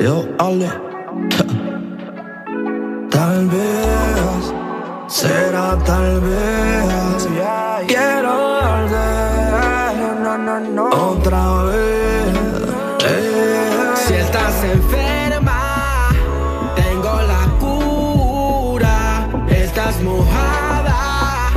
[0.00, 0.68] Yo, Ale.
[3.10, 4.52] tal vez,
[5.06, 7.28] será tal vez.
[7.86, 8.32] Quiero
[8.62, 10.84] volver, no, no, no.
[10.88, 12.32] Otra vez.
[14.06, 16.08] Si estás enferma,
[16.74, 19.28] tengo la cura.
[19.48, 21.50] Estás mojada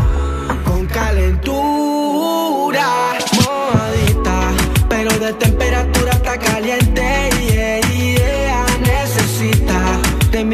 [0.66, 1.54] con calentura.
[3.36, 4.38] Mojadita,
[4.88, 6.85] pero de temperatura está caliente.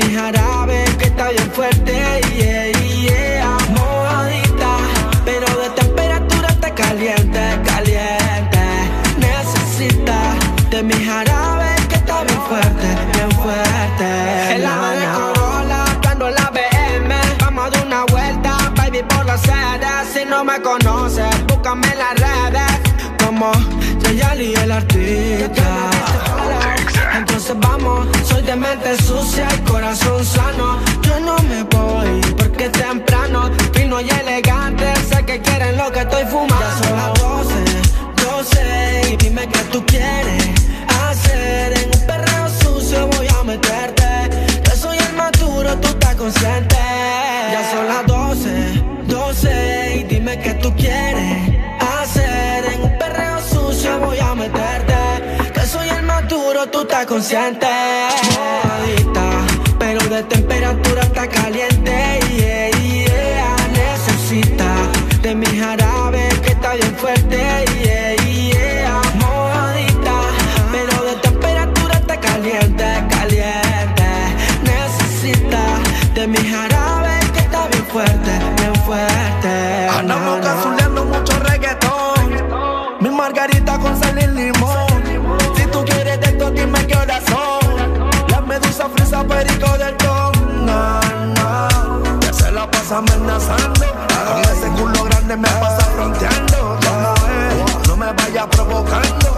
[0.06, 1.94] Mi jarabe que está bien fuerte.
[2.36, 3.58] Yeah, yeah.
[3.70, 4.72] Mojadita,
[5.26, 8.64] pero de temperatura está caliente, caliente.
[9.18, 10.20] Necesita
[10.70, 14.56] de mi jarabe que está bien fuerte, bien fuerte.
[14.56, 17.16] El ave de Corolla, cuando la BM.
[17.40, 19.90] Vamos a dar una vuelta, baby, por la sede.
[20.14, 22.72] Si no me conoces, búscame en las redes.
[23.24, 23.52] Como
[24.04, 26.31] Yayali el artista.
[27.14, 30.80] Entonces vamos, soy de mente sucia y corazón sano.
[31.02, 34.86] Yo no me voy porque es temprano, fino y elegante.
[35.10, 36.56] Sé que quieren lo que estoy fumando.
[36.60, 37.54] Ya son las 12,
[38.16, 40.50] 12 y dime qué tú quieres
[41.10, 41.74] hacer.
[41.78, 44.62] En un perreo sucio voy a meterte.
[44.64, 46.71] Que soy el maduro, tú estás consciente.
[57.06, 58.11] Consciente.
[92.92, 93.86] Pasa amenazando.
[94.28, 96.80] Con ese culo grande me pasa fronteando.
[97.28, 99.38] Eh, no me vaya provocando.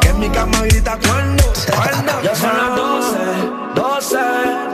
[0.00, 1.44] Que en mi cama grita cuando,
[1.74, 2.22] cuando.
[2.22, 3.18] Ya son las 12,
[3.74, 4.18] 12.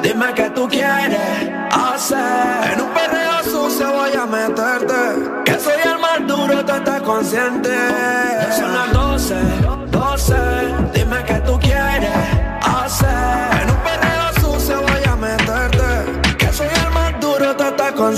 [0.02, 2.72] Dime qué tú quieres hacer.
[2.72, 5.42] En un perreo sucio voy a meterte.
[5.44, 7.70] Que soy el más duro, tú estás consciente.
[7.70, 9.34] Ya son las 12,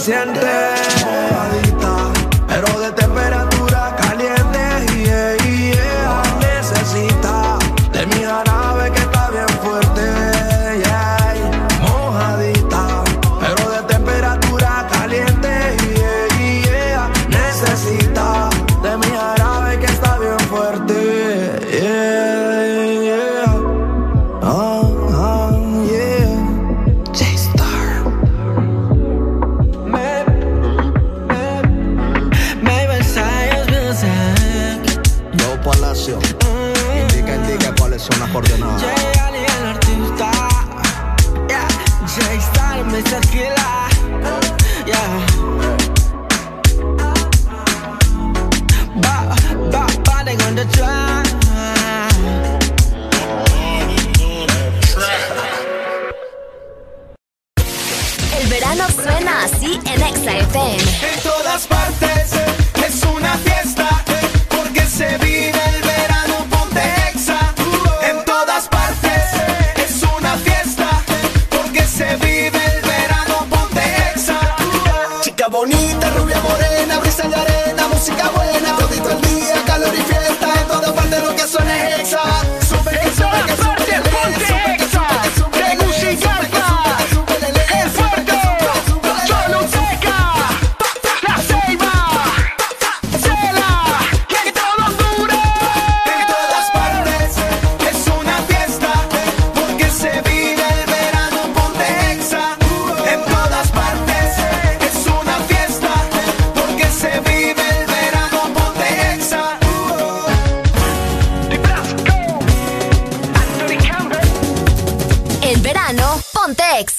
[0.02, 0.91] consciente.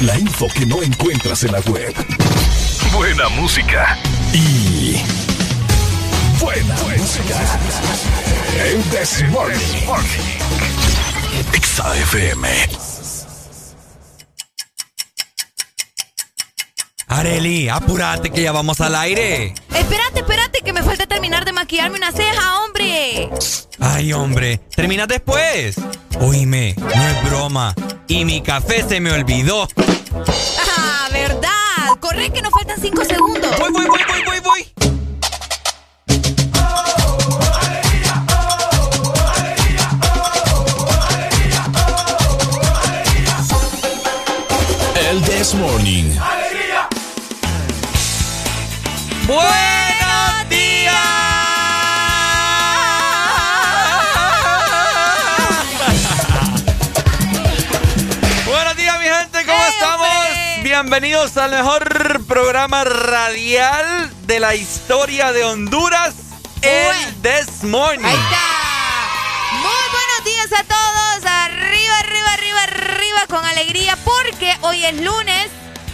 [0.00, 1.94] La info que no encuentras en la web.
[2.92, 3.96] Buena música.
[4.32, 5.00] Y.
[6.40, 7.58] Buena, música.
[8.64, 9.86] El Desmorning.
[11.60, 12.48] XAFM.
[17.06, 19.54] Areli, apúrate que ya vamos al aire.
[19.72, 23.30] Espérate, espérate, que me falta terminar de maquillarme una ceja, hombre.
[23.78, 25.76] Ay, hombre, termina después.
[26.20, 27.74] Oíme, no es broma.
[28.06, 29.66] Y mi café se me olvidó.
[30.58, 31.50] Ah, verdad.
[32.00, 33.58] Corre que nos faltan cinco segundos.
[33.58, 34.74] Voy, voy, voy, voy, voy, voy.
[45.08, 46.14] El This Morning.
[49.26, 49.63] ¡Buenos
[60.94, 66.14] Bienvenidos al mejor programa radial de la historia de Honduras,
[66.62, 67.14] el.
[67.20, 68.04] This Morning.
[68.04, 68.38] Ahí está.
[69.54, 71.26] Muy buenos días a todos.
[71.26, 75.48] Arriba, arriba, arriba, arriba con alegría porque hoy es lunes.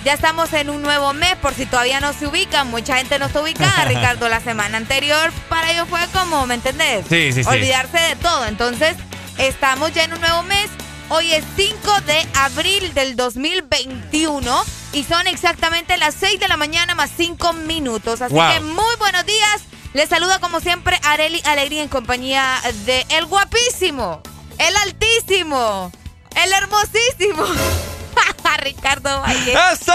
[0.04, 2.68] Ya estamos en un nuevo mes, por si todavía no se ubican.
[2.68, 4.28] Mucha gente no está ubicada, Ricardo.
[4.28, 7.06] La semana anterior para ellos fue como, ¿me entendés?
[7.08, 7.48] Sí, sí, sí.
[7.48, 8.44] Olvidarse de todo.
[8.44, 8.96] Entonces,
[9.38, 10.68] estamos ya en un nuevo mes.
[11.08, 16.94] Hoy es 5 de abril del 2021 y son exactamente las 6 de la mañana
[16.94, 18.20] más 5 minutos.
[18.22, 18.52] Así Wow.
[18.52, 19.60] que muy buenos días.
[19.92, 24.22] Les saluda como siempre Areli Alegría en compañía de el guapísimo,
[24.58, 25.90] el altísimo,
[26.36, 27.44] el hermosísimo.
[28.62, 29.52] Ricardo Valle.
[29.72, 29.92] ¡Eso!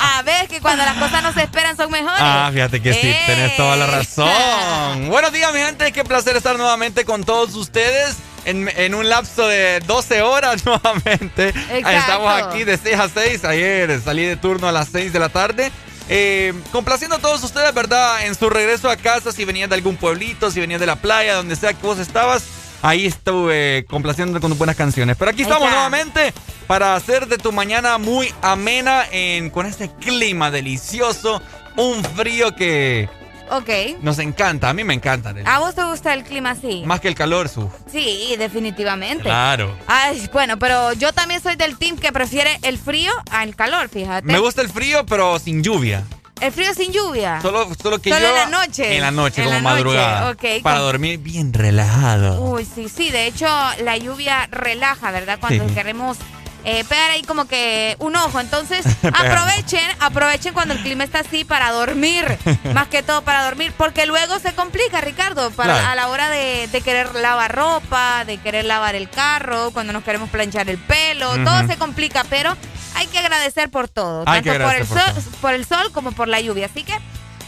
[0.00, 2.18] A ver que cuando las cosas no se esperan son mejores.
[2.20, 3.22] Ah, fíjate que sí, Eh.
[3.26, 5.08] tenés toda la razón.
[5.08, 5.92] Buenos días, mi gente.
[5.92, 8.16] Qué placer estar nuevamente con todos ustedes.
[8.48, 11.48] En, en un lapso de 12 horas nuevamente.
[11.48, 11.90] Exacto.
[11.90, 13.44] Estamos aquí de 6 a 6.
[13.44, 15.70] Ayer salí de turno a las 6 de la tarde.
[16.08, 18.24] Eh, complaciendo a todos ustedes, ¿verdad?
[18.26, 21.34] En su regreso a casa, si venían de algún pueblito, si venían de la playa,
[21.34, 22.44] donde sea que vos estabas.
[22.80, 25.16] Ahí estuve complaciendo con buenas canciones.
[25.18, 26.32] Pero aquí estamos nuevamente
[26.66, 31.42] para hacer de tu mañana muy amena en, con este clima delicioso.
[31.76, 33.08] Un frío que
[33.50, 33.68] Ok.
[34.02, 34.68] nos encanta.
[34.68, 35.34] A mí me encanta.
[35.44, 36.82] ¿A vos te gusta el clima así?
[36.84, 37.70] Más que el calor, su.
[37.90, 39.24] Sí, definitivamente.
[39.24, 39.76] Claro.
[39.86, 44.26] Ay, bueno, pero yo también soy del team que prefiere el frío al calor, fíjate.
[44.26, 46.04] Me gusta el frío, pero sin lluvia.
[46.40, 47.40] El frío sin lluvia.
[47.40, 48.94] Solo, solo que Solo en la noche.
[48.94, 50.30] En la noche, En como la noche, madrugada.
[50.30, 52.40] ok, para con- dormir bien relajado.
[52.40, 53.10] Uy, sí, sí.
[53.10, 53.46] De hecho,
[53.82, 55.38] la lluvia relaja, ¿verdad?
[55.40, 55.74] Cuando Sí.
[55.74, 56.16] queremos
[56.70, 58.40] eh, pegar ahí como que un ojo.
[58.40, 62.24] Entonces, aprovechen, aprovechen cuando el clima está así para dormir.
[62.74, 63.72] más que todo para dormir.
[63.76, 65.88] Porque luego se complica, Ricardo, para, Claro.
[65.88, 70.04] a la hora de, de querer lavar ropa, de querer lavar el carro, cuando nos
[70.04, 71.32] queremos planchar el pelo.
[71.44, 72.54] Todo se complica, pero
[72.94, 74.24] hay que agradecer por todo.
[74.26, 75.00] Hay tanto por el, sol,
[75.40, 76.66] por el sol como por la lluvia.
[76.66, 76.92] Así que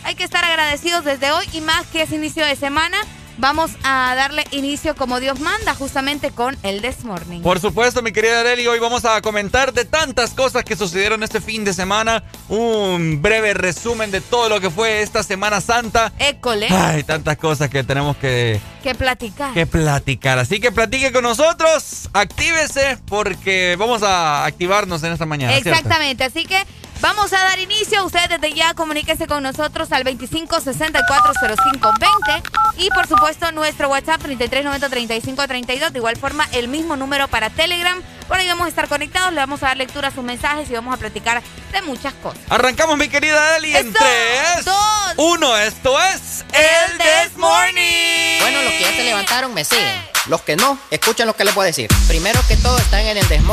[0.04, 2.96] hay que estar agradecidos desde hoy y más que es inicio de semana.
[3.38, 7.40] Vamos a darle inicio como Dios manda, justamente con el This Morning.
[7.40, 11.40] Por supuesto, mi querida Areli, hoy vamos a comentar de tantas cosas que sucedieron este
[11.40, 12.22] fin de semana.
[12.50, 16.12] Un breve resumen de todo lo que fue esta Semana Santa.
[16.18, 19.54] École, Ay, tantas cosas que tenemos que, que platicar.
[19.54, 20.38] que platicar.
[20.38, 25.52] Así que platique con nosotros, actívese, porque vamos a activarnos en esta mañana.
[25.54, 25.70] ¿cierto?
[25.70, 26.58] Exactamente, así que
[27.00, 28.04] vamos a dar inicio.
[28.04, 32.42] Usted desde ya comuníquese con nosotros al 25640520
[32.78, 35.90] y por supuesto nuestro WhatsApp 33903532.
[35.90, 38.00] De igual forma, el mismo número para Telegram.
[38.28, 40.72] Por ahí vamos a estar conectados, le vamos a dar lectura a sus mensajes y
[40.72, 41.42] vamos a platicar
[41.72, 42.40] de muchas cosas.
[42.48, 44.76] Arrancamos, mi querida Eli, en Eso, 3, dos.
[45.16, 45.56] 1.
[45.56, 48.38] Esto es El This Morning.
[48.40, 50.00] Bueno, los que ya se levantaron me siguen.
[50.26, 51.88] Los que no, escuchen lo que les voy a decir.
[52.06, 53.44] Primero que todo están en el tienen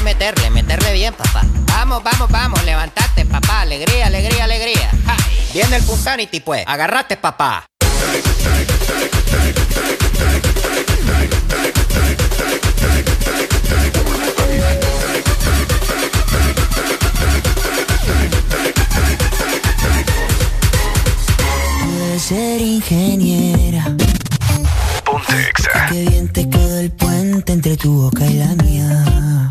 [0.00, 1.42] que meterle, meterle bien, papá.
[1.66, 3.62] Vamos, vamos, vamos, levantate, papá.
[3.62, 4.90] Alegría, alegría, alegría.
[5.06, 5.16] Ja.
[5.52, 6.64] Viene el Punsanity, pues.
[6.66, 7.66] Agarrate, papá.
[21.84, 23.84] Puedes ser ingeniera.
[25.04, 25.52] Ponte.
[25.90, 29.50] Qué bien te quedó el puente entre tu boca y la mía.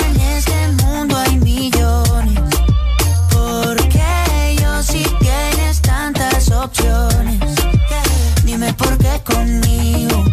[8.71, 10.23] sé por qué conmigo.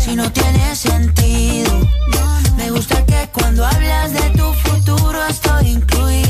[0.00, 1.72] Si no tiene sentido.
[2.56, 6.23] Me gusta que cuando hablas de tu futuro estoy incluido.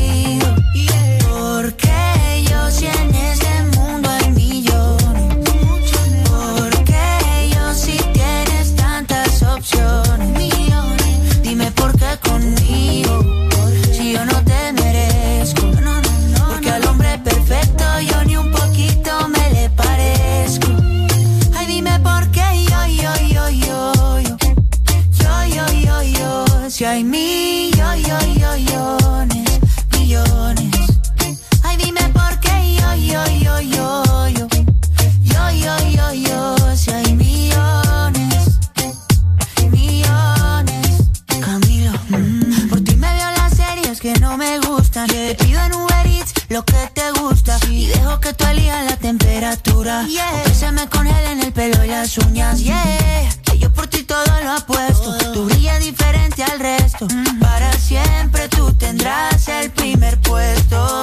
[49.85, 50.55] Yeah.
[50.55, 52.59] Se me congelen el pelo y las uñas.
[52.59, 53.29] Yeah.
[53.43, 55.11] Que yo por ti todo lo apuesto.
[55.11, 55.33] Oh.
[55.33, 57.07] Tu brilla diferente al resto.
[57.39, 61.03] Para siempre tú tendrás el primer puesto.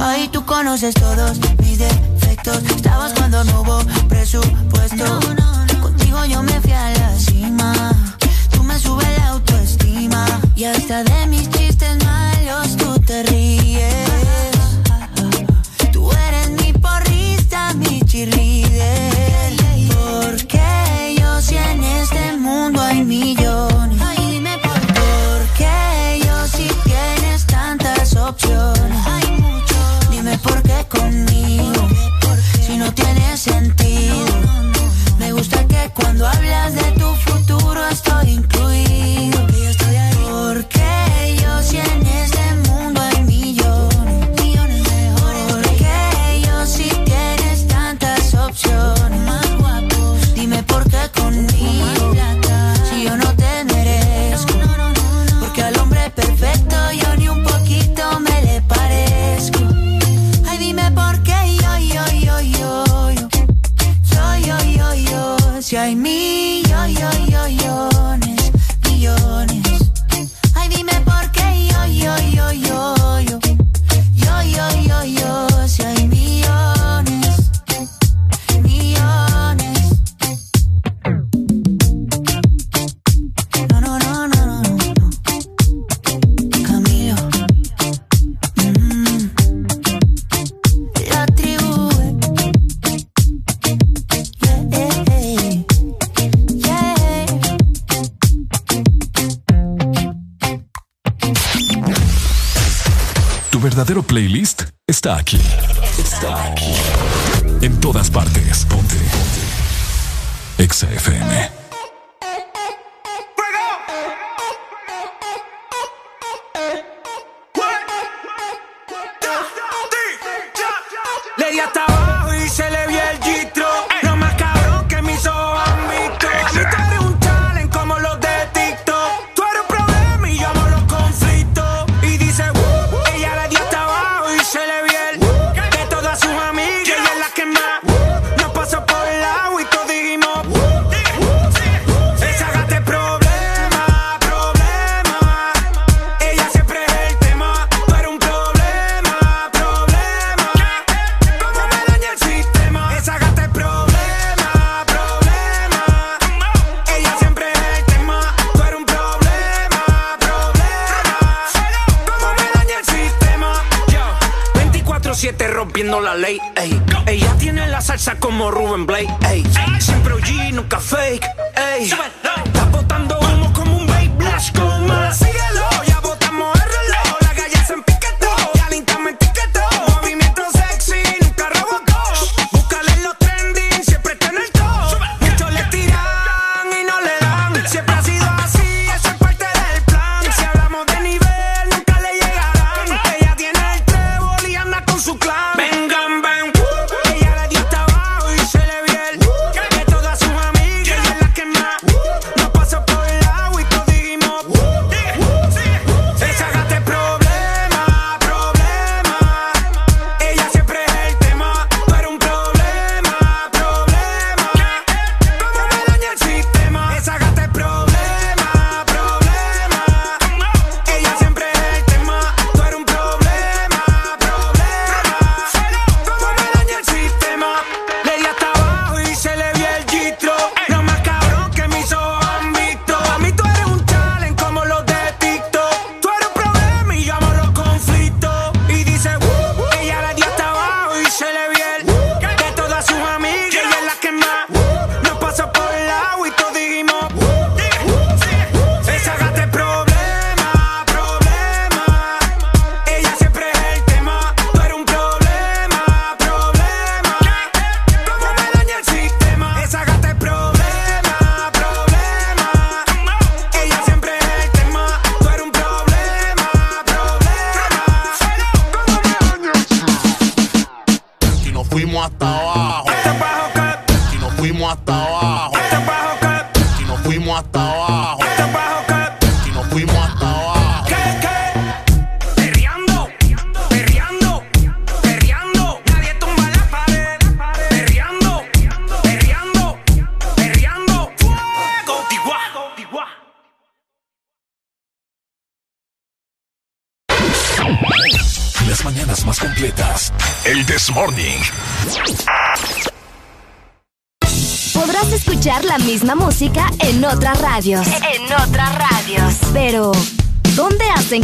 [0.00, 2.60] Ahí tú conoces todos mis defectos.
[2.74, 5.20] Estabas cuando no hubo presupuesto.
[5.80, 7.92] Contigo yo me fui a la cima.
[8.50, 10.26] Tú me subes la autoestima.
[10.56, 11.39] Y hasta de mi
[23.10, 24.00] millones.
[24.00, 29.06] Ay, dime por, ¿por qué yo si tienes tantas opciones.
[29.06, 29.78] Hay mucho.
[30.12, 31.82] Dime por qué conmigo,
[32.64, 34.26] si no tiene sentido.
[35.18, 38.59] Me gusta que cuando hablas de tu futuro estoy incluido.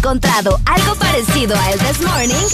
[0.07, 2.47] Encontrado algo parecido a El This Morning?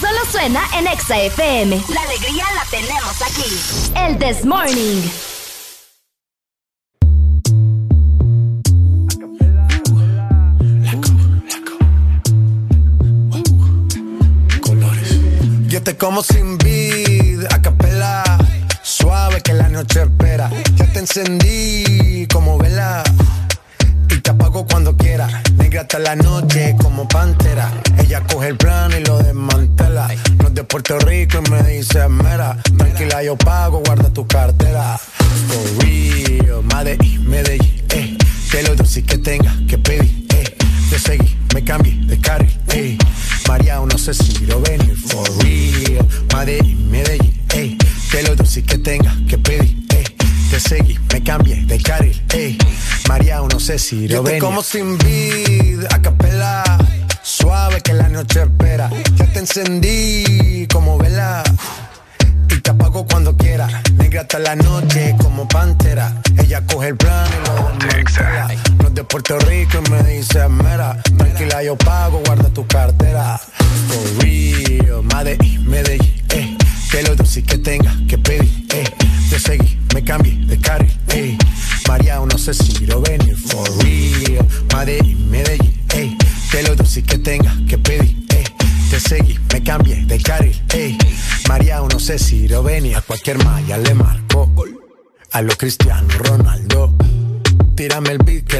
[0.00, 1.82] Solo suena en Exa FM.
[1.92, 3.96] La alegría la tenemos aquí.
[3.96, 5.02] El This Morning.
[15.66, 16.37] Yo te como sin
[53.90, 55.37] Yo te como sin vid,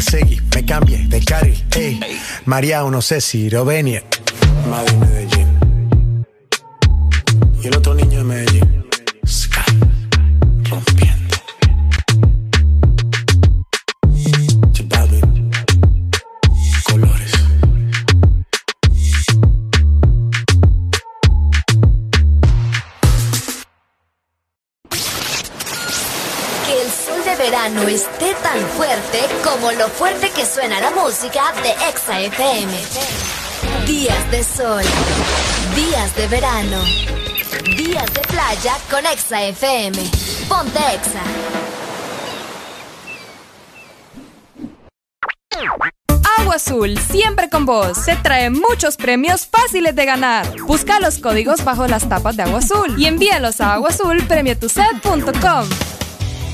[0.00, 2.00] Te seguí, me cambié de carril, eh.
[2.46, 4.02] María, no sé si lo venir.
[4.70, 6.26] Madrid, Medellín.
[7.62, 8.09] Y el otro niño
[31.22, 31.28] de
[31.86, 32.72] Exa FM.
[33.86, 34.82] Días de sol,
[35.76, 36.82] días de verano,
[37.76, 39.98] días de playa con Exa FM.
[40.48, 41.20] Ponte Exa.
[46.38, 48.02] Agua Azul, siempre con vos.
[48.06, 50.46] Te trae muchos premios fáciles de ganar.
[50.62, 55.99] Busca los códigos bajo las tapas de Agua Azul y envíalos a aguazulpremiotused.com.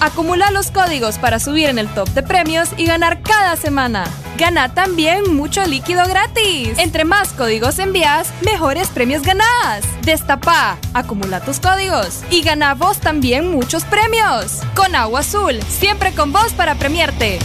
[0.01, 4.05] Acumula los códigos para subir en el top de premios y ganar cada semana.
[4.37, 6.79] Gana también mucho líquido gratis.
[6.79, 9.85] Entre más códigos envías, mejores premios ganás.
[10.03, 14.61] Destapa, acumula tus códigos y gana vos también muchos premios.
[14.75, 17.39] Con Agua Azul, siempre con vos para premiarte.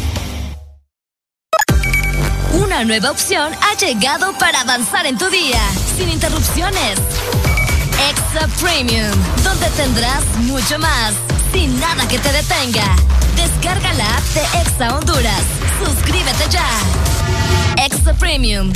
[2.53, 5.61] Una nueva opción ha llegado para avanzar en tu día,
[5.97, 6.99] sin interrupciones.
[8.09, 9.11] Extra Premium,
[9.43, 11.13] donde tendrás mucho más,
[11.51, 12.95] sin nada que te detenga.
[13.35, 15.43] Descarga la app de Exa Honduras.
[15.83, 16.67] Suscríbete ya.
[17.77, 18.71] Extra Premium.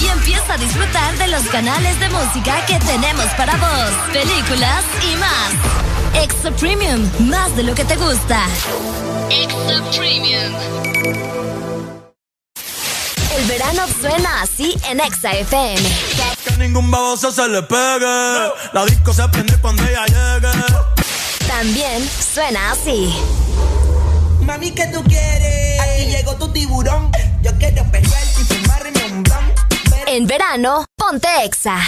[0.00, 5.16] Y empieza a disfrutar de los canales de música que tenemos para vos, películas y
[5.16, 6.22] más.
[6.22, 8.44] Extra Premium, más de lo que te gusta.
[9.30, 10.54] Extra Premium.
[13.36, 15.88] El verano suena así en Exa FM.
[16.44, 18.52] Que ningún baboso se le pegue.
[18.72, 20.97] La disco se prende cuando ella llegue.
[21.48, 23.12] También suena así.
[24.42, 25.80] Mami, ¿qué tú quieres?
[25.80, 27.10] Aquí llegó tu tiburón.
[27.42, 29.58] Yo quiero pelear y fumarme un blunt.
[30.06, 31.80] En verano, ponte exa.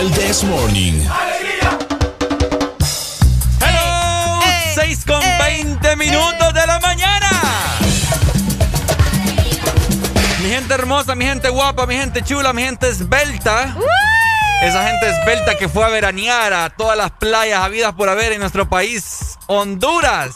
[0.00, 1.21] El This Morning.
[6.04, 7.30] minutos de la mañana.
[10.42, 13.76] Mi gente hermosa, mi gente guapa, mi gente chula, mi gente esbelta.
[14.62, 18.40] Esa gente esbelta que fue a veranear a todas las playas habidas por haber en
[18.40, 20.34] nuestro país, Honduras.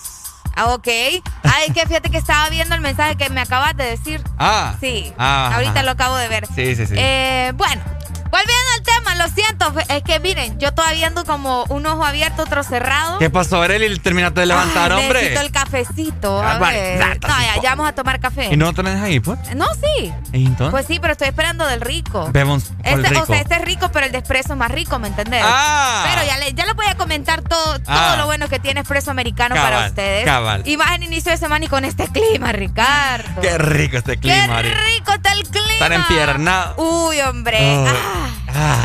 [0.55, 0.89] Ah, ok.
[0.89, 4.23] Ay, que fíjate que estaba viendo el mensaje que me acabas de decir.
[4.39, 4.75] Ah.
[4.81, 5.13] Sí.
[5.19, 6.47] Ah, Ahorita lo acabo de ver.
[6.55, 6.95] Sí, sí, sí.
[6.97, 7.83] Eh, bueno,
[8.31, 9.73] volviendo al tema, lo siento.
[9.89, 13.19] Es que miren, yo todavía ando como un ojo abierto, otro cerrado.
[13.19, 13.99] ¿Qué pasó, Arely?
[13.99, 15.21] Terminaste de levantar, Ay, hombre.
[15.21, 16.43] Necesito el cafecito.
[16.43, 17.19] Ah, A ver.
[17.21, 18.49] No, ya, vamos a tomar café.
[18.53, 19.39] ¿Y no tenés ahí, pues?
[19.55, 20.13] No, sí.
[20.33, 20.71] ¿Y entonces?
[20.71, 22.29] Pues sí, pero estoy esperando del rico.
[22.33, 23.23] Vemos Este, rico.
[23.23, 25.43] O sea, este es rico, pero el de expreso es más rico, ¿me entendés?
[25.45, 26.05] Ah.
[26.09, 28.17] Pero ya, le, ya les voy a comentar todo, todo Ah.
[28.19, 30.25] lo bueno que tiene expreso americano para ustedes.
[30.25, 30.63] cabal.
[30.67, 33.41] Y más en inicio de semana y con este clima, Ricardo.
[33.41, 35.73] Qué rico este clima, Qué rico está el clima.
[35.73, 36.75] Estar empiernado.
[37.09, 37.59] Uy, hombre.
[37.63, 37.87] Oh.
[37.89, 38.16] Ah,
[38.55, 38.83] Ah.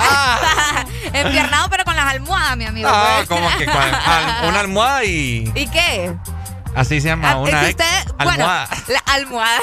[0.00, 0.84] ah.
[1.12, 2.88] Empiernado, pero con las almohadas, mi amigo.
[2.92, 6.14] Ah, como que una almohada y ¿Y qué?
[6.74, 8.68] así se llama, Ah, una usted- bueno, almohada.
[8.88, 9.60] la almohada.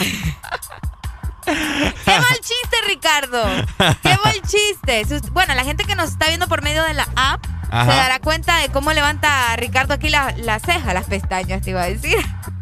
[1.46, 3.44] Qué mal chiste, Ricardo.
[4.02, 5.06] Qué mal chiste.
[5.32, 7.92] Bueno, la gente que nos está viendo por medio de la app Ajá.
[7.92, 11.84] se dará cuenta de cómo levanta Ricardo aquí la, la ceja, las pestañas, te iba
[11.84, 12.18] a decir.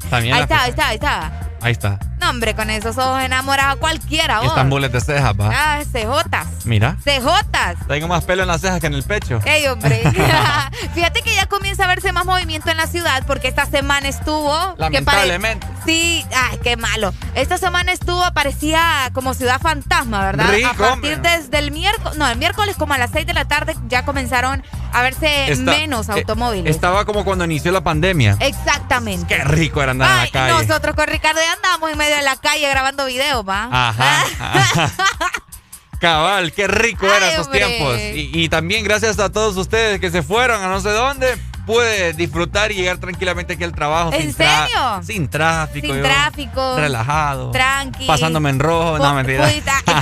[0.10, 1.32] También Ahí está, ahí pe- está, ahí está.
[1.64, 1.98] Ahí está.
[2.20, 4.48] No, hombre, con esos ojos enamorados a cualquiera, vos.
[4.50, 5.50] Están bules de cejas, va.
[5.54, 6.48] Ah, cejotas.
[6.66, 6.96] Mira.
[7.04, 7.76] Cejotas.
[7.88, 9.40] Tengo más pelo en las cejas que en el pecho.
[9.46, 10.02] Ey, hombre.
[10.94, 14.76] Fíjate que ya comienza a verse más movimiento en la ciudad porque esta semana estuvo.
[14.76, 15.68] que Lamentablemente.
[15.86, 17.14] Sí, ay, qué malo.
[17.36, 20.50] Esta semana estuvo, parecía como ciudad fantasma, ¿verdad?
[20.52, 23.46] Rico, a partir desde el miércoles, no, el miércoles como a las 6 de la
[23.46, 26.74] tarde ya comenzaron a verse Está- menos eh, automóviles.
[26.74, 28.38] Estaba como cuando inició la pandemia.
[28.40, 29.36] Exactamente.
[29.36, 30.68] Qué rico era andar en Ay, la calle.
[30.68, 33.70] nosotros con Ricardo ya andábamos en medio de la calle grabando videos, ¿va?
[33.72, 34.24] Ajá.
[34.40, 34.92] ajá.
[36.00, 37.66] Cabal, qué rico eran esos hombre.
[37.66, 37.98] tiempos.
[37.98, 42.12] Y, y también gracias a todos ustedes que se fueron a no sé dónde, pude
[42.12, 44.12] disfrutar y llegar tranquilamente aquí al trabajo.
[44.12, 45.02] ¿En sin serio?
[45.02, 45.88] Sin tráfico.
[45.88, 46.76] Sin yo tráfico.
[46.76, 47.52] Relajado.
[47.52, 48.06] Tranqui.
[48.06, 48.98] Pasándome en rojo.
[48.98, 49.50] No, mentira.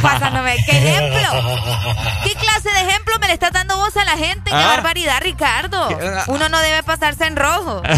[0.02, 0.56] pasándome.
[0.66, 1.40] ¿Qué ejemplo?
[2.24, 4.50] ¿Qué clase de ejemplo me le estás dando vos a la gente?
[4.50, 4.68] ¡Qué Ah.
[4.78, 5.88] barbaridad, Ricardo!
[6.28, 7.84] Uno no debe pasarse en rojo.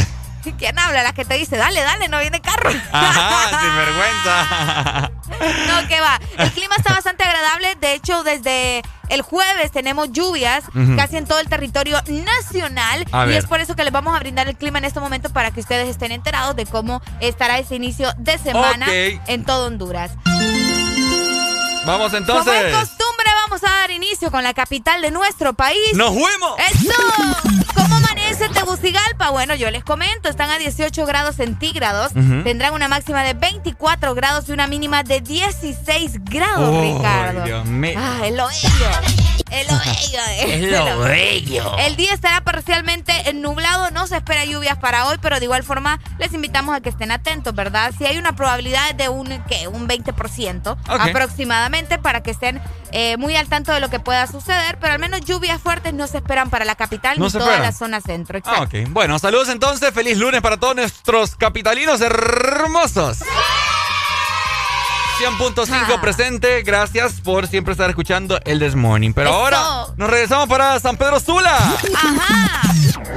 [0.51, 1.03] ¿Quién habla?
[1.03, 2.69] La que te dice, dale, dale, no viene carro.
[2.91, 5.11] Ajá, sin vergüenza.
[5.67, 6.19] No, que va.
[6.37, 7.75] El clima está bastante agradable.
[7.81, 10.63] De hecho, desde el jueves tenemos lluvias
[10.95, 13.05] casi en todo el territorio nacional.
[13.11, 13.37] A y ver.
[13.39, 15.59] es por eso que les vamos a brindar el clima en este momento para que
[15.61, 20.11] ustedes estén enterados de cómo estará ese inicio de semana en todo Honduras.
[21.85, 22.53] Vamos Como entonces.
[22.65, 25.93] es costumbre, vamos a dar inicio con la capital de nuestro país.
[25.95, 26.57] ¡Nos fuimos!
[26.59, 26.93] ¡Eso!
[27.75, 27.99] ¿Cómo
[28.33, 29.29] amanece Tegucigalpa?
[29.31, 34.49] Bueno, yo les comento, están a 18 grados centígrados, tendrán una máxima de 24 grados
[34.49, 37.43] y una mínima de 16 grados, Uy, Ricardo.
[37.43, 37.97] Dios mío.
[37.97, 38.89] Ah, es lo bello.
[39.51, 39.93] Es lo bello.
[40.53, 41.77] Es lo bello.
[41.79, 45.99] El día estará parcialmente nublado, no se espera lluvias para hoy, pero de igual forma
[46.17, 47.93] les invitamos a que estén atentos, ¿verdad?
[47.97, 49.67] Si hay una probabilidad de un, ¿qué?
[49.67, 50.77] un 20% Ok.
[50.89, 54.99] aproximadamente para que estén eh, muy al tanto de lo que pueda suceder, pero al
[54.99, 57.63] menos lluvias fuertes no se esperan para la capital No ni toda esperan.
[57.63, 58.51] la zona centro.
[58.53, 58.73] Ah, ok.
[58.89, 59.93] Bueno, saludos entonces.
[59.93, 63.19] Feliz lunes para todos nuestros capitalinos hermosos.
[65.19, 66.01] 100.5 Ah.
[66.01, 66.63] presente.
[66.63, 69.13] Gracias por siempre estar escuchando el This Morning.
[69.13, 69.37] Pero Eso.
[69.39, 69.63] ahora
[69.95, 71.55] nos regresamos para San Pedro Sula.
[71.55, 72.61] Ajá.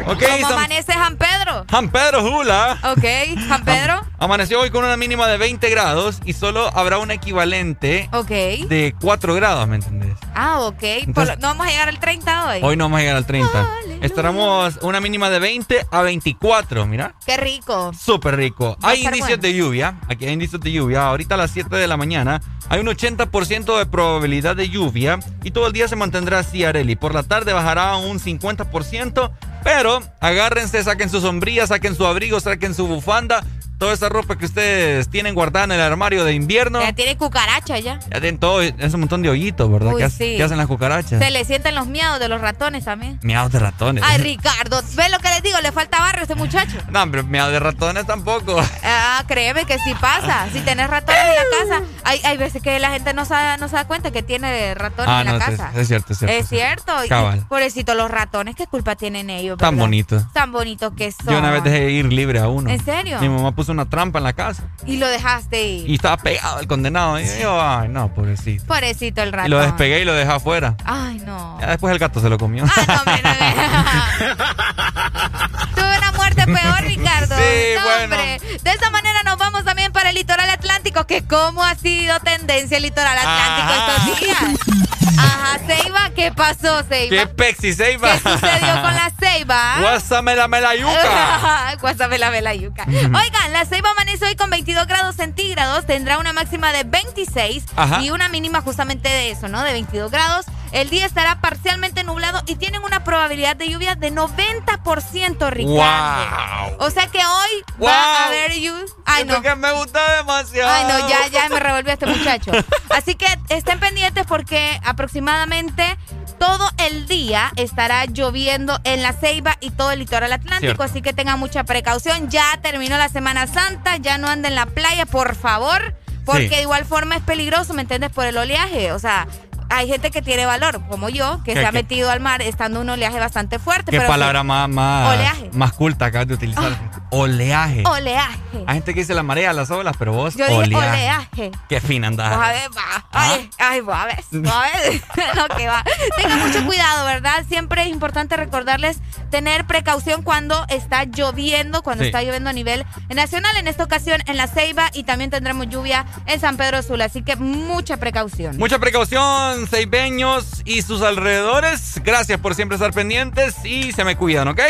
[0.07, 1.65] Ok, ¿Cómo San, amanece San Pedro?
[1.71, 2.79] San Pedro Sula.
[2.85, 3.05] Ok,
[3.49, 4.03] San Pedro.
[4.19, 8.29] Amaneció hoy con una mínima de 20 grados y solo habrá un equivalente Ok.
[8.29, 10.17] de 4 grados, ¿me entendés?
[10.35, 10.83] Ah, ok.
[10.83, 12.61] Entonces- no vamos a llegar al 30 hoy.
[12.63, 13.69] Hoy no vamos a llegar al 30.
[14.01, 17.15] Estaremos una mínima de 20 a 24, mira.
[17.27, 17.93] Qué rico.
[17.93, 18.79] Súper rico.
[18.83, 19.43] Va Hay indicios bueno.
[19.43, 20.01] de lluvia.
[20.09, 21.07] Aquí hay indicios de lluvia.
[21.07, 25.51] Ahorita a las 7 de la mañana hay un 80% de probabilidad de lluvia y
[25.51, 26.97] todo el día se mantendrá así, Areli.
[26.97, 29.31] Por la tarde bajará un 50%,
[29.67, 33.45] pero agárrense, saquen su sombría, saquen su abrigo, saquen su bufanda.
[33.79, 36.81] Toda esa ropa que ustedes tienen guardada en el armario de invierno.
[36.81, 37.99] Ya tiene cucaracha ya.
[38.11, 39.93] Ya tienen todo, es un montón de hoyitos, ¿verdad?
[39.93, 40.35] Uy, ¿Qué, sí.
[40.39, 41.19] qué hacen las cucarachas?
[41.23, 43.21] Se le sienten los miedos de los ratones también.
[43.23, 44.03] Miados de ratones.
[44.07, 45.61] Ay, Ricardo, ¿ves lo que les digo?
[45.61, 46.79] Le falta barrio a este muchacho.
[46.89, 48.57] No, hombre, miados de ratones tampoco.
[48.89, 50.47] Ah, créeme que sí pasa.
[50.53, 51.43] Si tenés ratones en la
[51.79, 54.23] casa, hay, hay veces que la gente no se, da- no se da cuenta que
[54.23, 55.73] tiene ratones Ah, en la no, es, casa.
[55.75, 56.35] es cierto, es cierto.
[56.37, 57.05] Es cierto.
[57.05, 57.45] Y, Cabal.
[57.49, 59.56] pobrecito, los ratones, ¿qué culpa tienen ellos?
[59.59, 60.25] Tan bonito.
[60.33, 61.27] Tan bonitos que son.
[61.33, 62.71] Yo una vez dejé ir libre a uno.
[62.71, 63.21] ¿En serio?
[63.21, 65.91] Mi mamá puso una trampa en la casa Y lo dejaste ir.
[65.91, 67.19] y estaba pegado el condenado.
[67.21, 68.65] Y yo, ay, no, pobrecito.
[68.67, 69.47] Pobrecito el ratón.
[69.47, 70.77] Y lo despegué y lo dejé afuera.
[70.85, 71.59] Ay, no.
[71.61, 72.65] Ya después el gato se lo comió.
[72.77, 73.03] Ah,
[75.75, 77.35] Tuve una muerte peor, Ricardo.
[77.37, 78.05] Sí, No, bueno.
[78.05, 78.41] hombre.
[78.63, 82.77] De esta manera nos vamos también para el litoral atlántico que cómo ha sido tendencia
[82.77, 84.87] el litoral atlántico estos días.
[85.19, 87.17] Ajá, Ceiba, ¿qué pasó, Ceiba?
[87.17, 88.13] ¡Qué pexi, Seiba!
[88.13, 89.77] ¿Qué sucedió con la Ceiba?
[89.81, 91.77] Guásame la melayuca.
[91.81, 92.85] Guásame la melayuca.
[92.87, 98.03] Oigan, la Ceiba amanece hoy con 22 grados centígrados, tendrá una máxima de 26 Ajá.
[98.03, 99.63] y una mínima justamente de eso, ¿no?
[99.63, 100.45] De 22 grados.
[100.77, 106.77] El día estará parcialmente nublado y tienen una probabilidad de lluvia de 90%, Ricardo.
[106.81, 107.89] O sea que hoy Wow.
[107.89, 108.85] va a haber lluvia.
[109.07, 109.41] Ay, no.
[109.41, 110.71] que me gusta demasiado.
[110.71, 112.53] Ay, no, ya, ya me revolvió este muchacho.
[112.91, 115.97] Así que estén pendientes porque aproximadamente
[116.39, 120.61] todo el día estará lloviendo en la Ceiba y todo el litoral atlántico.
[120.61, 120.83] Cierto.
[120.83, 122.29] Así que tengan mucha precaución.
[122.29, 125.95] Ya terminó la Semana Santa, ya no anden en la playa, por favor.
[126.27, 126.57] Porque Sí.
[126.57, 128.11] de igual forma es peligroso, ¿me entiendes?
[128.11, 128.91] Por el oleaje.
[128.91, 129.29] O sea,
[129.69, 131.79] hay gente que tiene valor, como yo, que ¿Qué- se ha qué?
[131.79, 133.91] metido al mar estando un oleaje bastante fuerte.
[133.91, 135.51] Qué pero palabra más, más, Oleaje.
[135.53, 136.77] más culta acabas de utilizar.
[137.11, 137.83] Oleaje.
[137.87, 138.39] Oleaje.
[138.67, 140.77] Hay gente que dice la marea, las olas, pero vos Yo dije oleaje.
[140.99, 141.51] oleaje.
[141.69, 142.49] Qué fina Pues a andás.
[142.49, 143.07] ver, va.
[143.13, 144.21] Ay, ay, va a ver.
[144.47, 145.03] Va a ver.
[145.37, 145.85] no, que va.
[146.17, 147.45] Tengan mucho cuidado, ¿verdad?
[147.49, 148.99] Siempre es importante recordarles
[149.31, 152.09] tener precaución cuando está lloviendo, cuando Sí.
[152.09, 153.57] está lloviendo a nivel nacional.
[153.57, 157.07] En esta ocasión en La Ceiba y también tendremos lluvia en San Pedro Sula.
[157.07, 158.57] Así que mucha precaución.
[158.57, 162.01] Mucha precaución, seibeños y sus alrededores.
[162.05, 164.61] Gracias por siempre estar pendientes y se me cuidan, ¿ok?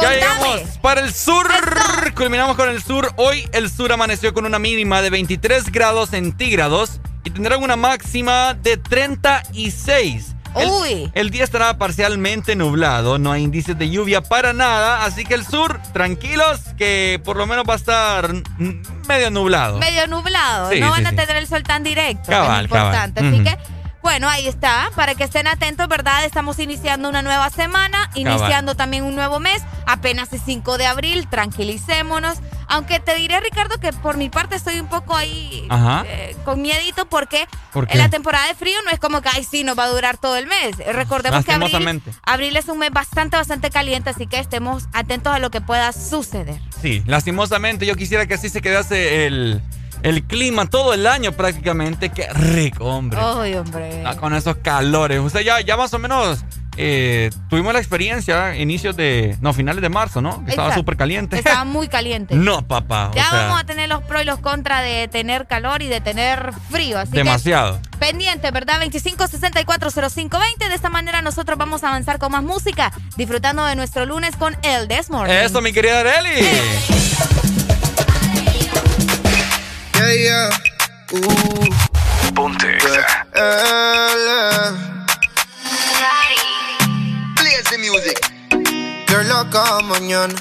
[0.00, 1.46] Ya llegamos para el sur.
[2.14, 3.12] Culminamos con el sur.
[3.16, 8.54] Hoy el sur amaneció con una mínima de 23 grados centígrados y tendrán una máxima
[8.54, 10.36] de 36.
[10.56, 11.10] El, Uy.
[11.14, 15.44] el día estará parcialmente nublado, no hay indicios de lluvia para nada, así que el
[15.46, 18.30] sur, tranquilos, que por lo menos va a estar
[19.06, 19.78] medio nublado.
[19.78, 20.70] Medio nublado.
[20.70, 22.30] Sí, no sí, van a tener el sol tan directo.
[22.30, 23.20] Cabal, es importante.
[23.20, 23.34] cabal.
[23.34, 23.44] Así Ujú.
[23.44, 24.90] que, bueno, ahí está.
[24.94, 26.24] Para que estén atentos, ¿verdad?
[26.24, 29.62] Estamos iniciando una nueva semana, iniciando también un nuevo mes.
[29.86, 32.38] Apenas es 5 de abril, tranquilicémonos.
[32.68, 35.66] Aunque te diré, Ricardo, que por mi parte estoy un poco ahí
[36.06, 39.64] eh, con miedito porque ¿Por la temporada de frío no es como que, ay, sí,
[39.64, 40.76] nos va a durar todo el mes.
[40.92, 41.52] Recordemos que
[42.22, 45.92] abril es un mes bastante, bastante caliente, así que estemos atentos a lo que pueda
[45.92, 46.60] suceder.
[46.82, 49.62] Sí, lastimosamente yo quisiera que así se quedase el,
[50.02, 52.10] el clima todo el año prácticamente.
[52.10, 53.18] Qué rico, hombre.
[53.22, 54.02] Ay, hombre.
[54.04, 55.20] Ah, con esos calores.
[55.20, 56.44] Usted ya, ya más o menos
[56.80, 60.44] eh, tuvimos la experiencia, inicios de, no, finales de marzo, ¿no?
[60.44, 61.36] Que estaba súper caliente.
[61.36, 62.36] Estaba muy caliente.
[62.36, 63.08] no, papá.
[63.08, 65.88] o Ya sea, vamos a tener los pros y los contras de tener calor y
[65.88, 67.00] de tener frío.
[67.00, 67.80] Así demasiado.
[67.82, 68.80] que pendiente, ¿verdad?
[68.82, 70.68] 25640520.
[70.68, 74.56] De esta manera nosotros vamos a avanzar con más música, disfrutando de nuestro lunes con
[74.62, 75.34] El Desmorning.
[75.36, 76.46] Eso, mi querida Areli.
[79.98, 80.50] Yeah, yeah.
[81.12, 81.66] Uh.
[82.32, 82.70] Ponte
[87.34, 88.18] Play the music.
[89.08, 90.34] You're loca mañana.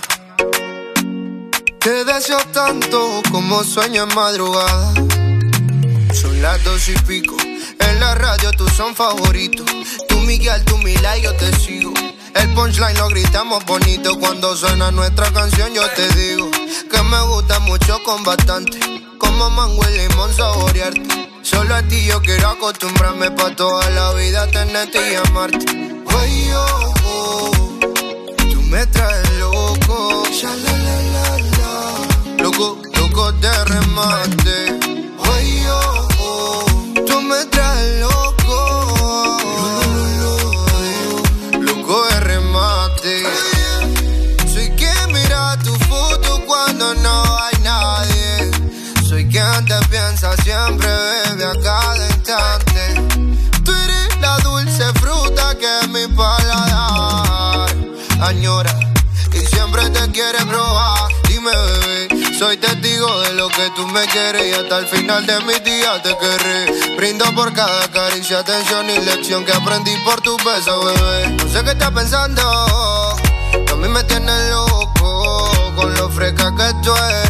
[1.80, 4.94] Te deseo tanto como sueño en madrugada.
[6.14, 7.36] Son las dos y pico.
[7.80, 9.66] En la radio tú son favoritos.
[10.08, 11.94] Tú Miguel, tú Mila y yo te sigo.
[12.36, 14.20] El punchline lo gritamos bonito.
[14.20, 19.07] Cuando suena nuestra canción yo te digo que me gusta mucho con bastante.
[19.18, 21.30] Como mango y limón saborearte.
[21.42, 25.66] Solo a ti yo quiero acostumbrarme pa' toda la vida tenerte y amarte.
[26.20, 27.52] Ay, oh, oh,
[28.52, 30.24] tú me traes loco.
[30.32, 32.44] Sha, la, la, la.
[32.44, 34.80] Loco, loco de remate.
[35.34, 36.66] Ay, oh, oh,
[37.06, 38.17] tú me traes loco.
[49.66, 52.94] Te piensa siempre, bebe a cada instante.
[53.66, 57.68] Tú eres la dulce fruta que mi paladar
[58.22, 58.72] añora
[59.34, 61.12] y siempre te quiere probar.
[61.28, 65.42] Dime, bebé, soy testigo de lo que tú me quieres y hasta el final de
[65.42, 66.96] mis días te querré.
[66.96, 71.30] Brindo por cada caricia, atención y lección que aprendí por tu beso, bebé.
[71.30, 76.96] No sé qué estás pensando, a mí me tienes loco con lo fresca que tú
[76.96, 77.27] eres.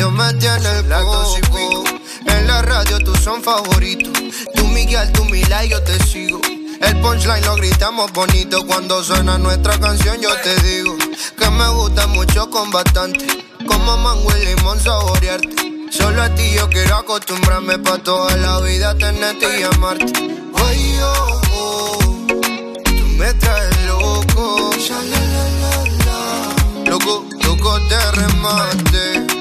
[0.00, 1.84] Rayadito me tiene el coco.
[2.26, 4.10] En la radio tú son favoritos.
[4.54, 6.40] Tú Miguel, tú Mila y yo te sigo.
[6.80, 8.66] El punchline lo gritamos bonito.
[8.66, 10.96] Cuando suena nuestra canción yo te digo
[11.36, 13.26] que me gusta mucho con bastante.
[13.66, 15.90] Como mango y limón saborearte.
[15.90, 20.12] Solo a ti yo quiero acostumbrarme pa' toda la vida tenerte y amarte.
[20.54, 21.98] Ay, oh, oh,
[22.84, 24.70] tú me traes loco.
[24.78, 26.90] Sha, la, la, la, la.
[26.90, 29.39] Loco, loco de remate.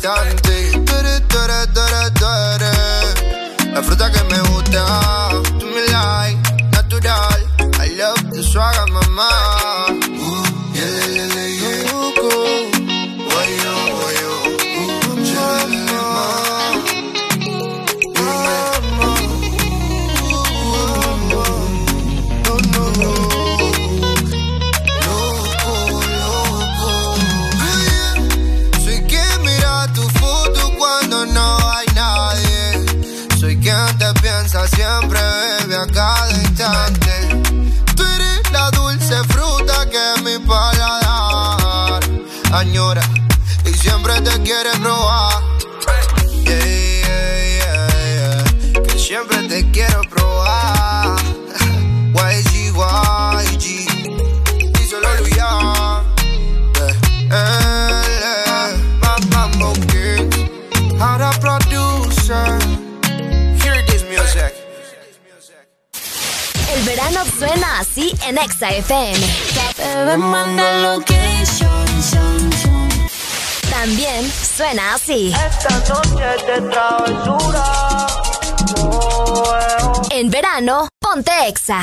[0.00, 0.39] done.
[67.40, 69.18] Suena así en Exa FM.
[73.70, 75.32] También suena así.
[75.32, 77.64] Esta noche de travesura.
[80.10, 81.80] En verano, ponte Exa.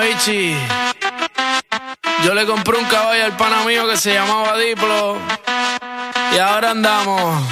[0.00, 0.56] Bichi.
[2.24, 5.18] Yo le compré un caballo al pana mío que se llamaba Diplo.
[6.34, 7.44] Y ahora andamos.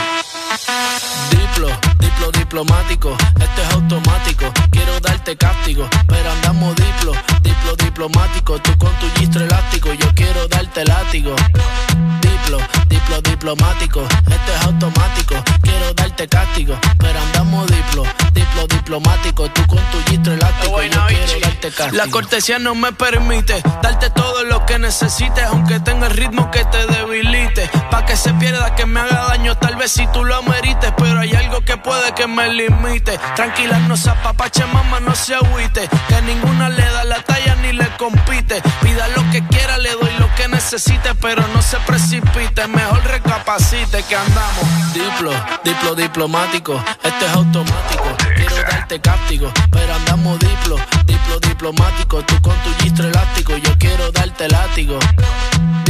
[1.31, 1.68] Diplo,
[1.99, 4.53] diplo diplomático, esto es automático.
[4.71, 8.59] Quiero darte castigo, pero andamos diplo, diplo diplomático.
[8.61, 11.35] Tú con tu gistro elástico, yo quiero darte látigo.
[12.20, 15.35] Diplo, diplo diplomático, esto es automático.
[15.62, 19.51] Quiero darte castigo, pero andamos diplo, diplo diplomático.
[19.51, 22.05] Tú con tu gistro elástico, yo quiero darte castigo.
[22.05, 26.64] La cortesía no me permite darte todo lo que necesites, aunque tenga el ritmo que
[26.64, 27.70] te debilite.
[27.90, 31.20] Pa' que se pierda, que me haga daño, tal vez si tú lo amerites, pero
[31.20, 33.18] hay algo que puede que me limite.
[33.37, 35.88] Tranquila, no se apapache, mamá, no se agüite.
[36.09, 37.22] Que ninguna le da la
[37.62, 38.62] ni le compite.
[38.83, 42.67] Pida lo que quiera, le doy lo que necesite, pero no se precipite.
[42.69, 44.93] Mejor recapacite que andamos.
[44.93, 45.33] Diplo,
[45.64, 48.17] diplo diplomático, esto es automático.
[48.37, 52.23] Quiero darte castigo, pero andamos diplo, diplo diplomático.
[52.23, 54.99] Tú con tu gistro elástico, yo quiero darte látigo.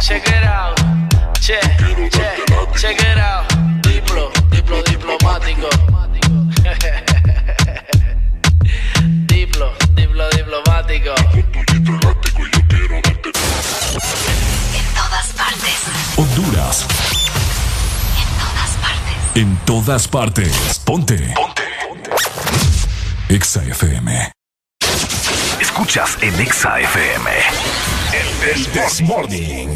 [0.00, 0.80] Check it out,
[1.40, 1.58] che,
[2.08, 2.42] che,
[2.74, 3.54] check it out.
[3.82, 5.68] Diplo, diplo diplomático.
[9.26, 11.14] diplo, diplo diplomático.
[14.72, 15.82] En todas partes.
[16.16, 16.86] Honduras.
[18.16, 19.16] En todas partes.
[19.34, 20.78] En todas partes.
[20.82, 21.34] Ponte.
[21.36, 21.62] Ponte.
[23.28, 24.39] Exa FM.
[25.80, 27.30] Escuchas en Exa FM.
[28.52, 29.74] El This Morning.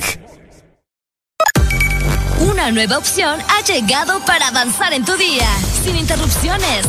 [2.41, 5.49] Una nueva opción ha llegado para avanzar en tu día,
[5.83, 6.85] sin interrupciones.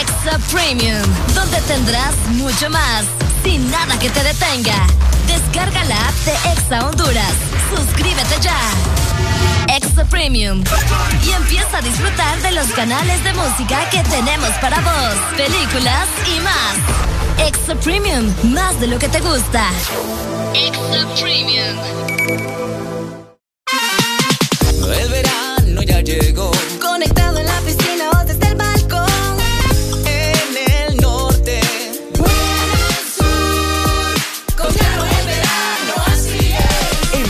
[0.00, 1.02] Extra Premium,
[1.34, 3.04] donde tendrás mucho más,
[3.44, 4.86] sin nada que te detenga.
[5.26, 7.34] Descarga la app de Exa Honduras.
[7.76, 9.17] Suscríbete ya.
[9.68, 10.62] Extra Premium.
[11.24, 16.40] Y empieza a disfrutar de los canales de música que tenemos para vos, películas y
[16.40, 17.48] más.
[17.48, 19.64] Extra Premium, más de lo que te gusta.
[20.54, 21.76] Extra Premium.
[25.00, 26.50] El verano ya llegó.
[26.80, 27.97] Conectado en la piscina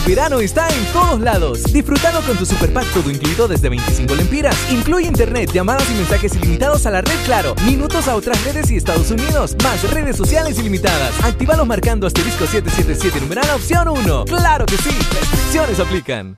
[0.09, 1.63] verano está en todos lados.
[1.71, 4.55] Disfrutando con tu super pack todo incluido desde 25 lempiras.
[4.71, 8.77] Incluye internet, llamadas y mensajes ilimitados a la red Claro, minutos a otras redes y
[8.77, 11.13] Estados Unidos, más redes sociales ilimitadas.
[11.23, 14.25] Actívalos marcando asterisco 777 numeral opción 1.
[14.25, 14.89] ¡Claro que sí!
[14.89, 16.37] Restricciones aplican.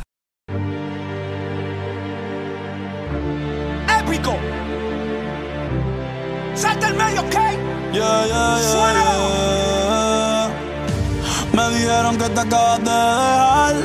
[6.61, 7.35] Salta el medio, ¿ok?
[7.91, 10.49] Yeah, yeah, yeah, yeah.
[11.53, 13.75] Me dijeron que te acabas de dejar,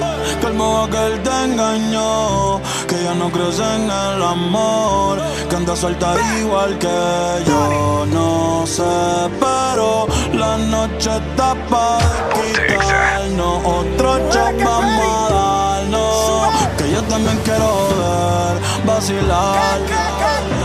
[0.40, 5.18] que el modo que él te engañó, que ya no crees en el amor,
[5.48, 6.98] que andas suelta igual que
[7.46, 8.06] yo.
[8.12, 8.84] No sé,
[9.40, 11.98] pero la noche está para
[12.34, 20.55] quitarnos otro shot vamos a darnos, que yo también quiero ver vacilar.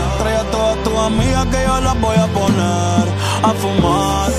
[1.02, 3.04] Amigas que yo las voy a poner
[3.42, 4.30] a fumar.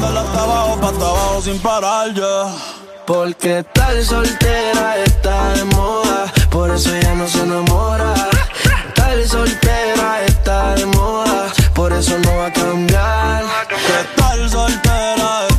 [0.00, 2.52] Dale hasta abajo, pa' hasta abajo sin parar ya.
[3.06, 8.14] Porque tal soltera está de moda, por eso ya no se enamora.
[8.94, 13.44] Tal soltera está de moda, por eso no va a cambiar.
[13.68, 15.57] Que tal soltera está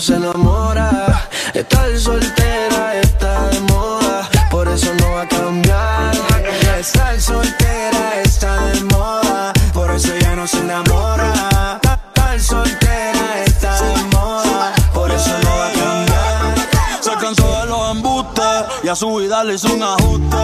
[0.00, 1.28] se enamora.
[1.54, 6.14] Estar soltera está de moda, por eso no va a cambiar.
[6.78, 11.80] Estar soltera está de moda, por eso ya no se enamora.
[11.82, 16.54] Estar soltera está de moda, por eso no va a cambiar.
[17.00, 20.36] Se cansó de los embustes y a su vida le hizo un ajuste.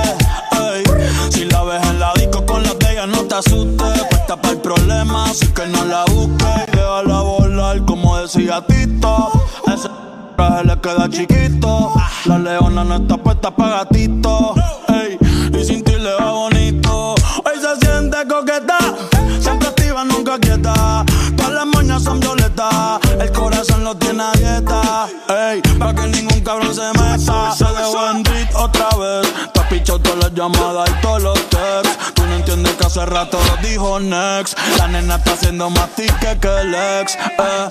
[0.73, 0.85] Ey,
[1.31, 4.03] si la ves en la disco con las de ella, no te asustes.
[4.11, 6.67] Puesta para el problema, así que no la busques.
[6.73, 9.44] Déjala volar, como decía Tito.
[9.85, 9.93] Ese
[10.37, 11.93] traje le queda chiquito.
[12.25, 14.55] La leona no está puesta para gatito.
[15.53, 17.15] Y sin ti le va bonito.
[17.45, 18.79] Hoy se siente coqueta,
[19.41, 21.05] siempre activa, nunca quieta.
[21.37, 25.07] Todas las moñas son violetas, el corazón lo tiene a dieta.
[25.29, 27.53] Ey, para que ningún cabrón se meta.
[27.53, 28.23] Se dejó en
[28.57, 29.33] otra vez.
[29.53, 31.44] Te pichado todas las llamadas y todos los
[32.95, 34.57] hace rato lo dijo Next.
[34.79, 37.17] La nena está haciendo más tique que el ex.
[37.17, 37.69] Eh.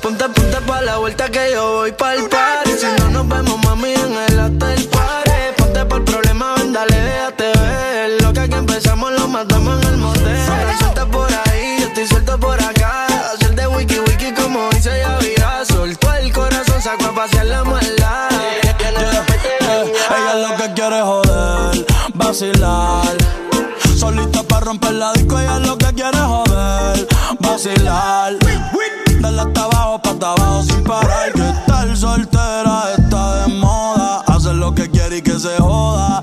[0.00, 3.92] Ponte, ponte pa' la vuelta que yo voy pa'l party Si no nos vemos, mami,
[3.92, 8.54] en el hotel party Ponte por el problema, ven, dale, déjate ver Lo que aquí
[8.54, 10.38] empezamos lo matamos en el motel
[10.78, 15.64] Suelta por ahí, yo estoy suelto por acá Hacer de wiki wiki como dice Yavira
[15.64, 21.86] Soltó el corazón, sacó a pasear la maldad Eh, ella lo que quiere es joder,
[22.14, 23.41] vacilar.
[24.64, 27.08] Romper la disco, ella lo que quiere es joder,
[27.40, 28.34] vacilar.
[29.20, 31.32] Dale hasta abajo, pa' hasta abajo sin parar.
[31.32, 34.22] Que estar soltera está de moda.
[34.26, 36.22] Hacer lo que quiere y que se joda.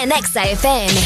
[0.00, 1.00] En Exa FM.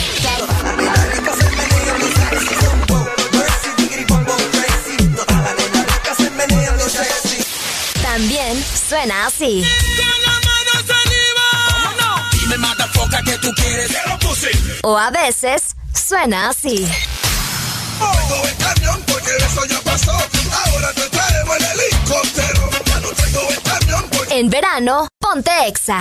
[8.03, 9.65] También suena así.
[14.83, 16.87] O a veces suena así.
[24.31, 26.01] En verano, ponte exa.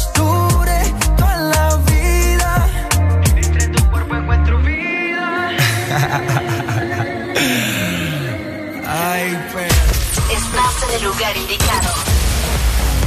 [11.21, 11.93] lugar indicado.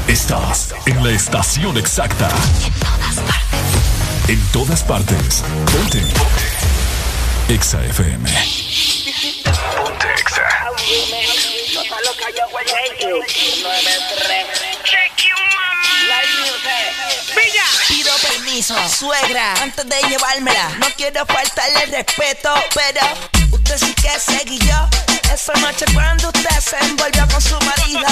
[0.07, 2.29] Estás en la estación exacta.
[4.29, 5.43] En todas partes.
[5.73, 6.01] Ponte.
[7.49, 8.31] Exa FM.
[9.77, 10.43] Ponte Exa.
[17.89, 20.69] Pido permiso, suegra, antes de llevármela.
[20.79, 23.01] No quiero faltarle el respeto, pero
[23.51, 24.89] usted sí que seguía
[25.33, 28.07] esa noche cuando usted se envolvió con su marido.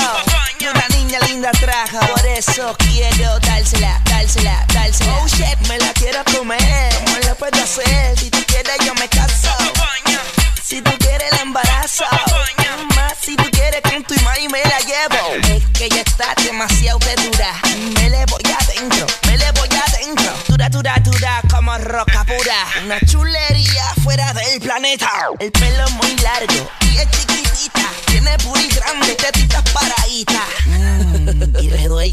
[0.59, 5.15] Y una niña linda trajo, por eso quiero dársela, dársela, dársela.
[5.19, 6.95] Oh shit, me la quiero comer.
[7.05, 8.19] ¿Cómo le puedo hacer?
[8.19, 9.51] Si tú quieres, yo me caso.
[10.63, 12.05] Si tú quieres, el embarazo.
[12.97, 15.55] Más si tú quieres, con tu imagen me la llevo.
[15.55, 17.53] Es que ella está demasiado de dura.
[17.95, 20.33] Me le voy adentro, me le voy adentro.
[20.49, 22.67] Dura, dura, dura, como roca pura.
[22.85, 23.85] Una chulería
[24.53, 25.11] del planeta.
[25.38, 27.90] El pelo muy largo y es chiquitita.
[28.07, 30.42] Tiene puri grande, tetitas paraditas.
[30.66, 32.12] Mm, y le.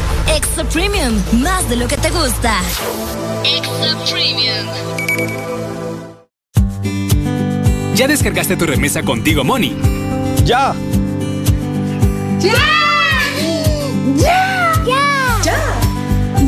[0.27, 2.59] Exa Premium, más de lo que te gusta.
[3.43, 4.67] Exa Premium.
[7.95, 9.77] ¿Ya descargaste tu remesa contigo, Money?
[10.45, 10.73] ¡Ya!
[12.39, 12.53] ¡Ya!
[14.15, 14.73] ¡Ya!
[14.85, 15.71] ¡Ya!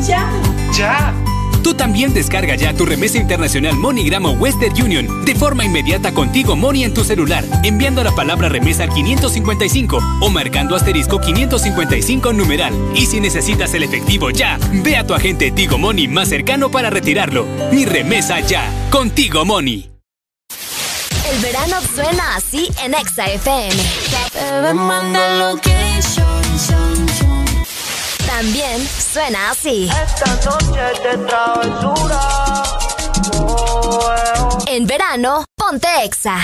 [0.06, 0.30] ¡Ya!
[0.76, 1.23] ¡Ya!
[1.64, 6.56] Tú también descarga ya tu remesa internacional MoneyGram o Western Union de forma inmediata contigo
[6.56, 12.74] Money en tu celular, enviando la palabra remesa al 555 o marcando asterisco 555 numeral.
[12.94, 16.90] Y si necesitas el efectivo ya, ve a tu agente Tigo Money más cercano para
[16.90, 17.46] retirarlo.
[17.72, 19.90] Mi remesa ya, contigo Money.
[21.32, 23.74] El verano suena así en Exa FM.
[28.44, 29.88] También suena así.
[30.04, 32.20] Esta noche de travesura.
[34.66, 36.36] En verano, ponte Exa.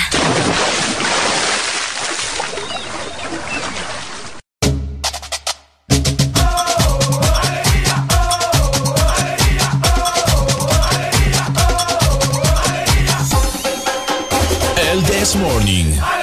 [14.90, 16.19] El This Morning.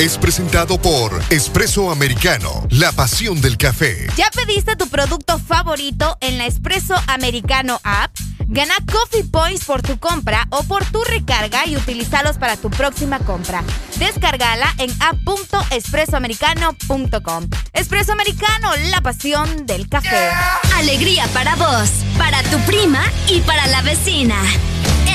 [0.00, 4.06] Es presentado por Espresso Americano, la pasión del café.
[4.16, 8.10] ¿Ya pediste tu producto favorito en la Espresso Americano app?
[8.46, 13.18] Gana Coffee Points por tu compra o por tu recarga y utilizalos para tu próxima
[13.18, 13.62] compra.
[13.96, 17.48] Descárgala en app.espressoamericano.com.
[17.74, 20.30] Espresso Americano, la pasión del café.
[20.76, 24.36] Alegría para vos, para tu prima y para la vecina.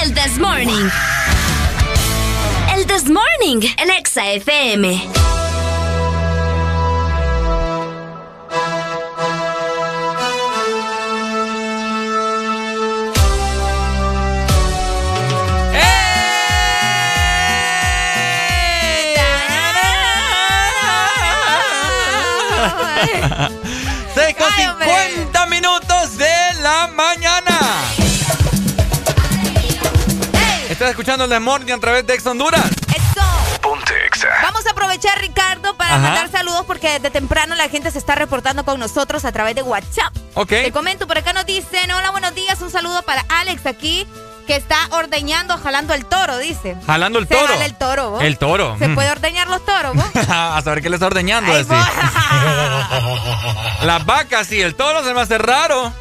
[0.03, 0.91] El This Morning.
[2.75, 5.01] El This Morning en Exa FM.
[24.13, 26.34] Seis con 50 minutos de
[30.85, 32.61] Estás escuchando el The Morning a través de Ex Honduras.
[33.59, 34.27] Ponte Exa.
[34.43, 35.99] Vamos a aprovechar, Ricardo, para Ajá.
[35.99, 39.63] mandar saludos porque desde temprano la gente se está reportando con nosotros a través de
[39.63, 40.15] WhatsApp.
[40.35, 40.49] Ok.
[40.49, 44.05] Te comento, por acá nos dicen, hola, buenos días, un saludo para Alex aquí.
[44.45, 46.77] que está ordeñando, jalando el toro, dice.
[46.85, 47.47] Jalando el Se toro.
[47.47, 48.21] jala el toro, vos.
[48.21, 48.75] El toro.
[48.77, 48.93] ¿Se mm.
[48.93, 50.05] puede ordeñar los toros, vos?
[50.29, 51.51] a saber qué le está ordeñando.
[51.51, 51.73] Ay, así.
[53.87, 55.91] Las vacas sí, el toro se me hace raro.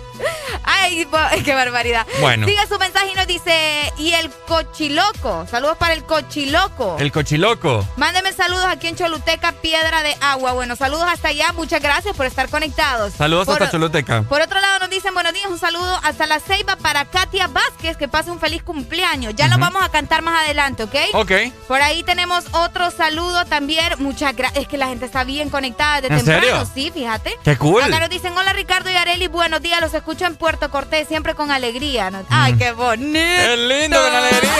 [0.62, 1.06] Ay,
[1.44, 2.06] qué barbaridad.
[2.20, 2.46] Bueno.
[2.46, 5.46] Sigue su mensaje y nos dice, y el cochiloco.
[5.50, 6.96] Saludos para el cochiloco.
[6.98, 7.86] El cochiloco.
[7.96, 10.52] Mándeme saludos aquí en Choluteca, Piedra de Agua.
[10.52, 11.52] Bueno, saludos hasta allá.
[11.52, 13.12] Muchas gracias por estar conectados.
[13.14, 14.22] Saludos Por- hasta Choluteca.
[14.22, 17.96] Por otro lado nos dicen buenos días, un saludo hasta la Ceiba para Katia Vázquez,
[17.96, 19.34] que pase un feliz cumpleaños.
[19.36, 19.60] Ya lo Ujú.
[19.62, 20.94] vamos a cantar más adelante, ¿ok?
[21.14, 21.32] Ok.
[21.68, 23.84] Por ahí tenemos otro saludo también.
[23.98, 24.62] Muchas gracias.
[24.62, 26.68] Es que la gente está bien conectada de ¿En temprano, serio?
[26.74, 27.36] sí, fíjate.
[27.44, 27.82] Qué cool.
[27.82, 31.34] Acá nos dicen, hola Ricardo y Areli, buenos días, los escucho en Puerto Cortés, siempre
[31.34, 32.10] con alegría.
[32.10, 32.24] ¿no?
[32.30, 33.12] Ay, qué bonito.
[33.12, 34.52] Qué lindo, con alegría.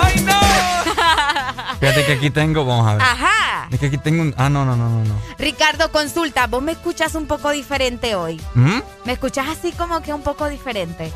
[0.00, 0.40] ¡Ay, no!
[1.80, 3.02] Fíjate que aquí tengo, vamos a ver.
[3.02, 3.68] Ajá.
[3.70, 4.34] Es que aquí tengo un.
[4.36, 5.04] Ah, no, no, no, no.
[5.04, 5.14] no.
[5.38, 8.40] Ricardo, consulta, vos me escuchas un poco diferente hoy.
[8.54, 8.80] ¿Mm?
[9.04, 11.10] ¿Me escuchas así como que un poco diferente?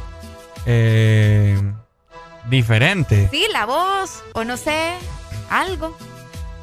[0.67, 1.61] Eh,
[2.47, 3.29] diferente.
[3.31, 4.95] Sí, la voz, o no sé,
[5.51, 5.97] algo.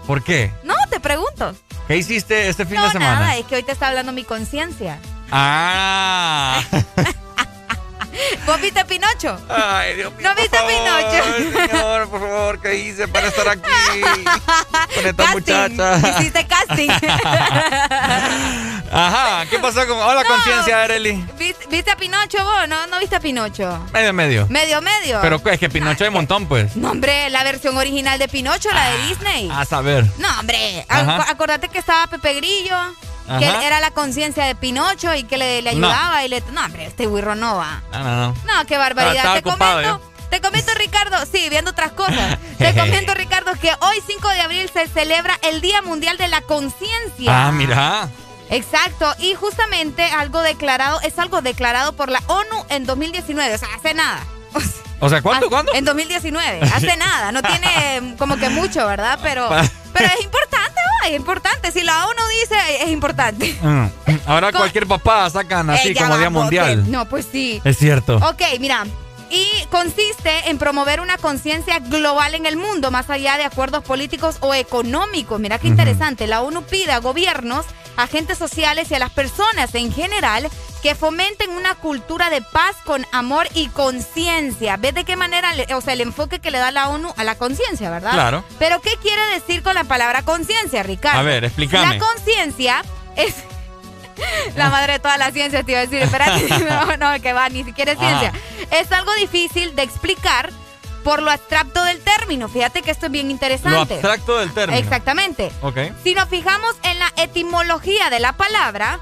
[0.07, 0.51] ¿Por qué?
[0.63, 1.53] No, te pregunto.
[1.87, 3.19] ¿Qué hiciste este fin no, de semana?
[3.19, 4.99] nada, es que hoy te está hablando mi conciencia.
[5.31, 6.61] Ah.
[8.45, 9.39] ¿Vos viste Pinocho?
[9.49, 10.27] Ay, Dios mío.
[10.27, 11.23] ¿No viste Pinocho?
[11.67, 13.61] Señor, por favor, ¿qué hice para estar aquí
[14.95, 15.53] con esta Casting.
[15.53, 16.19] muchacha?
[16.19, 16.89] Hiciste casting.
[18.91, 19.97] Ajá, ¿qué pasó con.
[19.97, 20.27] Hola, No.
[20.29, 21.23] conciencia, Areli.
[21.37, 22.67] ¿Viste, viste a Pinocho vos?
[22.67, 23.79] ¿No, ¿No viste a Pinocho?
[23.93, 24.47] Medio, medio.
[24.49, 25.19] Medio, medio.
[25.21, 26.75] Pero es que Pinocho hay un montón, pues.
[26.75, 29.49] No, hombre, la versión original de Pinocho, la de Disney.
[29.51, 30.05] A saber.
[30.17, 30.85] No, hombre.
[30.89, 31.25] Ajá.
[31.29, 32.75] Acordate que estaba Pepe Grillo,
[33.39, 35.87] que él era la conciencia de Pinocho y que le, le No.
[35.87, 36.41] ayudaba y le.
[36.51, 37.81] No, hombre, este güirro no va.
[37.91, 38.27] No, no, no.
[38.45, 39.33] No, qué barbaridad.
[39.41, 40.11] Te ocupado, comento.
[40.29, 42.37] Te comento, Ricardo, sí, viendo otras cosas.
[42.57, 46.41] Te comento, Ricardo, que hoy 5 de abril se celebra el Día Mundial de la
[46.41, 47.47] Conciencia.
[47.47, 48.07] Ah, mira.
[48.49, 53.69] Exacto, y justamente algo declarado, es algo declarado por la ONU en 2019, o sea,
[53.75, 54.19] hace nada.
[54.99, 55.49] O sea, ¿cuándo?
[55.49, 55.73] ¿Cuándo?
[55.73, 59.17] En 2019, hace nada, no tiene como que mucho, ¿verdad?
[59.23, 59.49] Pero,
[59.93, 61.07] pero es importante, ¿no?
[61.09, 61.71] es importante.
[61.71, 63.57] Si la ONU dice, es importante.
[63.61, 63.85] Mm.
[64.27, 66.91] Ahora cualquier papá sacan así Eh, como Día Mundial.
[66.91, 67.59] No, pues sí.
[67.63, 68.17] Es cierto.
[68.17, 68.85] Ok, mira.
[69.31, 74.35] Y consiste en promover una conciencia global en el mundo, más allá de acuerdos políticos
[74.41, 75.39] o económicos.
[75.39, 76.27] Mira qué interesante.
[76.27, 77.65] La ONU pide a gobiernos,
[77.97, 80.49] agentes sociales y a las personas en general
[80.81, 84.77] que fomenten una cultura de paz con amor y conciencia.
[84.77, 87.35] ¿Ves de qué manera, o sea, el enfoque que le da la ONU a la
[87.35, 88.13] conciencia, verdad?
[88.13, 88.43] Claro.
[88.57, 91.19] Pero ¿qué quiere decir con la palabra conciencia, Ricardo?
[91.19, 91.97] A ver, explícame.
[91.97, 92.83] La conciencia
[93.15, 93.35] es
[94.55, 96.01] la madre de todas las ciencias, te iba a decir.
[96.01, 98.19] Espérate, no, no, que va, ni siquiera es Ajá.
[98.19, 98.41] ciencia.
[98.71, 100.51] Es algo difícil de explicar
[101.03, 102.47] por lo abstracto del término.
[102.49, 103.93] Fíjate que esto es bien Lo interesante.
[103.95, 104.79] abstracto del término.
[104.79, 105.51] Exactamente.
[105.61, 105.77] Ok.
[106.03, 108.99] Si nos fijamos en la etimología de la palabra,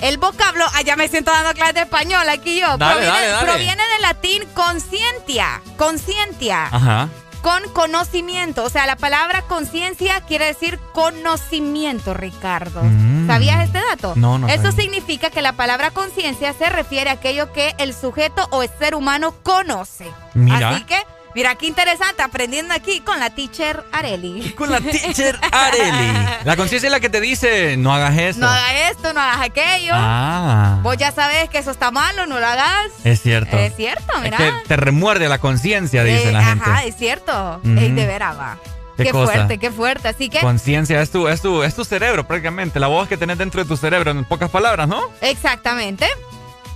[0.00, 3.28] el vocablo, ah, ya me siento dando clases de español aquí yo, Dale, proviene, dale,
[3.28, 3.46] dale.
[3.52, 7.08] proviene del latín conscientia, conscientia, Ajá.
[7.42, 8.64] con conocimiento.
[8.64, 12.80] O sea, la palabra conciencia quiere decir conocimiento, Ricardo.
[12.82, 13.26] Mm.
[13.26, 14.14] ¿Sabías este dato?
[14.16, 14.82] No, no Eso sabía.
[14.84, 18.94] significa que la palabra conciencia se refiere a aquello que el sujeto o el ser
[18.94, 20.10] humano conoce.
[20.34, 20.70] Mira.
[20.70, 20.96] Así que,
[21.34, 24.52] mira qué interesante, aprendiendo aquí con la teacher Areli.
[24.56, 26.12] Con la teacher Areli.
[26.44, 28.40] La conciencia es la que te dice, no hagas eso.
[28.40, 29.92] No hagas esto, no hagas aquello.
[29.94, 30.78] Ah.
[30.82, 32.90] Vos ya sabes que eso está malo, no lo hagas.
[33.04, 33.56] Es cierto.
[33.56, 34.36] Es cierto, Es mira.
[34.38, 36.64] que te remuerde la conciencia, dice Eh, la gente.
[36.70, 37.60] Ajá, es cierto.
[37.64, 37.78] Ujú.
[37.78, 38.58] Ey, de veras va.
[38.96, 40.08] Qué fuerte, qué fuerte.
[40.08, 43.38] Así que, Conciencia es tu, es, tu, es tu cerebro prácticamente, la voz que tenés
[43.38, 45.00] dentro de tu cerebro, en pocas palabras, ¿no?
[45.22, 46.06] exactamente.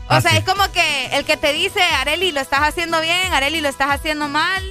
[0.06, 0.36] O Ah, sea, sí.
[0.38, 3.88] es como que el que te dice, Areli, lo estás haciendo bien, Areli, lo estás
[3.90, 4.62] haciendo mal.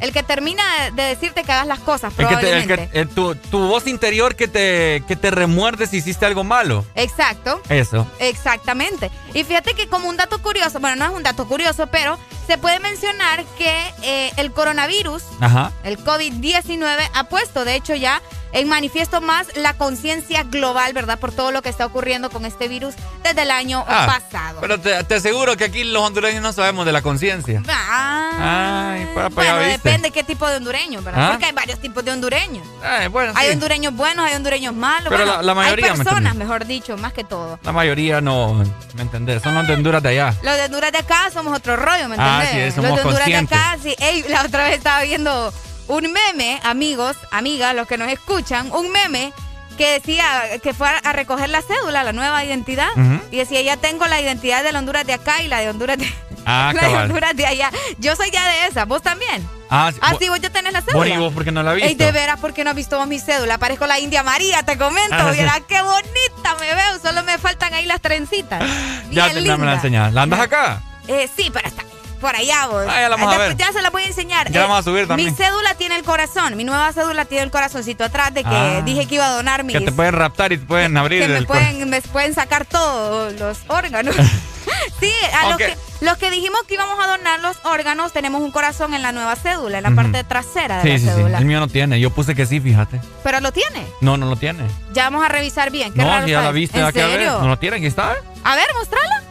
[0.00, 2.88] El que termina de, de decirte que hagas las cosas, El que te- el probablemente.
[2.92, 6.84] que- eh, tu, tu voz interior que te, que te remuerde si hiciste algo malo.
[6.94, 7.62] Exacto.
[7.68, 8.06] Eso.
[8.18, 9.10] Exactamente.
[9.34, 12.58] Y fíjate que como un dato curioso, bueno, no es un dato curioso, pero se
[12.58, 15.72] puede mencionar que eh, el coronavirus, Ajá.
[15.84, 18.20] el COVID-19, ha puesto, de hecho, ya
[18.54, 21.18] en manifiesto más la conciencia global, ¿verdad?
[21.18, 24.60] Por todo lo que está ocurriendo con este virus desde el año Ah, pasado.
[24.60, 27.62] Pero te, te aseguro que aquí los hondureños no sabemos de la conciencia.
[27.66, 29.88] Ah, Ay, papá, bueno, ya viste.
[29.88, 31.28] depende qué tipo de hondureño, ¿verdad?
[31.28, 31.30] ¿Ah?
[31.30, 32.66] Porque hay varios tipos de hondureños.
[32.84, 33.52] Ay, bueno, Hay sí.
[33.54, 35.08] hondureños buenos, hay hondureños malos.
[35.08, 37.58] Pero bueno, la- la mayoría, hay ¿me personas, mejor dicho, más que todo.
[37.62, 38.52] La mayoría no,
[38.94, 39.21] ¿me entendés?
[39.42, 40.34] Son los de Honduras de allá.
[40.42, 42.74] Los de Honduras de acá somos otro rollo, ¿me Ah, entendés?
[42.74, 43.58] sí, somos Los de Honduras conscientes.
[43.58, 43.94] de acá, sí.
[43.98, 45.52] Ey, la otra vez estaba viendo
[45.88, 49.32] un meme, amigos, amigas, los que nos escuchan, un meme
[49.76, 50.24] que decía
[50.62, 52.88] que fue a- recoger la cédula, la nueva identidad,
[53.30, 55.96] y decía, ya tengo la identidad de la Honduras de acá y la de Honduras
[55.98, 56.12] de,
[56.44, 57.02] Ah, la de cabal.
[57.10, 57.70] Honduras de allá.
[57.98, 59.46] Yo soy ya de esa, vos también.
[59.70, 61.08] Ah, sí, Ah, sí, vos ya tenés la cédula.
[61.08, 63.06] y vos, porque no la has Ey, de veras, ¿por qué no has visto vos
[63.06, 63.56] mi cédula?
[63.58, 65.14] Parezco la India María, te comento.
[65.16, 65.40] Ah, sí.
[65.40, 66.98] Mira qué bonita me veo.
[67.02, 68.62] Solo me faltan ahí las trencitas.
[69.10, 70.12] ya te, me la enseñas.
[70.12, 70.82] ¿La andas acá?
[71.08, 71.82] Eh, sí, pero está,
[72.22, 72.86] por allá vos.
[72.88, 73.56] Ah, ya la vamos a ver.
[73.58, 74.50] Ya se la voy a enseñar.
[74.50, 75.36] Ya la vamos a subir Mi también.
[75.36, 78.80] cédula tiene el corazón, mi nueva cédula tiene el corazoncito atrás de que Ah.
[78.82, 79.76] dije que iba a donar mis...
[79.76, 82.64] Que te pueden raptar y te pueden abrir que me el pueden, me pueden sacar
[82.64, 84.14] todos los órganos.
[85.00, 85.12] sí,
[85.42, 88.94] a los, que, los que dijimos que íbamos a donar los órganos, tenemos un corazón
[88.94, 91.10] en la nueva cédula, en la parte trasera de Sí, la sí, sí.
[91.22, 91.38] cédula.
[91.38, 91.98] El mío no tiene.
[92.00, 93.00] Yo puse que sí, fíjate.
[93.24, 93.84] Pero lo tiene.
[94.00, 94.64] No, no lo tiene.
[94.92, 95.92] Ya vamos a revisar bien.
[95.92, 97.40] Qué No, raro si ya la viste, ¿En serio?
[97.40, 98.14] No lo tiene, aquí está.
[98.44, 99.22] A ver, mostrala.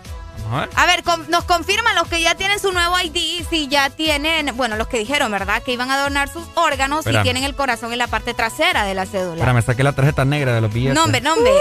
[0.51, 1.03] A ver.
[1.29, 4.99] Nos confirman los que ya tienen su nuevo ID, si ya tienen, bueno, los que
[4.99, 5.61] dijeron, ¿verdad?
[5.63, 7.21] Que iban a donar sus órganos Espérame.
[7.21, 9.35] y tienen el corazón en la parte trasera de la cédula.
[9.35, 10.95] Espera, me saqué la tarjeta negra de los billetes.
[10.95, 11.51] No, hombre, no, hombre.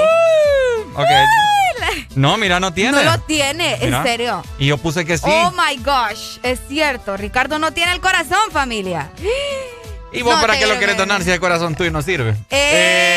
[2.15, 3.03] No, mira, no tiene.
[3.05, 4.43] No lo tiene, en serio.
[4.59, 5.25] Y yo puse que sí.
[5.27, 7.17] Oh my gosh, es cierto.
[7.17, 9.11] Ricardo no tiene el corazón, familia.
[10.13, 12.37] ¿Y vos No para qué lo querés donar si el corazón tuyo no sirve?
[12.51, 13.11] Eh.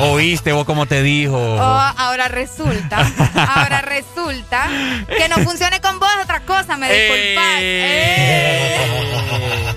[0.00, 1.36] ¿Oíste vos cómo te dijo?
[1.36, 2.98] Oh, ahora resulta,
[3.34, 4.68] ahora resulta
[5.06, 7.58] que no funcione con vos es otra cosa, me disculpas.
[7.60, 8.76] Eh.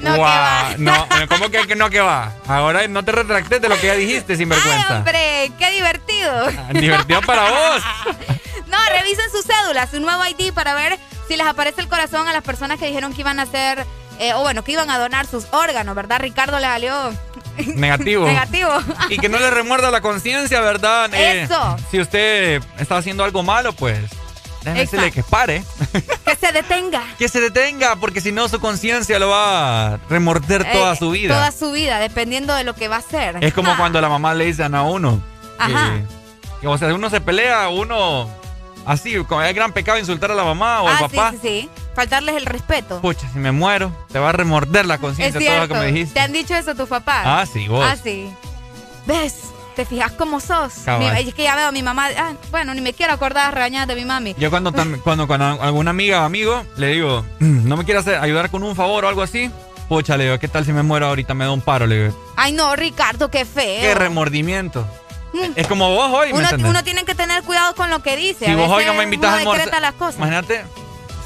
[0.00, 0.74] No, que Guau, va.
[0.76, 2.32] No, ¿cómo que, que no que va?
[2.46, 4.98] Ahora no te retractes de lo que ya dijiste, sin vergüenza.
[4.98, 6.46] Hombre, qué divertido.
[6.74, 7.82] Divertido para vos.
[8.74, 10.98] No, revisen su cédula, su nuevo ID para ver
[11.28, 13.86] si les aparece el corazón a las personas que dijeron que iban a hacer,
[14.18, 16.18] eh, o bueno, que iban a donar sus órganos, ¿verdad?
[16.20, 17.12] Ricardo le salió
[17.76, 18.26] Negativo.
[18.26, 18.70] negativo.
[19.08, 21.12] Y que no le remuerda la conciencia, ¿verdad?
[21.14, 21.76] Eh, Eso.
[21.90, 23.98] si usted está haciendo algo malo, pues
[24.62, 25.62] déjeme decirle que pare.
[26.24, 27.02] que se detenga.
[27.18, 31.10] Que se detenga, porque si no su conciencia lo va a remorder toda Eh, su
[31.10, 31.34] vida.
[31.34, 33.36] Toda su vida, dependiendo de lo que va a hacer.
[33.40, 35.22] Es como Ah, cuando la mamá le dicen a uno.
[35.58, 35.92] Ajá.
[35.92, 36.04] Que,
[36.62, 38.28] que, o sea, uno se pelea, uno
[38.86, 41.30] así, como es gran pecado insultar a la mamá o ah, al papá.
[41.32, 41.70] sí, sí, sí.
[41.94, 43.00] Faltarles el respeto.
[43.00, 46.14] Pucha, si me muero, te va a remorder la conciencia todo lo que me dijiste.
[46.14, 47.22] ¿Te han dicho eso tus papás?
[47.24, 47.84] Ah, sí, vos.
[47.88, 48.28] Ah, sí.
[49.06, 49.40] ¿Ves?
[49.76, 50.72] ¿Te fijas cómo sos?
[51.00, 52.08] Mi- es que ya veo a mi mamá.
[52.16, 54.34] ah, bueno, ni me quiero acordar regañadas de mi mami.
[54.38, 54.72] Yo cuando,
[55.02, 58.62] cuando con alguna amiga o amigo le digo, "Mm, no me quieres hacer- ayudar con
[58.62, 59.50] un favor o algo así,
[59.88, 61.34] pucha, le digo, ¿qué tal si me muero ahorita?
[61.34, 62.32] Me da un paro, le digo.
[62.36, 63.80] Ay, no, Ricardo, qué feo.
[63.80, 64.86] Qué remordimiento.
[65.56, 66.70] Es como vos hoy, ¿me Uno, entendés?
[66.70, 68.44] uno tiene que tener cuidado con lo que dice.
[68.46, 70.16] si a vos hoy no me invitas a almorzar, decreta las cosas.
[70.16, 70.64] imagínate,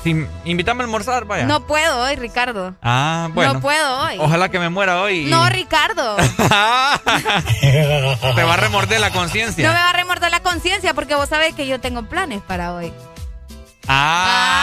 [0.04, 0.10] si
[0.44, 1.44] invítame a almorzar, vaya.
[1.46, 2.74] No puedo hoy, Ricardo.
[2.82, 3.54] Ah, bueno.
[3.54, 4.16] No puedo hoy.
[4.18, 5.26] Ojalá que me muera hoy.
[5.26, 6.16] y- No, Ricardo.
[7.60, 9.70] Te va a remorder la No me conciencia.
[9.72, 12.92] va a remorder la conciencia porque vos sabés que yo tengo planes para hoy.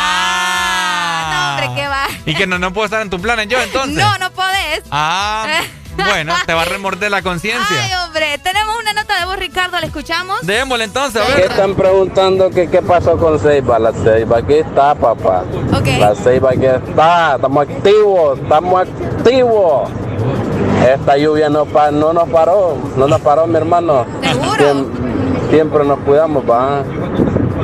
[0.06, 1.30] Ah.
[1.32, 2.06] No, hombre, ¿qué va?
[2.26, 3.98] Y que no, no puedo estar en tus planes yo entonces.
[3.98, 4.84] No, no podés.
[4.92, 5.48] Ah,
[6.04, 8.04] bueno, te va a remorder la Ay, conciencia.
[8.06, 10.40] hombre, tenemos una nota de voz, Ricardo, ¿la escuchamos?
[10.46, 11.52] Démosle entonces, a ¿Qué ver.
[11.52, 13.80] están preguntando que qué pasó con Seiba?
[13.80, 15.44] La Seiba aquí está, papá.
[16.00, 17.36] La Seiba aquí está.
[17.36, 19.90] Estamos activos, estamos activos.
[20.94, 24.06] Esta lluvia no, pa- no nos paró, no nos paró, mi hermano.
[24.58, 24.88] Siem-
[25.50, 26.84] siempre nos cuidamos, va.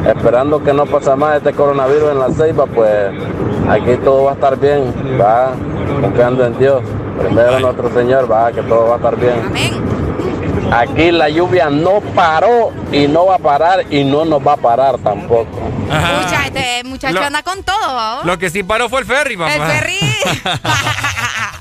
[0.07, 3.11] Esperando que no pase más este coronavirus en la Ceiba, pues
[3.69, 5.51] aquí todo va a estar bien, va.
[6.01, 6.81] Confiando en Dios.
[7.19, 9.91] Primero nuestro Señor, va, que todo va a estar bien.
[10.73, 14.57] Aquí la lluvia no paró y no va a parar y no nos va a
[14.57, 15.49] parar tampoco.
[15.91, 18.21] Escucha, este muchacho Lo- anda con todo, ¿va?
[18.23, 19.53] Lo que sí paró fue el ferry, papá.
[19.53, 19.99] El ferry.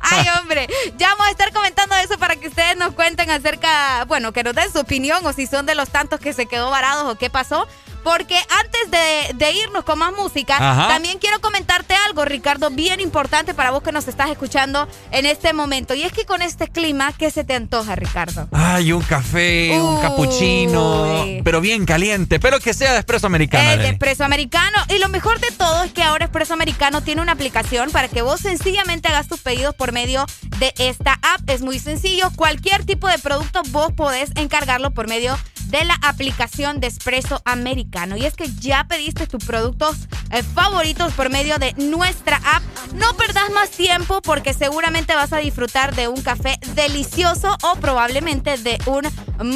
[0.00, 4.32] Ay, hombre, ya vamos a estar comentando eso para que ustedes nos cuenten acerca, bueno,
[4.32, 7.10] que nos den su opinión o si son de los tantos que se quedó varados
[7.12, 7.66] o qué pasó.
[8.06, 10.86] Porque antes de, de irnos con más música, Ajá.
[10.86, 15.52] también quiero comentarte algo, Ricardo, bien importante para vos que nos estás escuchando en este
[15.52, 15.92] momento.
[15.92, 18.46] Y es que con este clima, ¿qué se te antoja, Ricardo?
[18.52, 23.72] Ay, un café, un cappuccino, pero bien caliente, pero que sea de espresso americano.
[23.72, 23.88] El de.
[23.88, 24.78] Espresso Americano.
[24.88, 28.22] Y lo mejor de todo es que ahora Espresso Americano tiene una aplicación para que
[28.22, 30.26] vos sencillamente hagas tus pedidos por medio
[30.60, 31.50] de esta app.
[31.50, 32.30] Es muy sencillo.
[32.36, 38.16] Cualquier tipo de producto vos podés encargarlo por medio de la aplicación de Espresso Americano.
[38.16, 39.96] Y es que ya pediste tus productos
[40.30, 42.62] eh, favoritos por medio de nuestra app.
[42.94, 48.58] No perdás más tiempo porque seguramente vas a disfrutar de un café delicioso o probablemente
[48.58, 49.02] de un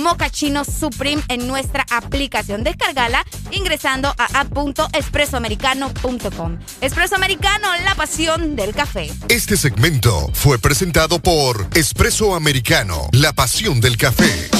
[0.02, 2.64] mocachino supreme en nuestra aplicación.
[2.64, 6.58] Descargala ingresando a app.espressoamericano.com.
[6.80, 9.12] Espresso Americano, la pasión del café.
[9.28, 14.59] Este segmento fue presentado por Espresso Americano, la pasión del café.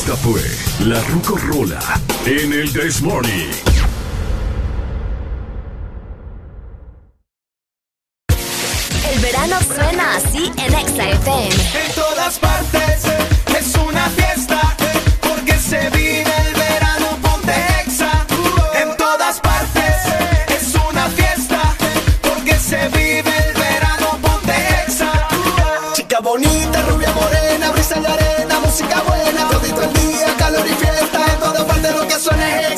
[0.00, 0.40] Esta fue
[0.86, 1.80] la Rucorola
[2.24, 3.50] en el This Morning.
[9.12, 11.56] El verano suena así en Exa FM.
[11.84, 13.17] En todas partes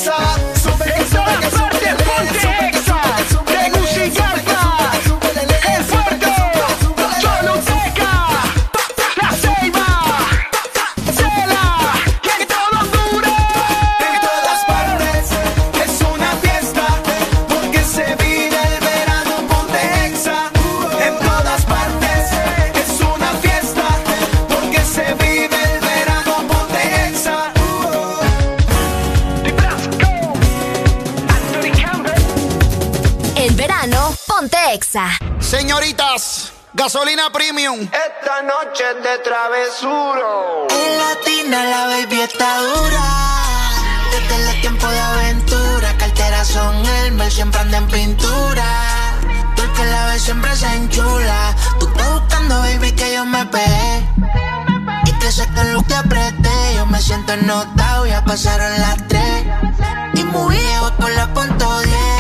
[0.01, 0.30] que suena
[35.51, 37.81] Señoritas, gasolina premium.
[37.81, 40.69] Esta noche es de travesuro.
[40.71, 43.03] En latina la baby está dura.
[44.13, 45.97] Desde el tiempo de aventura.
[45.99, 49.19] Carteras son Elmer, siempre anda en pintura.
[49.57, 51.57] Tú el que la ve siempre se enchula.
[51.81, 54.09] Tú estás buscando, baby, que yo me pegué.
[55.07, 56.75] Y que sé que lo que apreté.
[56.77, 59.47] Yo me siento ennotado, ya pasaron las tres.
[60.15, 62.20] Y muy viejo con la punto 10.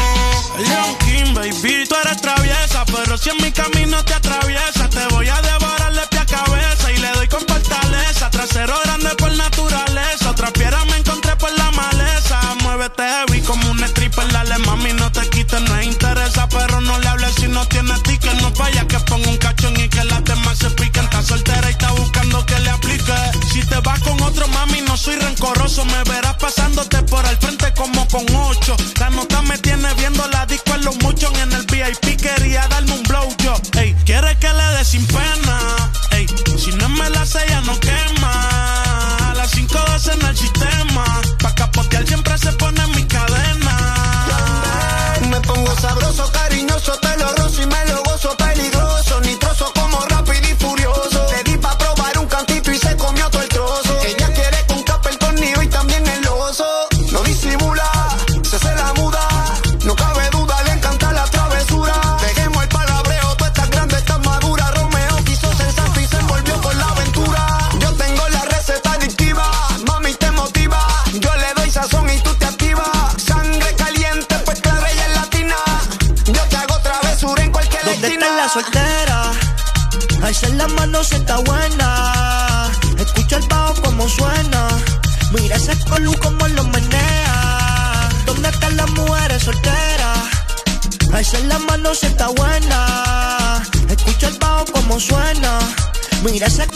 [0.61, 5.28] Leon King, baby, tú eres traviesa, pero si en mi camino te atraviesa, te voy
[5.28, 8.30] a devorar de pie a cabeza y le doy con fortaleza.
[8.30, 12.38] Trasero grande por naturaleza, otra piedra me encontré por la maleza.
[12.62, 17.08] Muévete heavy como un stripper, dale mami, no te quites, no interesa, pero no le
[17.08, 18.34] hables si no tienes ticket.
[18.42, 21.04] No vaya que ponga un cachón y que las demás se piquen.
[21.04, 23.14] Está soltera y está buscando que le aplique.
[23.52, 27.72] Si te vas con otro mami, no soy rencoroso, me verás pasándote por al frente
[27.74, 28.76] como con ocho.
[28.99, 29.08] La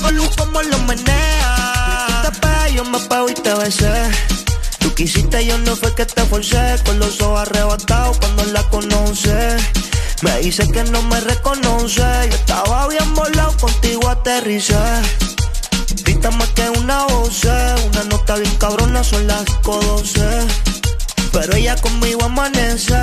[0.04, 2.22] Colu como lo menea.
[2.24, 4.10] Tú te yo me pego y te besé.
[4.78, 6.76] Tú quisiste, yo no fue que te forcé.
[6.84, 9.56] Con los ojos arrebatados cuando la conoce.
[10.20, 12.02] Me dice que no me reconoce.
[12.30, 14.76] Yo estaba bien volado, contigo aterricé.
[16.04, 20.46] Grita más que una voz, una nota bien cabrona, son las 5.12.
[21.32, 22.94] Pero ella conmigo amanece.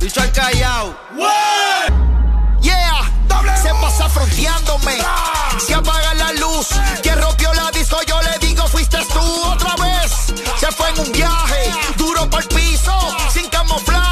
[0.00, 0.96] Bicho al callao.
[1.16, 2.31] Yeah,
[3.60, 4.98] se pasa fronteándome.
[5.58, 6.68] Se apaga la luz.
[7.02, 10.32] Quien rompió la disco, yo le digo, fuiste tú otra vez.
[10.58, 12.92] Se fue en un viaje, duro por el piso,
[13.30, 14.11] sin camuflaje,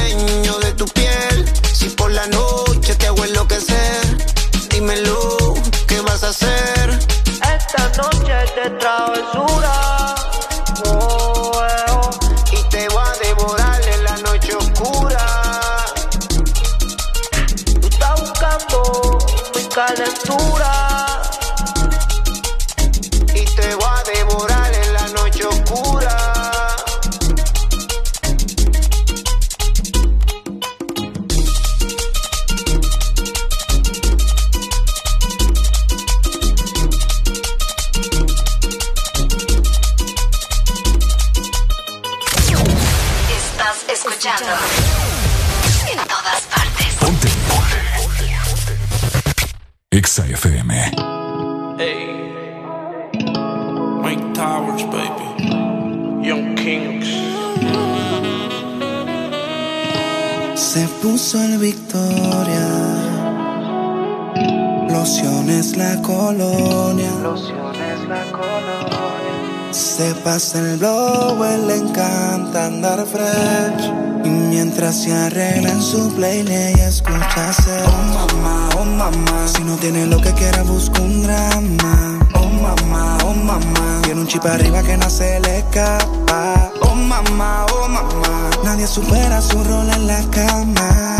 [70.23, 71.37] pasa el blow,
[71.67, 73.91] le encanta andar fresh.
[74.23, 79.47] Y mientras se arregla en su playlist y escucha hacer Oh mamá, oh mamá.
[79.47, 82.19] Si no tiene lo que quiera, busca un drama.
[82.35, 84.01] Oh mamá, oh mamá.
[84.03, 86.71] Tiene un chip arriba que no se le escapa.
[86.81, 88.49] Oh mamá, oh mamá.
[88.63, 91.17] Nadie supera su rol en la cama.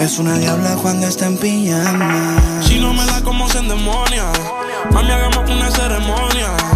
[0.00, 2.36] Es una diabla cuando está en pijama.
[2.62, 4.24] Si no me da como se endemonia,
[4.92, 6.75] mami, hagamos una ceremonia.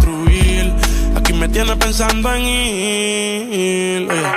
[1.41, 4.11] Me tienes pensando en ir.
[4.11, 4.31] Oye.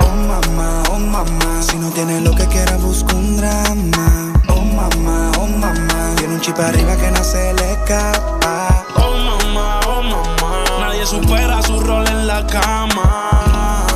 [0.00, 4.34] Oh mamá, oh mamá, si no tiene lo que quiera busca un drama.
[4.48, 8.84] Oh mamá, oh mamá, tiene un chip arriba que no se le escapa.
[8.96, 13.86] Oh mamá, oh mamá, nadie supera su rol en la cama.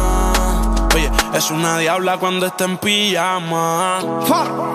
[0.95, 3.99] Oye, es una diabla cuando está en pijama.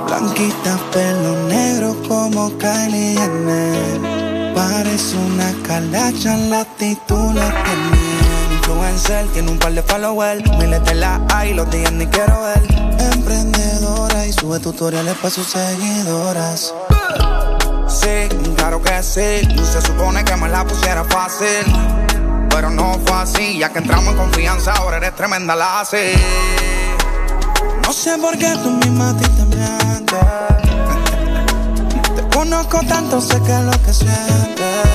[0.05, 4.10] Blanquita, pelo negro como Kylie Jenner.
[4.55, 8.55] Parece una calacha, la actitud la tiene.
[8.55, 10.43] Influencer, tiene un par de followers.
[10.57, 12.61] Miles de la hay, los días ni quiero ver.
[13.13, 16.73] Emprendedora y sube tutoriales para sus seguidoras.
[17.87, 19.47] Sí, claro que sí.
[19.71, 21.65] Se supone que me la pusiera fácil.
[22.49, 26.13] Pero no fue así, ya que entramos en confianza, ahora eres tremenda la así.
[27.83, 29.17] No sé por qué tú misma a
[32.51, 34.87] conozco tanto, sé que es lo que sientes.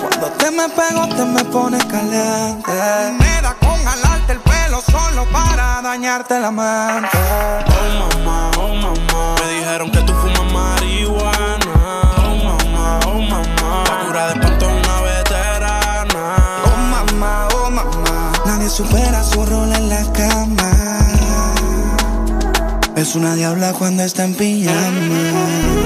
[0.00, 2.72] Cuando te me pego, te me pones caliente.
[3.20, 7.16] Me da con jalarte el pelo solo para dañarte la mente.
[7.78, 11.76] Oh mamá, oh mamá, me dijeron que tú fumas marihuana.
[12.26, 16.24] Oh mamá, oh mamá, la cura de espanto es una veterana.
[16.64, 20.70] Oh mamá, oh mamá, nadie supera su rol en la cama.
[22.96, 25.79] Es una diabla cuando está en pijamas.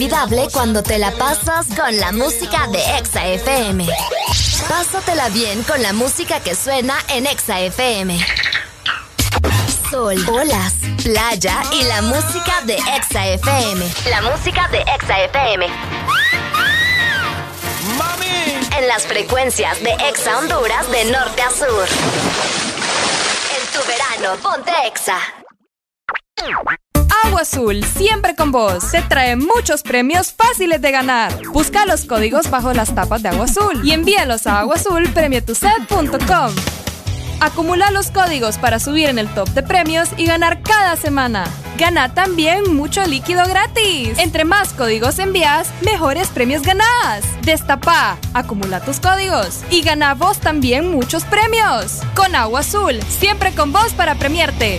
[0.00, 3.86] Inolvidable cuando te la pasas con la música de Exa FM.
[4.66, 8.18] Pásatela bien con la música que suena en Exa FM.
[9.90, 13.86] Sol, olas, playa y la música de Exa FM.
[14.08, 15.66] La música de Exa FM.
[17.98, 18.68] ¡Mami!
[18.78, 21.86] En las frecuencias de Exa Honduras de norte a sur.
[23.54, 25.18] En tu verano, ponte Exa.
[27.24, 31.32] Agua Azul, siempre con vos, te trae muchos premios fáciles de ganar.
[31.48, 36.54] Busca los códigos bajo las tapas de Agua Azul y envíalos a aguazulpremietuset.com.
[37.40, 41.44] Acumula los códigos para subir en el top de premios y ganar cada semana.
[41.78, 44.18] Gana también mucho líquido gratis.
[44.18, 47.24] Entre más códigos envías, mejores premios ganás.
[47.42, 52.00] Destapa, acumula tus códigos y gana vos también muchos premios.
[52.14, 54.78] Con Agua Azul, siempre con vos para premiarte.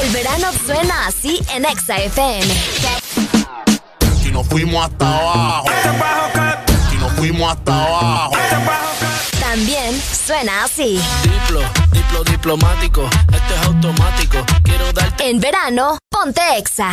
[0.00, 2.46] El verano suena así en Exa FM.
[4.24, 5.66] Y nos fuimos hasta abajo.
[6.92, 8.32] Y nos fuimos hasta abajo.
[9.40, 11.00] También suena así.
[11.22, 11.60] Diplo,
[11.92, 13.08] diplo diplomático.
[13.32, 14.38] Este es automático.
[14.62, 15.28] Quiero darte.
[15.28, 16.92] En verano, ponte Exa.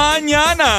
[0.00, 0.76] Mañana.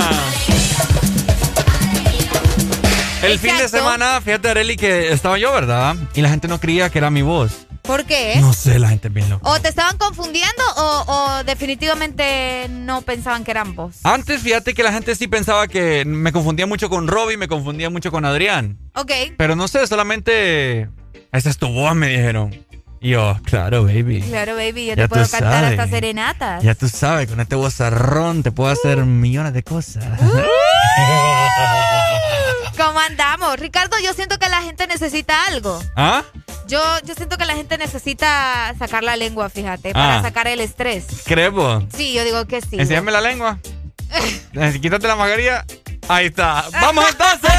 [3.21, 5.95] El fin de semana, fíjate, Areli, que estaba yo, ¿verdad?
[6.15, 7.67] Y la gente no creía que era mi voz.
[7.83, 8.37] ¿Por qué?
[8.39, 9.47] No sé, la gente es bien loca.
[9.47, 13.97] ¿O te estaban confundiendo o, o definitivamente no pensaban que eran vos?
[14.03, 17.89] Antes, fíjate que la gente sí pensaba que me confundía mucho con Robbie, me confundía
[17.89, 18.77] mucho con Adrián.
[18.95, 19.11] Ok.
[19.37, 20.89] Pero no sé, solamente.
[21.31, 22.65] Esa es tu voz, me dijeron.
[23.01, 24.21] Yo, claro, baby.
[24.21, 25.79] Claro, baby, yo Ya te puedo cantar sabes.
[25.79, 26.63] hasta serenatas.
[26.63, 30.03] Ya tú sabes, con este vozarrón te puedo hacer millones de cosas.
[32.77, 33.57] ¿Cómo andamos?
[33.59, 35.81] Ricardo, yo siento que la gente necesita algo.
[35.95, 36.23] ¿Ah?
[36.67, 40.21] Yo, yo siento que la gente necesita sacar la lengua, fíjate, para Ah.
[40.21, 41.05] sacar el estrés.
[41.25, 41.51] ¿Crees?
[41.95, 42.77] Sí, yo digo que sí.
[42.79, 43.59] Enséñame la lengua.
[44.81, 45.65] Quítate la mascarilla.
[46.07, 46.65] Ahí está.
[46.81, 47.51] ¡Vamos entonces!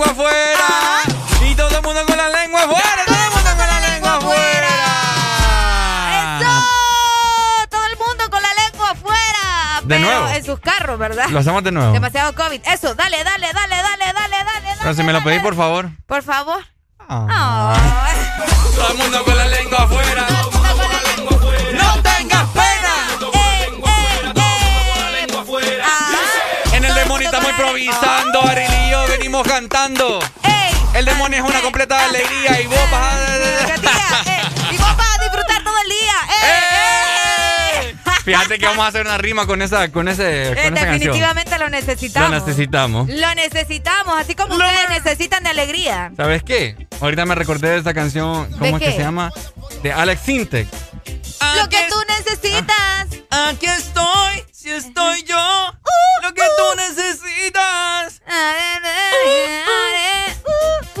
[0.00, 1.02] Lengua afuera.
[1.46, 4.68] Y todo el mundo con la lengua afuera, todo el mundo con la lengua afuera.
[6.40, 6.50] ¡Eso!
[7.68, 9.80] Todo el mundo con la lengua afuera.
[9.82, 10.28] De pero nuevo.
[10.28, 11.28] en sus carros, ¿verdad?
[11.28, 11.92] Lo hacemos de nuevo.
[11.92, 12.60] Demasiado COVID.
[12.64, 14.76] Eso, dale, dale, dale, dale, dale, dale.
[14.80, 15.90] Pero si me lo pedís, por favor.
[16.06, 16.64] Por favor.
[17.06, 20.26] Todo el mundo con la lengua afuera.
[21.72, 22.70] ¡No tengas pena!
[26.72, 28.42] En el demonio estamos improvisando,
[29.30, 30.18] Cantando.
[30.92, 33.16] El demonio es una completa alegría y vos vas
[34.72, 36.14] Y vos vas a disfrutar todo el día.
[38.24, 40.98] Fíjate que vamos a hacer una rima con esa, con ese, con esa canción.
[40.98, 42.30] definitivamente lo Lo necesitamos.
[42.44, 43.08] necesitamos.
[43.08, 46.10] Lo necesitamos, así como ustedes necesitan de alegría.
[46.16, 46.88] ¿Sabes qué?
[47.00, 48.90] Ahorita me recordé de esa canción, ¿cómo es qué?
[48.90, 49.32] que se llama?
[49.82, 50.68] De Alex Sintek.
[51.56, 53.06] Lo que tú necesitas.
[53.30, 55.72] Aquí estoy, si estoy yo.
[56.22, 57.69] Lo que tú necesitas.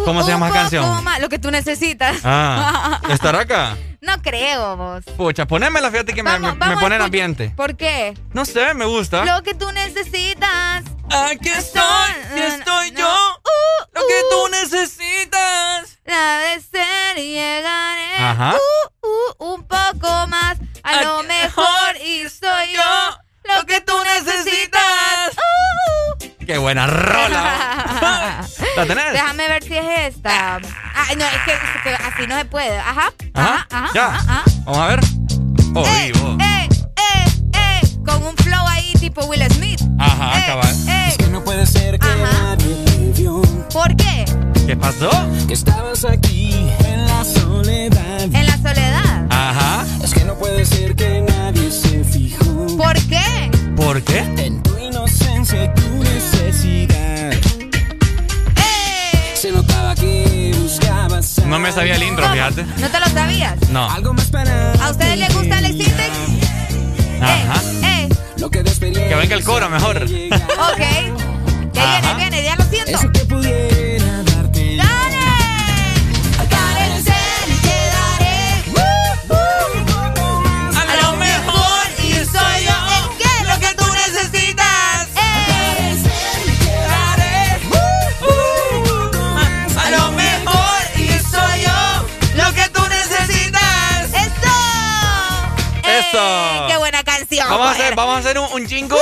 [0.04, 1.04] ¿Cómo se llama la canción?
[1.20, 2.16] Lo que tú necesitas.
[2.24, 3.76] Ah, ¿estará acá?
[4.02, 5.04] No creo, vos.
[5.14, 7.50] Pucha, ponémela, fíjate que me- Vamos, me, vamos me a pone en ambiente.
[7.54, 8.16] ¿Por qué?
[8.32, 9.26] No sé, me gusta.
[9.26, 10.84] Lo que tú necesitas.
[11.10, 13.14] Aquí estoy, si estoy yo.
[13.92, 15.98] Lo que tú necesitas.
[16.06, 18.16] La de ser y llegaré.
[18.24, 18.54] Ajá.
[19.02, 19.06] Uh,
[19.44, 20.56] uh, un poco más.
[20.82, 23.54] A lo mejor y soy yo.
[23.54, 25.36] Lo que tú necesitas.
[26.50, 28.44] Qué buena rola.
[28.76, 29.12] ¿La tenés?
[29.12, 29.84] Déjame ver si es
[30.16, 30.56] esta.
[30.56, 32.76] Ay, no, es que, es que así no se puede.
[32.76, 33.12] Ajá.
[33.34, 34.06] Ajá, ajá, ya.
[34.06, 34.44] ajá, ajá.
[34.64, 35.00] Vamos a ver.
[35.76, 36.38] Oh, vivo.
[36.40, 37.80] Eh, eh, eh.
[38.04, 39.80] Con un flow ahí tipo Will Smith.
[40.00, 40.74] Ajá, cabal.
[40.88, 41.14] Eh.
[41.18, 43.42] que no puede ser que nadie te vio.
[43.72, 44.24] ¿Por qué?
[44.66, 45.08] ¿Qué pasó?
[45.46, 48.22] Que estabas aquí en la soledad.
[48.22, 49.26] En la soledad.
[49.30, 49.86] Ajá.
[50.02, 52.76] Es que no puede ser que nadie se fijó.
[52.76, 53.52] ¿Por qué?
[53.76, 54.18] ¿Por qué?
[54.18, 56.09] En tu inocencia y tu
[56.44, 57.32] necesidad.
[59.34, 61.38] Se notaba que buscabas.
[61.46, 62.64] No me sabía el intro, fíjate.
[62.78, 63.56] ¿No te lo sabías?
[63.70, 63.90] No.
[63.90, 64.72] Algo más para.
[64.74, 66.12] ¿A ustedes les gusta Alex Sintek?
[67.22, 67.62] Ajá.
[67.84, 68.08] Eh,
[68.38, 69.96] Lo que Que venga el coro mejor.
[70.02, 70.08] ok.
[71.72, 72.98] Que viene, viene, ya lo siento.
[97.60, 98.96] Vamos a hacer, vamos a hacer un, un jingle.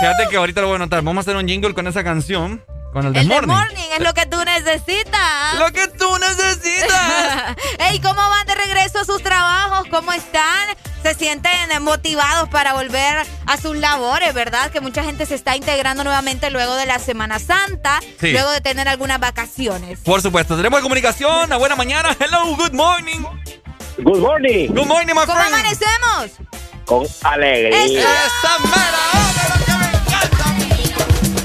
[0.00, 1.00] Fíjate que ahorita lo voy a notar.
[1.02, 2.62] Vamos a hacer un jingle con esa canción.
[2.92, 3.48] Con el de El de Morning.
[3.54, 5.54] morning es lo que tú necesitas.
[5.58, 7.56] Lo que tú necesitas.
[7.90, 9.88] Ey, ¿cómo van de regreso a sus trabajos?
[9.90, 10.68] ¿Cómo están?
[11.02, 14.70] Se sienten motivados para volver a sus labores, ¿verdad?
[14.70, 18.32] Que mucha gente se está integrando nuevamente luego de la Semana Santa, Sí.
[18.32, 19.98] luego de tener algunas vacaciones.
[20.00, 21.52] Por supuesto, tenemos comunicación.
[21.52, 22.16] A buena mañana.
[22.20, 23.22] Hello, good morning.
[23.98, 24.68] Good morning.
[24.68, 25.54] Good morning, my ¿Cómo friend.
[25.54, 26.30] amanecemos?
[26.84, 27.84] Con alegría.
[27.84, 30.04] Esa mera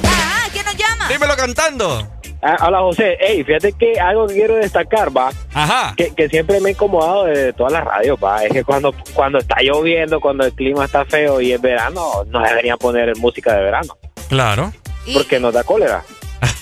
[0.06, 1.08] Ah, ¿quién nos llama?
[1.10, 2.08] Dímelo cantando.
[2.42, 5.94] Ah, hola José, hey, fíjate que algo que quiero destacar, va, Ajá.
[5.98, 9.40] que, que siempre me ha incomodado de todas las radios, va, es que cuando, cuando
[9.40, 13.64] está lloviendo, cuando el clima está feo y es verano, no deberían poner música de
[13.64, 13.98] verano,
[14.30, 14.72] Claro.
[15.14, 16.02] porque nos da cólera,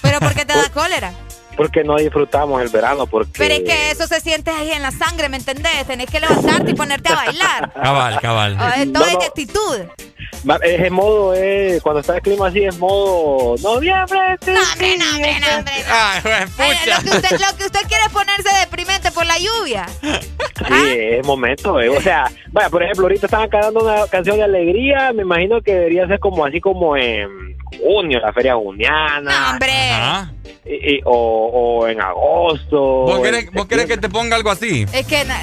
[0.02, 1.14] ¿Pero por qué te da cólera?
[1.58, 3.32] Porque no disfrutamos el verano, porque...
[3.38, 5.86] Pero es que eso se siente ahí en la sangre, ¿me entendés?
[5.88, 7.74] Tenés que levantarte y ponerte a bailar.
[7.82, 8.58] Cabal, cabal.
[8.58, 9.22] Todo No, es no.
[9.22, 9.78] actitud.
[10.62, 14.20] Ese modo es, cuando está el clima así, es modo noviembre.
[14.46, 15.74] No, hombre, no, hombre, no, hombre.
[15.90, 16.98] Ay, güey, Ay, pucha.
[16.98, 19.86] lo, que usted, lo que usted quiere es ponerse deprimente por la lluvia.
[20.02, 20.74] Sí,
[21.20, 21.90] es momento, eh.
[21.90, 25.74] o sea, vaya, por ejemplo, ahorita están cantando una canción de alegría, me imagino que
[25.74, 29.22] debería ser como así como en junio, la feria juniana.
[29.22, 29.92] No, hombre.
[29.92, 30.32] Ajá.
[30.66, 31.12] Y- y- o,
[31.82, 32.78] o en agosto.
[32.80, 34.86] ¿Vos querés, en vos querés que te ponga algo así?
[34.94, 35.24] Es que.
[35.26, 35.34] No,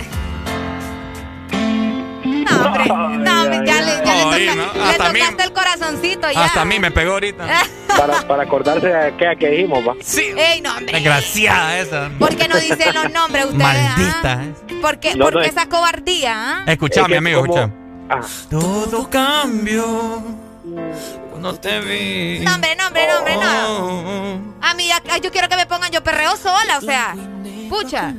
[2.66, 2.86] hombre.
[2.86, 4.54] No, hombre, ya le, ya le Oh, oí, ¿no?
[4.74, 6.44] Le Hasta a mí, tocaste el corazoncito ya.
[6.44, 7.46] hasta a mí me pegó ahorita.
[7.96, 9.94] Para, para acordarse de qué que dijimos, va.
[10.00, 10.22] Sí.
[10.36, 10.94] Ey, no, hombre.
[10.94, 12.10] Desgraciada esa.
[12.18, 13.64] ¿Por qué no dicen los nombres ustedes?
[13.64, 13.94] ah?
[13.96, 14.42] Maldita.
[14.82, 16.34] ¿Por qué, No, por no, qué es- esa cobardía?
[16.36, 16.64] ah?
[16.66, 17.72] Escuchame, Es que amigo, como- escucha.
[18.10, 18.20] Ah,
[18.50, 20.24] Todo cambió
[21.44, 22.40] cuando te vi.
[22.40, 24.56] No, hombre, no, hombre, no, hombre, no.
[24.62, 24.88] A mí,
[25.22, 27.14] yo quiero que me pongan yo perreo sola, o sea.
[27.68, 28.14] Pucha.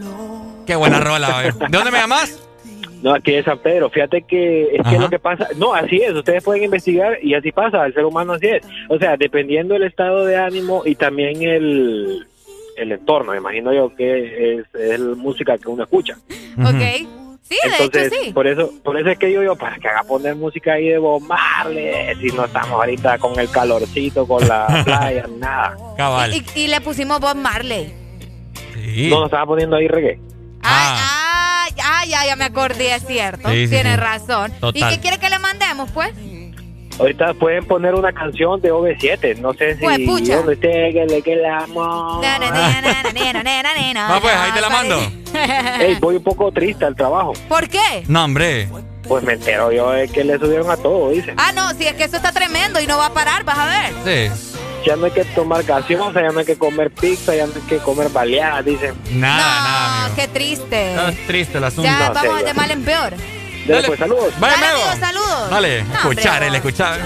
[0.67, 1.41] Qué buena rola.
[1.41, 2.41] ¿De dónde me llamas?
[3.01, 3.89] no, aquí de San Pedro.
[3.89, 7.51] Fíjate que es que lo que pasa, no, así es, ustedes pueden investigar y así
[7.51, 8.63] pasa, el ser humano así es.
[8.89, 12.27] O sea, dependiendo del estado de ánimo y también el,
[12.77, 16.17] el entorno, me imagino yo que es, es la música que uno escucha.
[16.63, 17.24] Ok.
[17.47, 18.33] Sí, de Entonces, hecho sí.
[18.33, 20.97] por eso, por eso es que yo digo, para que haga poner música ahí de
[20.97, 25.77] Bob Marley, si no estamos ahorita con el calorcito, con la playa, nada.
[25.95, 26.33] Cabal.
[26.33, 27.93] Y, y le pusimos Bob Marley.
[28.73, 29.09] Sí.
[29.09, 30.19] No nos estaba poniendo ahí reggae.
[30.63, 33.47] Ah, ah, ya, ya me acordé, es cierto.
[33.49, 33.99] Sí, sí, Tienes sí.
[33.99, 34.51] razón.
[34.59, 34.91] Total.
[34.91, 36.11] ¿Y qué quiere que le mandemos, pues?
[36.97, 39.85] Ahorita pueden poner una canción de OV7, no sé si...
[39.85, 40.37] Huepucha.
[40.37, 42.21] Donde esté, que le el amor...
[42.21, 44.99] No, pues, ahí te la mando.
[45.79, 47.33] Ey, voy un poco triste al trabajo.
[47.49, 48.03] ¿Por qué?
[48.07, 48.69] No, hombre.
[49.07, 51.33] Pues me entero yo de que le subieron a todo, dice.
[51.37, 53.65] Ah, no, si es que eso está tremendo y no va a parar, vas a
[53.65, 54.31] ver.
[54.31, 54.51] Sí.
[54.85, 57.61] Ya no hay que tomar gaseosa, ya no hay que comer pizza, ya no hay
[57.61, 58.95] que comer baleadas, dicen.
[59.11, 60.15] Nada, no, nada, amigo.
[60.15, 60.89] qué triste.
[60.91, 61.83] Está triste el asunto.
[61.83, 63.13] Ya no, vamos sé, de mal en peor.
[63.65, 64.33] Dale, pues saludos.
[64.39, 65.49] Vaya, Dale, saludos.
[65.49, 66.99] Dale, No, escuchar, hombre, el escuchar.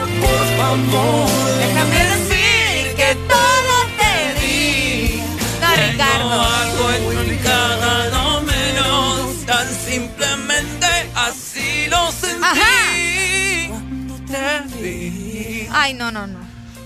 [1.57, 5.23] Déjame decir que todo te di.
[5.61, 6.41] No, Ricardo.
[6.41, 9.45] algo explicada, no menos.
[9.45, 12.39] Tan simplemente así lo sentí.
[14.27, 15.67] Te vi.
[15.71, 16.39] Ay, no, no, no.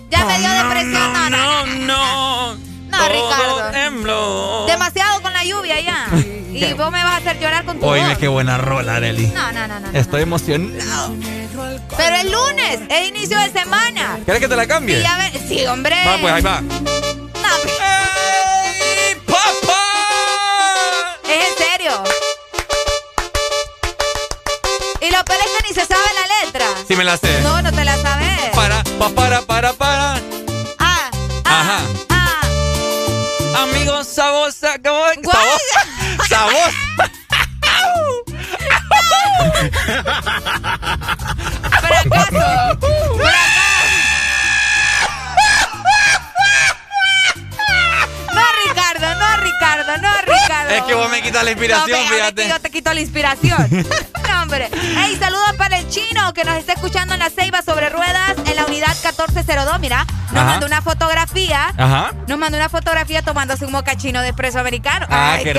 [0.10, 1.14] Ya me dio depresión.
[1.14, 2.56] No, no, no.
[2.56, 3.72] No, No, todo Ricardo.
[3.72, 4.66] tembló.
[4.68, 6.06] Demasiado con la lluvia ya.
[6.54, 8.18] Y vos me vas a hacer llorar con tu Oíme, voz.
[8.18, 9.28] qué buena rola, Arely.
[9.28, 9.92] No, no, no, no.
[9.92, 10.00] no.
[10.00, 11.16] Estoy emocionado.
[11.98, 14.20] Pero el lunes, es inicio de semana.
[14.24, 15.00] ¿Quieres que te la cambie?
[15.00, 15.96] Y ya ve- Sí, hombre.
[16.06, 16.62] Va, pues ahí va.
[16.62, 16.74] No,
[21.26, 22.04] Es en serio.
[25.02, 26.66] Y lo peor es que ni se sabe la letra.
[26.88, 27.42] Sí me la sé.
[27.42, 28.50] No, no te la sabes.
[28.56, 30.16] Para, pa, para, para, para.
[30.80, 31.10] Ah,
[31.46, 31.80] Ajá.
[32.10, 33.64] ah.
[33.64, 35.18] Amigos, sabosa, ¿cómo es?
[36.34, 36.74] esa voz.
[41.82, 43.23] ¡Fracaso!
[50.70, 52.50] Es que vos me quitas la inspiración, No, fíjate.
[52.50, 53.68] yo te quito la inspiración.
[54.30, 54.70] no, hombre.
[54.74, 58.56] Hey, saludos para el chino que nos está escuchando en la Ceiba sobre ruedas en
[58.56, 59.80] la unidad 1402.
[59.80, 60.46] Mira, nos Ajá.
[60.46, 61.74] mandó una fotografía.
[61.78, 62.12] Ajá.
[62.28, 65.06] Nos mandó una fotografía tomándose un mocachino de espresso americano.
[65.10, 65.54] Ah, Ay, qué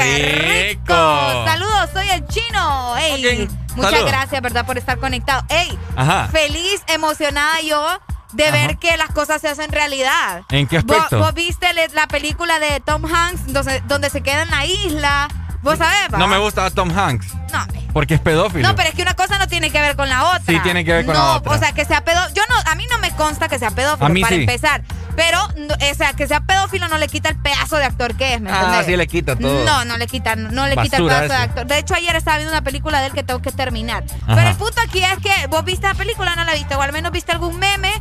[0.74, 1.44] rico.
[1.46, 2.96] Saludos, soy el chino.
[2.96, 4.10] Ey, muchas Saludos.
[4.10, 4.66] gracias, ¿verdad?
[4.66, 5.44] Por estar conectado.
[5.48, 6.28] Ey, Ajá.
[6.32, 7.86] feliz, emocionada yo
[8.34, 10.42] de ver que las cosas se hacen realidad.
[10.50, 11.18] ¿En qué ¿Vos, aspecto?
[11.18, 15.28] vos viste la película de Tom Hanks donde, donde se queda en la isla?
[15.64, 16.12] ¿Vos sabés?
[16.12, 16.18] va?
[16.18, 17.26] No me gusta Tom Hanks.
[17.52, 17.66] No.
[17.92, 18.68] Porque es pedófilo.
[18.68, 20.42] No, pero es que una cosa no tiene que ver con la otra.
[20.46, 21.52] Sí, tiene que ver con no, la otra.
[21.52, 22.34] O sea, que sea pedófilo.
[22.34, 24.40] Yo no, a mí no me consta que sea pedófilo, A mí para sí.
[24.42, 24.82] empezar.
[25.16, 28.40] Pero, o sea, que sea pedófilo no le quita el pedazo de actor que es,
[28.40, 28.86] ¿me Ah, entendés?
[28.86, 29.64] sí le quita todo.
[29.64, 31.66] No, no le quita, no le quita el pedazo de actor.
[31.66, 34.02] De hecho, ayer estaba viendo una película de él que tengo que terminar.
[34.24, 34.34] Ajá.
[34.34, 36.92] Pero el punto aquí es que vos viste la película, no la viste, o al
[36.92, 37.92] menos viste algún meme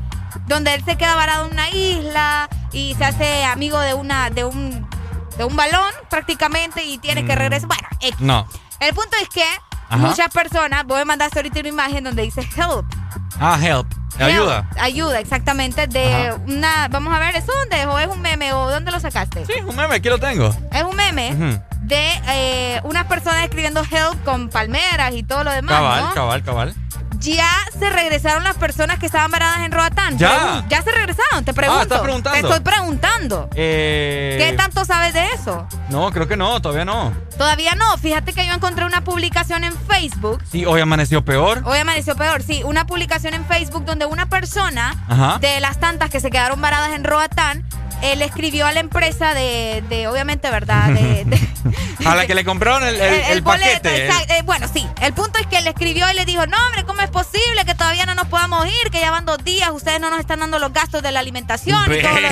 [0.48, 4.44] donde él se queda varado en una isla y se hace amigo de una, de
[4.44, 4.88] un,
[5.38, 7.40] de un balón prácticamente y tiene que Mm.
[7.40, 7.68] regresar.
[7.68, 8.20] Bueno, X.
[8.20, 8.48] No.
[8.80, 9.44] El punto es que
[9.90, 9.98] Ajá.
[9.98, 12.86] muchas personas, vos me mandaste ahorita una imagen donde dice help.
[13.40, 13.88] Ah, help.
[14.20, 14.58] Ayuda.
[14.72, 15.88] Help, ayuda, exactamente.
[15.88, 16.36] De Ajá.
[16.48, 16.88] una.
[16.90, 17.86] Vamos a ver, ¿eso dónde es?
[17.88, 18.54] ¿O es un meme?
[18.54, 19.46] ¿O dónde lo sacaste?
[19.46, 20.56] Sí, un meme, aquí lo tengo.
[20.72, 25.76] Es un meme de eh, unas personas escribiendo help con palmeras y todo lo demás.
[25.76, 26.14] Cabal, ¿no?
[26.14, 26.76] cabal, cabal.
[27.24, 30.18] Ya se regresaron las personas que estaban varadas en Roatán.
[30.18, 30.66] Ya.
[30.68, 31.84] Ya se regresaron, te pregunto.
[31.84, 32.38] estás preguntando.
[32.38, 33.50] Te estoy preguntando.
[33.56, 35.66] Eh, ¿Qué tanto sabes de eso?
[35.90, 37.14] No, creo que no, todavía no.
[37.38, 37.98] Todavía no.
[37.98, 41.62] Fíjate que yo encontré una publicación en Facebook Sí, hoy amaneció peor.
[41.66, 42.62] Hoy amaneció peor, sí.
[42.64, 45.38] Una publicación en Facebook donde una persona Ajá.
[45.40, 47.66] de las tantas que se quedaron varadas en Roatán,
[48.02, 50.90] él escribió a la empresa de, de obviamente, ¿verdad?
[50.90, 51.48] De, de-
[52.06, 53.02] A la que le compraron el, el,
[53.32, 53.82] el boleto.
[53.84, 54.06] paquete.
[54.06, 54.34] exacto.
[54.34, 54.86] Eh, bueno, sí.
[55.02, 57.76] El punto es que él escribió y le dijo, no, hombre, ¿cómo es posible que
[57.76, 58.92] todavía no nos podamos ir?
[58.92, 61.82] Que ya van dos días, ustedes no nos están dando los gastos de la alimentación.
[61.94, 62.28] y todo lo-.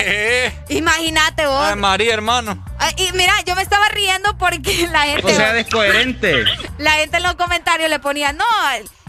[0.75, 1.61] Imagínate vos.
[1.63, 2.61] Ay, María, hermano.
[2.77, 5.53] Ay, Y mira, yo me estaba riendo porque la gente...
[5.53, 6.43] descoherente.
[6.77, 8.45] La gente en los comentarios le ponía, no,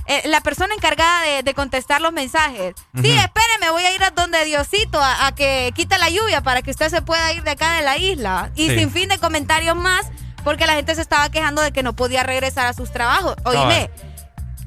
[0.07, 2.75] eh, la persona encargada de, de contestar los mensajes.
[3.01, 3.21] Sí, Ujú.
[3.21, 6.71] espéreme, voy a ir a donde Diosito a, a que quite la lluvia para que
[6.73, 8.51] usted se pueda ir de acá de la isla.
[8.57, 8.79] Y Sí.
[8.79, 10.07] sin fin de comentarios más,
[10.45, 13.37] porque la gente se estaba quejando de que no podía regresar a sus trabajos.
[13.45, 13.91] Oíme,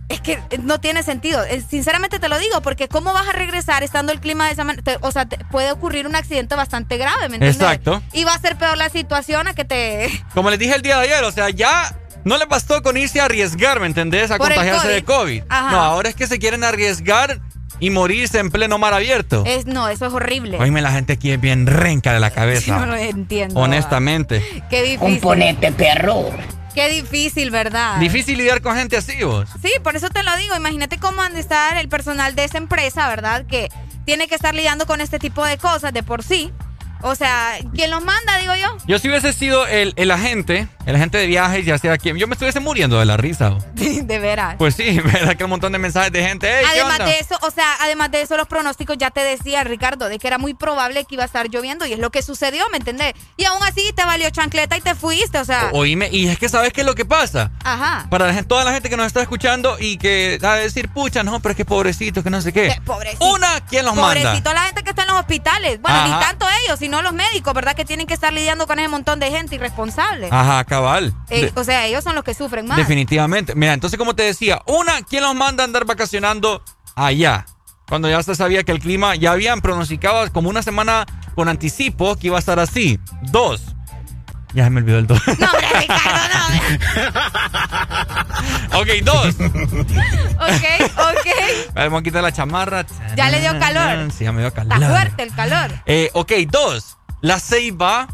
[0.08, 1.44] Es que no tiene sentido.
[1.44, 4.64] Eh, sinceramente te lo digo, porque ¿cómo vas a regresar estando el clima de esa
[4.64, 4.84] manera?
[5.02, 7.56] O sea, te puede ocurrir un accidente bastante grave, ¿me entiendes?
[7.56, 8.04] Exacto.
[8.14, 10.10] Y va a ser peor la situación a que te...
[10.36, 13.20] Como les dije el día de ayer, o sea, ya no le bastó con irse
[13.20, 14.30] a arriesgar, ¿me entendés?
[14.30, 14.94] A Por contagiarse COVID.
[14.96, 15.44] de COVID.
[15.50, 15.72] Ajá.
[15.72, 17.40] No, ahora es que se quieren arriesgar
[17.80, 19.44] y morirse en pleno mar abierto.
[19.46, 20.58] Es, no, eso es horrible.
[20.60, 22.78] Oíme, la gente aquí es bien renca de la Yo cabeza.
[22.80, 23.60] no lo entiendo.
[23.60, 24.44] honestamente.
[24.70, 25.00] Qué difícil.
[25.00, 26.30] Componente perro.
[26.76, 27.98] Qué difícil, ¿verdad?
[28.00, 29.50] Difícil lidiar con gente así, vos.
[29.62, 30.56] Sí, por eso te lo digo.
[30.56, 33.46] Imagínate cómo han de estar el personal de esa empresa, ¿verdad?
[33.48, 33.70] Que
[34.06, 36.52] tiene que estar lidiando con este tipo de cosas de por sí.
[37.02, 38.78] O sea, ¿quién los manda, digo yo?
[38.88, 42.28] Yo si hubiese sido el, el agente, el agente de viajes, ya sea quien, yo
[42.28, 43.56] me estuviese muriendo de la risa.
[43.76, 44.56] de veras.
[44.58, 46.48] Pues sí, verdad que un montón de mensajes de gente.
[46.50, 47.06] Hey, ¿qué Además onda?
[47.12, 50.28] de eso, o sea, además de eso, los pronósticos ya te decía Ricardo de que
[50.28, 53.14] era muy probable que iba a estar lloviendo y es lo que sucedió, ¿me entendés?
[53.38, 55.70] Y aún así te valió chancleta y te fuiste, o sea.
[55.72, 57.52] O- Oíme, y es que sabes qué es lo que pasa.
[57.64, 58.08] Ajá.
[58.10, 61.24] Para la toda la gente que nos está escuchando y que va a decir, pucha,
[61.24, 62.76] no, pero es que pobrecito, que no sé qué.
[62.86, 63.26] Pobrecito.
[63.26, 64.22] Una, ¿quién los manda?
[64.22, 65.82] Pobrecito la gente que está en los hospitales.
[65.82, 66.08] Bueno, Ajá.
[66.20, 67.76] ni tanto ellos, sino los médicos, ¿verdad?
[67.76, 70.30] Que tienen que estar lidiando con ese montón de gente irresponsable.
[70.32, 71.16] Ajá, cabal.
[71.32, 72.78] Eh, De- o sea, ellos son los que sufren más.
[72.78, 73.56] definitivamente.
[73.56, 76.62] Mira, entonces como te decía, una, ¿quién los manda a andar vacacionando
[76.96, 77.48] allá?
[77.90, 81.06] Cuando ya se sabía que el clima ya habían pronosticado como una semana
[81.36, 83.00] con anticipo que iba a estar así.
[83.32, 83.75] Dos.
[84.56, 85.22] Ya se me olvidó el dos.
[85.40, 86.20] No, hombre, Ricardo,
[88.74, 88.80] no.
[88.80, 89.36] ok, dos.
[89.36, 90.66] ok,
[90.98, 91.74] ok.
[91.76, 92.86] Vamos a quitar la chamarra.
[93.16, 94.12] Ya le dio calor.
[94.12, 94.74] Sí, ya me dio calor.
[94.82, 95.72] Está fuerte el calor.
[95.86, 96.98] Eh, ok, dos.
[97.22, 98.08] La Ceiba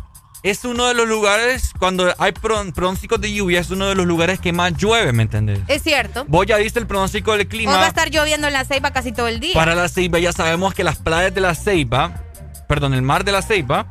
[0.43, 4.05] es uno de los lugares, cuando hay pron- pronósticos de lluvia, es uno de los
[4.07, 5.59] lugares que más llueve, ¿me entendés?
[5.67, 6.25] Es cierto.
[6.27, 7.73] Vos ya viste el pronóstico del Hoy clima.
[7.77, 9.53] va a estar lloviendo en la ceiba casi todo el día.
[9.53, 12.23] Para la Ceiba ya sabemos que las playas de la Ceiba,
[12.67, 13.85] perdón, el mar de la Ceiba,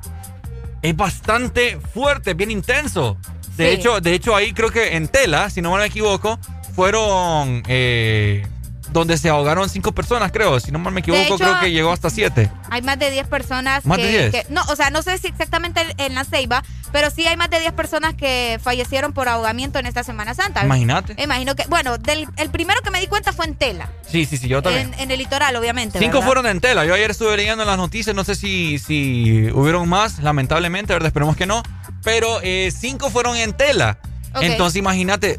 [0.82, 3.16] es bastante fuerte, bien intenso.
[3.56, 3.74] De, Sí.
[3.80, 6.38] hecho, de hecho, ahí creo que en Tela, si no me equivoco,
[6.74, 8.46] fueron eh,
[8.92, 10.58] donde se ahogaron cinco personas, creo.
[10.60, 12.50] Si no mal me equivoco, hecho- creo que llegó hasta siete.
[12.70, 14.30] Hay más de 10 personas ¿Más que, de 10?
[14.32, 16.62] que- No, o sea, no sé si exactamente en la ceiba,
[16.92, 20.64] pero sí hay más de 10 personas que fallecieron por ahogamiento en esta Semana Santa.
[20.64, 21.14] Imagínate.
[21.22, 21.64] Imagino que.
[21.68, 23.88] Bueno, del, el primero que me di cuenta fue en Tela.
[24.08, 24.92] Sí, sí, sí, yo también.
[24.94, 25.98] En, en el litoral, obviamente.
[25.98, 26.26] Cinco ¿verdad?
[26.26, 26.84] fueron en tela.
[26.84, 31.06] Yo ayer estuve leyendo en las noticias, no sé si, si hubieron más, lamentablemente, ¿verdad?
[31.08, 31.62] Esperemos que no.
[32.02, 33.98] Pero eh, cinco fueron en tela.
[34.40, 35.38] Entonces imagínate,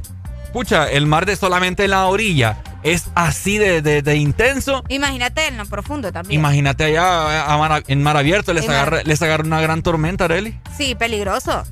[0.53, 4.84] pucha, el mar de solamente la orilla es así de, de- de intenso.
[4.90, 6.40] Imagínate en lo profundo también.
[6.40, 10.26] Imagínate allá a mar- en mar abierto, les En agarra, les agarra una gran tormenta,
[10.26, 10.60] Areli.
[10.78, 11.64] Sí, peligroso.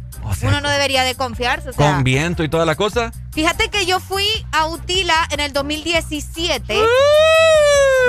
[0.43, 1.69] Uno no debería de confiarse.
[1.69, 3.11] O sea, Con viento y toda la cosa.
[3.33, 6.75] Fíjate que yo fui a Utila en el 2017.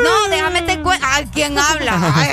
[0.03, 1.07] No, déjame te cuento.
[1.09, 2.13] Ay, ¿quién habla?
[2.17, 2.29] Ay.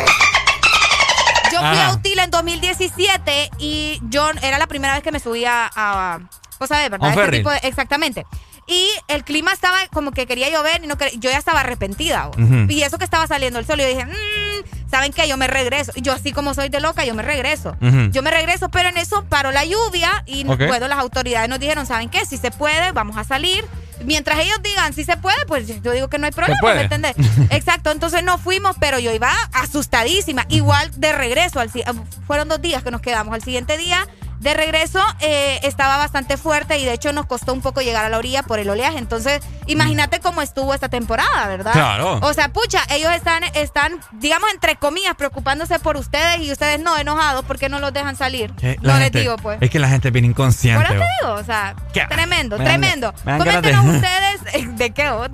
[1.52, 1.88] Yo fui Ajá.
[1.88, 6.20] a Utila en 2017 y yo era la primera vez que me subía a.
[6.60, 7.10] Vos sabés, ¿verdad?
[7.10, 8.26] Este tipo de- exactamente.
[8.68, 12.30] Y el clima estaba como que quería llover y no quería- yo ya estaba arrepentida.
[12.70, 15.28] Y eso que estaba saliendo el sol, yo dije, "Mm, ¿saben qué?
[15.28, 15.94] Yo me regreso.
[15.96, 17.78] Y yo así como soy de loca, yo me regreso.
[18.12, 20.68] Yo me regreso, pero en eso paró la lluvia y Ok.
[20.68, 22.26] bueno, las autoridades nos dijeron, ¿saben qué?
[22.26, 23.64] Si se puede, vamos a salir.
[24.04, 26.60] Mientras ellos digan si se puede, pues yo digo que no hay problema.
[26.76, 27.16] ¿me entendés?
[27.52, 30.46] Exacto, entonces no fuimos, pero yo iba asustadísima.
[30.50, 31.70] Igual de regreso, al,
[32.28, 33.34] fueron dos días que nos quedamos.
[33.34, 34.08] Al siguiente día,
[34.40, 38.10] de regreso, eh, estaba bastante fuerte y de hecho nos costó un poco llegar a
[38.10, 38.98] la orilla por el oleaje.
[38.98, 41.74] Entonces, imagínate cómo estuvo esta temporada, ¿verdad?
[41.74, 42.20] Claro.
[42.22, 46.98] O sea, pucha, ellos están, están, digamos, entre comillas, preocupándose por ustedes y ustedes no
[46.98, 48.54] enojados porque no los dejan salir.
[48.62, 49.58] Eh, no les digo, pues.
[49.62, 50.84] Es que la gente es bien Por inconsciente.
[50.84, 52.06] eso te digo, o sea, ¿Qué?
[52.08, 53.14] tremendo, Me tremendo.
[53.26, 55.10] me de- Coméntenos ustedes, eh, ¿de qué?
[55.10, 55.28] vos?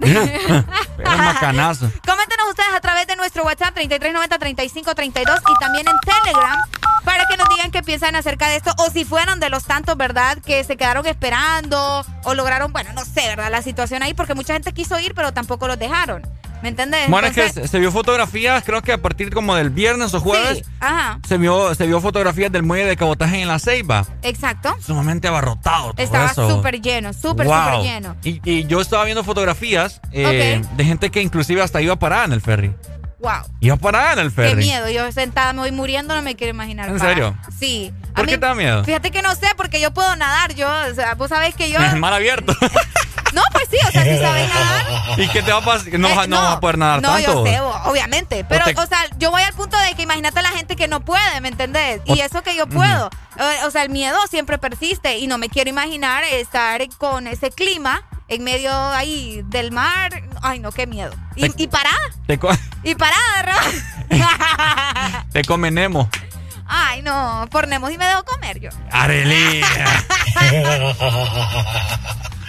[2.06, 6.60] Coméntenos ustedes a través de nuestro WhatsApp 3390-3532 y también en Telegram
[7.04, 9.98] para que nos digan qué piensan acerca de esto o si fueron de los tantos,
[9.98, 10.38] ¿verdad?
[10.40, 13.50] Que se quedaron esperando o lograron, bueno, no sé, ¿verdad?
[13.52, 16.22] La situación ahí porque mucha gente quiso ir pero tampoco los dejaron.
[16.62, 17.10] ¿Me entendés?
[17.10, 20.60] Bueno, es que se, vio fotografías, creo que a partir como del viernes o jueves,
[20.60, 24.06] Sí, ajá, se vio se vio fotografías del muelle de cabotaje en la Ceiba.
[24.22, 24.74] exacto.
[24.80, 27.56] Sumamente abarrotado todo Estaba súper lleno, súper, Wow.
[27.66, 28.16] súper lleno.
[28.24, 32.32] Y, y yo estaba viendo fotografías eh, de gente que inclusive hasta iba parada en
[32.32, 32.74] el ferry.
[33.24, 33.42] Wow.
[33.62, 34.50] Iba parada en el ferry.
[34.50, 36.90] Qué miedo, yo sentada me voy muriendo, no me quiero imaginar.
[36.90, 37.36] ¿En serio?
[37.58, 37.94] Sí.
[38.12, 38.84] A ¿Por mí- qué te da miedo?
[38.84, 41.80] Fíjate que no sé, porque yo puedo nadar, yo, o sea, vos sabés que yo...
[41.82, 42.54] En mar abierto.
[43.34, 44.86] No, pues sí, o sea, si sabes nadar.
[45.20, 45.88] ¿Y qué te va a pasar?
[45.98, 47.44] No, Eh, vas- no, vas a poder nadar no, tanto.
[47.44, 47.60] yo sé,
[47.90, 48.46] obviamente.
[48.48, 50.88] Pero, te- o sea, yo voy al punto de que imagínate a la gente que
[50.88, 52.00] no puede, ¿me entendés?
[52.06, 53.10] Y O- eso que yo puedo.
[53.40, 57.50] Eh, O sea, el miedo siempre persiste y no me quiero imaginar estar con ese
[57.50, 60.24] clima en medio ahí del mar.
[60.42, 61.14] Ay, no, qué miedo.
[61.36, 61.98] Y, Te- y parada,
[62.28, 62.40] Te,
[62.84, 63.22] y parada,
[64.10, 65.26] ¿verdad?
[65.32, 66.10] te come Nemo.
[66.66, 68.70] Ay, no, por Nemo sí me dejo comer yo.
[68.92, 69.64] Arely.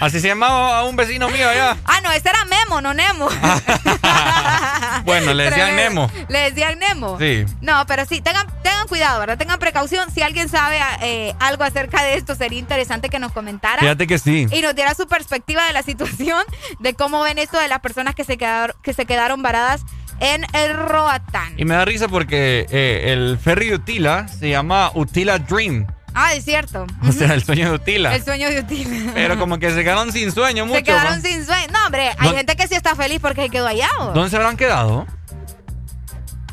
[0.01, 1.77] Así se llamaba a un vecino mío allá.
[1.85, 3.28] Ah, no, ese era Memo, no Nemo.
[5.05, 6.11] bueno, le decían Nemo.
[6.28, 7.19] Le decían Nemo.
[7.19, 7.47] Sí.
[7.61, 9.39] No, pero sí, tengan, tengan cuidado, ¿verdad?
[9.39, 10.11] Tengan precaución.
[10.11, 13.78] Si alguien sabe eh, algo acerca de esto, sería interesante que nos comentara.
[13.78, 14.47] Fíjate que sí.
[14.51, 16.45] Y nos diera su perspectiva de la situación,
[16.81, 19.82] de cómo ven esto de las personas que se quedaron, que se quedaron varadas
[20.20, 21.55] en el Roatán.
[21.57, 25.86] Y me da risa porque eh, el ferry de Utila se llama Utila Dream.
[26.15, 26.86] Ah, es cierto.
[27.07, 28.15] O sea, el sueño de Utila.
[28.15, 29.12] El sueño de Utila.
[29.15, 30.78] Pero como que se quedaron sin sueño mucho.
[30.78, 31.66] Se quedaron sin sueño.
[31.73, 33.89] No, hombre, hay gente que sí está feliz porque se quedó allá.
[33.99, 34.12] ¿o?
[34.12, 35.07] ¿Dónde se habrán quedado?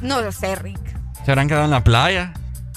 [0.01, 0.79] No lo sé, Rick.
[1.23, 2.33] ¿Se habrán quedado en la playa?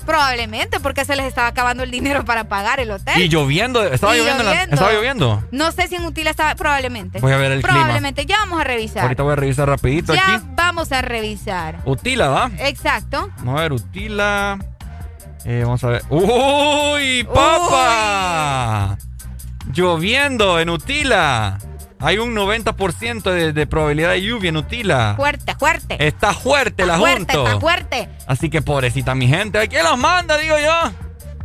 [0.07, 3.21] Probablemente, porque se les estaba acabando el dinero para pagar el hotel.
[3.23, 5.43] Y lloviendo, estaba Y lloviendo, la- estaba lloviendo.
[5.51, 7.21] No sé si en Utila estaba, probablemente.
[7.21, 7.79] Voy a ver el clima.
[7.81, 9.03] Probablemente, ya vamos a revisar.
[9.03, 10.47] Ahorita voy a revisar rapidito ya aquí.
[10.55, 11.79] vamos a revisar.
[11.85, 12.51] Utila, ¿va?
[12.59, 13.31] Exacto.
[13.39, 14.59] Vamos a ver, Utila.
[15.45, 16.03] Eh, vamos a ver.
[16.09, 18.97] ¡Uy, papa!
[19.73, 21.59] Lloviendo en Utila.
[22.05, 25.15] Hay un 90% de, de probabilidad de lluvia en Utila.
[25.17, 26.07] Fuerte, fuerte.
[26.07, 27.47] Está fuerte el fuerte, asunto.
[27.47, 28.09] está fuerte.
[28.27, 29.67] Así que pobrecita mi gente.
[29.69, 30.81] ¿Quién los manda, digo yo?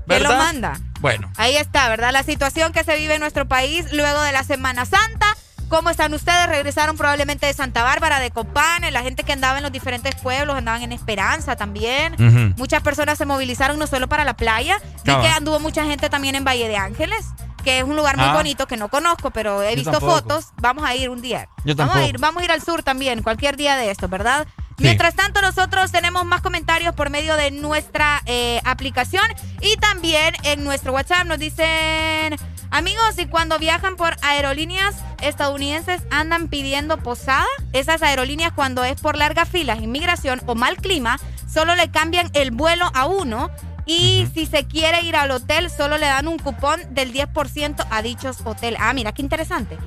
[0.08, 0.38] ¿Quién lo ¿Verdad?
[0.38, 0.80] manda?
[1.00, 1.32] Bueno.
[1.38, 2.12] Ahí está, ¿verdad?
[2.12, 5.28] La situación que se vive en nuestro país luego de la Semana Santa.
[5.70, 6.48] ¿Cómo están ustedes?
[6.48, 10.58] Regresaron probablemente de Santa Bárbara, de Copán, la gente que andaba en los diferentes pueblos,
[10.58, 12.16] andaban en Esperanza también.
[12.58, 15.22] Muchas personas se movilizaron no solo para la playa, Cabal.
[15.22, 17.24] que anduvo mucha gente también en Valle de Ángeles,
[17.62, 18.34] que es un lugar muy Ah.
[18.34, 20.14] bonito que no conozco, pero he Yo visto tampoco.
[20.14, 20.46] fotos.
[20.58, 21.48] Vamos a ir un día.
[21.66, 24.48] Yo vamos a ir, vamos a ir al sur también, cualquier día de esto, ¿verdad?
[24.78, 29.26] Mientras tanto, nosotros tenemos más comentarios por medio de nuestra eh, aplicación
[29.60, 32.38] y también en nuestro WhatsApp nos dicen,
[32.72, 39.18] amigos, y cuando viajan por aerolíneas estadounidenses andan pidiendo posada, esas aerolíneas cuando es por
[39.18, 41.20] largas filas, inmigración o mal clima,
[41.52, 43.52] solo le cambian el vuelo a uno.
[43.90, 48.02] Y si se quiere ir al hotel, solo le dan un cupón del 10% a
[48.02, 48.80] dichos hoteles.
[48.84, 49.78] Ah, mira, qué interesante.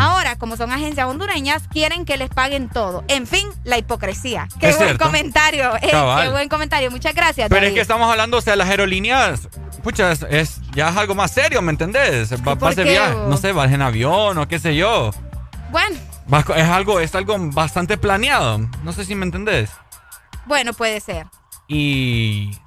[0.00, 3.04] Ahora, como son agencias hondureñas, quieren que les paguen todo.
[3.08, 4.48] En fin, la hipocresía.
[4.58, 5.04] Qué Es buen cierto.
[5.04, 5.76] comentario.
[5.76, 6.90] eh, qué buen comentario.
[6.90, 7.48] Muchas gracias.
[7.48, 9.48] Pero es que estamos hablando, o sea, las aerolíneas,
[9.82, 12.32] pucha, es, es- ya es algo más serio, ¿me entendés?
[12.32, 13.28] Va, por va a ser qué, viaje, vos?
[13.28, 15.10] no sé, vas en avión o qué sé yo.
[15.70, 18.58] Bueno, Vas es algo, es algo bastante planeado.
[18.82, 19.70] No sé si me entendés.
[20.46, 21.26] bueno, puede ser.
[21.68, 22.58] Y.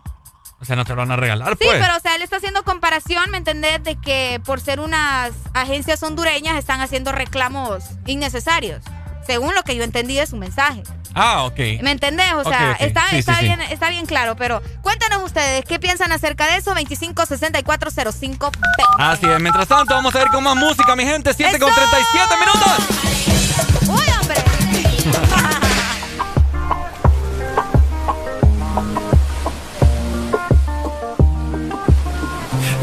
[0.62, 1.80] O sea, no te lo van a regalar, Sí, pues.
[1.82, 3.84] pero o sea, él está haciendo comparación, ¿me entendés?
[3.84, 8.82] De que por ser unas agencias hondureñas están haciendo reclamos innecesarios.
[9.28, 10.84] Según lo que yo entendí de su mensaje.
[11.16, 11.58] Ah, ok.
[11.82, 12.32] ¿Me entendés?
[12.34, 13.46] O sea, está, Sí, está sí, sí.
[13.46, 16.74] bien, está bien claro, pero cuéntanos ustedes, ¿qué piensan acerca de eso?
[16.76, 18.60] 256405 P.
[19.00, 19.40] Así es.
[19.42, 21.34] Mientras tanto, vamos a ir con más música, mi gente.
[21.34, 21.80] 7 con ¡Eso!
[21.82, 23.45] 37 minutos.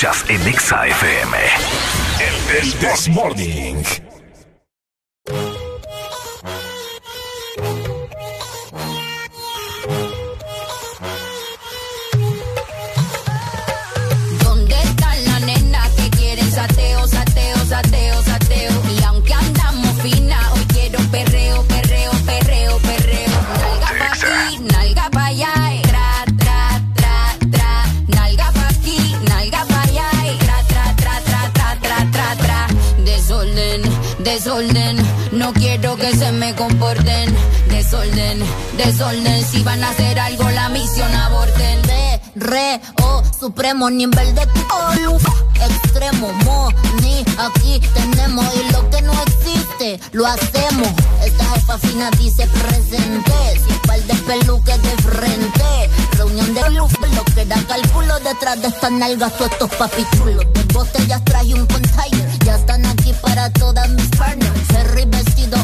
[0.00, 1.36] Escuchas en Exa FM.
[2.56, 4.09] El This Morning.
[35.50, 37.34] No quiero que se me comporten.
[37.68, 38.40] Desorden,
[38.76, 41.82] desorden, si van a hacer algo la misión aborten.
[41.82, 45.18] De, re, o, supremo nivel de oh,
[45.62, 46.68] extremo, mo,
[47.02, 50.88] ni, aquí tenemos y lo que no existe, lo hacemos.
[51.24, 53.32] Esta jefa fina dice presente,
[53.66, 55.90] sin par de peluques de frente.
[56.16, 60.46] Reunión de luz, lo que da cálculo detrás de estas nalgas, todos estos papichulos.
[60.72, 64.39] Botellas traje un container, ya están aquí para todas mis partners.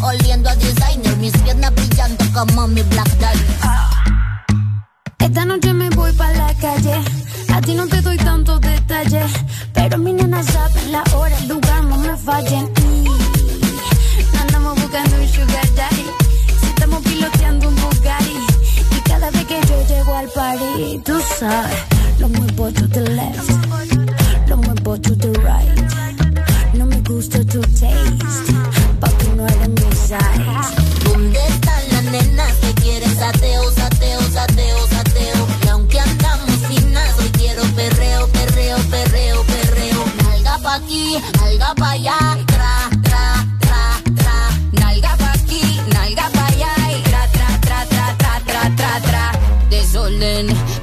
[0.06, 3.96] Oliendo a designer, mis piernas brillando como mi black diamond.
[5.18, 7.02] Esta noche me voy pa' la calle.
[7.52, 9.32] A ti no te doy tantos detalles.
[9.74, 12.70] Pero mi nena sabe la hora, el lugar, no me fallen.
[12.84, 16.06] Y andamos buscando un sugar daddy.
[16.60, 18.38] Si estamos piloteando un Bugatti.
[18.96, 21.78] Y cada vez que yo llego al party, tú sabes,
[22.20, 23.95] lo muevo to the left.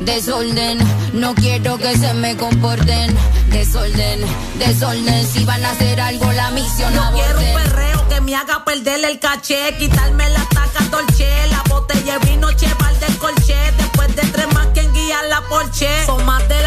[0.06, 0.80] Desorden,
[1.14, 3.16] no quiero que se me comporten.
[3.50, 4.20] Desorden,
[4.60, 8.66] desorden, si van a hacer algo la misión Yo quiero un perreo que me haga
[8.66, 14.14] perder el caché, quitarme la taca dolce, la botella de vino cheval del colché, después
[14.16, 15.88] de tres más quien guía la porche.
[16.06, 16.63] Son más de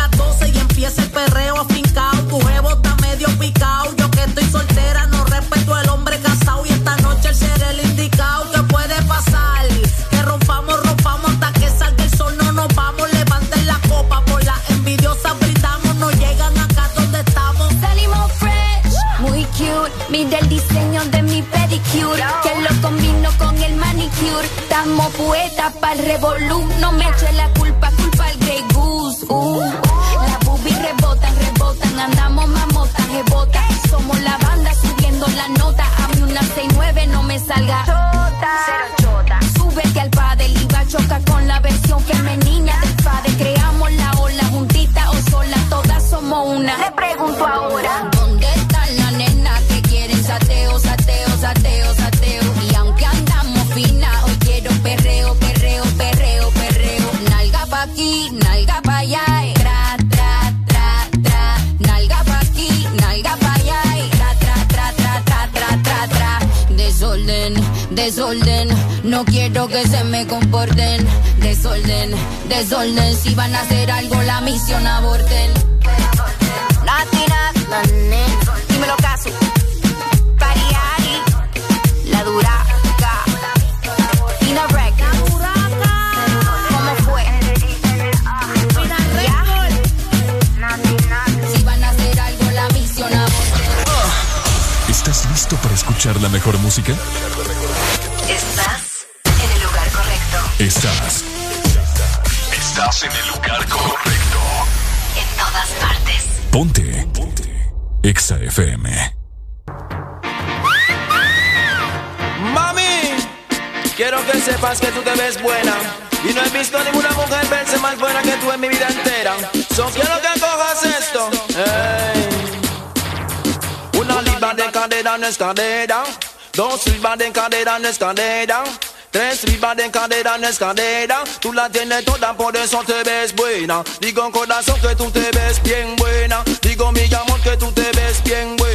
[127.84, 128.64] es cadera.
[129.10, 131.22] Tres riba de cadera no es cadera.
[131.40, 133.82] Tú la tienes toda, por eso te ves buena.
[134.00, 136.42] Digo corazón que tú te ves bien buena.
[136.62, 138.65] Digo mi amor que tú te ves bien buena.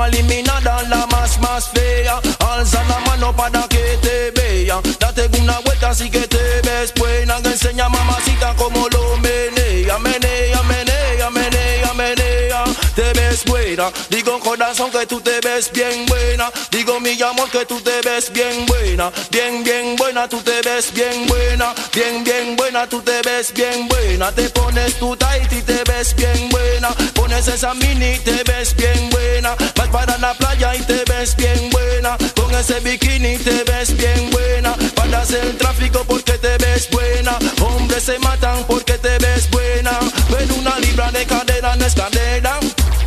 [0.00, 0.06] Fea.
[0.06, 2.20] Vamos a eliminar a la más, más fea.
[2.38, 4.80] Alza la mano para que te vea.
[4.98, 7.38] Date una vuelta así que te ves buena.
[7.38, 9.98] Enseña mamacita como lo menea.
[9.98, 12.64] Menea, menea, menea, menea.
[12.94, 13.90] Te ves buena.
[14.08, 16.50] Digo corazón que tú te ves bien buena.
[16.70, 19.10] Digo mi amor que tú te ves bien buena.
[19.30, 21.74] Bien, bien buena, tú te ves bien buena.
[21.92, 24.32] Bien, bien buena, tú te ves bien buena.
[24.32, 25.19] Te pones tight
[25.62, 26.88] te ves bien buena.
[27.14, 29.54] Pones esa mini y te ves bien buena.
[29.76, 32.16] Vas para la playa y te ves bien buena.
[32.34, 34.74] Con ese bikini te ves bien buena.
[34.94, 37.38] Para hacer tráfico porque te ves buena.
[37.60, 39.98] Hombres se matan porque te ves buena.
[40.30, 42.58] Pero una libra de cadera no es cadera.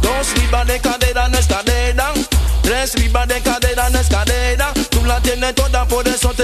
[0.01, 2.11] Dos libras de cadera no es cadera.
[2.61, 4.73] Tres libras de cadera no es cadera.
[4.89, 6.42] Tú la tienes toda, por eso te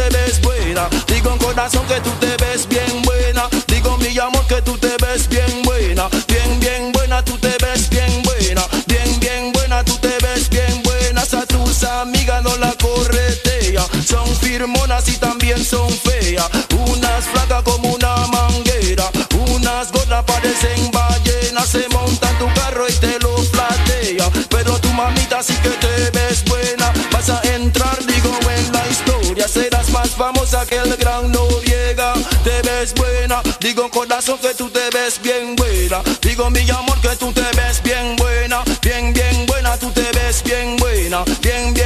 [15.70, 16.50] son feas.
[16.88, 19.06] Unas flacas como una manguera.
[19.54, 21.70] Unas gordas parecen ballenas.
[21.70, 24.30] Se montan tu carro y te lo platea.
[24.50, 26.92] Pero tu mamita sí que te ves buena.
[27.12, 29.48] Vas a entrar, digo, en la historia.
[29.48, 32.14] Serás más famosa que el gran Noriega.
[32.44, 33.42] Te ves buena.
[33.60, 36.02] Digo, corazón, que tú te ves bien buena.
[36.22, 38.64] Digo, mi amor, que tú te ves bien buena.
[38.82, 41.24] Bien, bien buena, tú te ves bien buena.
[41.42, 41.79] Bien, bien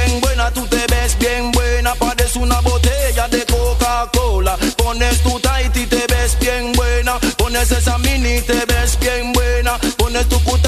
[7.64, 9.78] Pones esa mini te ves bien buena.
[9.96, 10.63] Pones tu cutarra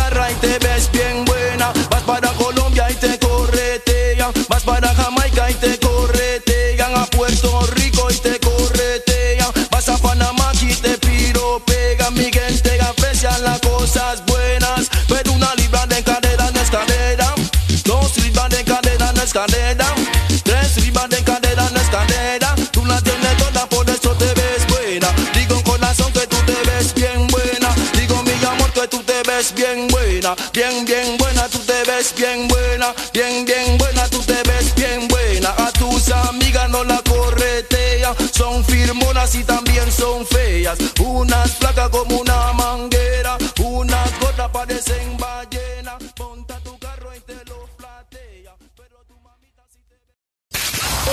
[30.27, 30.51] buena.
[30.53, 32.95] Bien, bien buena, tú te ves bien buena.
[33.13, 35.51] Bien, bien buena, tú te ves bien buena.
[35.51, 38.15] A tus amigas no la corretea.
[38.33, 40.79] Son firmonas y también son feas.
[41.01, 43.37] Unas flacas como una manguera.
[43.63, 46.03] Unas gordas parecen ballenas.
[46.19, 48.55] Monta tu carro y te lo platea.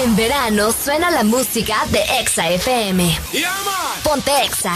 [0.03, 3.19] En verano suena la música de Exa FM.
[4.03, 4.76] Ponte Exa.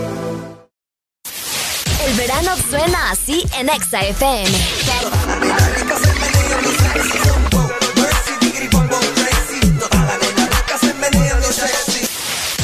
[2.31, 4.51] Verano suena así en Exa FM.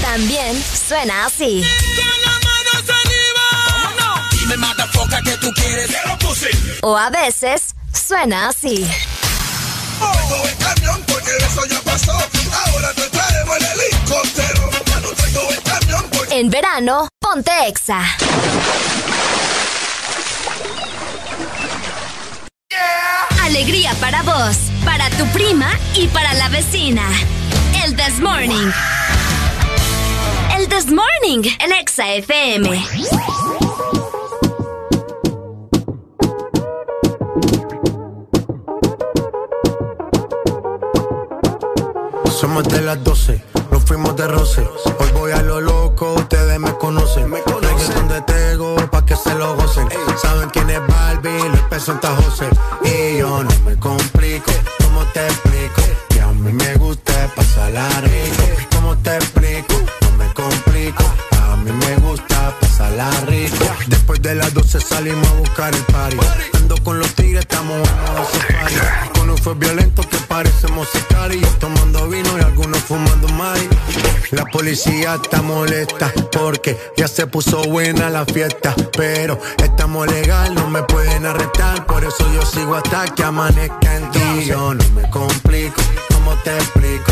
[0.01, 1.65] También suena así.
[6.81, 8.87] O a veces suena así.
[16.31, 18.01] En verano, ponte Exa.
[22.69, 23.27] Yeah.
[23.45, 27.03] Alegría para vos, para tu prima y para la vecina.
[27.85, 28.71] El This Morning.
[30.57, 32.83] El This Morning, el Exa FM.
[42.37, 43.41] Somos de las 12
[43.87, 44.61] fuimos de roce.
[44.99, 47.29] Hoy voy a lo loco, ustedes me conocen.
[47.29, 49.87] Me conocen de Tego, pa' que se lo gocen.
[50.21, 52.49] Saben quién es Barbie, los pesos Santa José.
[52.83, 54.51] Y yo no me complico,
[54.83, 55.81] ¿cómo te explico?
[56.09, 58.43] Que a mí me gusta pasarla rico.
[58.75, 59.73] ¿Cómo te explico?
[60.01, 61.03] No me complico.
[61.43, 62.36] A mí me gusta
[63.87, 66.17] Después de las 12 salimos a buscar el party.
[66.53, 69.09] Ando con los tigres, estamos en.
[69.19, 71.59] Con un fue violento que parecemos sicarios.
[71.59, 73.67] Tomando vino y algunos fumando mai.
[74.31, 78.73] La policía está molesta porque ya se puso buena la fiesta.
[78.95, 81.85] Pero estamos legal, no me pueden arrestar.
[81.85, 84.45] Por eso yo sigo hasta que amanezca en ti.
[84.45, 85.81] Yo no me complico,
[86.13, 87.11] ¿cómo te explico?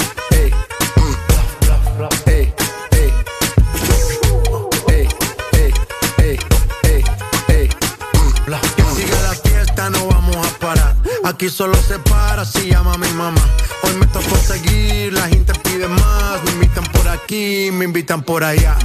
[11.31, 13.41] Aquí solo se para si llama mi mamá.
[13.83, 16.43] Hoy me tocó seguir, la gente pide más.
[16.43, 18.77] Me invitan por aquí, me invitan por allá.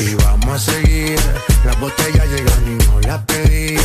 [0.00, 1.18] Y vamos a seguir.
[1.64, 3.76] Las botellas llegan y no las pedí.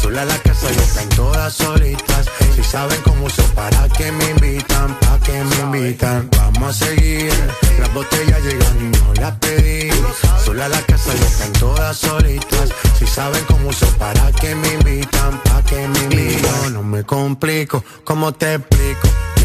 [0.00, 2.26] Sola la casa y están todas solitas.
[2.54, 6.28] Si saben cómo uso, para que me invitan, pa' que me invitan.
[6.36, 7.32] Vamos a seguir.
[7.78, 9.90] Las botellas llegan y no las pedí.
[10.44, 12.70] Sola la casa y están todas solitas.
[12.98, 16.74] Si saben cómo uso, para que me invitan, pa' que me invitan.
[16.74, 19.08] No me complico, ¿cómo te explico?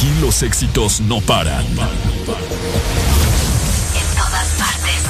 [0.00, 1.62] Aquí los éxitos no paran.
[1.62, 1.76] En
[4.16, 5.02] todas partes.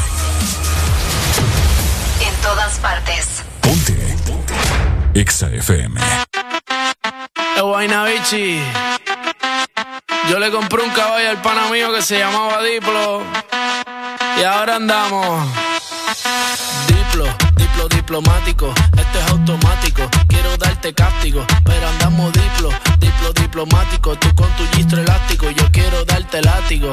[2.21, 3.29] En todas partes.
[3.61, 4.17] Ponte.
[5.15, 6.01] Exa FM.
[7.57, 7.63] Eh,
[8.13, 8.61] Bichi.
[10.29, 13.23] Yo le compré un caballo al pana mío que se llamaba Diplo.
[14.41, 15.47] Y ahora andamos.
[16.89, 18.75] Diplo, diplo diplomático.
[18.97, 20.11] Esto es automático.
[20.61, 21.45] Darte castigo.
[21.65, 22.69] Pero andamos diplo,
[22.99, 24.15] diplo diplomático.
[24.17, 25.51] Tú con tu gistro elástico.
[25.51, 26.93] Yo quiero darte látigo.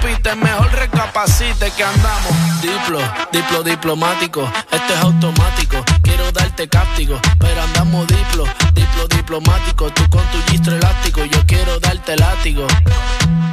[0.35, 2.61] mejor recapacite que andamos.
[2.61, 2.99] Diplo,
[3.31, 4.49] diplo diplomático.
[4.71, 5.83] Esto es automático.
[6.01, 7.19] Quiero darte castigo.
[7.39, 9.89] Pero andamos diplo, diplo diplomático.
[9.91, 11.23] Tú con tu gistro elástico.
[11.25, 12.65] Yo quiero darte látigo.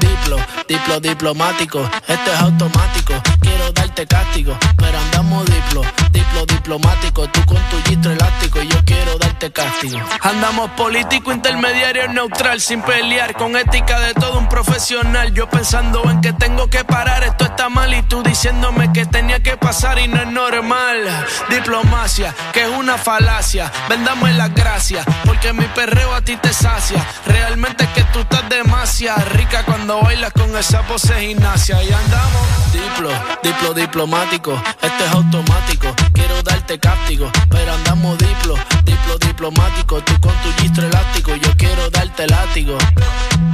[0.01, 0.37] Diplo,
[0.69, 1.81] diplo diplomático.
[2.07, 3.15] Esto es automático.
[3.41, 4.57] Quiero darte castigo.
[4.77, 7.29] Pero andamos diplo, diplo diplomático.
[7.29, 8.63] Tú con tu gistro elástico.
[8.63, 10.01] Yo quiero darte castigo.
[10.23, 12.61] Andamos político, intermediario, neutral.
[12.61, 13.35] Sin pelear.
[13.35, 15.33] Con ética de todo un profesional.
[15.33, 17.25] Yo pensando en que tengo que parar.
[17.25, 17.93] Esto está mal.
[17.95, 21.27] Y tú diciéndome que tenía que pasar y no es normal.
[21.51, 23.71] Diplomacia, que es una falacia.
[23.89, 25.05] Vendame las gracias.
[25.25, 27.05] Porque mi perreo a ti te sacia.
[27.27, 31.83] Realmente es que tú estás demasiado rica cuando bailas con esa pose gimnasia.
[31.83, 33.11] Y andamos diplo,
[33.43, 34.61] diplo diplomático.
[34.81, 35.95] Esto es automático.
[36.13, 37.31] Quiero darte castigo.
[37.51, 38.55] Pero andamos diplo,
[38.85, 40.01] diplo diplomático.
[40.03, 41.35] Tú con tu gistro elástico.
[41.37, 42.77] Yo quiero darte látigo.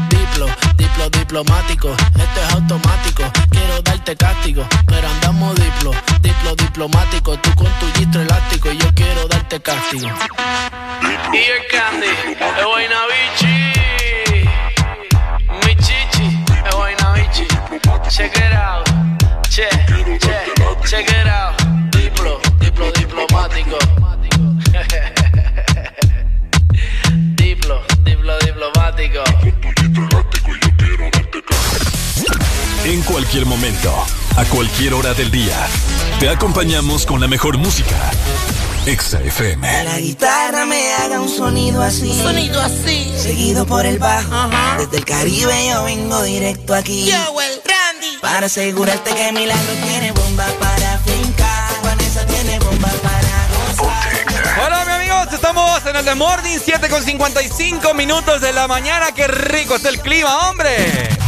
[0.08, 0.46] Diplo,
[0.76, 1.90] diplo diplomático.
[1.90, 3.24] Esto es automático.
[3.50, 4.66] Quiero darte castigo.
[4.86, 7.38] Pero andamos diplo, diplo diplomático.
[7.38, 8.70] Tú con tu gistro elástico.
[8.72, 10.08] Yo quiero darte castigo.
[11.32, 13.54] Y el candy, el Guaynabichi.
[15.66, 17.46] Mi chichi, el Guaynabichi.
[18.08, 18.88] Check it out.
[19.48, 19.68] Che,
[20.18, 20.52] che,
[20.86, 21.63] check it out.
[32.84, 33.90] En cualquier momento,
[34.36, 35.56] a cualquier hora del día.
[36.20, 37.96] Te acompañamos con la mejor música.
[38.84, 39.84] Exa FM.
[39.84, 42.12] La guitarra me haga un sonido así.
[42.12, 43.10] Sonido así.
[43.16, 44.50] Seguido por el bajo.
[44.76, 47.06] Desde el Caribe yo vengo directo aquí.
[47.06, 48.18] Yo, el Randy.
[48.20, 51.82] Para asegurarte que Milagro tiene bomba para fincar.
[51.82, 54.62] Vanessa tiene bomba para gozar.
[54.62, 59.06] Hola, mi amigos, estamos en el The Morning, 7 con 55 minutos de la mañana.
[59.12, 61.23] Qué rico está el clima, hombre.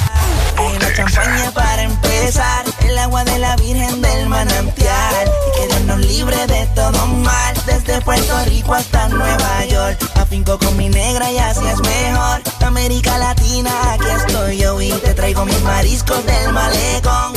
[0.58, 5.30] Una champaña para empezar, el agua de la Virgen del Manantial.
[5.48, 9.98] Y que Dios libre de todo mal, desde Puerto Rico hasta Nueva York.
[10.16, 12.42] Afinco con mi negra y así es mejor.
[12.64, 17.32] América Latina, aquí estoy yo y te traigo mis mariscos del malecón.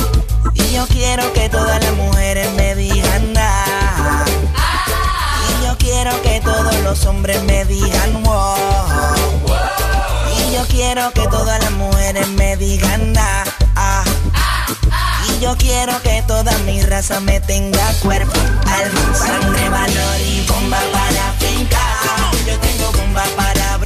[0.53, 4.25] Y yo quiero que todas las mujeres me digan nada.
[5.49, 9.48] Y yo quiero que todos los hombres me digan wow.
[10.59, 13.45] Yo quiero que todas las mujeres me digan na,
[13.77, 14.03] ah.
[15.29, 18.37] Y yo quiero que toda mi raza me tenga cuerpo,
[18.67, 22.35] alma, sangre, valor y bomba para fincar.
[22.45, 23.77] Yo tengo bomba para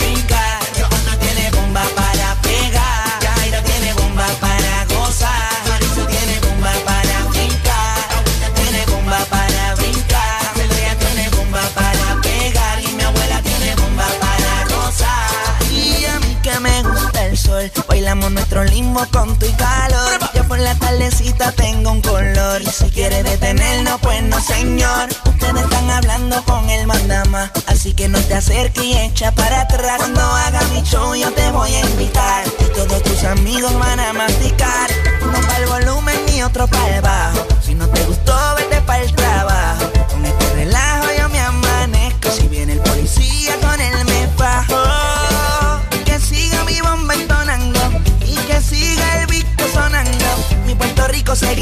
[18.14, 20.20] Nuestro limbo con tu calor.
[20.36, 22.62] Ya por la tardecita tengo un color.
[22.62, 25.10] Y si quiere detenernos, pues no, señor.
[25.26, 27.52] Ustedes están hablando con el mandama.
[27.66, 29.98] Así que no te acerques y echa para atrás.
[29.98, 32.46] Cuando haga mi show, yo te voy a invitar.
[32.60, 34.92] Y todos tus amigos van a masticar.
[35.24, 37.48] Uno para el volumen y otro para el bajo.
[37.66, 39.13] Si no te gustó, vete para el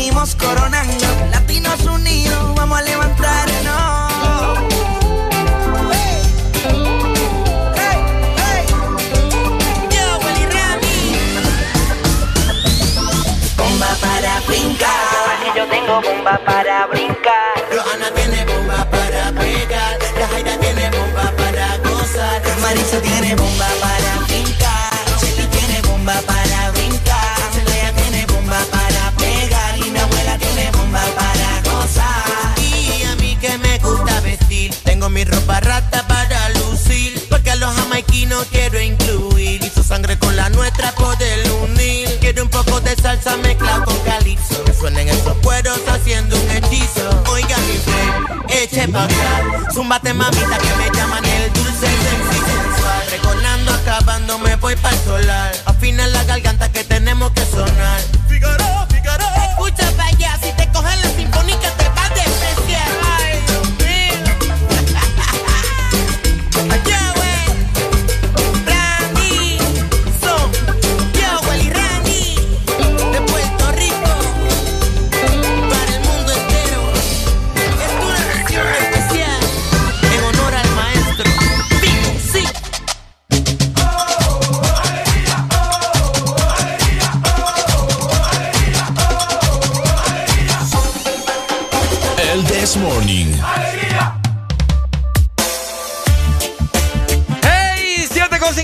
[0.01, 1.05] seguimos coronando.
[1.29, 4.59] Latinos unidos, vamos a levantarnos.
[9.91, 10.97] Yo, Willy Randy.
[13.55, 15.55] Bomba para brincar.
[15.55, 16.87] Yo tengo bomba para
[38.11, 42.09] los jamaiquinos quiero incluir y su sangre con la nuestra poder unir.
[42.19, 47.23] Quiero un poco de salsa mezclado con calipso, que suenen esos cueros haciendo un hechizo.
[47.29, 53.07] Oiga mi fe, eche pa' acá, zumbate mamita que me llaman el dulce sexy sensual.
[53.11, 58.01] Recordando, acabando, me voy para solar, afina la garganta que tenemos que sonar.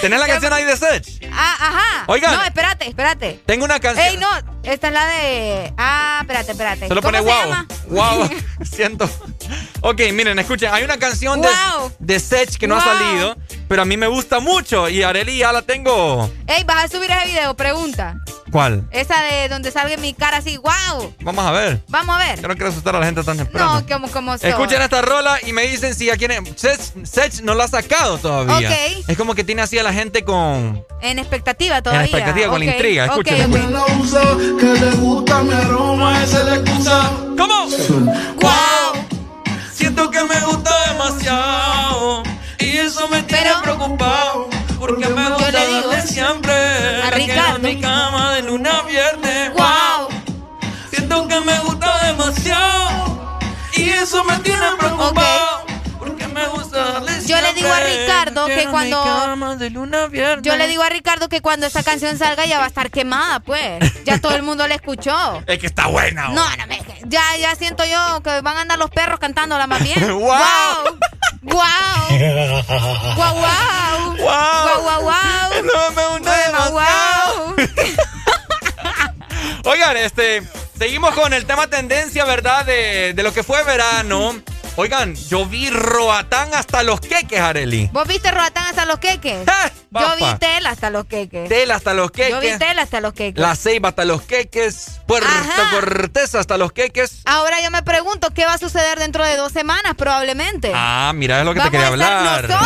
[0.00, 1.28] ¿Tenés la canción ahí de Sech?
[1.32, 2.04] Ah, ajá.
[2.08, 2.34] Oigan.
[2.34, 3.40] No, espérate, espérate.
[3.46, 4.06] Tengo una canción.
[4.06, 4.28] Ey, no,
[4.62, 5.74] esta es la de.
[5.76, 6.88] Ah, espérate, espérate.
[6.88, 7.40] Se lo ¿Cómo pone wow.
[7.42, 7.66] llama?
[7.88, 8.30] Wow.
[8.64, 9.08] Siento.
[9.80, 10.72] Ok, miren, escuchen.
[10.72, 11.92] Hay una canción de, Wow.
[11.98, 13.36] de Sech que no ha salido,
[13.68, 14.88] pero a mí me gusta mucho.
[14.88, 16.30] Y Areli ya la tengo.
[16.46, 18.16] Ey, vas a subir ese video, pregunta.
[18.50, 18.86] ¿Cuál?
[18.92, 21.12] Esa de donde salga mi cara así, wow.
[21.22, 21.82] Vamos a ver.
[21.88, 22.40] Vamos a ver.
[22.40, 23.80] Yo no quiero asustar a la gente tan temprano.
[23.80, 24.50] No, como, como soy.
[24.50, 26.46] Escuchen esta rola y me dicen si ya quieren.
[26.56, 28.68] Sech, Sech no la ha sacado todavía.
[28.70, 29.04] Ok.
[29.08, 30.84] Es como que tiene así a la gente con.
[31.00, 32.04] En expectativa todavía.
[32.04, 33.06] expectativa, con la intriga.
[33.06, 33.56] Escuchen, ok.
[33.56, 34.00] escuchen.
[34.00, 34.22] usa,
[34.60, 37.10] que le gusta mi aroma, esa es la excusa.
[37.36, 37.66] ¿Cómo?
[38.40, 38.83] Wow.
[39.74, 42.22] Siento que me gusta demasiado.
[42.58, 44.48] Y eso me tiene Pero- preocupado.
[44.78, 47.02] Porque me gusta digo darle siempre.
[47.02, 47.56] a Ricardo.
[47.56, 49.52] en mi cama de luna viernes.
[49.54, 50.08] Wow.
[50.90, 53.38] Siento que me gusta demasiado.
[53.76, 55.43] Y eso me tiene preocupado.
[58.34, 59.56] Ricardo que cuando.
[59.56, 62.90] de Yo le digo a Ricardo que cuando esa canción salga ya va a estar
[62.90, 63.82] quemada, pues.
[64.04, 65.42] Ya todo el mundo la escuchó.
[65.46, 66.28] Es que está buena.
[66.28, 66.82] No, no me.
[67.06, 70.00] Ya, ya siento yo que van a andar los perros cantándola más bien.
[70.10, 70.20] ¡Wow!
[71.42, 71.42] ¡Wow!
[71.42, 71.62] ¡Wow!
[73.16, 74.16] ¡Wow, wow!
[74.16, 75.62] ¡Wow, wow, wow!
[75.62, 77.54] No me una demasiado.
[79.64, 80.42] Oigan, este,
[80.78, 82.64] seguimos con el tema tendencia, ¿verdad?
[82.64, 84.34] De, de lo que fue verano.
[84.76, 87.88] Oigan, yo vi Roatán hasta los queques, Areli.
[87.92, 89.46] ¿Vos viste Roatán hasta los queques?
[89.92, 91.48] yo vi Tel hasta los queques.
[91.48, 92.30] Tel hasta los queques.
[92.30, 93.40] Yo vi Tel hasta los queques.
[93.40, 95.00] La Ceiba hasta los queques.
[95.06, 95.28] Puerto
[95.70, 97.20] Cortés hasta los queques.
[97.24, 100.72] Ahora yo me pregunto, ¿qué va a suceder dentro de dos semanas probablemente?
[100.74, 102.48] Ah, mira, es lo que te quería hablar.
[102.48, 102.60] Nosotros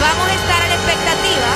[0.00, 1.46] vamos a estar a la expectativa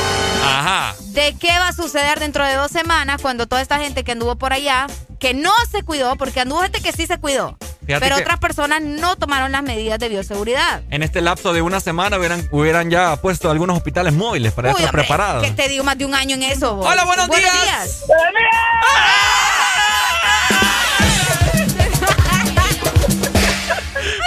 [0.45, 0.95] Ajá.
[1.07, 4.37] de qué va a suceder dentro de dos semanas cuando toda esta gente que anduvo
[4.37, 4.87] por allá,
[5.19, 7.57] que no se cuidó, porque anduvo gente que sí se cuidó.
[7.89, 10.82] Fíjate pero que- otras personas no tomaron las medidas de bioseguridad.
[10.90, 14.73] En este lapso de una semana hubieran, hubieran ya puesto algunos hospitales móviles para Uy,
[14.74, 15.43] estar hombre, preparados.
[15.43, 16.77] Que te digo más de un año en eso.
[16.77, 16.86] vos.
[16.86, 18.05] Hola, buenos días.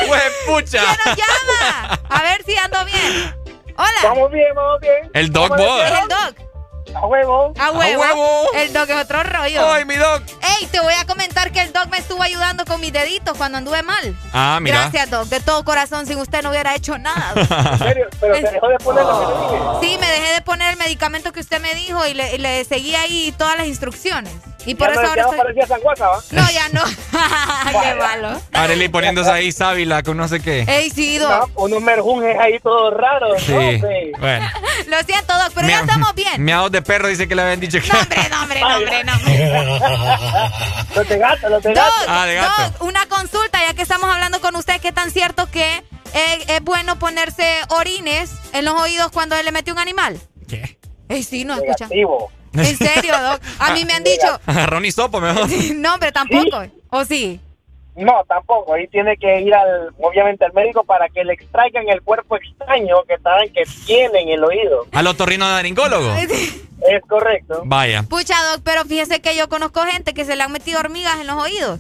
[0.08, 0.80] Pues pucha.
[0.82, 2.00] ¿Quién nos llama?
[2.10, 3.36] A ver si ando bien.
[3.78, 3.90] Hola.
[4.04, 5.10] Vamos bien, vamos bien.
[5.14, 5.54] El Doc.
[5.58, 6.51] Es el Doc.
[6.96, 7.54] A huevo.
[7.58, 8.04] A huevo.
[8.04, 8.54] A huevo.
[8.56, 9.72] El Doc es otro rollo.
[9.72, 10.24] Ay, mi Doc.
[10.60, 13.58] Ey, te voy a comentar que el Doc me estuvo ayudando con mis deditos cuando
[13.60, 14.16] anduve mal.
[14.34, 14.82] Ah, mira.
[14.82, 15.28] Gracias, Doc.
[15.28, 17.34] De todo corazón, sin usted no hubiera hecho nada.
[17.72, 18.08] ¿En serio?
[18.20, 19.64] Pero te dejó de poner lo que te dije.
[19.94, 22.66] Sí, me dejé de poner el medicamento que usted me dijo y le, y le
[22.66, 24.34] seguí ahí todas las instrucciones.
[24.66, 25.38] Y por Ya eso no- ahora ya no estoy...
[25.40, 26.22] parecía Sanguaza, ¿va?
[26.32, 26.82] No, ya no.
[27.72, 28.42] Qué malo.
[28.54, 30.62] Arely poniéndose ahí sábila con no sé qué.
[30.68, 31.50] Ey, sí, Doc.
[31.56, 33.42] No, unos merjunjes ahí todos raros.
[33.42, 33.54] Sí.
[33.54, 33.62] ¿no?
[33.62, 34.12] Sí.
[34.20, 34.50] Bueno.
[34.88, 36.44] Lo siento, Doc, pero ya estamos bien.
[36.44, 37.88] Miados de perro dice que le habían dicho que.
[37.88, 38.42] No, hombre, no,
[38.78, 40.50] hombre, no, hombre, no.
[40.96, 42.06] Los de gato, los de Doc, gato.
[42.08, 42.62] Ah, de gato.
[42.64, 45.84] Doc, una consulta, ya que estamos hablando con usted, ¿qué tan cierto que
[46.14, 50.20] es, es bueno ponerse orines en los oídos cuando le mete un animal?
[50.48, 50.78] ¿Qué?
[51.08, 51.88] Ey, sí, no escucha.
[51.88, 52.32] Negativo.
[52.54, 53.42] En serio, Doc.
[53.60, 54.40] A mí me han dicho.
[54.84, 55.48] Y sopo mejor.
[55.76, 56.64] No, hombre, tampoco.
[56.90, 57.40] ¿O sí?
[57.96, 58.74] No, tampoco.
[58.74, 63.04] Ahí tiene que ir al, obviamente, al médico para que le extraigan el cuerpo extraño
[63.08, 64.86] que saben que tiene en el oído.
[64.92, 66.14] Al otorrinolaringólogo.
[66.82, 67.62] Es correcto.
[67.64, 68.02] Vaya.
[68.10, 71.28] Pucha, Doc, pero fíjese que yo conozco gente que se le han metido hormigas en
[71.28, 71.80] los oídos.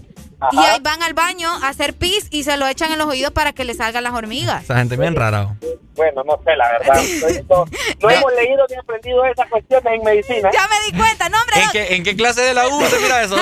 [0.51, 3.31] Y ahí van al baño a hacer pis y se lo echan en los oídos
[3.31, 4.63] para que le salgan las hormigas.
[4.63, 5.55] Esa gente bien rara.
[5.95, 7.01] Bueno, no sé, la verdad.
[7.49, 7.65] No,
[7.99, 10.49] no hemos leído ni aprendido esas cuestiones en medicina.
[10.53, 11.61] Ya me di cuenta, no, hombre.
[11.61, 13.35] ¿En qué, ¿En qué clase de la U se mira eso?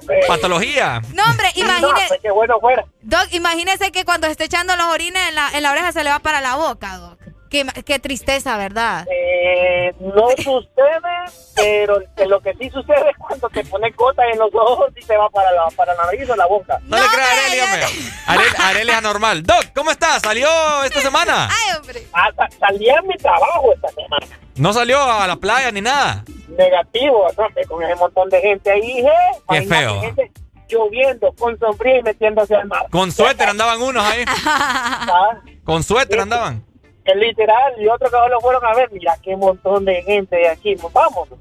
[0.00, 0.14] Sí.
[0.26, 1.00] Patología.
[1.14, 2.84] No, hombre, No, imagine, pues qué bueno fuera.
[3.02, 6.10] Doc, imagínese que cuando esté echando los orines en la, en la oreja se le
[6.10, 7.18] va para la boca, Doc.
[7.50, 9.06] Qué, qué tristeza, ¿verdad?
[9.10, 11.24] Eh, no sucede,
[11.56, 15.16] pero lo que sí sucede es cuando te pones gotas en los ojos y te
[15.16, 16.78] va para la, para la nariz o la boca.
[16.84, 17.84] No, le creas a Arely, hombre.
[18.26, 19.42] Arely, Arely es anormal.
[19.42, 20.20] Doc, ¿cómo está?
[20.20, 20.48] ¿Salió
[20.84, 21.48] esta semana?
[21.50, 22.02] Ay, hombre.
[22.12, 24.26] Ah, sa- salí a mi trabajo esta semana.
[24.56, 26.24] No salió a la playa ni nada.
[26.48, 27.26] Negativo.
[27.36, 29.08] Hombre, con ese montón de gente ahí, ¿eh?
[29.48, 30.00] Qué Imagínate, feo.
[30.00, 30.32] gente
[30.68, 32.86] lloviendo, con sombrilla y metiéndose al mar.
[32.90, 34.24] Con suéter andaban unos ahí.
[34.44, 36.64] Ah, Con suéter andaban.
[37.12, 40.48] Es literal, y otros que lo fueron a ver, mira qué montón de gente de
[40.48, 41.38] aquí, vámonos.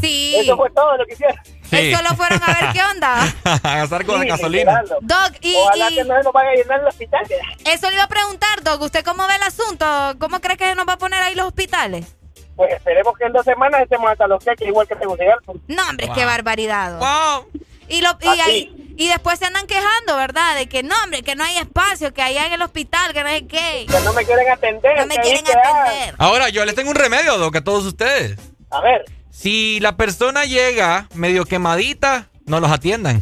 [0.00, 0.34] Sí.
[0.36, 1.36] Eso fue todo lo que hicieron.
[1.70, 1.94] Sí.
[1.94, 3.20] Solo fueron a ver qué onda.
[3.62, 4.82] a gastar con Sí, la gasolina.
[5.00, 7.26] Doc, y, Ojalá y que no se nos vaya a llenar el hospital.
[7.64, 8.82] eso le iba a preguntar, Doc.
[8.82, 9.86] ¿Usted cómo ve el asunto?
[10.18, 12.14] ¿Cómo cree que se nos va a poner ahí los hospitales?
[12.56, 15.52] Pues esperemos que en dos semanas estemos hasta los que igual que Tegucigalpa.
[15.68, 16.14] No, hombre, Wow.
[16.14, 16.92] qué barbaridad.
[16.92, 17.00] Doc.
[17.00, 17.62] Wow.
[17.88, 20.56] Y, lo, y, ahí- y después se andan quejando, ¿verdad?
[20.56, 23.30] De que no, hombre, que no hay espacio, que allá en el hospital, que no
[23.30, 23.86] sé qué.
[23.88, 24.98] Que no me quieren atender.
[24.98, 26.14] No me que quieren que, atender.
[26.18, 28.38] Ahora, yo les tengo un remedio, Doc, a todos ustedes.
[28.70, 33.20] A ver, Si la persona llega medio quemadita, no los atiendan.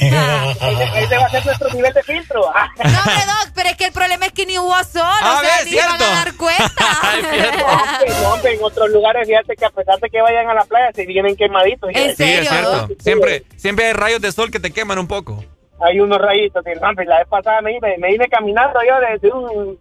[0.00, 2.50] ahí, ahí se va a hacer nuestro nivel de filtro.
[2.54, 5.36] Ah, No, hombre, Doc, pero es que el problema es que ni hubo sol, Ah,
[5.38, 5.64] o sea, ¿ves?
[5.66, 6.64] ni se van a dar cuenta.
[7.18, 7.66] Es cierto.
[7.66, 10.64] hombre, no, hombre, en otros lugares, fíjate que a pesar de que vayan a la
[10.64, 11.90] playa, se vienen quemaditos.
[11.92, 12.88] ¿En Sí, serio, es cierto.
[13.00, 15.44] Siempre, siempre hay rayos de sol que te queman un poco.
[15.80, 16.64] Hay unos rayitos.
[16.82, 19.78] hombre, la vez pasada me vine, me vine caminando yo desde un,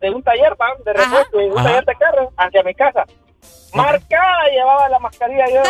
[0.00, 1.68] de un taller, pan, de repuesto, de un Ajá.
[1.68, 3.04] taller de carro, hacia mi casa.
[3.74, 5.62] Marcada llevaba la mascarilla yo.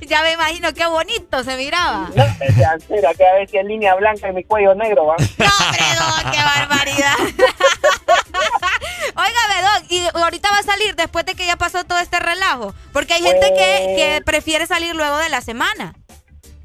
[0.06, 2.08] ya me imagino qué bonito se miraba.
[2.14, 5.16] No, ese ansera, que a veces línea blanca en mi cuello negro, ¿va?
[5.18, 7.16] No, hombre, qué barbaridad.
[9.16, 12.74] Óigame, Doc, y ahorita va a salir después de que ya pasó todo este relajo.
[12.92, 15.94] Porque hay gente que, que prefiere salir luego de la semana.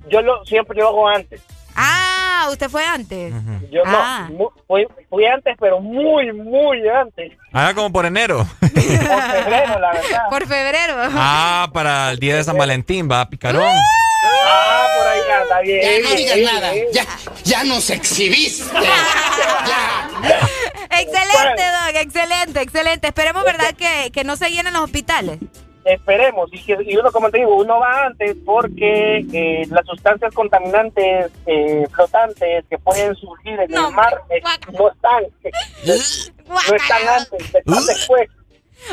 [0.10, 1.41] Yo lo, siempre lo hago antes.
[1.82, 3.34] Ah, usted fue antes.
[3.72, 4.28] Yo Ah.
[4.30, 7.32] no, mu- fui, fui antes, pero muy, muy antes.
[7.54, 8.46] Ahora como por enero.
[8.60, 10.24] Por febrero, la verdad.
[10.30, 10.96] Por febrero.
[11.16, 13.64] Ah, para el día de San Valentín, va, picarón.
[14.46, 16.04] Ah, por ahí anda bien.
[16.04, 16.72] Ya no digas nada.
[16.74, 16.86] bien.
[16.94, 17.06] Ya,
[17.44, 18.64] ya nos exhibiste.
[18.74, 20.10] Ya.
[21.00, 21.96] Excelente, Doc.
[21.96, 23.08] excelente, excelente.
[23.08, 23.74] Esperemos, ¿verdad?
[23.78, 25.40] Que, que no se llenen los hospitales.
[25.94, 30.34] Esperemos, y, que- y uno, como te digo, uno va antes porque eh, las sustancias
[30.34, 34.41] contaminantes eh, flotantes que pueden surgir en el mar eh,
[34.78, 35.24] no están,
[36.70, 38.30] no están antes, están después.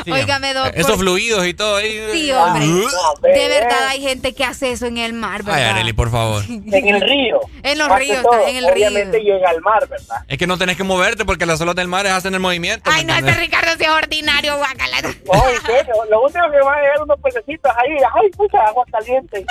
[0.03, 1.99] Sí, Óigame, doc, Esos por- fluidos y todo ahí.
[2.11, 2.65] Sí, hombre.
[2.65, 2.87] Uh.
[3.21, 5.69] De verdad hay gente que hace eso en el mar, Ay, ¿verdad?
[5.71, 6.43] Arely, por favor.
[6.47, 7.39] En el río.
[7.63, 8.87] En los ríos, todo, está en el río.
[8.87, 10.17] Obviamente llega al mar, ¿verdad?
[10.27, 12.89] Es que no tenés que moverte porque las olas del mar hacen el movimiento.
[12.93, 13.39] Ay, no, ¿me este?
[13.41, 14.97] Ricardo sí es ordinario, guacala.
[14.99, 19.45] En serio, lo único que va a llegar unos pececitos ahí, ay, mucha agua caliente.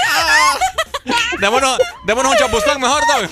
[1.40, 3.30] Démonos, démonos un chapuzón mejor, Doc.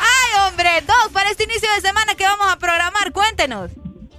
[0.00, 3.12] Ay, hombre, Doc, para este inicio de semana, ¿qué vamos a programar?
[3.12, 3.70] Cuéntenos.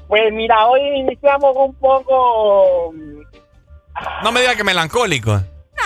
[0.10, 2.92] Pues mira, hoy iniciamos un poco...
[4.24, 5.40] No me digas que melancólico.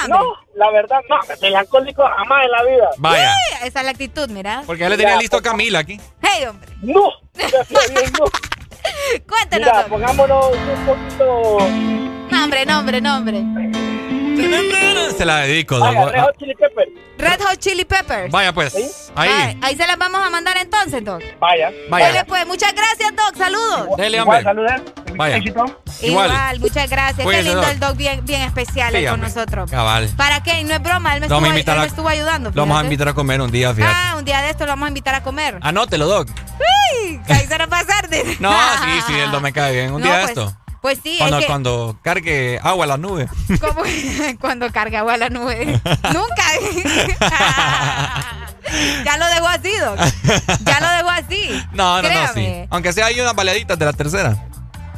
[0.08, 2.90] No, la verdad, no, melancólico jamás en la vida.
[3.00, 3.34] Vaya.
[3.34, 4.64] Ay, esa es la actitud, mira.
[4.66, 6.00] Porque ya le tenía listo a Camila aquí.
[6.22, 6.72] Hey, hombre.
[6.82, 7.10] No, no.
[9.28, 11.58] Cuéntenos, Mira, pongámonos un poquito...
[12.32, 13.44] Nombre, nombre, nombre.
[15.18, 16.12] Se la dedico, Vaya, Doc.
[16.14, 16.90] Red Hot Chili Peppers.
[17.18, 18.32] Red Hot Chili Peppers.
[18.32, 19.12] Vaya, pues.
[19.16, 19.58] Ahí.
[19.62, 21.22] ahí se las vamos a mandar entonces, Doc.
[21.40, 21.72] Vaya.
[21.90, 22.08] Vaya.
[22.08, 23.36] Dale, pues, muchas gracias, Doc.
[23.38, 23.96] Saludos.
[23.98, 24.66] Dele, Igual, hombre.
[24.72, 24.94] saludos.
[25.16, 25.38] Vaya.
[25.38, 25.66] Éxito.
[26.02, 26.30] Igual.
[26.32, 27.28] Igual, muchas gracias.
[27.28, 27.70] Qué lindo Doc.
[27.72, 29.30] el Doc, bien, bien especial Sí, con hombre.
[29.30, 29.70] nosotros.
[29.72, 30.10] Cabal.
[30.18, 30.64] ¿Para qué?
[30.64, 32.50] No es broma, él me, estuvo, a él me a- estuvo ayudando.
[32.54, 33.94] Lo vamos a invitar a comer un día, fíjate.
[33.96, 35.60] Ah, un día de esto lo vamos a invitar a comer.
[35.62, 36.30] Anótelo, Doc.
[36.32, 37.22] ¡Ay!
[37.28, 38.10] Que ahí se va a pasar.
[38.10, 38.52] de- No,
[38.84, 39.94] sí, sí, el Doc me cae bien.
[39.94, 40.58] Un No, día de pues, esto.
[40.84, 43.30] Pues sí, Cuando, es que cuando cargue agua a la nube.
[43.62, 43.84] como
[44.42, 45.66] cuando carga agua a la nube.
[46.14, 46.44] Nunca.
[49.06, 49.98] ya lo dejo así, Doc.
[50.66, 51.48] Ya lo dejo así.
[51.72, 52.34] No, no, no, Créame.
[52.64, 52.68] sí.
[52.70, 54.46] Aunque sea hay unas baleaditas de la tercera.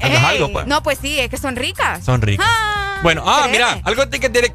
[0.01, 0.65] Algo, Ey, algo, pues.
[0.65, 2.03] No, pues sí, es que son ricas.
[2.03, 2.47] Son ricas.
[2.49, 3.51] Ah, Bueno, ah, créeme.
[3.51, 4.51] mira, algo que tiene.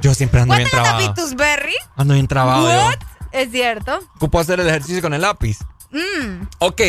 [0.00, 1.76] Yo siempre ando bien ¿Cuántas trabado.
[1.96, 2.70] Ando bien trabado.
[3.32, 3.98] Es cierto.
[4.14, 5.58] Ocupo hacer el ejercicio con el lápiz.
[5.90, 6.46] Mm.
[6.60, 6.80] Ok.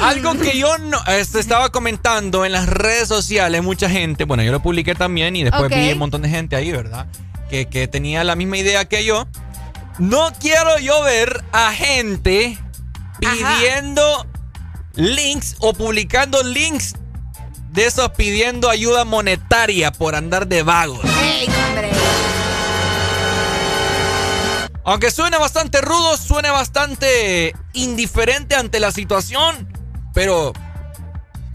[0.00, 4.52] Algo que yo no, este, estaba comentando en las redes sociales, mucha gente, bueno, yo
[4.52, 7.06] lo publiqué también y después vi un montón de gente ahí, ¿verdad?
[7.48, 9.26] Que, que tenía la misma idea que yo.
[9.98, 12.58] No quiero yo ver a gente
[13.20, 14.26] pidiendo
[14.94, 16.94] links o publicando links
[17.70, 21.00] de esos pidiendo ayuda monetaria por andar de vagos.
[21.04, 21.90] Hombre.
[24.84, 29.66] Aunque suene bastante rudo, suene bastante indiferente ante la situación,
[30.14, 30.52] pero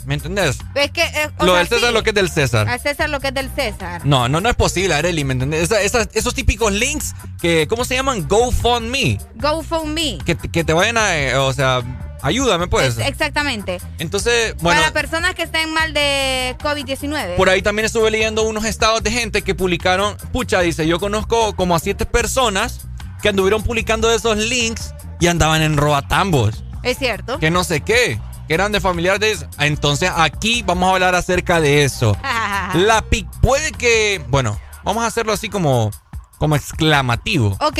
[0.05, 0.57] ¿me entendés?
[0.75, 1.01] Es que.
[1.03, 1.93] eh, Lo sea, del César, sí.
[1.93, 2.69] lo que es del César.
[2.69, 4.05] A César lo que es del César.
[4.05, 5.63] No, no, no es posible, Areli, ¿me entendés?
[5.63, 8.27] Esa- esas- esos típicos links que, ¿cómo se llaman?
[8.27, 9.17] GoFundMe.
[9.35, 10.17] GoFundMe.
[10.25, 11.81] Que, que te vayan a, eh, o sea,
[12.21, 12.97] ayúdame pues.
[12.97, 13.79] Es- exactamente.
[13.99, 17.35] Entonces, bueno, Para personas que estén mal de COVID-19.
[17.35, 21.55] por ahí también estuve leyendo unos estados de gente que publicaron, pucha, dice, yo conozco
[21.55, 22.81] como a siete personas
[23.21, 26.63] que anduvieron publicando esos links y andaban en robatambos.
[26.81, 27.37] Es cierto.
[27.39, 28.17] que no sé qué,
[28.49, 29.45] que eran de familiares.
[29.59, 32.17] Entonces aquí vamos a hablar acerca de eso.
[32.73, 35.91] La pic puede que, bueno, vamos a hacerlo así como,
[36.39, 37.55] como exclamativo.
[37.61, 37.79] ok.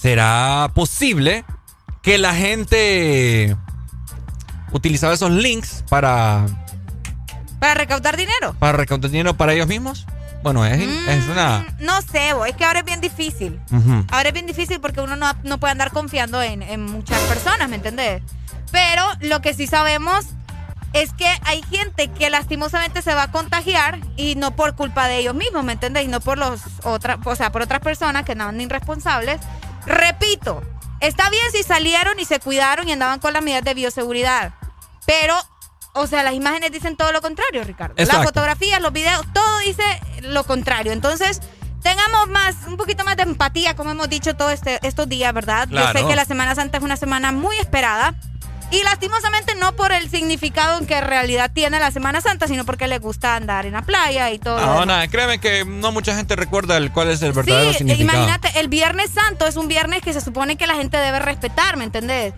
[0.00, 1.44] ¿Será posible
[2.02, 3.56] que la gente
[4.72, 6.44] utilizaba esos links para,
[7.58, 8.54] Para recaudar dinero.
[8.58, 10.06] para recaudar dinero para ellos mismos?
[10.42, 11.64] Bueno, es, es una...
[11.80, 13.58] No sé, bo, es que ahora es bien difícil.
[14.10, 17.66] Ahora es bien difícil porque uno no, no puede andar confiando en, en muchas personas,
[17.70, 18.20] ¿me entendés?
[18.70, 20.24] Pero lo que sí sabemos
[20.92, 25.18] es que hay gente que lastimosamente se va a contagiar y no por culpa de
[25.18, 26.04] ellos mismos, ¿me entendés?
[26.04, 29.40] Y no por los otras, o sea, por otras personas que andaban irresponsables.
[29.86, 30.62] Repito,
[31.00, 34.52] está bien si salieron y se cuidaron y andaban con las medidas de bioseguridad,
[35.06, 35.34] pero
[35.96, 37.94] o sea, las imágenes dicen todo lo contrario, Ricardo.
[37.96, 38.18] Exacto.
[38.18, 39.82] Las fotografías, los videos, todo dice
[40.22, 40.90] lo contrario.
[40.92, 41.40] Entonces,
[41.84, 45.68] tengamos más, un poquito más de empatía, como hemos dicho todos este, estos días, ¿verdad?
[45.70, 46.08] Yo sé Claro.
[46.08, 48.14] que la Semana Santa es una semana muy esperada.
[48.74, 52.64] Y lastimosamente no por el significado en que en realidad tiene la Semana Santa, sino
[52.64, 54.58] porque le gusta andar en la playa y todo.
[54.58, 58.18] No, nada, créeme que no mucha gente recuerda el, cuál es el verdadero Sí, significado.
[58.18, 61.76] imagínate, el Viernes Santo es un viernes que se supone que la gente debe respetar,
[61.76, 62.34] ¿me entendés?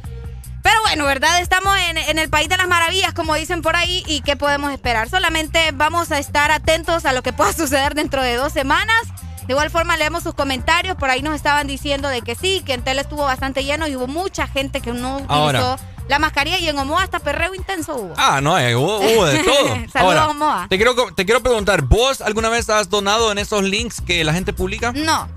[0.62, 1.40] Pero bueno, ¿verdad?
[1.40, 4.72] Estamos en, en el país de las maravillas, como dicen por ahí, y ¿qué podemos
[4.72, 5.08] esperar?
[5.08, 9.00] Solamente vamos a estar atentos a lo que pueda suceder dentro de dos semanas.
[9.46, 10.96] De igual forma, leemos sus comentarios.
[10.96, 13.94] Por ahí nos estaban diciendo de que sí, que en Tele estuvo bastante lleno y
[13.96, 15.76] hubo mucha gente que no utilizó Ahora.
[16.08, 18.14] La mascarilla y en Omoa hasta perreo intenso hubo.
[18.16, 19.66] Ah, no, eh, hubo, hubo de todo.
[19.68, 20.66] Saludos, Ahora, Momoa.
[20.68, 24.32] Te quiero, te quiero preguntar, ¿vos alguna vez has donado en esos links que la
[24.32, 24.92] gente publica?
[24.92, 25.28] No,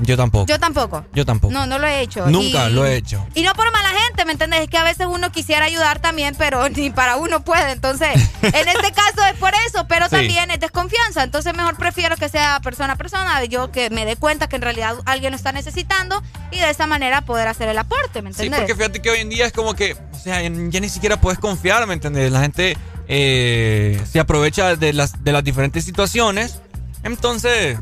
[0.00, 0.46] Yo tampoco.
[0.46, 1.04] yo tampoco.
[1.12, 1.52] Yo tampoco.
[1.52, 2.26] No, no lo he hecho.
[2.26, 3.26] Nunca Y- lo he hecho.
[3.34, 4.60] Y no por mala gente, ¿me entiendes?
[4.62, 7.72] Es que a veces uno quisiera ayudar también, pero ni para uno puede.
[7.72, 8.08] Entonces,
[8.42, 10.12] en este caso es por eso, pero Sí.
[10.16, 11.22] también es desconfianza.
[11.22, 14.62] Entonces, mejor prefiero que sea persona a persona, yo que me dé cuenta que en
[14.62, 18.42] realidad alguien lo está necesitando y de esa manera poder hacer el aporte, ¿me Sí,
[18.44, 18.60] entiendes?
[18.60, 21.86] porque fíjate que hoy en día es como que sea, ya ni siquiera puedes confiar,
[21.86, 22.30] ¿me entiendes?
[22.32, 22.76] La gente
[23.08, 26.60] eh, se aprovecha de las, de las diferentes situaciones.
[27.02, 27.78] Entonces,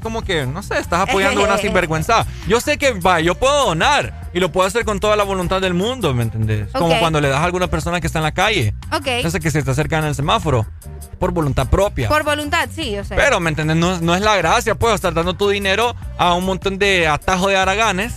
[0.00, 2.26] es como que, no sé, estás apoyando una sinvergüenza.
[2.48, 5.60] Yo sé que, va, yo puedo donar y lo puedo hacer con toda la voluntad
[5.60, 6.72] del mundo, ¿me entendés?
[6.72, 7.00] Como Ok.
[7.00, 8.74] cuando le das a alguna persona que está en la calle.
[8.92, 9.06] Ok.
[9.22, 10.66] No sé, que se te acerca en el semáforo.
[11.18, 12.08] Por voluntad propia.
[12.08, 13.14] Por voluntad, sí, yo sé.
[13.14, 13.76] Pero, ¿me entiendes?
[13.76, 17.48] No, no es la gracia, pues, estar dando tu dinero a un montón de atajos
[17.50, 18.14] de haraganes.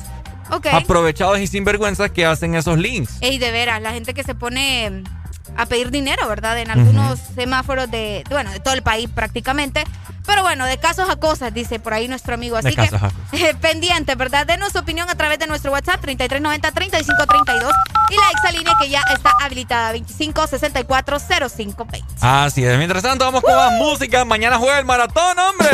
[0.51, 0.67] Ok.
[0.71, 3.17] Aprovechados y sinvergüenzas que hacen esos links.
[3.19, 5.03] Ey, de veras, la gente que se pone
[5.57, 6.57] a pedir dinero, ¿verdad?
[6.59, 9.83] En algunos semáforos de, bueno, de todo el país prácticamente.
[10.25, 12.55] Pero bueno, de casos a cosas, dice por ahí nuestro amigo.
[12.55, 12.89] Así De que,
[13.33, 14.47] eh, pendiente, ¿verdad?
[14.47, 17.71] Denos su opinión a través de nuestro WhatsApp 3390-3532
[18.09, 22.03] y la exalínea que ya está habilitada 25640520.
[22.21, 22.77] Así es.
[22.77, 24.23] Mientras tanto, vamos con más música.
[24.23, 25.67] Mañana juega el maratón, hombre.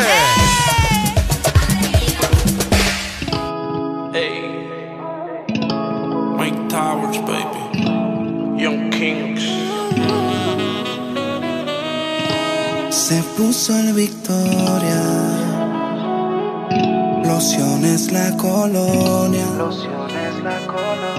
[6.38, 8.60] Mike Towers, baby.
[8.60, 9.69] Young Kings.
[12.90, 15.02] Se puso el Victoria.
[17.24, 19.46] Lociones la colonia.
[20.42, 21.10] la colonia.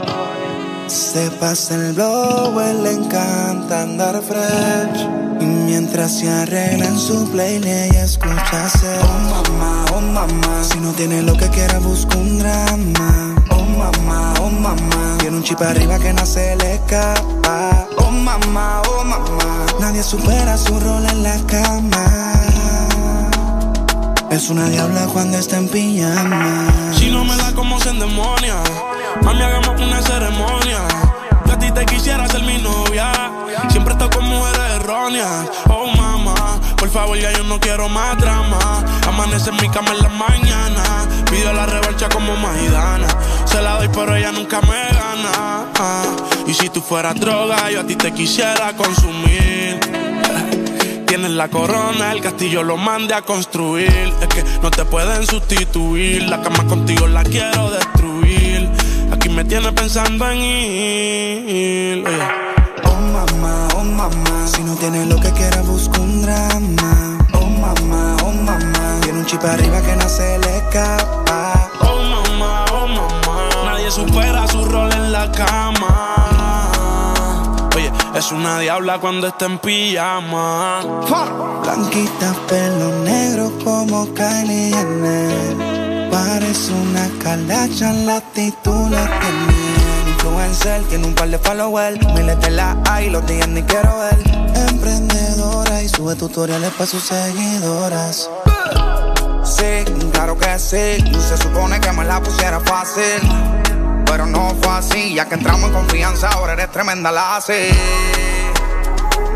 [0.87, 5.07] Se pasa el blow, él le encanta andar fresh.
[5.39, 8.69] Y mientras se arregla en su playlist, ella escucha.
[9.01, 10.63] Oh mamá, oh mamá.
[10.63, 13.35] Si no tiene lo que quiera, busca un drama.
[13.49, 15.17] Oh mamá, oh mamá.
[15.19, 17.80] Tiene un chip arriba que no se le escapa.
[18.39, 19.65] Mamá, oh mamá.
[19.81, 22.33] Nadie supera su rol en la cama.
[24.29, 26.67] Es una diabla cuando está en pijama.
[26.97, 28.55] Si no me da como se endemonia,
[29.21, 30.79] mami, hagamos una ceremonia.
[31.45, 33.11] Yo a ti te quisiera ser mi novia.
[33.69, 35.49] Siempre estoy con mujeres erróneas.
[35.69, 38.57] Oh, mamá, por favor, ya yo no quiero más drama.
[39.21, 40.83] Amanece en mi cama en la mañana.
[41.29, 43.07] Pido la revancha como Maidana.
[43.45, 45.67] Se la doy, pero ella nunca me gana.
[45.77, 46.15] Ah,
[46.47, 49.79] Y si tú fueras droga, yo a ti te quisiera consumir.
[51.05, 54.11] Tienes la corona, el castillo lo mande a construir.
[54.21, 56.23] Es que no te pueden sustituir.
[56.23, 58.71] La cama contigo la quiero destruir.
[59.11, 62.03] Aquí me tiene pensando en ir.
[62.85, 64.47] Oh mamá, oh mamá.
[64.47, 67.00] Si no tiene lo que quiera, busca un drama.
[69.31, 71.69] Chip arriba que no se le escapa.
[71.79, 73.49] Oh mamá, oh mamá.
[73.63, 76.69] Nadie supera su rol en la cama.
[77.73, 80.81] Oye, es una diabla cuando está en pijama.
[81.63, 86.11] Blanquita, pelo negro como Kylie Jenner.
[86.11, 90.11] Parece una calacha, la actitud la tiene.
[90.11, 92.05] Influencer, tiene un par de followers.
[92.15, 94.19] Miles de la hay, los días ni quiero ver.
[94.67, 98.29] Emprendedora y sube tutoriales para sus seguidoras.
[100.13, 101.03] Claro que sí.
[101.19, 103.21] Se supone que me la pusiera fácil.
[104.05, 107.69] Pero no fue así, ya que entramos en confianza, ahora eres tremenda la así.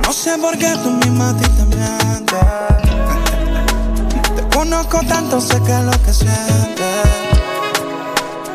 [0.03, 2.39] No sé por qué tú misma a ti te mientes.
[4.35, 7.05] Te conozco tanto, sé que es lo que sientes.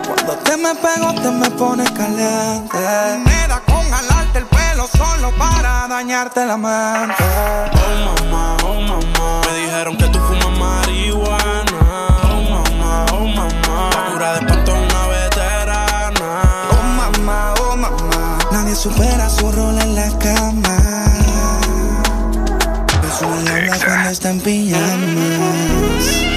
[0.06, 2.78] Cuando te me pego, te me pones caliente.
[3.24, 7.24] Me da con jalarte el pelo solo para dañarte la mente.
[7.74, 8.59] Oh mamá.
[18.80, 21.04] Supera su rol en la cama.
[23.06, 26.29] Es una diabla cuando está en pijamas.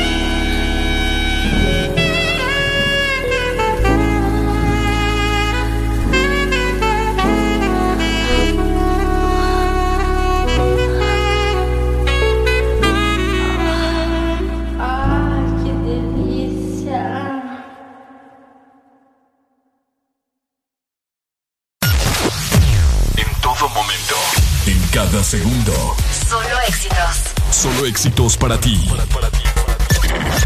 [25.38, 25.96] Segundo.
[26.30, 27.16] Solo éxitos.
[27.50, 28.88] Solo éxitos para ti.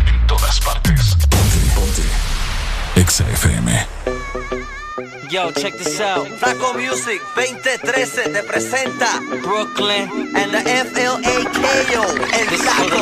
[0.07, 1.17] En todas partes.
[1.29, 2.03] Ponte, ponte.
[2.95, 3.85] Exa FM.
[5.29, 6.25] Yo, check this out.
[6.39, 10.07] Flaco Music 2013 te presenta Brooklyn
[10.37, 10.61] and the
[10.93, 12.03] FLAKO.
[12.39, 12.99] El Flaco.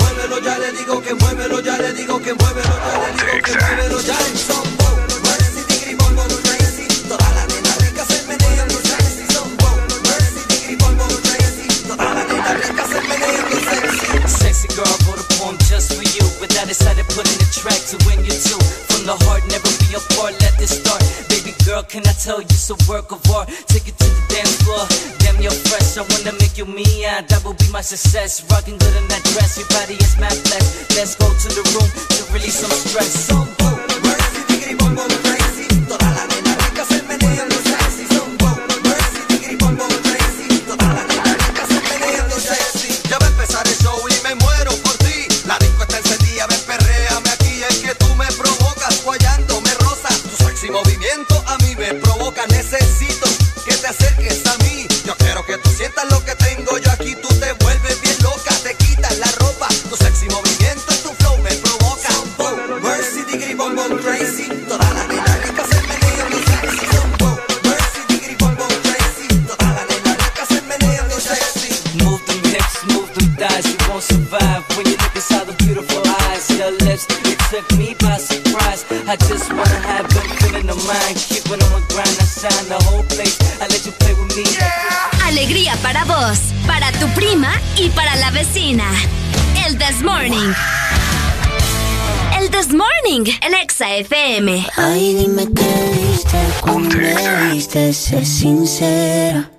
[0.00, 3.52] Muévelo, ya le digo que muévelo, ya le digo que muévelo, ya le digo que
[3.54, 4.81] muévelo, ya en son.
[14.76, 16.24] Girl, wrote a poem just for you.
[16.40, 18.60] With that, I decided to put in a track to win you too.
[18.88, 21.00] From the heart, never be apart, let this start.
[21.28, 23.48] Baby girl, can I tell you it's a work of art?
[23.68, 24.84] Take it to the dance floor.
[25.20, 25.96] Damn, you're fresh.
[26.00, 27.24] I wanna make you mine.
[27.28, 28.44] That will be my success.
[28.50, 29.58] Rocking good in that dress.
[29.58, 30.66] Your body is mad flesh.
[30.96, 33.12] Let's go to the room to release some stress.
[33.28, 33.36] So,
[35.02, 35.61] Todas las
[55.46, 57.14] que tú sientas lo que tengo yo aquí.
[57.16, 59.68] Tú te vuelves bien loca, te quitas la ropa.
[59.88, 62.08] Tu sexy movimiento y tu flow me provoca.
[62.38, 64.48] Oh, mercy, diggity, bom, bom, crazy.
[64.68, 66.86] Toda la nena rica se menea mi sexy.
[67.22, 69.28] Oh, mercy, diggity, bom, bom, crazy.
[69.46, 71.70] Toda la nena rica se menea mi sexy.
[72.02, 73.66] Move them hips, move them thighs.
[73.66, 76.48] You won't survive when you look inside the beautiful eyes.
[76.50, 78.84] Your lips, it took me by surprise.
[79.08, 81.31] I just wanna have them feeling the mind.
[87.76, 88.84] Y para la vecina.
[89.66, 90.52] El This Morning.
[92.38, 94.66] El This Morning, el Exa FM.
[94.76, 99.50] Ay, dime qué viste cuando me viste, sé sincera.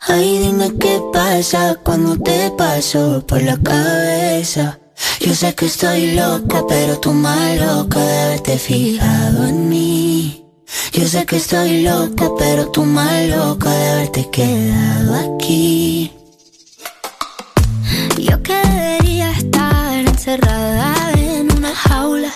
[0.00, 4.78] Ay, dime qué pasa cuando te paso por la cabeza.
[5.20, 10.44] Yo sé que estoy loca, pero tú más loca de haberte fijado en mí.
[10.92, 16.12] Yo sé que estoy loca, pero tú más loca de haberte quedado aquí.
[18.34, 22.32] Yo que debería estar encerrada en una jaula.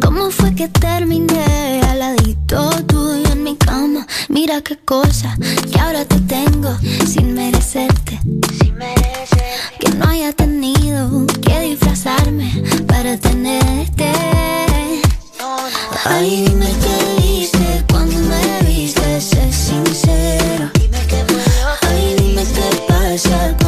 [0.00, 4.06] ¿Cómo fue que terminé al ladito tuyo en mi cama?
[4.28, 5.36] Mira qué cosa
[5.72, 6.72] que ahora te tengo
[7.04, 8.20] sin merecerte.
[9.80, 14.12] Que no haya tenido que disfrazarme para tenerte.
[16.04, 20.70] Ay, dime qué viste cuando me viste, sé sincera.
[21.88, 23.67] Ay, dime qué pasa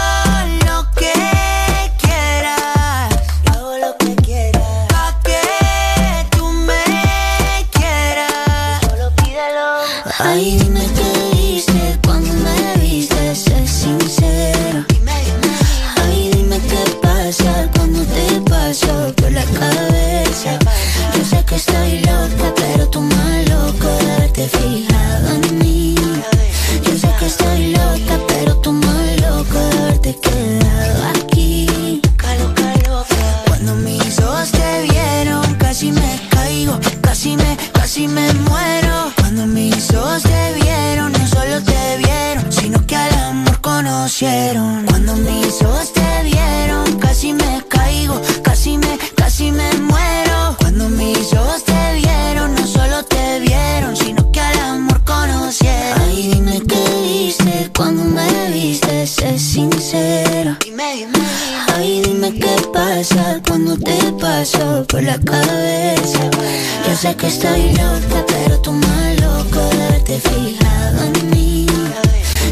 [66.87, 71.65] Yo sé que estoy loca, pero tú más loco haberte fijado en mí.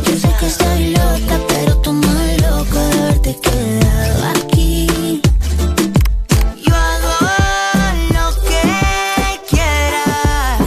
[0.06, 5.22] Yo sé que estoy loca, pero tú más loco haberte quedado aquí.
[6.66, 7.14] Yo hago
[8.14, 8.62] lo que
[9.50, 10.60] quieras.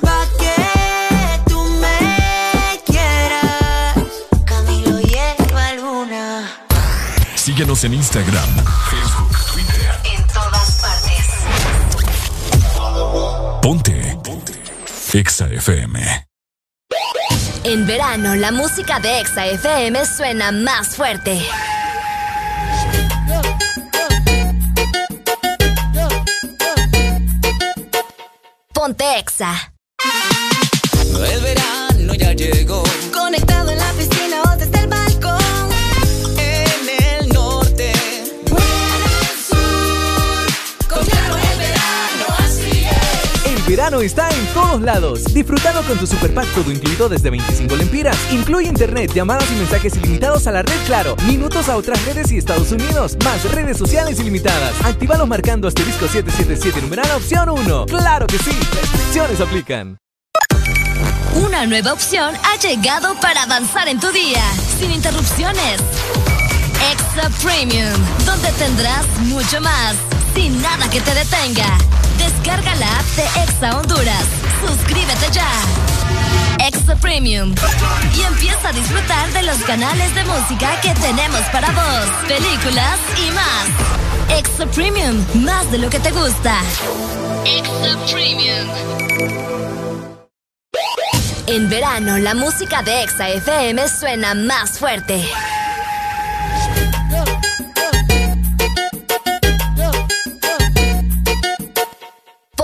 [0.00, 4.08] Pa' que tú me quieras.
[4.46, 6.50] Camilo lleva luna.
[7.34, 8.53] Síguenos en Instagram,
[15.64, 15.98] FM.
[17.64, 21.40] En verano, la música de Exa FM suena más fuerte.
[28.74, 29.72] Ponte Exa.
[31.00, 32.82] El verano ya llegó.
[33.10, 34.42] Conectado en la piscina
[43.84, 45.24] verano está en todos lados.
[45.34, 48.16] Disfrutando con tu super pack todo incluido desde 25 lempiras.
[48.32, 52.38] Incluye internet, llamadas y mensajes ilimitados a la red Claro, minutos a otras redes y
[52.38, 54.72] Estados Unidos, más redes sociales ilimitadas.
[54.84, 57.86] Actívalos marcando asterisco 777 numeral opción 1.
[57.86, 58.52] ¡Claro que sí!
[58.52, 59.98] Restricciones aplican.
[61.34, 64.42] Una nueva opción ha llegado para avanzar en tu día,
[64.78, 65.80] sin interrupciones.
[66.90, 67.92] Extra Premium,
[68.24, 69.94] donde tendrás mucho más,
[70.34, 71.76] sin nada que te detenga.
[72.44, 74.24] Descarga la app de Exa Honduras.
[74.60, 75.48] Suscríbete ya.
[76.66, 77.54] Exa Premium.
[78.14, 83.30] Y empieza a disfrutar de los canales de música que tenemos para vos, películas y
[83.30, 84.38] más.
[84.38, 86.60] Exa Premium, más de lo que te gusta.
[87.46, 88.68] Exa Premium.
[91.46, 95.26] En verano, la música de Exa FM suena más fuerte.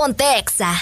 [0.01, 0.73] Pontexa.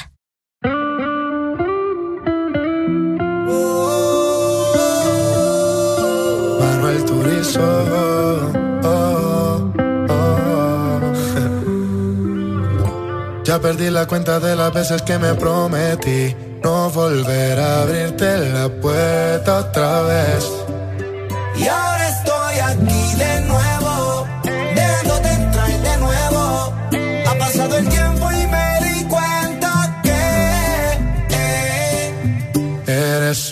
[6.61, 7.03] Manuel
[13.43, 16.33] ya perdí la cuenta de las veces que me prometí
[16.63, 20.58] no volver a abrirte la puerta otra vez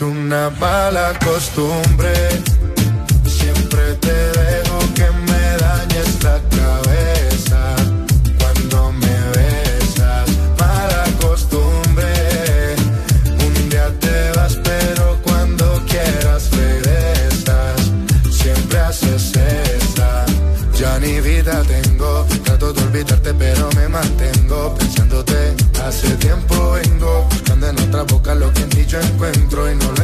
[0.07, 2.13] una mala costumbre.
[3.25, 7.75] Siempre te dejo que me dañes la cabeza
[8.39, 10.29] cuando me besas.
[10.59, 12.75] Mala costumbre.
[13.45, 17.79] Un día te vas, pero cuando quieras regresas.
[18.31, 20.25] Siempre haces esa.
[20.73, 22.25] Ya ni vida tengo.
[22.43, 25.55] Trato de olvidarte, pero me mantengo pensándote.
[25.85, 29.96] Hace tiempo vengo buscando en otra boca lo que en ti yo encuentro y no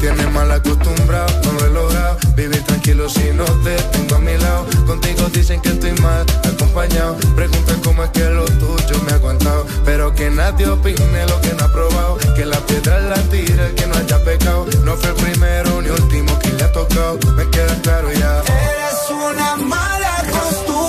[0.00, 2.16] tiene mal acostumbrado, no lo he logrado.
[2.34, 4.66] Vivir tranquilo si no te tengo a mi lado.
[4.86, 7.16] Contigo dicen que estoy mal acompañado.
[7.36, 9.66] Preguntan cómo es que lo tuyo me ha aguantado.
[9.84, 12.18] Pero que nadie opine lo que no ha probado.
[12.34, 14.66] Que la piedra la tira que no haya pecado.
[14.84, 17.18] No fue el primero ni último que le ha tocado.
[17.36, 18.38] Me queda claro ya.
[18.40, 20.79] Eres una mala costumbre.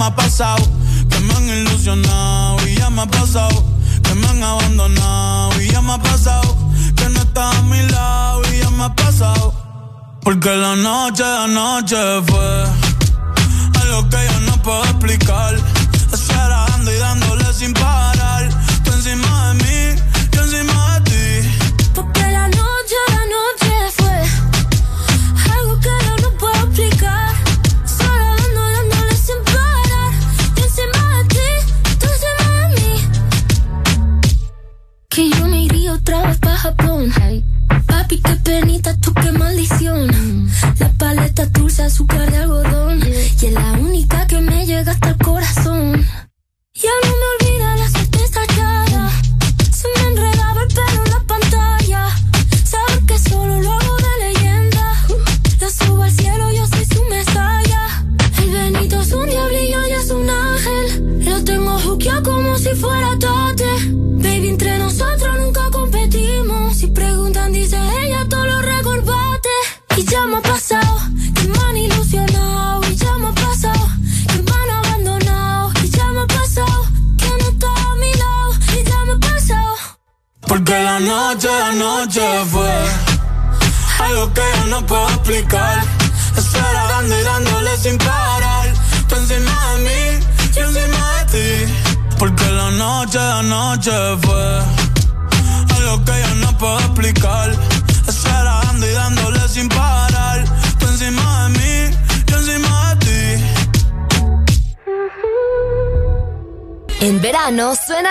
[0.00, 0.66] Me ha pasado
[1.10, 3.62] que me han ilusionado y ya me ha pasado
[4.02, 6.56] que me han abandonado y ya me ha pasado
[6.96, 9.52] que no está a mi lado y ya me ha pasado.
[10.22, 12.79] Porque la noche de anoche fue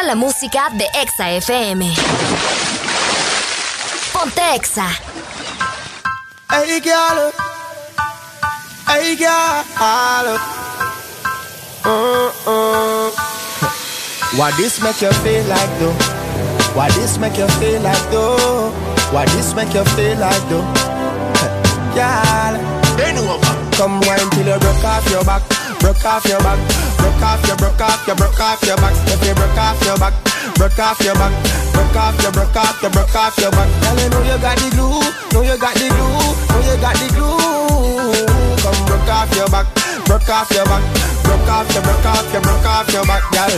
[0.09, 1.93] la música de Exa FM.
[4.11, 4.87] Ponte Exa.
[6.49, 7.31] Hey, girl.
[8.87, 10.39] Hey, girl.
[11.85, 13.11] Uh-uh.
[14.35, 15.93] What this make you feel like though?
[16.73, 18.71] What this make you feel like though?
[19.11, 20.65] What this make you feel like though?
[21.93, 22.79] Girl.
[23.77, 25.43] Come wine till you broke off your back,
[25.79, 26.59] broke off your back,
[26.99, 28.93] broke off your, broke off your, broke off your back.
[29.07, 30.13] If you broke off your back,
[30.55, 31.33] broke off your back,
[31.73, 33.69] broke off your, broke off your, broke off your back.
[33.81, 34.99] Girl, you know you got the glue,
[35.33, 38.23] know you got the glue, know you got the glue.
[38.59, 39.67] Come broke off your back,
[40.05, 40.83] broke off your back,
[41.23, 43.55] broke off your, broke off your, broke off your back, girl.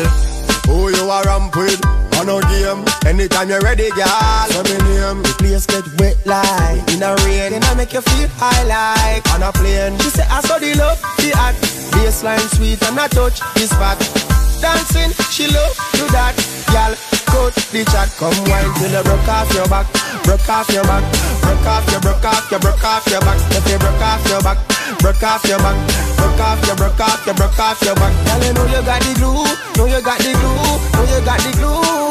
[0.69, 2.00] Who you a ramp with?
[2.22, 2.85] On a game.
[3.09, 4.06] Anytime you're ready, girl.
[4.53, 5.25] Let me name.
[5.25, 7.50] The place get wet like in a rain.
[7.50, 9.98] Then I make you feel high like on a plane.
[10.06, 11.58] She say I saw the love, the act.
[11.98, 13.98] Baseline sweet and I touch this spot.
[14.61, 16.38] Dancing, she love do that,
[16.69, 16.93] girl.
[17.25, 19.88] Coach the chat, come wine till you broke off your back,
[20.22, 21.01] broke off your back,
[21.41, 23.40] broke off your, broke off your, broke off your back.
[23.50, 24.59] If you broke off your back,
[25.01, 25.77] broke off your back,
[26.22, 28.14] broke off your, broke off your, broke off your back.
[28.30, 29.41] Girl, you know you got the glue,
[29.77, 32.10] know you got the glue, know you got the glue.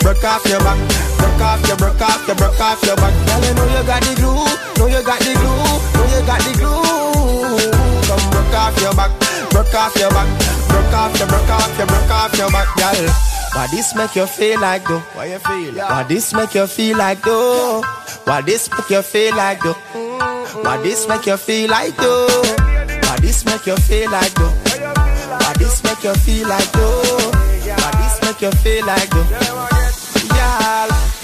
[0.00, 0.78] broke off your back,
[1.16, 3.14] broke off your, broke off your, broke off your back.
[3.26, 4.44] Girl, you know you got the glue,
[4.76, 7.70] know you got the glue, know you got the glue.
[8.08, 9.12] Come broke off your back,
[9.50, 10.28] broke off your back,
[10.68, 13.08] broke off your, broke off your, broke off your back, girl.
[13.52, 15.00] Why this make you feel like though?
[15.14, 15.74] Why you feel?
[15.74, 17.82] Why this make you feel like though?
[18.24, 19.74] Why this make you feel like though?
[20.62, 22.28] Why this make you feel like though?
[22.28, 24.52] Why this make you feel like though?
[24.54, 27.30] Why this make you feel like though?
[27.32, 29.79] Why this make you feel like though?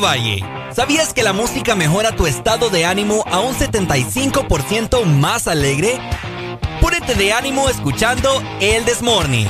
[0.00, 0.44] Valle.
[0.72, 5.98] ¿Sabías que la música mejora tu estado de ánimo a un 75% más alegre?
[6.80, 9.48] Púrete de ánimo escuchando El Desmorning.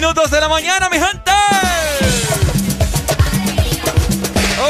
[0.00, 1.32] Minutos de la mañana, mi gente.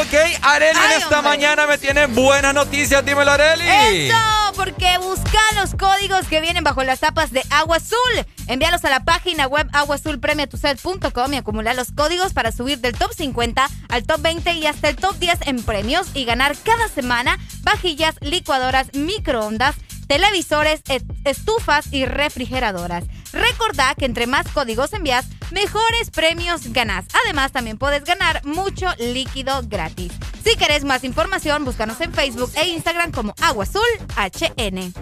[0.01, 3.05] Ok, Areli en esta mañana me tiene buenas noticias.
[3.05, 4.07] Dímelo, Areli.
[4.07, 4.15] Eso,
[4.55, 8.25] porque busca los códigos que vienen bajo las tapas de Agua Azul.
[8.47, 13.69] Envíalos a la página web aguazulpremiatuset.com y acumula los códigos para subir del top 50
[13.89, 18.15] al top 20 y hasta el top 10 en premios y ganar cada semana vajillas,
[18.21, 19.75] licuadoras, microondas,
[20.09, 23.03] televisores, et- estufas y refrigeradoras.
[23.31, 27.05] Recordá que entre más códigos envías, mejores premios ganas.
[27.23, 30.11] Además, también puedes ganar mucho líquido gratis.
[30.43, 33.81] Si querés más información, búscanos en Facebook e Instagram como Agua Azul
[34.17, 34.93] HN.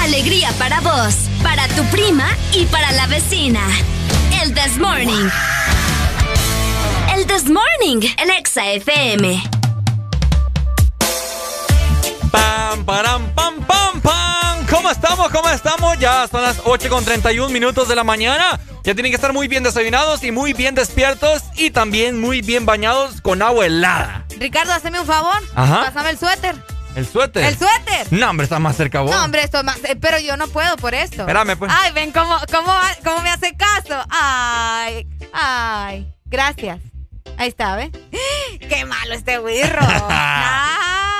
[0.00, 3.60] Alegría para vos, para tu prima y para la vecina.
[4.42, 5.28] El This Morning.
[7.16, 9.42] El This Morning, el Exa FM.
[12.30, 13.83] Pam, param, pam, pam, pam.
[13.83, 13.83] ¿Cómo
[14.94, 15.30] estamos?
[15.30, 15.98] ¿Cómo estamos?
[15.98, 18.58] Ya son las 8 con 31 minutos de la mañana.
[18.84, 22.66] Ya tienen que estar muy bien desayunados y muy bien despiertos y también muy bien
[22.66, 24.24] bañados con agua helada.
[24.38, 25.36] Ricardo, hazme un favor.
[25.54, 25.84] Ajá.
[25.86, 26.54] Pásame el suéter.
[26.94, 27.44] ¿El suéter?
[27.44, 28.06] ¡El suéter!
[28.12, 29.10] No, hombre, está más cerca vos.
[29.10, 29.78] No, hombre, esto es más.
[29.84, 31.22] eh, Pero yo no puedo por esto.
[31.22, 31.72] Espérame, pues.
[31.74, 34.00] Ay, ven cómo, cómo, cómo me hace caso.
[34.10, 36.06] Ay, ay.
[36.26, 36.78] Gracias.
[37.36, 37.90] Ahí está, ¿ves?
[38.68, 39.80] ¡Qué malo este birro!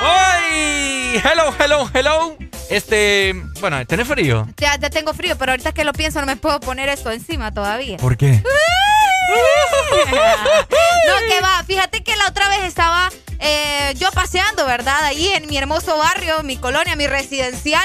[0.04, 1.20] ¡Ay!
[1.24, 2.36] Hello, hello, hello.
[2.70, 4.46] Este, bueno, ¿tenés frío?
[4.56, 7.52] Ya, ya tengo frío, pero ahorita que lo pienso no me puedo poner esto encima
[7.52, 7.96] todavía.
[7.98, 8.42] ¿Por qué?
[11.06, 11.62] No, que va.
[11.66, 13.10] Fíjate que la otra vez estaba
[13.40, 15.04] eh, yo paseando, ¿verdad?
[15.04, 17.84] Ahí en mi hermoso barrio, mi colonia, mi residencial.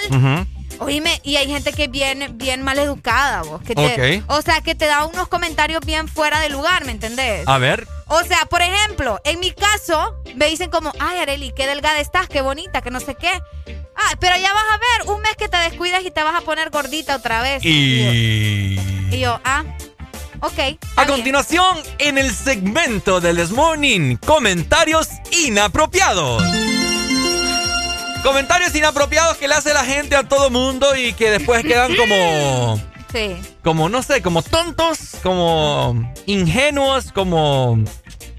[0.79, 3.61] Oíme, y hay gente que es bien, bien mal educada, vos.
[3.61, 4.23] Que te.
[4.27, 7.47] O sea, que te da unos comentarios bien fuera de lugar, ¿me entendés?
[7.47, 7.87] A ver.
[8.07, 12.27] O sea, por ejemplo, en mi caso, me dicen como, ay, Areli, qué delgada estás,
[12.27, 13.29] qué bonita, que no sé qué.
[13.95, 16.41] Ah, pero ya vas a ver, un mes que te descuidas y te vas a
[16.41, 17.63] poner gordita otra vez.
[17.63, 18.79] Y...
[19.11, 19.63] Y yo, ah,
[20.39, 20.79] ok.
[20.95, 26.41] A continuación, en el segmento del This Morning, comentarios inapropiados.
[28.23, 32.79] Comentarios inapropiados que le hace la gente a todo mundo y que después quedan como,
[33.13, 33.37] Sí.
[33.63, 37.79] como no sé, como tontos, como ingenuos, como,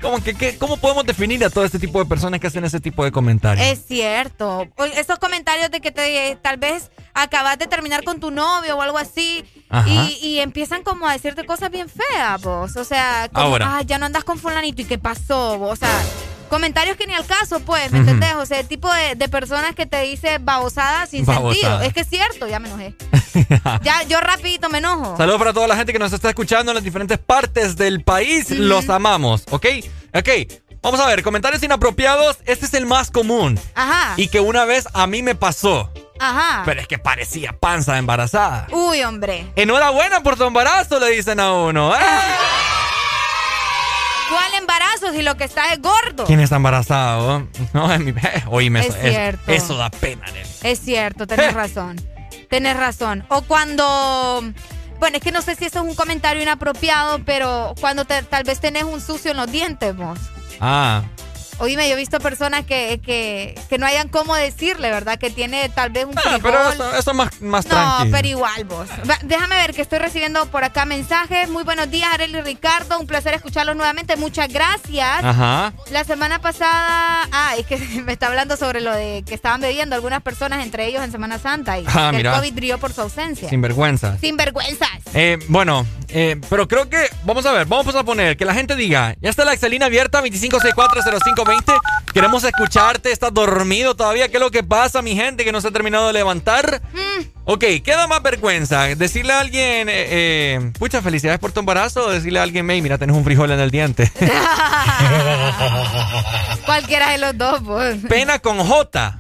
[0.03, 2.79] como que, que- ¿cómo podemos definir a todo este tipo de personas que hacen ese
[2.79, 3.67] tipo de comentarios?
[3.67, 4.69] Es cierto.
[4.77, 8.83] O Esos comentarios de que te, tal vez acabas de terminar con tu novio o
[8.83, 9.45] algo así
[9.87, 12.77] y, y empiezan como a decirte cosas bien feas, vos.
[12.77, 13.79] O sea, como, Ahora.
[13.79, 15.73] ah, ya no andas con fulanito y qué pasó, vos.
[15.73, 15.91] O sea,
[16.51, 18.35] comentarios que ni al caso, pues, ¿me entendés?
[18.35, 21.55] O sea, el tipo de, de personas que te dice babosada sin Babosada.
[21.55, 21.81] sentido.
[21.81, 22.95] Es que es cierto, ya me enojé.
[23.83, 25.17] ya, yo rapidito me enojo.
[25.17, 28.51] Saludos para toda la gente que nos está escuchando en las diferentes partes del país.
[28.51, 29.67] Los amamos, ¿ok?
[30.15, 30.29] Ok,
[30.83, 32.39] vamos a ver, comentarios inapropiados.
[32.45, 33.59] Este es el más común.
[33.75, 34.15] Ajá.
[34.17, 35.91] Y que una vez a mí me pasó.
[36.19, 36.63] Ajá.
[36.67, 38.67] Pero es que parecía panza embarazada.
[38.73, 39.47] Uy, hombre.
[39.57, 41.95] Enhorabuena por tu embarazo, le dicen a uno.
[41.95, 41.99] ¡Eh!
[44.31, 46.25] ¿Cuál embarazo si lo que está es gordo?
[46.25, 47.47] ¿Quién está embarazado?
[47.73, 48.15] No, es mi...
[48.47, 50.47] Oíme, Es eso, eso- da pena, nene.
[50.63, 51.97] Es cierto, tenés razón.
[52.49, 53.25] Tenés razón.
[53.29, 54.43] O cuando.
[54.99, 58.43] Bueno, es que no sé si eso es un comentario inapropiado, pero cuando te- tal
[58.45, 60.19] vez tenés un sucio en los dientes, vos.
[60.61, 61.03] Ah,
[61.61, 65.19] Oíme, yo he visto personas que, que, que no hayan cómo decirle, ¿verdad?
[65.19, 66.41] Que tiene tal vez un Ah, frijol.
[66.43, 68.17] pero eso, eso es más, más No, tranquilo.
[68.17, 68.89] pero igual vos.
[69.09, 71.49] Va, déjame ver que estoy recibiendo por acá mensajes.
[71.51, 72.99] Muy buenos días, Arely y Ricardo.
[72.99, 74.17] Un placer escucharlos nuevamente.
[74.17, 75.23] Muchas gracias.
[75.23, 75.73] Ajá.
[75.91, 79.95] La semana pasada, ah, es que me está hablando sobre lo de que estaban bebiendo
[79.95, 82.31] algunas personas, entre ellos en Semana Santa, y Ah, que mira.
[82.31, 83.49] el COVID brilló por su ausencia.
[83.49, 84.17] Sin vergüenza.
[84.19, 84.89] Sin vergüenzas.
[85.13, 88.77] Eh, bueno, eh, pero creo que, vamos a ver, vamos a poner que la gente
[88.77, 90.21] diga, ya está la Excelina abierta,
[91.51, 95.61] 25640520, queremos escucharte, estás dormido todavía, ¿qué es lo que pasa, mi gente, que no
[95.61, 96.81] se ha terminado de levantar?
[97.45, 98.87] Ok, ¿qué da más vergüenza?
[98.95, 102.83] Decirle a alguien, eh, eh, pucha, felicidades por tu embarazo, o decirle a alguien, hey,
[102.83, 104.11] mira, tenés un frijol en el diente.
[106.67, 107.97] Cualquiera de los dos, pues.
[108.09, 109.19] Pena con J.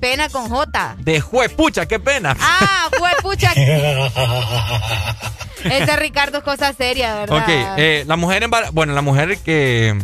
[0.00, 0.96] Pena con J.
[0.98, 2.36] De juepucha, qué pena.
[2.38, 3.52] Ah, juepucha.
[5.64, 7.38] Ese Ricardo es cosa seria, ¿verdad?
[7.38, 9.98] Ok, eh, la mujer embarazada, bueno, la mujer que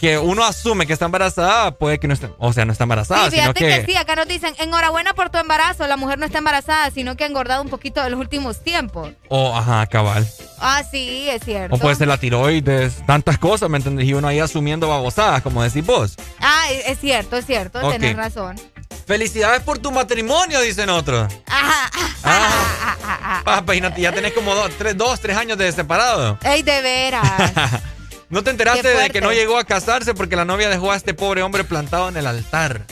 [0.00, 3.26] que uno asume que está embarazada, puede que no esté, o sea, no está embarazada,
[3.30, 3.92] sí, fíjate sino que...
[3.92, 7.24] sí, acá nos dicen, enhorabuena por tu embarazo, la mujer no está embarazada, sino que
[7.24, 9.10] ha engordado un poquito en los últimos tiempos.
[9.28, 10.26] O, ajá, cabal.
[10.58, 11.76] Ah, sí, es cierto.
[11.76, 14.06] O puede ser la tiroides, tantas cosas, ¿me entendés?
[14.08, 16.16] Y uno ahí asumiendo babosadas, como decís vos.
[16.40, 17.92] Ah, es cierto, es cierto, Ok.
[17.92, 18.58] tenés razón.
[19.06, 21.30] Felicidades por tu matrimonio, dicen otros.
[21.46, 21.90] Ajá,
[22.24, 26.38] Ah, Papá, y no- ya tenés como dos, tres, dos, tres años de separado.
[26.42, 27.22] Ey, de veras.
[28.30, 31.14] ¿No te enteraste de que no llegó a casarse porque la novia dejó a este
[31.14, 32.86] pobre hombre plantado en el altar?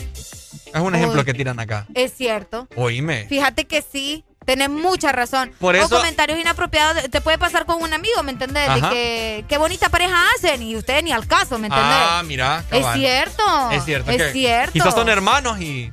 [0.73, 1.25] Es un ejemplo Uy.
[1.25, 1.87] que tiran acá.
[1.95, 2.67] es cierto.
[2.75, 3.25] Oíme.
[3.27, 5.51] Fíjate que sí, tenés mucha razón.
[5.59, 8.71] Por O eso- comentarios inapropiados, te puede pasar con un amigo, ¿me entendés?
[8.75, 11.89] De que qué bonita pareja hacen y ustedes ni al caso, ¿me entendés?
[11.91, 12.63] Ah, mira.
[12.71, 12.99] es cabal.
[12.99, 13.71] cierto.
[13.71, 14.11] Es cierto.
[14.11, 14.73] Es cierto.
[14.73, 15.91] Quizás son hermanos y.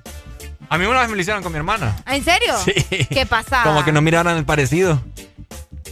[0.68, 1.96] A mí una vez me lo hicieron con mi hermana.
[2.06, 2.54] ¿En serio?
[2.64, 2.72] Sí.
[3.08, 3.62] ¿Qué pasa?
[3.62, 5.00] Como que no miraran el parecido.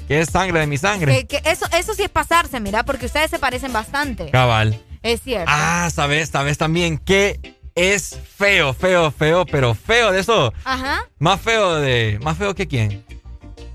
[0.08, 1.24] Que es sangre de mi sangre.
[1.26, 4.30] Que- que eso, eso sí es pasarse, mira, porque ustedes se parecen bastante.
[4.30, 4.80] Cabal.
[5.02, 5.50] Es cierto.
[5.52, 7.38] Ah, sabes, sabes también que
[7.74, 10.52] es feo, feo, feo, pero feo de eso.
[10.64, 11.04] Ajá.
[11.18, 12.18] Más feo de.
[12.22, 13.04] ¿Más feo que quién?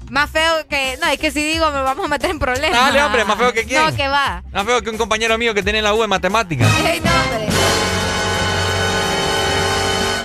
[0.09, 0.98] Más feo que.
[1.01, 2.80] No, es que si digo me vamos a meter en problemas.
[2.80, 3.83] Dale, hombre, más feo que quién.
[3.85, 4.43] No, que va.
[4.51, 6.67] Más feo que un compañero mío que tiene la U en matemáticas.
[6.83, 7.58] Ey, no, hombre.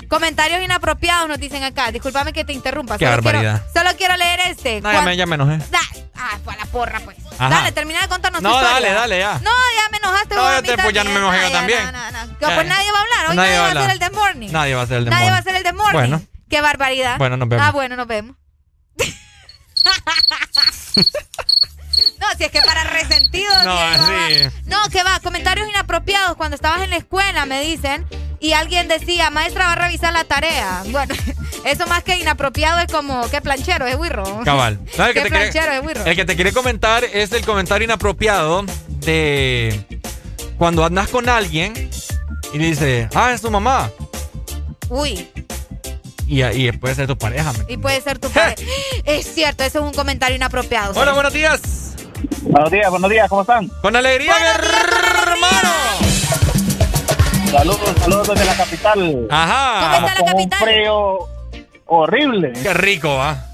[0.07, 1.91] Comentarios inapropiados nos dicen acá.
[1.91, 2.97] Discúlpame que te interrumpa.
[2.97, 3.63] Qué solo quiero- barbaridad.
[3.73, 4.81] solo quiero leer este.
[4.81, 5.57] No, ya me, ya me enojé.
[5.69, 5.79] Da-
[6.17, 7.17] Ah, fue a la porra, pues.
[7.37, 7.49] Ajá.
[7.49, 8.73] Dale, termina de contarnos No, tu historia.
[8.73, 9.33] dale, dale, ya.
[9.43, 11.13] No, ya me enojaste No, mí te- pues ya también.
[11.13, 11.83] me enojé yo también.
[11.85, 12.37] no, no, no.
[12.39, 13.29] Pues nadie va a hablar.
[13.29, 14.49] Hoy Nadie nadie, va a va a hacer el The Morning.
[14.51, 15.49] Nadie va a hacer el de Nadie va a morning.
[15.49, 15.93] hacer el The Morning.
[15.93, 16.21] Bueno.
[16.49, 17.17] Qué barbaridad.
[17.17, 17.65] Bueno, nos vemos.
[17.67, 18.35] Ah, bueno, nos vemos.
[22.19, 23.63] No, si es que para resentidos.
[23.65, 23.77] No,
[24.07, 24.49] sí.
[24.65, 28.05] No, que va, comentarios inapropiados cuando estabas en la escuela, me dicen,
[28.45, 30.83] y alguien decía, maestra va a revisar la tarea.
[30.89, 31.15] Bueno,
[31.65, 34.41] eso más que inapropiado es como, qué planchero, es wirro.
[34.43, 34.79] Cabal.
[34.95, 36.05] ¿Sabes Qué que te quiere- planchero es wirro.
[36.05, 39.85] el que te quiere comentar es el comentario inapropiado de
[40.57, 41.73] cuando andas con alguien
[42.53, 43.89] y le dice, ah, es tu mamá.
[44.89, 45.27] Uy,
[46.27, 47.51] Y, y puede ser tu pareja.
[47.53, 48.55] ¿me y puede ser tu padre.
[49.05, 50.93] es cierto, eso es un comentario inapropiado.
[50.99, 51.61] Hola, buenos días.
[52.43, 53.67] Buenos días, buenos días, ¿cómo están?
[53.81, 56.04] Con alegría, hermano.
[57.55, 59.27] Saludos, saludos desde la capital.
[59.31, 59.79] Ajá.
[59.79, 60.59] ¿Cómo está la Con capital?
[60.61, 61.17] Un frío
[61.85, 62.51] horrible.
[62.61, 63.45] Qué rico, va.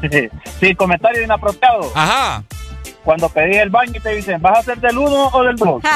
[0.60, 1.90] sí, comentario inapropiado.
[1.94, 2.44] Ajá.
[3.04, 5.82] Cuando pedí el baño y te dicen, ¿vas a ser del 1 o del 2?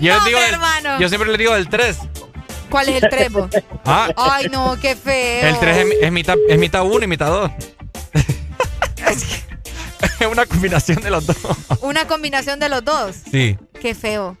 [0.00, 1.00] Yo, No, digo hermano.
[1.00, 1.98] yo siempre le digo del 3.
[2.70, 3.48] ¿Cuál es el trepo?
[3.84, 5.48] Ah, Ay, no, qué feo.
[5.48, 7.50] el 3 es, es mitad, es mitad 1 y mitad 2.
[10.20, 11.36] Es una combinación de los dos.
[11.80, 13.16] Una combinación de los dos.
[13.30, 13.56] Sí.
[13.80, 14.36] Qué feo.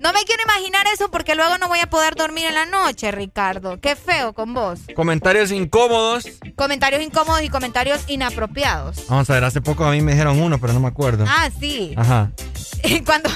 [0.00, 3.10] No me quiero imaginar eso porque luego no voy a poder dormir en la noche,
[3.10, 3.80] Ricardo.
[3.80, 4.78] Qué feo con vos.
[4.94, 6.24] Comentarios incómodos.
[6.54, 9.06] Comentarios incómodos y comentarios inapropiados.
[9.08, 11.24] Vamos a ver, hace poco a mí me dijeron uno, pero no me acuerdo.
[11.26, 11.94] Ah, sí.
[11.96, 12.30] Ajá.
[13.04, 13.28] Cuando,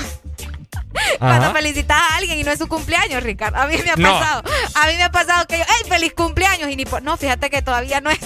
[1.19, 1.52] cuando Ajá.
[1.52, 3.59] felicitas a alguien y no es su cumpleaños, Ricardo.
[3.59, 4.12] A mí me ha No.
[4.12, 4.43] pasado.
[4.75, 6.70] A mí me ha pasado que yo, ¡hey, feliz cumpleaños!
[6.70, 8.19] Y ni por- No, fíjate que todavía no es.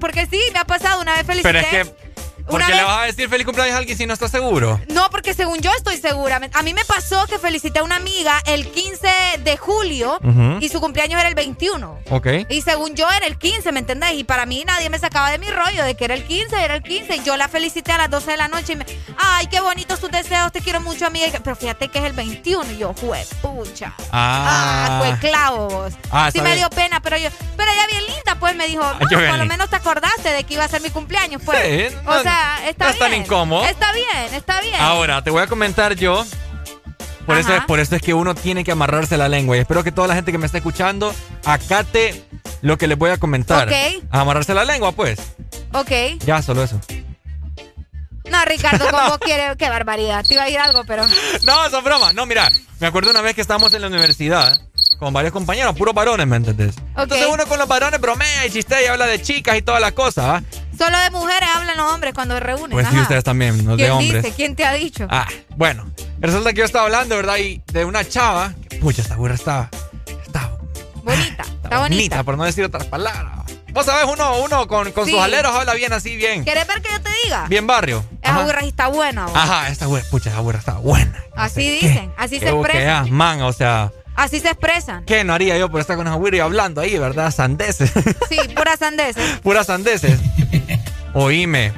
[0.00, 1.02] Porque sí, me ha pasado.
[1.02, 1.52] Una vez felicité.
[1.52, 1.94] Pero es que,
[2.46, 4.30] ¿por una qué le vez- vas a decir feliz cumpleaños a alguien si no estás
[4.30, 4.80] seguro?
[4.88, 6.40] No, porque según yo estoy segura.
[6.52, 9.08] A mí me pasó que felicité a una amiga el 15
[9.40, 10.18] de julio
[10.60, 11.98] y su cumpleaños era el 21.
[12.10, 12.26] Ok.
[12.48, 14.12] Y según yo era el 15, ¿me entendés?
[14.14, 16.74] Y para mí nadie me sacaba de mi rollo de que era el 15, era
[16.74, 17.16] el 15.
[17.16, 18.86] Y yo la felicité a las 12 de la noche y me,
[19.18, 21.26] ay, qué bonitos tus deseos, te quiero mucho, amiga.
[21.42, 22.70] Pero fíjate que es el 21.
[22.72, 23.94] Y yo, jue, pucha.
[24.12, 25.92] Ah, fue clavo vos.
[26.10, 26.58] Ah, sí me bien.
[26.58, 29.38] dio pena, pero yo, pero ella bien linda, pues me dijo, no, yo bien por
[29.38, 31.58] lo menos te acordaste de que iba a ser mi cumpleaños, pues.
[31.90, 33.10] Sí, o no- sea, está no es bien.
[33.10, 33.64] tan incómodo.
[33.64, 34.76] Está bien, está bien.
[34.76, 36.24] Ahora, te voy a comentar yo.
[37.26, 39.56] Por eso, por eso es que uno tiene que amarrarse la lengua.
[39.56, 41.14] Y espero que toda la gente que me está escuchando
[41.44, 42.22] acate
[42.60, 43.68] lo que les voy a comentar.
[43.68, 44.04] Ok.
[44.10, 45.18] Amarrarse la lengua, pues.
[45.72, 45.90] Ok.
[46.26, 46.78] Ya, solo eso.
[48.30, 50.24] No, Ricardo, como quiere, qué barbaridad.
[50.26, 51.06] Te iba a ir algo, pero.
[51.44, 52.14] No, son bromas.
[52.14, 54.60] No, mira, me acuerdo una vez que estábamos en la universidad
[54.98, 56.76] con varios compañeros, puros varones, ¿me entendés?
[56.96, 59.92] Entonces uno con los varones bromea y chistea y habla de chicas y todas las
[59.92, 60.42] cosas, ¿ah?
[60.76, 62.70] Solo de mujeres hablan los hombres cuando se reúnen.
[62.70, 64.22] Pues sí, ustedes también, no de ¿Quién hombres.
[64.22, 64.34] dice?
[64.34, 65.06] ¿Quién te ha dicho?
[65.10, 65.90] Ah, bueno.
[66.20, 67.36] Resulta que yo estaba hablando, ¿verdad?
[67.38, 68.52] Y de una chava.
[68.68, 69.70] que, Pucha, esta burra estaba.
[71.02, 72.22] Bonita, está bonita.
[72.24, 73.40] por no decir otras palabras.
[73.72, 75.10] Vos sabés, uno, uno con, con Sí.
[75.12, 76.44] sus aleros habla bien así, bien.
[76.44, 77.46] ¿Quieres ver que yo te diga?
[77.48, 78.04] Bien barrio.
[78.22, 79.26] Esa burra está buena.
[79.26, 79.32] vos.
[79.36, 81.22] Ajá, esta burra, pucha, esa burra está buena.
[81.36, 83.10] Así dicen, así se Qué boquea, expresan.
[83.12, 85.04] man, o sea, Así se expresan.
[85.04, 87.30] ¿qué no haría yo por estar con esa y hablando ahí, verdad?
[87.30, 87.92] Sandeces.
[88.28, 89.40] Sí, puras sandeces.
[89.42, 90.18] Puras sandeces.
[91.14, 91.72] Oíme,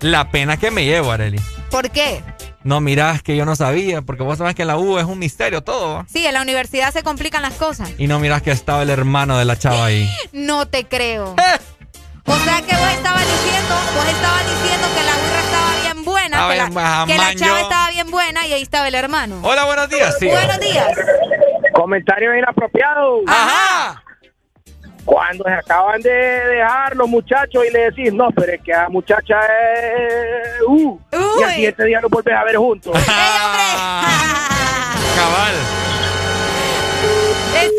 [0.00, 1.40] la pena que me llevo, Areli.
[1.70, 2.22] ¿Por qué?
[2.64, 5.62] No, mirás que yo no sabía, porque vos sabés que la U es un misterio
[5.62, 6.04] todo.
[6.12, 7.90] Sí, en la universidad se complican las cosas.
[7.98, 10.08] Y no mirás que estaba el hermano de la chava ahí.
[10.32, 11.34] No te creo.
[11.38, 11.60] Eh.
[12.24, 16.48] O sea que vos estabas diciendo, vos estabas diciendo que la burra estaba bien buena,
[16.48, 19.40] que, la, que la, chava estaba bien buena y ahí estaba el hermano.
[19.42, 20.14] Hola, buenos días.
[20.20, 20.26] Sí.
[20.26, 20.86] Buenos días.
[21.72, 23.22] Comentario inapropiado.
[23.26, 24.02] Ajá.
[25.04, 28.88] Cuando se acaban de dejar los muchachos y le decís, no, pero es que a
[28.88, 30.62] muchacha es...
[30.66, 31.00] Uh,
[31.40, 32.92] y al siguiente día lo vuelves a ver juntos.
[35.16, 35.54] Cabal.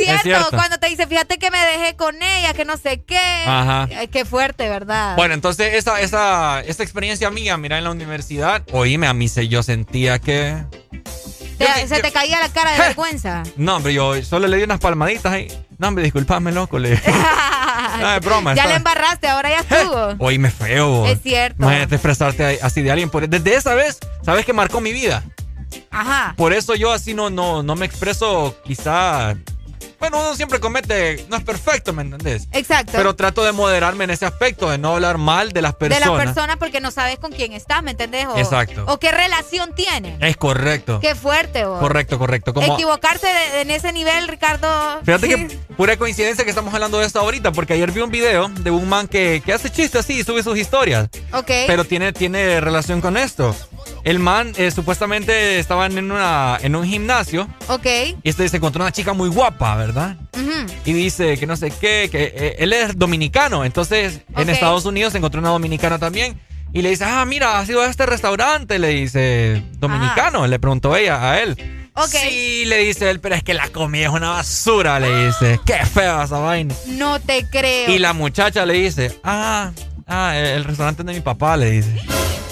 [0.05, 3.43] Es cierto, cuando te dice, fíjate que me dejé con ella, que no sé qué.
[3.45, 3.87] Ajá.
[4.11, 5.15] qué fuerte, ¿verdad?
[5.15, 9.47] Bueno, entonces esa, esa, esa experiencia mía, mira, en la universidad, oíme, a mí se,
[9.47, 10.57] yo sentía que...
[11.87, 13.43] ¿Se te caía la cara de vergüenza?
[13.55, 15.47] No, hombre, yo solo le di unas palmaditas ahí.
[15.77, 16.79] No, hombre, disculpame, loco.
[16.79, 16.89] Le...
[17.99, 18.53] no, es broma.
[18.53, 20.15] Ya le embarraste, ahora ya estuvo.
[20.19, 21.05] Oíme feo.
[21.05, 21.63] Es cierto.
[21.63, 23.09] Imagínate expresarte así de alguien.
[23.29, 25.23] Desde esa vez, ¿sabes que marcó mi vida?
[25.91, 26.33] Ajá.
[26.37, 29.35] Por eso yo así no, no, no me expreso quizá
[29.99, 32.47] bueno, uno siempre comete, no es perfecto, ¿me entendés?
[32.51, 32.93] Exacto.
[32.95, 36.09] Pero trato de moderarme en ese aspecto, de no hablar mal de las personas.
[36.09, 38.27] De las personas porque no sabes con quién estás, ¿me entendés?
[38.35, 38.85] Exacto.
[38.87, 40.17] O qué relación tiene.
[40.21, 40.99] Es correcto.
[40.99, 41.79] Qué fuerte, vos.
[41.79, 42.53] Correcto, correcto.
[42.53, 42.73] Como...
[42.73, 43.27] Equivocarse
[43.61, 44.67] en ese nivel, Ricardo.
[45.03, 48.49] Fíjate que pura coincidencia que estamos hablando de esto ahorita, porque ayer vi un video
[48.49, 51.09] de un man que, que hace chistes así y sube sus historias.
[51.33, 51.51] Ok.
[51.67, 53.55] Pero tiene, tiene relación con esto.
[54.03, 57.47] El man eh, supuestamente estaban en, una, en un gimnasio.
[57.67, 57.85] Ok.
[58.21, 60.17] Y este se encontró una chica muy guapa, ¿verdad?
[60.85, 63.65] Y dice que no sé qué, que eh, él es dominicano.
[63.65, 66.39] Entonces en Estados Unidos se encontró una dominicana también.
[66.73, 68.79] Y le dice, ah, mira, ha sido a este restaurante.
[68.79, 70.47] Le dice, dominicano.
[70.47, 71.55] Le preguntó ella a él.
[72.07, 75.59] Sí, le dice él, pero es que la comida es una basura, le dice.
[75.65, 76.73] Qué fea esa vaina.
[76.87, 77.91] No te creo.
[77.91, 79.71] Y la muchacha le dice, ah,
[80.07, 81.95] ah, el restaurante de mi papá, le dice.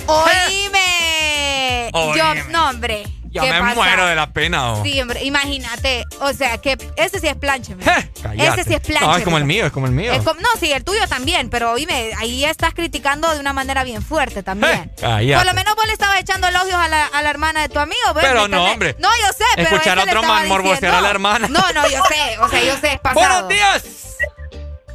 [0.06, 1.90] Oíme.
[1.91, 3.03] Yo, no, hombre.
[3.31, 4.73] Ya me muero de la pena.
[4.73, 4.83] Oh.
[4.83, 6.03] Sí, hombre, imagínate.
[6.19, 7.75] O sea, que ese sí es planche.
[7.79, 9.05] ese sí es planche.
[9.05, 10.11] No, es como el mío, es como el mío.
[10.13, 14.43] no, sí, el tuyo también, pero oíme, ahí estás criticando de una manera bien fuerte
[14.43, 14.91] también.
[14.99, 17.79] Por lo menos vos le estabas echando elogios a la, a la hermana de tu
[17.79, 18.01] amigo.
[18.19, 18.95] Pero no, hombre.
[18.99, 21.47] No, yo sé, pero Escuchar a otro man morbosear a la hermana.
[21.47, 22.37] No, no, yo sé.
[22.39, 23.83] O sea, yo sé, es ¡Buenos días!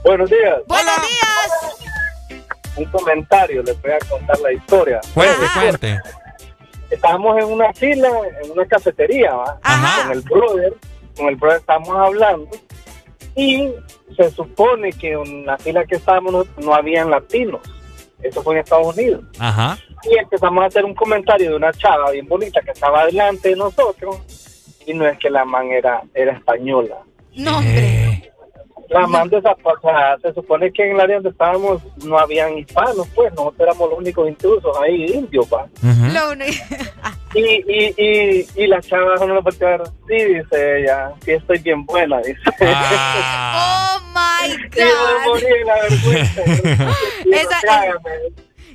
[0.05, 0.59] Buenos días.
[0.67, 2.45] ¡Buenos días!
[2.77, 5.01] Un comentario, les voy a contar la historia.
[5.15, 6.01] Cuente, cuente
[6.91, 8.09] estábamos en una fila,
[8.43, 9.59] en una cafetería, ¿va?
[10.03, 10.75] Con el brother,
[11.17, 12.51] con el brother estábamos hablando
[13.35, 13.71] y
[14.17, 17.61] se supone que en la fila que estábamos no, habían latinos.
[18.23, 19.25] Eso fue en Estados Unidos.
[19.39, 19.79] Ajá.
[20.11, 23.57] Y empezamos a hacer un comentario de una chava bien bonita que estaba delante de
[23.57, 24.21] nosotros
[24.87, 26.97] y no es que la man era, era española.
[27.35, 28.33] No, hombre.
[28.89, 29.57] La man de esa,
[30.23, 33.99] se supone que en el área donde estábamos no habían hispanos, pues nosotros éramos los
[33.99, 35.67] únicos intrusos ahí, indios, pa.
[37.35, 41.59] y, y, y, y la chava no lo puede ver, sí, dice ella, sí estoy
[41.59, 42.41] bien buena, dice.
[42.61, 45.39] oh my God.
[45.39, 46.43] Y la vergüenza.
[47.33, 47.61] Esa,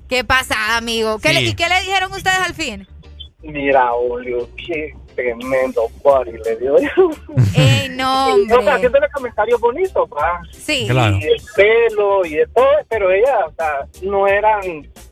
[0.08, 1.20] ¿Qué pasa, amigo?
[1.20, 2.86] ¿Qué le, ¿Y qué le dijeron ustedes al fin?
[3.44, 6.76] Mira, Julio, qué tremendo party le dio.
[7.56, 8.58] ¡Ey, no, hombre!
[8.58, 10.42] O sea, haciéndole comentarios bonitos, pa.
[10.52, 10.88] Sí.
[10.90, 11.18] Claro.
[11.18, 14.62] Y el pelo y de todo, pero ella, o sea, no eran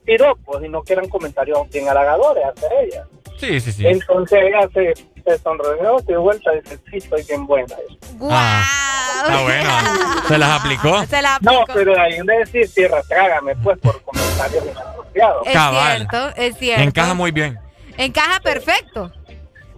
[0.05, 3.03] piropos, sino que eran comentarios bien halagadores hacia ella.
[3.37, 3.87] Sí, sí, sí.
[3.87, 7.75] Entonces ella se, se sonrió, se dio vuelta y dice, sí, estoy bien buena.
[8.17, 8.31] ¡Guau!
[8.33, 10.27] Ah, está bueno.
[10.27, 11.05] ¿Se las aplicó?
[11.05, 11.53] Se las aplicó.
[11.53, 15.47] No, pero ahí de decir, tierra, trágame, pues, por comentarios inapropiados.
[15.47, 15.97] Es Cabal.
[15.97, 16.83] cierto, es cierto.
[16.83, 17.57] Encaja muy bien.
[17.97, 19.11] Encaja perfecto.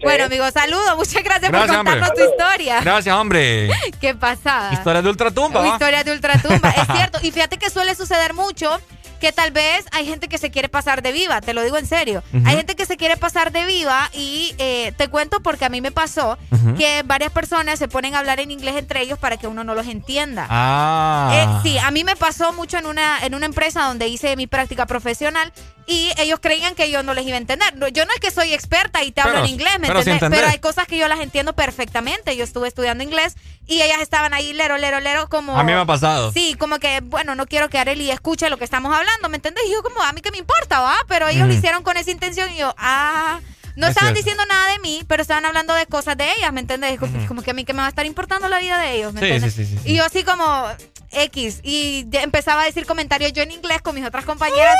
[0.02, 0.96] Bueno, amigo, saludos.
[0.98, 2.82] Muchas gracias, por contarnos tu historia.
[2.82, 3.70] Gracias, hombre.
[4.02, 4.74] Qué pasada.
[4.74, 5.68] Historia de ultratumba.
[5.68, 6.70] Historia de ultratumba.
[6.70, 7.20] es cierto.
[7.22, 8.80] Y fíjate que suele suceder mucho
[9.22, 11.86] que tal vez hay gente que se quiere pasar de viva, te lo digo en
[11.86, 12.24] serio.
[12.44, 15.80] Hay gente que se quiere pasar de viva y eh, te cuento porque a mí
[15.80, 16.38] me pasó
[16.78, 19.76] que varias personas se ponen a hablar en inglés entre ellos para que uno no
[19.76, 20.48] los entienda.
[20.50, 21.62] Ah.
[21.64, 24.48] Eh, sí, a mí me pasó mucho en una, en una empresa donde hice mi
[24.48, 25.54] práctica profesional
[25.86, 27.74] y ellos creían que yo no les iba a entender.
[27.94, 30.32] Yo no es que soy experta y te hablo en inglés, ¿me pero entender.
[30.32, 32.36] Pero hay cosas que yo las entiendo perfectamente.
[32.36, 33.36] Yo estuve estudiando inglés
[33.68, 35.58] y ellas estaban ahí lero, lero, lero como...
[35.58, 36.32] A mí me ha pasado.
[36.32, 39.64] Sí, como que, bueno, no quiero que Areli escuche lo que estamos hablando, ¿me entiendes?
[39.68, 40.96] Y yo como, a mí que me importa, ¿va?
[41.08, 41.58] Pero ellos lo Ujú.
[41.58, 43.40] hicieron con esa intención y yo, ah...
[43.78, 44.18] No Es estaban cierto.
[44.30, 47.00] diciendo nada de mí, pero estaban hablando de cosas de ellas, ¿me entiendes?
[47.00, 49.14] Como, como que a mí que me va a estar importando la vida de ellos,
[49.14, 49.54] ¿me Sí, entiendes?
[49.54, 49.80] sí, sí.
[49.86, 50.68] Y yo así como
[51.10, 54.76] X, y empezaba a decir comentarios yo en inglés con mis otras compañeras,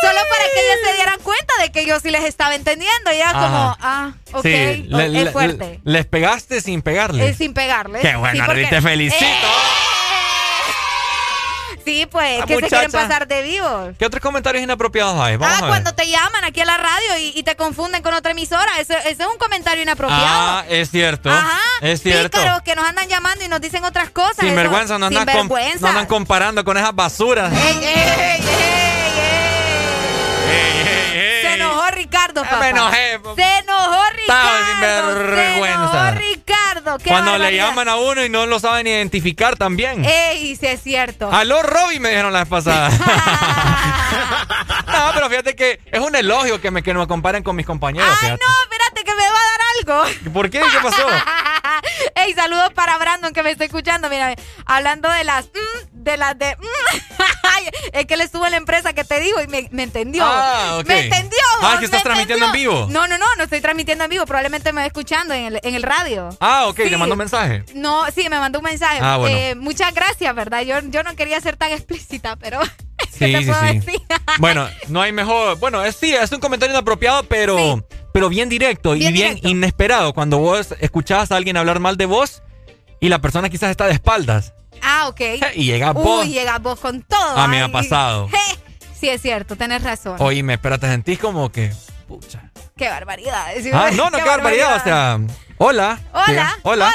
[0.00, 3.12] solo para que ellas se dieran cuenta de que yo sí les estaba entendiendo.
[3.12, 3.76] Y era como, Ajá.
[3.82, 4.48] ah, ok, Sí,
[4.88, 5.80] le- es le- fuerte.
[5.84, 7.32] les pegaste sin pegarles.
[7.32, 8.00] Es sin pegarles.
[8.00, 9.24] Qué bueno, Sí, porque- te felicito.
[9.26, 10.01] ¡Eh!
[11.84, 13.94] Sí, pues, que se quieren pasar de vivos.
[13.98, 15.36] ¿Qué otros comentarios inapropiados hay?
[15.40, 18.78] ah, cuando te llaman aquí a la radio y, te confunden con otra emisora.
[18.78, 20.24] Ese, es un comentario inapropiado.
[20.24, 21.30] Ah, es cierto.
[21.30, 21.58] Ajá.
[21.80, 22.38] Es cierto.
[22.38, 24.36] Pícaros que nos andan llamando y nos dicen otras cosas.
[24.40, 27.52] Sin vergüenza, no andan, no andan comparando con esas basuras.
[27.52, 28.92] ¡Ey, ey, ey!
[31.42, 32.60] Se enojó Ricardo, papá.
[32.60, 33.20] Me enojé.
[33.36, 35.20] Se enojó Ricardo.
[35.20, 36.10] vergüenza.
[36.12, 36.98] Ricardo.
[37.06, 40.04] Cuando le llaman a uno y no lo saben identificar también.
[40.04, 41.30] Ey, sí es cierto.
[41.30, 42.90] Aló, Robby, me dijeron la vez pasada.
[44.86, 48.08] no, pero fíjate que es un elogio que me, que me comparen con mis compañeros.
[48.20, 49.60] Ay, no, espérate que me va a dar
[50.06, 50.32] algo.
[50.32, 50.60] ¿Por qué?
[50.60, 51.06] ¿Qué pasó?
[52.14, 54.08] Ey, saludos para Brandon que me está escuchando.
[54.08, 54.34] Mira,
[54.66, 57.22] hablando de las mm, de las de mm,
[57.92, 60.24] es que le estuvo en la empresa que te digo y me, entendió.
[60.24, 61.38] Ah, Me entendió.
[61.62, 62.86] Ah, que estás transmitiendo en vivo.
[62.90, 64.26] No, no, no, no estoy transmitiendo en vivo.
[64.26, 66.30] Probablemente me va escuchando en el, en el radio.
[66.40, 67.64] Ah, ok, le mandó un mensaje.
[67.74, 68.98] No, sí, me mandó un mensaje.
[69.00, 69.36] Ah, bueno.
[69.36, 70.62] Eh, muchas gracias, ¿verdad?
[70.62, 72.60] Yo, yo no quería ser tan explícita, pero.
[73.12, 74.02] Sí, sí, sí.
[74.38, 75.58] bueno, no hay mejor.
[75.58, 80.12] Bueno, es, sí, es un comentario inapropiado, pero, pero bien directo y bien inesperado.
[80.12, 82.42] Cuando vos escuchabas a alguien hablar mal de vos
[83.00, 84.54] y la persona quizás está de espaldas.
[84.82, 85.20] Ah, ok.
[85.54, 86.24] Y llega vos.
[86.24, 87.36] Uy, llega vos con todo.
[87.36, 88.28] A mí me ha pasado.
[89.02, 90.14] Sí, es cierto, tenés razón.
[90.20, 91.72] Oye, me espera, te sentís como que.
[92.06, 92.52] Pucha.
[92.76, 93.46] Qué barbaridad.
[93.72, 94.76] Ah, no, no, qué, barbaridad.
[94.76, 95.18] O sea,
[95.58, 95.98] hola.
[96.12, 96.56] Hola.
[96.62, 96.92] Hola.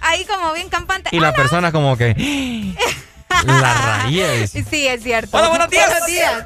[0.00, 1.10] Ahí como bien campante.
[1.10, 2.14] Y la persona como que.
[3.44, 4.52] la raíz.
[4.52, 5.36] Sí, es cierto.
[5.36, 5.88] Hola, buenos días.
[5.88, 6.44] Buenos días.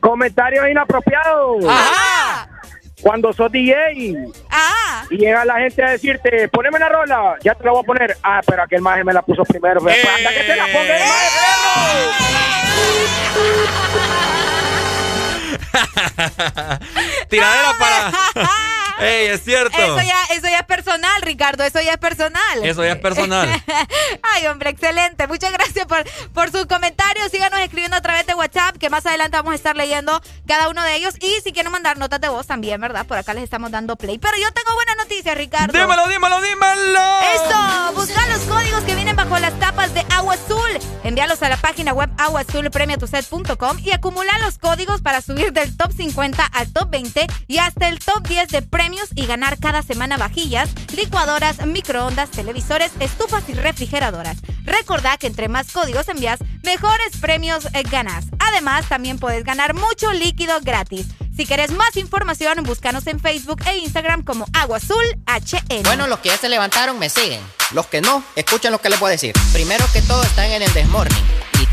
[0.00, 1.62] Comentarios inapropiados.
[1.68, 2.49] Ajá.
[3.02, 4.16] Cuando sos DJ
[4.50, 5.04] ah.
[5.10, 8.16] y llega la gente a decirte, poneme la rola, ya te la voy a poner.
[8.22, 9.80] Ah, pero aquel maje me la puso primero.
[9.80, 11.02] Pues, anda que te la ponga el
[17.28, 18.12] Tiradera para.
[19.00, 19.76] ¡Ey, es cierto!
[19.76, 22.64] Eso ya, eso ya es personal, Ricardo, eso ya es personal.
[22.64, 23.48] Eso ya es personal.
[24.34, 25.26] Ay, hombre, excelente.
[25.26, 27.30] Muchas gracias por, por sus comentarios.
[27.30, 30.82] Síganos escribiendo a través de WhatsApp, que más adelante vamos a estar leyendo cada uno
[30.82, 31.14] de ellos.
[31.20, 33.06] Y si quieren mandar notas de voz también, ¿verdad?
[33.06, 34.18] Por acá les estamos dando play.
[34.18, 35.72] Pero yo tengo buenas noticias, Ricardo.
[35.72, 37.20] Dímelo, dímelo, dímelo.
[37.34, 40.70] Esto, busca los códigos que vienen bajo las tapas de Agua Azul.
[41.04, 46.44] Envíalos a la página web aguazulpremiatuset.com y acumula los códigos para subir del top 50
[46.44, 50.68] al top 20 y hasta el top 10 de premios y ganar cada semana vajillas,
[50.96, 54.38] licuadoras, microondas, televisores, estufas y refrigeradoras.
[54.64, 58.24] Recordá que entre más códigos envías, mejores premios eh, ganas.
[58.40, 61.06] Además, también puedes ganar mucho líquido gratis.
[61.36, 65.84] Si quieres más información, búscanos en Facebook e Instagram como Agua Azul HN.
[65.84, 67.40] Bueno, los que ya se levantaron me siguen.
[67.70, 69.34] Los que no, escuchen lo que les voy a decir.
[69.52, 71.24] Primero que todo, están en el Desmorning.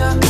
[0.00, 0.29] in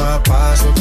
[0.00, 0.72] paso.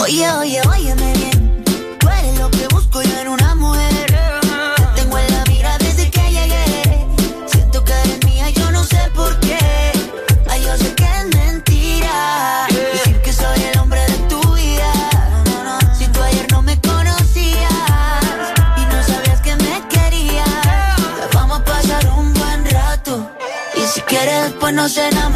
[0.00, 1.64] Oye, oye, óyeme bien.
[1.98, 4.06] Tú eres lo que busco yo en una mujer.
[4.76, 7.06] Te tengo en la mira desde que llegué.
[7.46, 9.58] Siento que eres mía, y yo no sé por qué.
[10.50, 12.66] Ay, yo sé que es mentira.
[12.92, 14.92] Decir que soy el hombre de tu vida.
[15.96, 17.72] Si tú ayer no me conocías
[18.76, 20.48] y no sabías que me querías,
[21.32, 23.30] vamos a pasar un buen rato.
[23.76, 25.27] Y si quieres, pues no cenamos.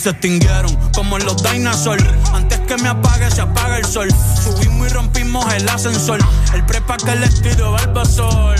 [0.00, 2.02] Se extinguieron como los dinosaurs.
[2.32, 4.08] Antes que me apague, se apaga el sol.
[4.42, 6.20] Subimos y rompimos el ascensor.
[6.54, 8.56] El prepa que le tiro sol.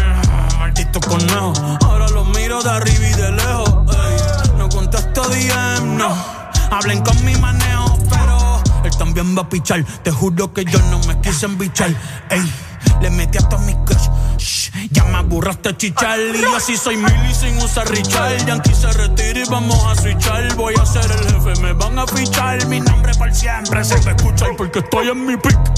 [0.58, 1.54] Maldito conejo,
[1.86, 3.96] ahora lo miro de arriba y de lejos.
[3.96, 6.14] Ey, no contesto DM, no.
[6.70, 9.82] Hablen con mi manejo, pero él también va a pichar.
[10.02, 11.90] Te juro que yo no me quise embichar.
[15.80, 16.20] Chichar.
[16.20, 18.44] Y así soy mili sin usar Richard.
[18.46, 20.54] Yankee se retira y vamos a switchar.
[20.54, 22.64] Voy a ser el jefe, me van a fichar.
[22.66, 25.69] Mi nombre por siempre se me escucha porque estoy en mi pick.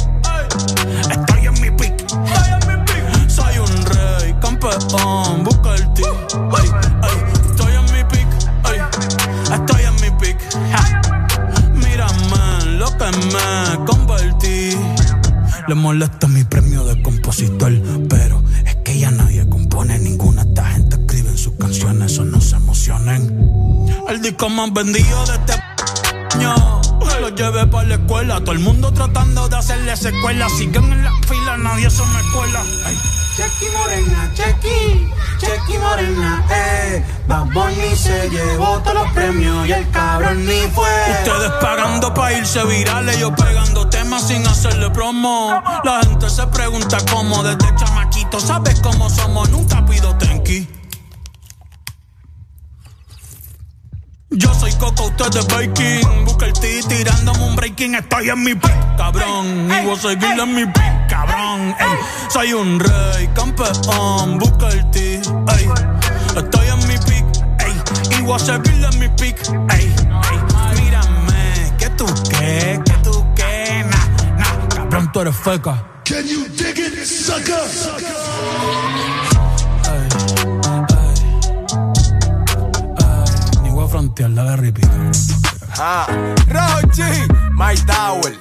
[24.53, 25.53] Más vendido de este
[26.35, 26.81] año.
[27.21, 30.49] Lo llevé para la escuela, todo el mundo tratando de hacerle secuela.
[30.49, 32.63] Siguen en la fila, nadie se me cuela.
[32.85, 32.99] Ay.
[33.37, 37.03] Chequi Morena, Chequi, Chequi Morena, eh.
[37.27, 40.91] Bad Bunny se llevó todos los premios y el cabrón ni fue.
[41.13, 45.63] Ustedes pagando pa' irse virales, yo pegando temas sin hacerle promo.
[45.83, 49.49] La gente se pregunta cómo, desde chamaquito, ¿sabes cómo somos?
[49.49, 50.15] Nunca pido
[55.23, 56.25] usted es Baking.
[56.25, 57.94] Busca el T tirándome un breaking.
[57.94, 59.70] Estoy en mi pick, cabrón.
[59.70, 61.75] Y voy a seguir en mi pick, cabrón.
[61.78, 64.39] Ey, soy un rey, campeón.
[64.39, 65.68] Busca el T, ey.
[66.36, 67.25] Estoy en mi pick,
[67.60, 68.18] ey.
[68.18, 69.39] Y voy a seguir en mi pick,
[69.70, 69.94] ey.
[69.94, 70.83] ey.
[70.83, 74.68] Mírame, que tú qué, que tú qué, nah, nah.
[74.75, 75.84] Cabrón, tú eres feca.
[76.05, 77.55] Can you dig it, sucker?
[78.94, 79.12] Ni
[84.13, 84.91] frontear, dale repeat.
[85.79, 86.07] Ah,
[86.49, 88.37] Rochi, My Tower,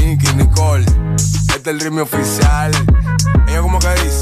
[0.00, 0.84] Nicky Nicole.
[1.14, 2.72] Este es el ritmo oficial.
[3.46, 4.21] Ella como que dice.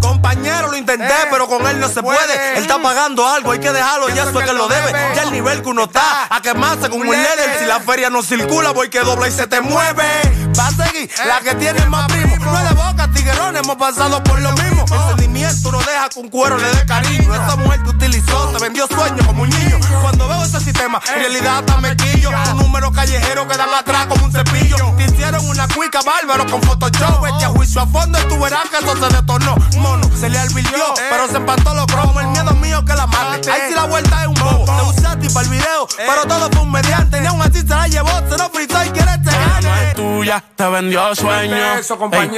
[0.00, 2.56] Compañero, lo intenté, pero con él no se puede.
[2.56, 4.92] Él está pagando algo, hay que dejarlo, ya eso es que lo debe.
[5.14, 7.58] Ya el nivel que uno está, a quemarse con un líder.
[7.58, 10.04] Si la feria no circula, voy que dobla y se te mueve.
[10.58, 12.37] Va a seguir la que tiene más primo.
[12.50, 14.84] No es de boca, tiguerones, hemos pasado por lo mismo.
[14.90, 17.34] El sentimiento no deja que un cuero le dé cariño.
[17.34, 19.78] Esa mujer te utilizó, te vendió sueños como un niño.
[20.02, 22.30] Cuando veo ese sistema, en realidad está mequillo.
[22.52, 24.94] Un número callejero que dan atrás como un cepillo.
[24.96, 27.22] Te hicieron una cuica bárbaro con Photoshop.
[27.22, 29.56] Vete a juicio a fondo y tú verás que eso se detonó.
[29.78, 32.22] Mono, se le alvirtió, pero se empató los cromos.
[32.22, 33.50] El miedo mío que la mate.
[33.50, 34.64] Ahí sí la vuelta es un bobo.
[34.64, 37.20] Te usaste para el video, pero todo fue un mediante.
[37.20, 39.28] Ni aún así se la llevó, se lo fritó y quiere este
[39.62, 41.74] no es tuya, te vendió sueño.
[41.78, 42.37] Eso, compañero,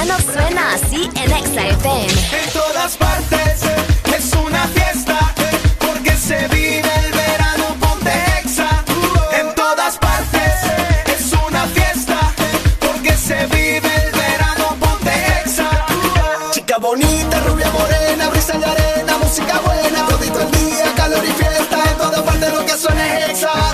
[0.00, 2.06] verano suena así en Exa FM.
[2.06, 3.60] En todas partes
[4.16, 5.18] es una fiesta
[5.78, 8.10] porque se vive el verano ponte
[8.42, 8.84] Exa.
[9.38, 10.54] En todas partes
[11.06, 12.32] es una fiesta
[12.80, 15.12] porque se vive el verano ponte
[15.44, 15.86] Exa.
[16.52, 21.78] Chica bonita, rubia morena, brisa de arena, música buena, todito el día, calor y fiesta,
[21.90, 23.69] en todas partes lo que suena es Exa.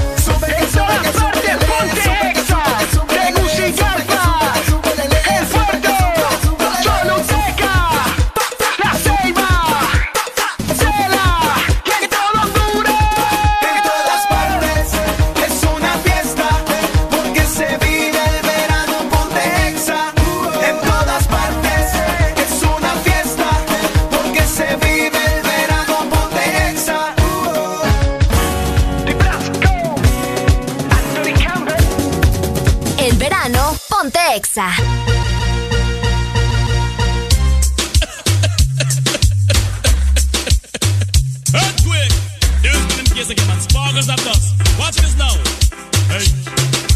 [34.37, 34.69] Exa.
[41.55, 42.13] Earthquake!
[42.63, 43.33] In case.
[43.63, 44.21] Sparkles of.
[44.79, 45.33] Watch this now.
[46.13, 46.27] Hey,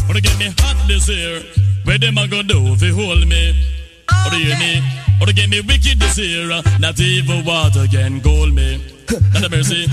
[0.07, 1.41] wanna get me hot this year?
[1.83, 3.80] Where them a go do if hold me?
[4.25, 4.81] Or do you me?
[5.21, 6.49] Or to get me wicked this year?
[6.79, 8.81] Not even water can gold me.
[9.33, 9.87] Not a mercy.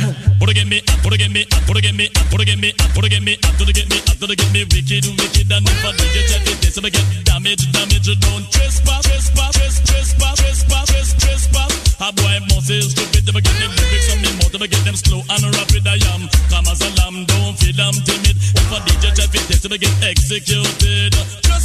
[0.48, 3.36] To get me, to get me, to get me, to get me, to get me,
[3.44, 6.24] or to get me, or to get me wicked, wicked, and if I do you
[6.24, 12.00] check it, this I get damage, damage, don't trespass, trespass, trespass, trespass, trespass, trespass.
[12.00, 14.96] A boy must is stupid, never get them lyrics on me mouth, never get them
[14.96, 15.84] slow and rapid.
[15.84, 18.40] I am calm as a lamb, don't feel I'm timid.
[18.40, 21.12] If I DJ check it, this I get executed.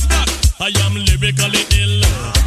[0.10, 2.02] Back, I am lyrically ill.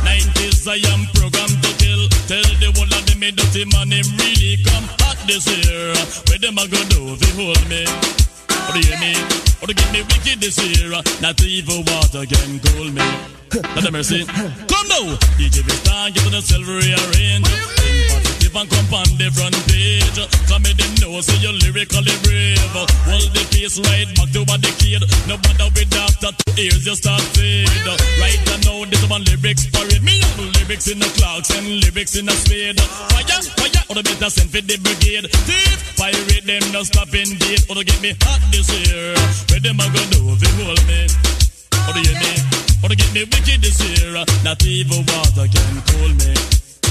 [0.07, 2.09] 90s, I am programmed to kill.
[2.31, 5.93] Tell the world of them, me dirty man, him really come hot this year.
[6.31, 7.83] Where them a go do if hold me?
[7.85, 9.13] Or do you hear me?
[9.63, 10.91] Or to get me wicked this year?
[11.21, 13.07] Not even water can cool me.
[13.75, 14.25] Not a mercy.
[14.25, 17.47] Come now, DJ Vistar, get to the silver rearrange.
[18.57, 20.17] And come on the front page.
[20.49, 22.57] Come me them know, say you're lyrically brave.
[23.05, 25.05] Hold the face right back to what the kid.
[25.29, 27.69] No bother with after two ears, you start fade.
[28.17, 30.01] Right now, this one lyrics parade.
[30.01, 32.81] Me have lyrics in the clocks and lyrics in the spade.
[32.81, 35.29] Fire, fire, or the better send for the brigade.
[35.45, 37.69] Thief, pirate them, no stopping date.
[37.69, 39.13] Or to get me hot this year.
[39.53, 41.05] Where them a go do if you hold me?
[41.85, 42.35] Or do you hear me?
[42.81, 44.17] Or to get me wicked this year.
[44.49, 46.33] Not even water can cool me.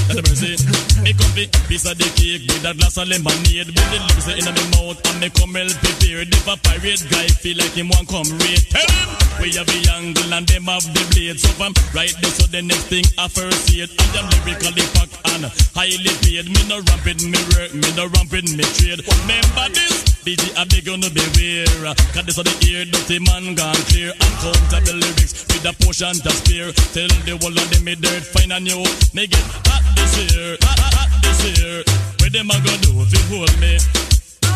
[0.08, 0.54] Not a mercy.
[1.02, 3.66] Me come be piece of the cake with a glass of lemonade.
[3.66, 6.30] With the lips in my mouth and me come well prepared.
[6.30, 9.10] If a pirate guy feel like him want come raid, tell him
[9.42, 11.38] we have the angle and them have the blade.
[11.38, 13.90] So from right there, so the next thing I first see it.
[13.98, 16.46] I am lyrically packed and highly paid.
[16.46, 19.02] Me no ramping me work, me no ramping me trade.
[19.02, 20.06] Remember this?
[20.26, 21.94] DJ I beg you no beware.
[22.14, 24.10] Cause this are the ear dirty man gone clear.
[24.10, 26.70] Uncountable lyrics with a portion to spare.
[26.94, 28.82] Tell the whole of them me dirt fine and new.
[29.14, 31.82] Me get hot this year, hot, hot, hot this year.
[32.20, 33.80] Where them a go do if you hold me?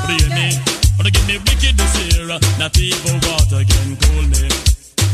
[0.01, 0.49] What do you hear me?
[1.01, 2.29] Or to get me wicked this year.
[2.61, 4.45] Not even water can cool me.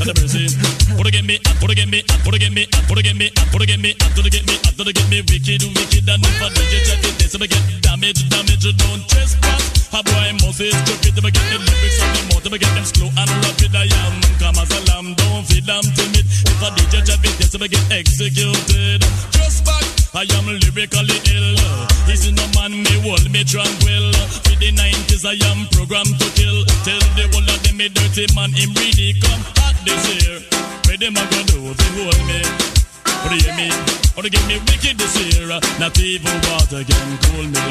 [0.03, 0.51] Not a mercy.
[0.99, 3.17] Or to get me, or to get me, or to get me, or to get
[3.17, 6.05] me, or to get me, or to get me, or to get me wicked, wicked.
[6.05, 8.67] And if I do you check it, this I get damage, damage.
[8.77, 9.89] Don't trespass.
[9.97, 11.17] A boy must is stupid.
[11.17, 12.45] Never get the lyrics on the mouth.
[12.45, 13.73] Never get them slow and rapid.
[13.73, 15.15] I am calm as a lamb.
[15.15, 16.27] Don't feel I'm timid.
[16.27, 19.01] If I DJ check it, this I get executed.
[19.33, 19.96] Just back.
[20.17, 21.53] I am lyrically ill.
[22.09, 24.09] This is no man me hold me tranquil.
[24.49, 26.65] For the 90s I am programmed to kill.
[26.89, 30.41] Tell the whole of them me dirty man him really come hot this year.
[30.89, 32.41] Where them a go do they hold me?
[32.41, 33.69] Or do you hear me?
[34.17, 35.53] Or to get me wicked this year?
[35.77, 37.65] Not even water can cool me.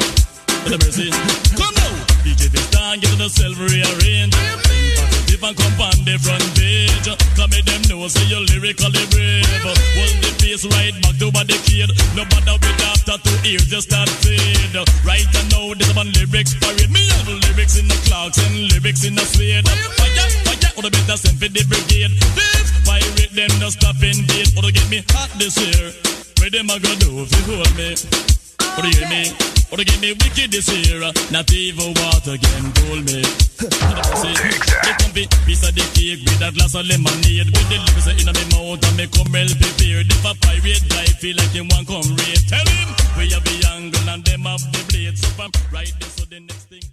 [0.70, 1.10] Let the mercy.
[1.58, 4.38] Come now, DJ Vistar, get to the silver rearrange.
[4.38, 7.08] Think positive and come on the front page.
[7.36, 9.46] Come me them know say you're lyrically brave.
[9.62, 10.36] Hold the
[10.72, 11.90] right back to what they kid.
[12.16, 14.72] No matter with after two ears just start fade.
[15.04, 16.90] Right now, this one lyrics parade.
[16.90, 19.66] Me have lyrics in the clocks and lyrics in the suede.
[19.68, 22.12] Fire, fire, or the better send for the brigade.
[22.34, 24.48] This pirate them no stop indeed.
[24.56, 25.92] Or to get me hot this year.
[26.40, 28.35] Where them a go do if you hold me?
[28.76, 29.32] Or to get me?
[29.72, 31.00] Or to get me wicked this year?
[31.32, 33.24] Not even water can cool me.
[34.20, 34.36] See,
[34.84, 37.48] they come be piece of the cake with a glass of lemonade.
[37.48, 40.12] With the lips in my mouth and me come well prepared.
[40.12, 43.56] If a pirate guy feel like him want come raid, tell him we have the
[43.72, 45.16] angle and them have the blade.
[45.16, 46.84] So from right there, so the next thing.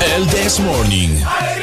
[0.00, 1.57] El This Morning.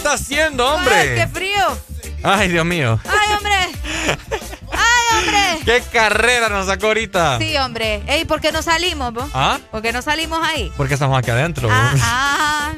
[0.00, 0.94] Está haciendo, hombre!
[0.94, 1.78] Ay, qué frío.
[2.22, 2.98] Ay, Dios mío.
[3.04, 3.54] Ay, hombre.
[4.72, 5.64] Ay, hombre.
[5.66, 7.38] ¡Qué carrera nos sacó ahorita!
[7.38, 8.02] Sí, hombre.
[8.06, 9.26] Ey, ¿por qué no salimos, vos?
[9.34, 9.58] ¿Ah?
[9.70, 10.72] ¿Por qué no salimos ahí?
[10.78, 11.68] Porque estamos aquí adentro.
[11.70, 12.72] Ah, ah.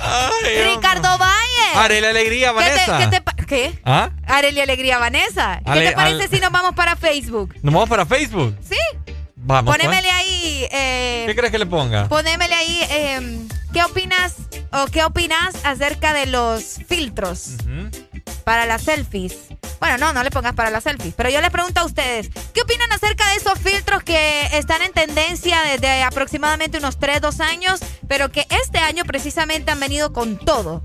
[0.00, 0.74] Ay.
[0.74, 1.72] Ricardo Valle.
[1.76, 2.98] Arele Alegría, ¿Qué te- Vanessa.
[2.98, 3.06] ¿Qué?
[3.06, 3.78] te ¿Qué?
[3.84, 4.10] ¿Ah?
[4.26, 5.60] Areli Alegría Vanessa.
[5.64, 7.54] ¿Qué Ale- te parece al- si nos vamos para Facebook?
[7.62, 8.56] ¿Nos vamos para Facebook?
[8.68, 8.76] Sí.
[9.42, 9.74] Vamos.
[9.74, 9.86] pues.
[9.86, 10.66] Ponémele ahí.
[10.70, 12.08] Eh, ¿Qué crees que le ponga?
[12.08, 12.80] Ponémele ahí.
[12.90, 14.34] eh, ¿Qué opinas
[14.70, 17.52] o qué opinas acerca de los filtros
[18.44, 19.34] para las selfies?
[19.80, 21.14] Bueno, no, no le pongas para las selfies.
[21.16, 24.92] Pero yo les pregunto a ustedes, ¿qué opinan acerca de esos filtros que están en
[24.92, 30.36] tendencia desde aproximadamente unos 3, 2 años, pero que este año precisamente han venido con
[30.38, 30.84] todo?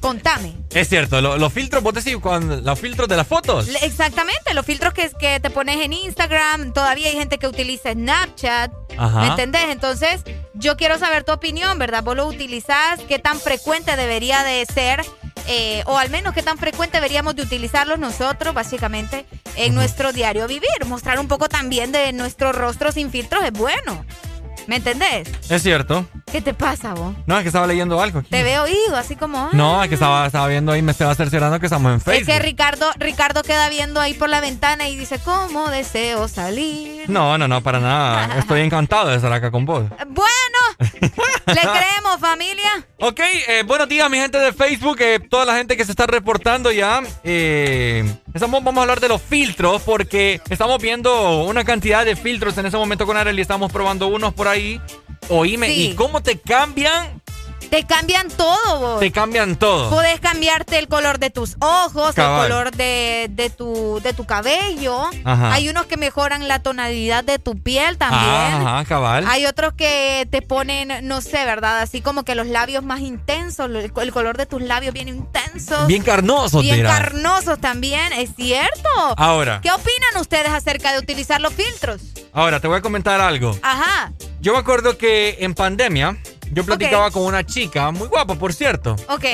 [0.00, 0.54] Contame.
[0.74, 3.68] Es cierto, lo- los filtros, vos decís, con los filtros de las fotos.
[3.82, 8.70] Exactamente, los filtros que, que te pones en Instagram, todavía hay gente que utiliza Snapchat,
[8.96, 9.20] Ajá.
[9.20, 9.64] ¿me entendés?
[9.70, 10.22] Entonces,
[10.54, 12.02] yo quiero saber tu opinión, ¿verdad?
[12.04, 13.00] ¿Vos lo utilizás?
[13.08, 15.04] ¿Qué tan frecuente debería de ser?
[15.50, 19.24] Eh, o al menos qué tan frecuente deberíamos de utilizarlos nosotros, básicamente,
[19.56, 20.68] en nuestro diario vivir.
[20.86, 24.04] Mostrar un poco también de nuestro rostro sin filtros es bueno.
[24.68, 25.26] ¿Me entendés?
[25.48, 26.06] Es cierto.
[26.30, 27.14] ¿Qué te pasa, vos?
[27.24, 28.18] No, es que estaba leyendo algo.
[28.18, 28.28] aquí.
[28.28, 29.38] Te veo oído, así como...
[29.38, 29.48] ah.
[29.54, 32.26] No, es que estaba, estaba viendo ahí, me estaba cerciorando que estamos en Es Facebook.
[32.34, 37.08] que Ricardo, Ricardo queda viendo ahí por la ventana y dice, ¿cómo deseo salir?
[37.08, 38.34] No, no, no, para nada.
[38.38, 39.84] Estoy encantado de estar acá con vos.
[40.06, 40.58] Bueno,
[41.46, 42.86] le creemos, familia.
[43.00, 46.06] Ok, eh, buenos días, mi gente de Facebook, eh, toda la gente que se está
[46.06, 47.00] reportando ya.
[47.24, 52.56] Eh, estamos, vamos a hablar de los filtros porque estamos viendo una cantidad de filtros
[52.58, 53.40] en ese momento con Arely.
[53.42, 54.80] Estamos probando unos por ahí.
[55.28, 55.90] Oíme, Sí.
[55.90, 57.17] ¿y cómo te cambian?
[57.70, 59.00] Te cambian todo, vos.
[59.00, 59.90] Te cambian todo.
[59.90, 62.46] Puedes cambiarte el color de tus ojos, Cabal.
[62.46, 65.02] el color de, de tu, de tu cabello.
[65.24, 65.52] Ajá.
[65.52, 68.22] Hay unos que mejoran la tonalidad de tu piel también.
[68.66, 69.24] Ajá, cabal.
[69.28, 71.80] Hay otros que te ponen, no sé, ¿verdad?
[71.80, 75.86] Así como que los labios más intensos, el, el color de tus labios bien intensos.
[75.86, 76.98] Bien carnosos, Bien dirás.
[76.98, 78.88] carnosos también, es cierto.
[79.16, 79.60] Ahora.
[79.62, 82.00] ¿Qué opinan ustedes acerca de utilizar los filtros?
[82.32, 83.56] Ahora, te voy a comentar algo.
[83.62, 86.16] Ajá, Yo me acuerdo que en pandemia
[86.52, 88.96] yo platicaba con una chica, muy guapa, por cierto.
[89.08, 89.24] ok.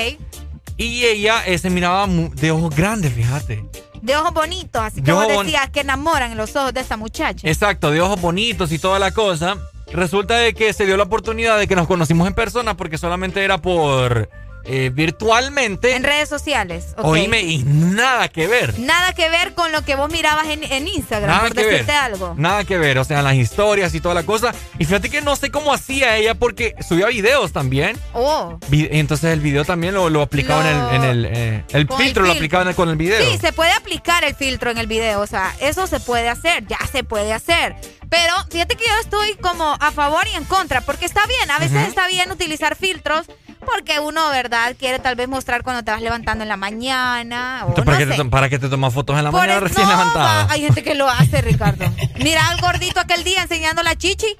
[0.77, 3.63] Y ella eh, se miraba de ojos grandes, fíjate.
[4.01, 7.47] De ojos bonitos, así De bon- decías que enamoran en los ojos de esta muchacha.
[7.47, 9.55] Exacto, de ojos bonitos y toda la cosa.
[9.91, 13.43] Resulta de que se dio la oportunidad de que nos conocimos en persona porque solamente
[13.43, 14.29] era por
[14.65, 15.95] eh, virtualmente.
[15.95, 16.93] En redes sociales.
[16.97, 17.05] ok.
[17.05, 18.77] Oíme, y nada que ver.
[18.79, 21.71] Nada que ver con lo que vos mirabas en, en Instagram, Nada por que ver.
[21.71, 22.33] decirte algo.
[22.37, 24.53] Nada que ver, o sea, las historias y toda la cosa.
[24.79, 27.97] Y fíjate que no sé cómo hacía ella porque subía videos también.
[28.13, 28.57] Oh.
[28.71, 32.01] Entonces el video también lo, lo aplicaba en el, en el, eh, el filtro, lo
[32.03, 32.31] filtro.
[32.31, 33.31] aplicaba en el- con el video.
[33.31, 36.65] Sí, se puede aplicar el filtro en el video, o sea, eso se puede hacer,
[36.67, 37.75] ya se puede hacer.
[38.09, 41.59] Pero fíjate que yo estoy como a favor y en contra, porque está bien, a
[41.59, 43.25] veces está bien utilizar filtros,
[43.65, 44.75] porque uno, ¿verdad?
[44.77, 47.97] Quiere tal vez mostrar cuando te vas levantando en la mañana, o Entonces, no ¿para,
[47.97, 48.23] qué sé.
[48.23, 50.45] te, ¿Para qué te tomas fotos en la Por mañana recién no, levantada?
[50.45, 51.85] va, Hay gente que lo hace, Ricardo.
[52.19, 54.35] Mira al gordito aquel día enseñando la chichi.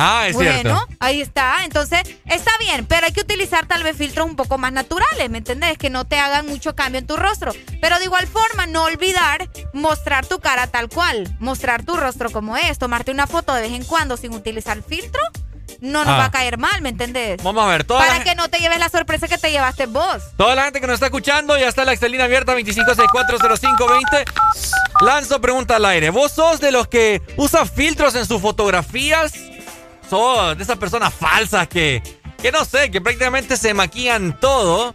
[0.00, 0.86] Ah, es bueno, cierto.
[1.00, 1.64] ahí está.
[1.64, 5.38] Entonces, está bien, pero hay que utilizar tal vez filtros un poco más naturales, ¿me
[5.38, 5.76] entendés?
[5.76, 7.50] Que no te hagan mucho cambio en tu rostro.
[7.80, 12.56] Pero de igual forma, no olvidar mostrar tu cara tal cual, mostrar tu rostro como
[12.56, 15.20] es, tomarte una foto de vez en cuando sin utilizar filtro.
[15.80, 16.18] No nos Ah.
[16.18, 17.42] va a caer mal, ¿me entendés?
[17.42, 20.22] Vamos a ver, toda Para que no te lleves la sorpresa que te llevaste vos.
[20.36, 24.24] toda la gente que nos está escuchando, ya está la Excelina abierta 25640520.
[25.00, 26.10] Lanzo pregunta al aire.
[26.10, 29.32] ¿Vos sos de los que usa filtros en sus fotografías?
[30.10, 32.02] ¿Sos de esas personas falsas que,
[32.40, 34.94] que no sé, que prácticamente se maquillan todo?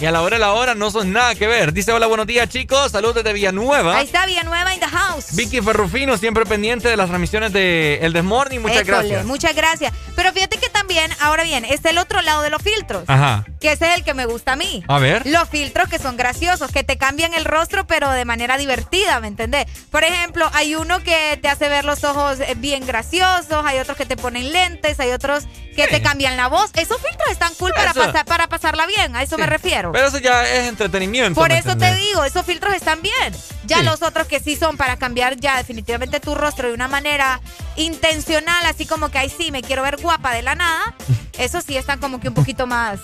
[0.00, 1.74] Y a la hora de la hora no son nada que ver.
[1.74, 2.90] Dice, hola, buenos días, chicos.
[2.90, 3.98] Saludos desde Villanueva.
[3.98, 5.34] Ahí está Villanueva in the house.
[5.36, 8.62] Vicky Ferrufino, siempre pendiente de las transmisiones de El Desmorning.
[8.62, 9.26] Muchas École, gracias.
[9.26, 9.92] Muchas gracias.
[10.16, 13.04] Pero fíjate que también, ahora bien, está el otro lado de los filtros.
[13.08, 13.44] Ajá.
[13.60, 14.82] Que ese es el que me gusta a mí.
[14.88, 15.26] A ver.
[15.26, 19.28] Los filtros que son graciosos, que te cambian el rostro, pero de manera divertida, ¿me
[19.28, 19.66] entendés?
[19.90, 23.98] Por ejemplo, hay uno que te hace ver los ojos eh, bien graciosos, hay otros
[23.98, 25.44] que te ponen lentes, hay otros
[25.76, 26.70] que te cambian la voz.
[26.74, 29.89] Esos filtros están cool para, pasar, para pasarla bien, a eso me refiero.
[29.92, 31.40] Pero eso ya es entretenimiento.
[31.40, 33.34] Por ¿me eso te digo, esos filtros están bien.
[33.66, 33.84] Ya Sí.
[33.84, 37.40] los otros que sí son para cambiar ya definitivamente tu rostro de una manera
[37.76, 40.94] intencional, así como que ahí sí me quiero ver guapa de la nada,
[41.38, 43.00] esos sí están como que un poquito más,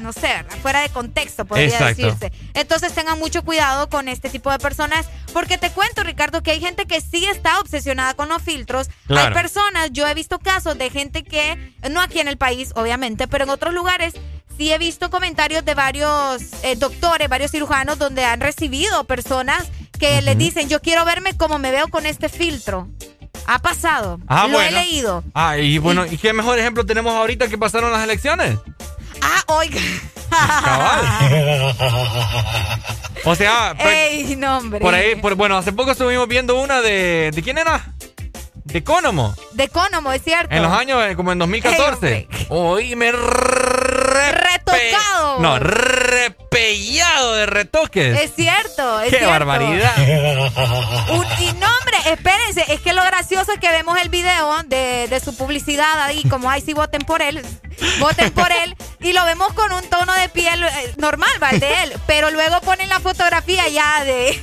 [0.00, 2.02] no sé, fuera de contexto, podría Exacto.
[2.02, 2.32] decirse.
[2.54, 6.60] Entonces tengan mucho cuidado con este tipo de personas, porque te cuento, Ricardo, que hay
[6.60, 8.88] gente que sí está obsesionada con los filtros.
[9.06, 9.28] Claro.
[9.28, 13.26] Hay personas, yo he visto casos de gente que, no aquí en el país, obviamente,
[13.28, 14.14] pero en otros lugares
[14.56, 19.64] sí he visto comentarios de varios eh, doctores, varios cirujanos, donde han recibido personas
[19.98, 22.88] que les dicen, yo quiero verme como me veo con este filtro.
[23.46, 24.18] Ha pasado.
[24.26, 25.22] Ah, Lo he leído.
[25.34, 28.58] Ah, y bueno, ¿y qué mejor ejemplo tenemos ahorita que pasaron las elecciones?
[29.20, 29.80] Ah, oiga.
[33.26, 34.80] O sea, pra- Ey, no, hombre.
[34.80, 37.30] por ahí, por, bueno, hace poco estuvimos viendo una de.
[37.34, 37.94] ¿De quién era?
[38.64, 39.34] De Economo.
[39.52, 40.54] De Economo, es cierto.
[40.54, 42.28] En los años, eh, como en 2014.
[42.50, 43.12] Hoy me
[44.74, 45.40] Retocado.
[45.40, 48.20] No, repellado de retoques.
[48.20, 49.30] Es cierto, es ¡Qué cierto.
[49.30, 49.92] barbaridad!
[51.10, 55.08] Un- y no, hombre, espérense, es que lo gracioso es que vemos el video de,
[55.08, 57.44] de su publicidad ahí, como, ay, sí, voten por él,
[57.98, 61.50] voten por él, y lo vemos con un tono de piel eh, normal, ¿va?
[61.52, 64.40] De él, pero luego ponen la fotografía ya de,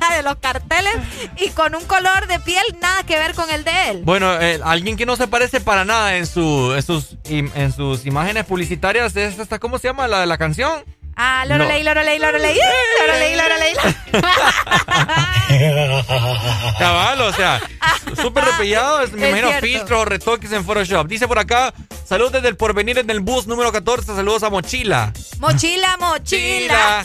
[0.16, 0.94] de los carteles
[1.36, 4.02] y con un color de piel nada que ver con el de él.
[4.04, 8.44] Bueno, eh, alguien que no se parece para nada en, en, sus, en sus imágenes
[8.44, 10.84] publicitarias es esta, ¿cómo se llama la de la canción?
[11.20, 12.56] Ah, Lorelei, Lorelei, Lorelei,
[13.00, 13.74] Lorelei, Lorelei.
[16.78, 17.60] Cabal, o sea,
[18.22, 21.08] súper repellado, me imagino filtros o retoques en Photoshop.
[21.08, 21.74] Dice por acá,
[22.04, 25.12] saludos desde el porvenir en el bus número 14, saludos a Mochila.
[25.40, 27.04] Mochila, mochila.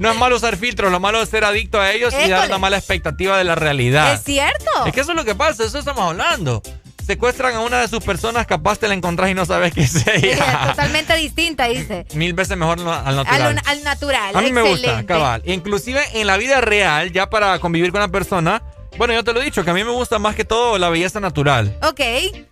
[0.00, 2.58] No es malo usar filtros, lo malo es ser adicto a ellos y dar una
[2.58, 4.12] mala expectativa de la realidad.
[4.12, 4.86] Es cierto.
[4.86, 6.64] Es que eso es lo que pasa, eso estamos hablando.
[7.04, 9.90] Secuestran a una de sus personas, capaz te la encontrás y no sabes qué es
[9.92, 10.68] Sí, es ella.
[10.68, 12.06] totalmente distinta, dice.
[12.14, 13.60] Mil veces mejor al Al, natural.
[13.66, 14.36] al natural.
[14.36, 15.42] A mí me gusta, cabal.
[15.44, 18.62] Inclusive en la vida real, ya para convivir con una persona,
[18.96, 20.88] bueno, yo te lo he dicho, que a mí me gusta más que todo la
[20.88, 21.76] belleza natural.
[21.82, 22.00] Ok.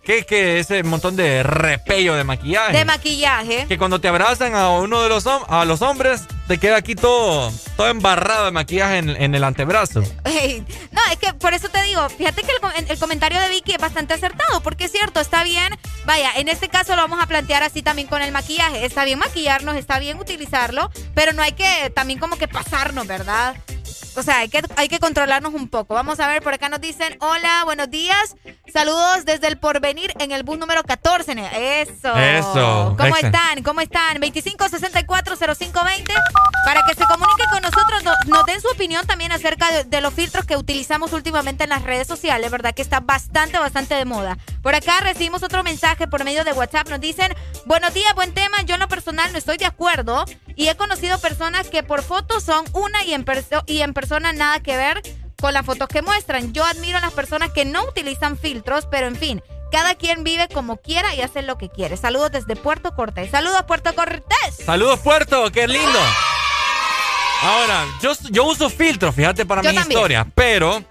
[0.03, 2.73] Que, que ese montón de repello de maquillaje.
[2.77, 3.65] De maquillaje.
[3.67, 7.51] que cuando te abrazan a uno de los, a los hombres, te queda aquí todo,
[7.77, 10.01] todo embarrado de maquillaje en, en el antebrazo.
[10.23, 13.73] Ey, No, es que por eso te digo, fíjate que el, el comentario de Vicky
[13.73, 17.27] es bastante acertado, porque es cierto, está bien, vaya, en este caso lo vamos a
[17.27, 21.51] plantear así también con el maquillaje, está bien maquillarnos, está bien utilizarlo, pero no hay
[21.51, 23.55] que también como que pasarnos, ¿verdad?
[24.15, 25.93] O sea, hay que, hay que controlarnos un poco.
[25.93, 28.35] Vamos a ver, por acá nos dicen, hola, buenos días,
[28.73, 31.31] saludos desde el porvenir en el bus número 14.
[31.31, 32.15] Eso.
[32.17, 32.95] Eso.
[32.97, 33.63] ¿Cómo están?
[33.63, 34.17] ¿Cómo están?
[34.19, 36.13] 25640520
[36.65, 40.01] para que se comunique con nosotros, no- nos den su opinión también acerca de, de
[40.01, 42.73] los filtros que utilizamos últimamente en las redes sociales, ¿verdad?
[42.75, 44.37] Que está bastante, bastante de moda.
[44.61, 46.89] Por acá recibimos otro mensaje por medio de WhatsApp.
[46.89, 47.33] Nos dicen,
[47.65, 48.61] buenos días, buen tema.
[48.63, 52.43] Yo en lo personal no estoy de acuerdo y he conocido personas que por fotos
[52.43, 55.01] son una y en, perso- y en persona nada que ver
[55.39, 56.53] con las fotos que muestran.
[56.53, 59.41] Yo admiro a las personas que no utilizan filtros, pero en fin.
[59.71, 61.95] Cada quien vive como quiera y hace lo que quiere.
[61.95, 63.29] Saludos desde Puerto Cortés.
[63.29, 64.55] Saludos, Puerto Cortés.
[64.65, 65.99] Saludos, Puerto, qué lindo.
[67.41, 69.97] Ahora, yo, yo uso filtros, fíjate, para Yo mi también.
[69.97, 70.83] historia, pero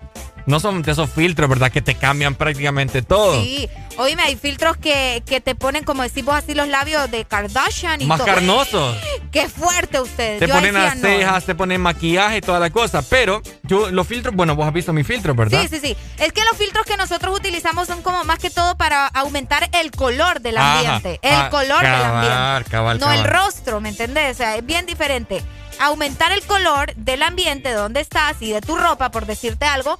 [0.46, 1.70] no son de esos filtros, ¿verdad?
[1.70, 3.42] Que te cambian prácticamente todo.
[3.42, 3.68] Sí,
[3.98, 8.06] oíme, hay filtros que, que te ponen, como decimos así, los labios de Kardashian y
[8.06, 8.26] Más todo.
[8.26, 8.96] carnosos.
[9.30, 10.40] Qué fuerte ustedes.
[10.40, 11.02] Te Yo ponen las no.
[11.08, 13.02] cejas, te ponen maquillaje y toda la cosa.
[13.02, 15.60] Pero yo, los filtros, bueno, vos has visto mis filtros, ¿verdad?
[15.60, 15.96] Sí, sí, sí.
[16.18, 19.90] Es que los filtros que nosotros utilizamos son como más que todo para aumentar el
[19.90, 20.78] color del Ajá.
[20.78, 21.20] ambiente.
[21.22, 22.70] El Ah, color del ambiente.
[22.70, 24.32] cabal, no el rostro, ¿me entendés?
[24.32, 25.42] O sea, es bien diferente.
[25.80, 29.98] Aumentar el color del ambiente de donde estás y de tu ropa, por decirte algo.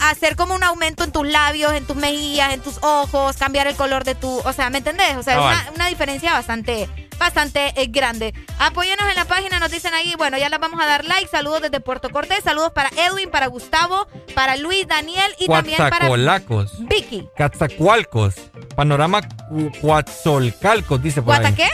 [0.00, 3.76] Hacer como un aumento en tus labios, en tus mejillas, en tus ojos, cambiar el
[3.76, 4.38] color de tu.
[4.44, 5.16] O sea, ¿me entendés?
[5.16, 5.54] O sea, Cabal.
[5.54, 6.88] es una, una diferencia bastante,
[7.18, 8.34] bastante eh, grande.
[8.58, 10.14] Apóyenos en la página, nos dicen ahí.
[10.18, 11.28] Bueno, ya las vamos a dar like.
[11.28, 12.44] Saludos desde Puerto Cortés.
[12.44, 16.08] Saludos para Edwin, para Gustavo, para Luis, Daniel y también para.
[16.80, 17.28] Vicky.
[17.36, 18.34] Catzacualcos.
[18.76, 21.54] Panorama cu- Cuatzolcalcos, dice por ¿Guata ahí.
[21.54, 21.68] qué?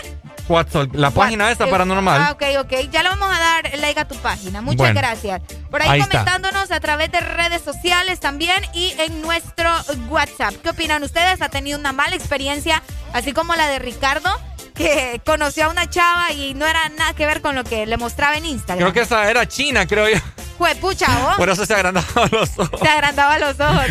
[0.93, 1.53] La página What?
[1.53, 2.21] esta es, paranormal.
[2.21, 2.91] Ah, ok, ok.
[2.91, 4.61] Ya le vamos a dar like a tu página.
[4.61, 5.41] Muchas gracias.
[5.71, 9.71] Por ahí, comentándonos a través de redes sociales también y en nuestro
[10.09, 10.55] WhatsApp.
[10.63, 11.41] ¿Qué opinan ustedes?
[11.43, 14.31] ¿Ha tenido una mala experiencia, así como la de Ricardo?
[14.75, 17.99] que conoció a una chava y no era nada que ver con lo que le
[17.99, 18.79] mostraba en Instagram.
[18.79, 20.17] Creo que esa era china, creo yo.
[20.57, 21.37] Fue pucha, ¿o?
[21.37, 22.81] Por eso se agrandaba los ojos.
[22.81, 23.85] Se agrandaba los ojos.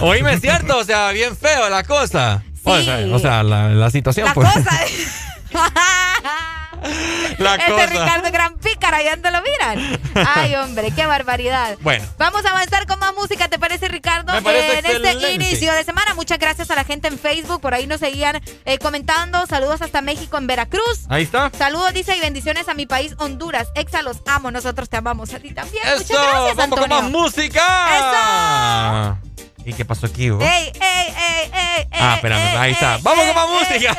[0.00, 0.78] Oíme, ¿cierto?
[0.78, 2.42] O sea, bien feo la cosa.
[2.64, 3.10] Sí.
[3.12, 4.26] O sea, la, la, situación.
[4.26, 4.52] La pues.
[4.52, 4.70] cosa.
[7.38, 7.86] la este.
[7.86, 10.00] Ricardo Gran Pícara, ya te lo miran.
[10.36, 11.76] Ay, hombre, qué barbaridad.
[11.80, 12.04] Bueno.
[12.18, 14.32] Vamos a avanzar con más música, ¿te parece, Ricardo?
[14.34, 17.86] Eh, en este inicio de semana, muchas gracias a la gente en Facebook, por ahí
[17.86, 19.46] nos seguían eh, comentando.
[19.46, 21.06] Saludos hasta México en Veracruz.
[21.08, 21.50] Ahí está.
[21.56, 23.68] Saludos, dice, y bendiciones a mi país, Honduras.
[23.74, 25.86] Exa, los amo, nosotros te amamos a ti también.
[25.86, 26.96] Eso, muchas gracias, vamos Antonio.
[26.96, 29.16] Con más música.
[29.16, 29.27] Eso.
[29.64, 30.42] ¿Y qué pasó aquí, vos?
[30.42, 31.88] ¡Ey, ey, ey, ey!
[31.92, 32.98] Ah, espérame, ahí está.
[33.02, 33.96] ¡Vamos con más música!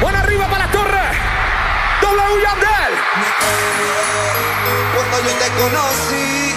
[0.00, 1.00] ¡Buena arriba para la torre!
[2.00, 2.94] ¡W Yandel!
[4.94, 6.54] Cuando yo te conocí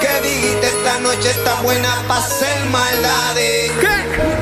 [0.00, 4.33] Que dijiste esta noche está buena para hacer maldades ¿Qué?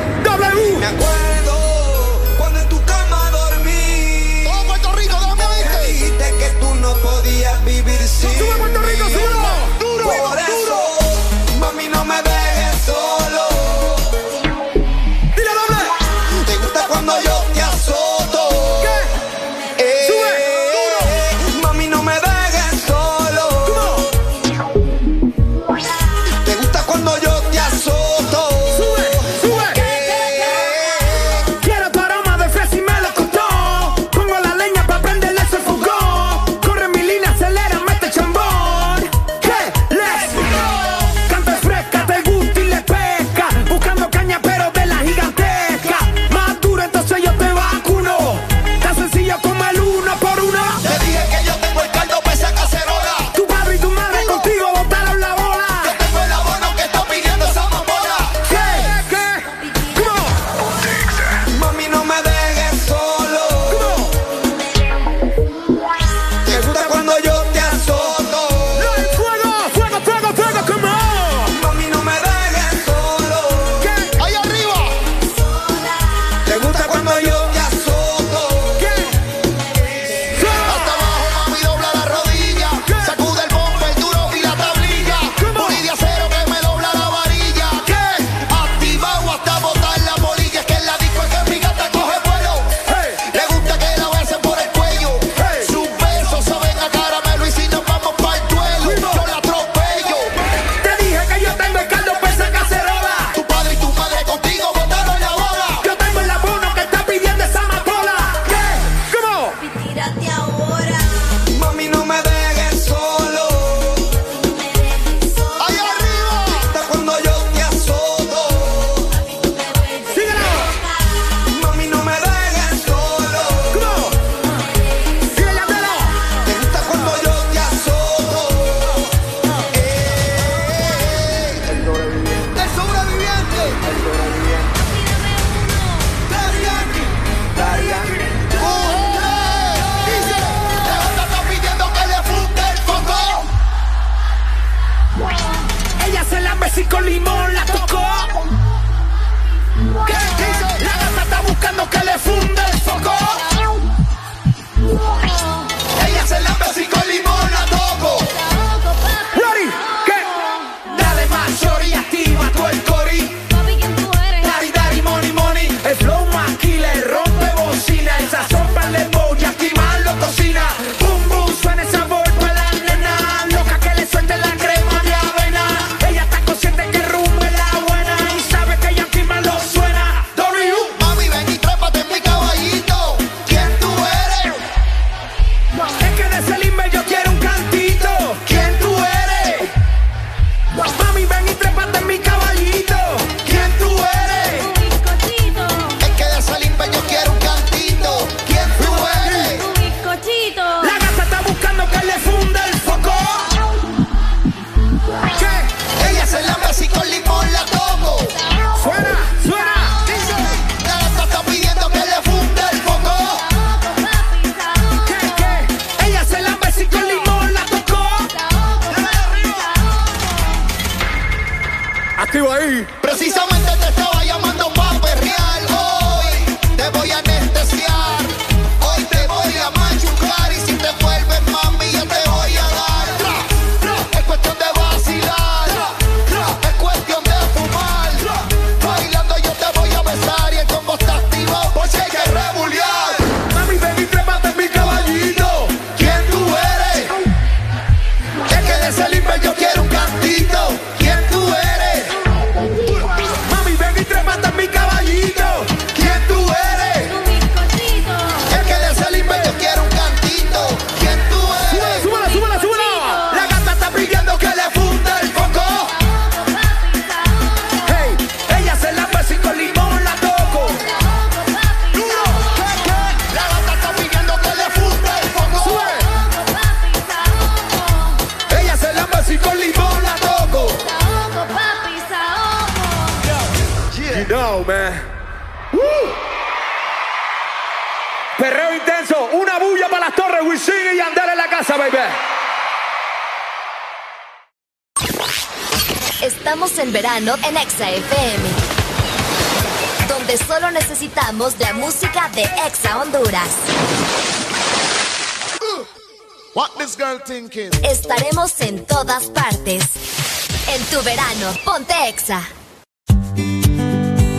[312.09, 312.43] Exa.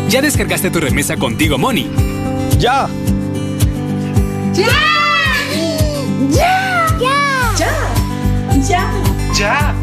[0.09, 1.90] ¿Ya descargaste tu remesa contigo, Moni?
[2.59, 2.90] Ya.
[4.53, 4.67] ¡Ya!
[6.30, 6.88] ¡Ya!
[7.00, 7.90] ¡Ya!
[8.67, 8.92] ¡Ya!
[9.33, 9.83] ¡Ya!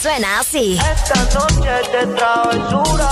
[0.00, 0.78] suena así.
[0.78, 3.08] Esta noche de travesura.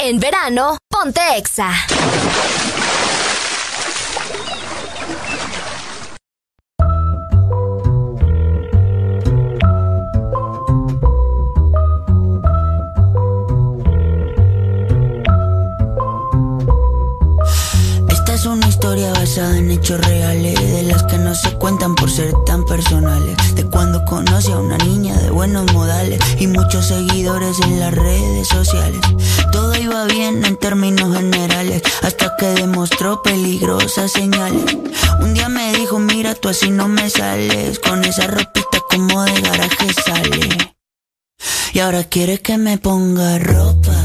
[0.00, 1.70] En verano, ponte Exa.
[42.14, 44.03] Quiere que me ponga ropa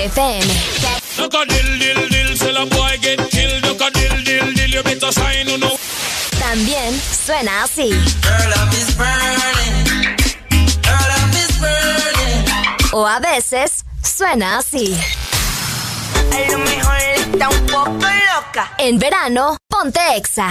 [0.00, 0.40] FM.
[1.18, 3.62] Look a dill, dill, dill, till a boy get killed.
[3.64, 5.76] Look a dill, dill, dill, you better sign on no.
[6.38, 7.90] También suena así.
[12.92, 14.98] O a veces suena así.
[16.32, 18.72] A lo mejor está un poco loca.
[18.78, 20.50] En verano, ponte Exa.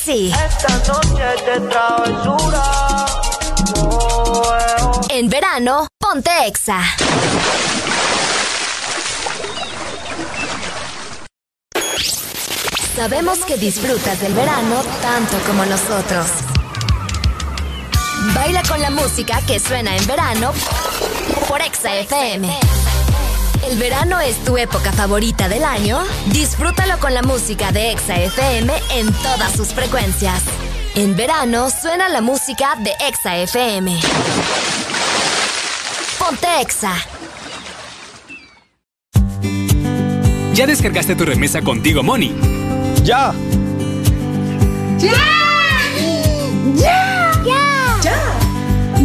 [0.00, 0.32] Así.
[0.46, 2.62] Esta noche de travesura.
[5.10, 6.80] En verano, ponte Exa.
[12.96, 16.26] Sabemos que disfrutas del verano tanto como nosotros.
[18.34, 20.52] Baila con la música que suena en verano
[21.48, 22.79] por Exa FM.
[23.70, 26.00] ¿El verano es tu época favorita del año?
[26.32, 30.42] Disfrútalo con la música de Exa FM en todas sus frecuencias.
[30.96, 33.96] En verano suena la música de Exa FM.
[36.18, 36.94] Ponte Exa.
[40.52, 42.34] ¿Ya descargaste tu remesa contigo, Money?
[43.04, 43.32] ¡Ya!
[44.98, 45.12] ¡Ya!
[46.74, 47.32] ¡Ya!
[48.02, 48.40] ¡Ya!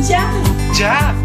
[0.07, 0.33] ¡Ya!
[0.73, 1.24] ¡Ya!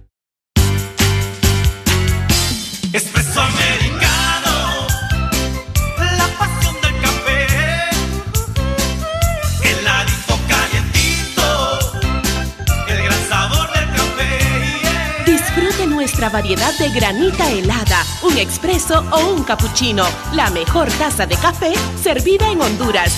[16.41, 20.03] Variedad de granita helada, un expreso o un cappuccino.
[20.33, 21.71] La mejor taza de café
[22.01, 23.13] servida en Honduras.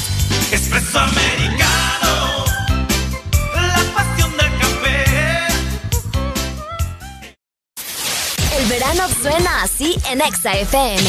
[0.51, 2.43] Espresso americano.
[3.55, 5.05] La pasión del café.
[8.59, 11.03] El verano suena así en Exa FM.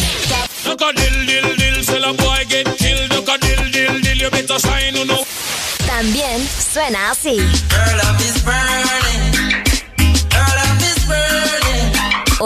[5.84, 7.40] También suena así.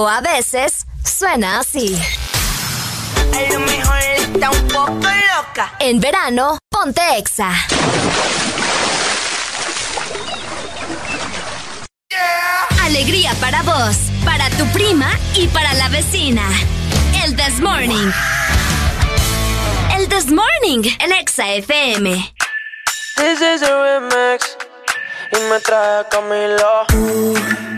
[0.01, 2.01] O a veces suena así.
[3.35, 5.75] A lo mejor está un poco loca.
[5.81, 7.51] En verano, ponte exa.
[12.81, 16.49] Alegría para vos, para tu prima y para la vecina.
[17.25, 18.13] El This Morning.
[19.97, 22.35] El This Morning, el Exa FM.
[23.17, 24.57] This is a remix.
[25.33, 27.78] Y me trae Camilo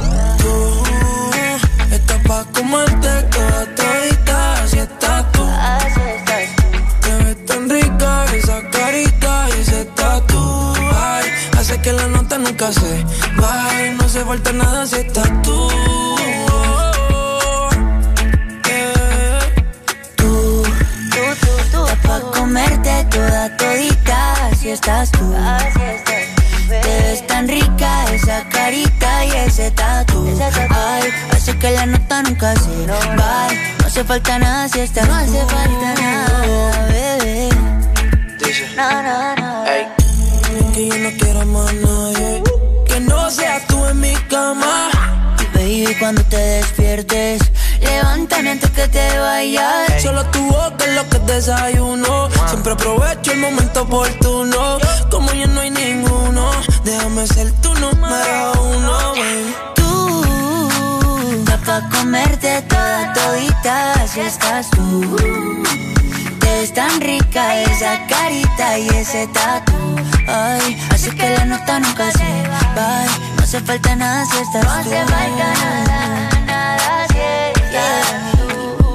[12.37, 13.05] Nunca se
[13.41, 13.71] va.
[13.97, 15.67] No se falta nada si estás tú.
[20.15, 20.63] Tú,
[21.11, 25.33] tú, tú, pa' comerte toda todita, si estás tú.
[25.35, 30.27] Así estás Te ves tan rica esa carita y ese tatu.
[30.69, 33.47] Ay, hace que la nota nunca se va.
[33.79, 37.49] No hace falta nada si estás No hace falta nada, bebé.
[38.77, 40.10] No, no, no.
[40.73, 42.43] Que yo no quiero más nadie.
[42.85, 44.89] Que no seas tú en mi cama.
[45.39, 47.41] Y baby, cuando te despiertes,
[47.81, 50.01] levántame antes que te vayas.
[50.01, 52.29] Solo tu boca es lo que desayuno.
[52.47, 54.77] Siempre aprovecho el momento oportuno.
[55.09, 56.51] Como ya no hay ninguno,
[56.83, 59.55] déjame ser tu número uno, baby.
[59.75, 65.15] Tú, pa' comerte toda todita si estás tú.
[66.61, 69.73] Ves tan rica esa carita y ese tatu.
[70.27, 73.03] Ay, así que la nota nunca se va.
[73.35, 74.89] No hace falta nada si estás no tú.
[74.91, 77.19] No hace falta nada, nada si
[77.63, 78.93] estás tú,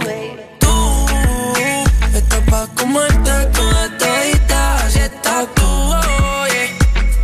[0.61, 5.95] Tú, estás pa' comerte toda todita si estás tú.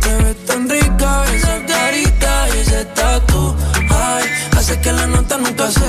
[0.01, 3.55] Te ves tan rica esa carita y ese tatu.
[3.89, 4.25] Ay,
[4.57, 5.87] hace que la nota nunca se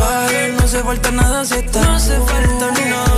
[0.00, 0.26] va.
[0.56, 3.11] No hace falta nada si estás No hace falta nada,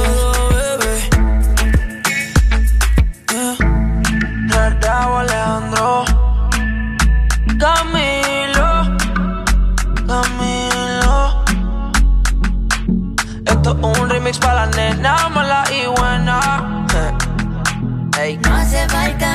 [13.67, 16.87] Un remix para la nena mala y buena.
[18.17, 18.39] Hey.
[18.45, 19.34] No hace falta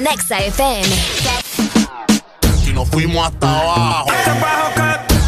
[0.00, 0.88] Esto Exa FM.
[2.66, 4.06] Y nos fuimos hasta abajo.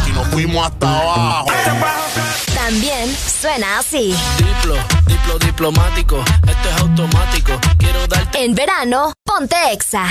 [0.07, 1.47] Y nos fuimos hasta abajo.
[2.55, 4.15] También suena así.
[4.37, 7.53] Diplo, diplo diplomático, esto es automático.
[7.77, 8.43] Quiero darte.
[8.43, 10.07] En verano, ponte Exa.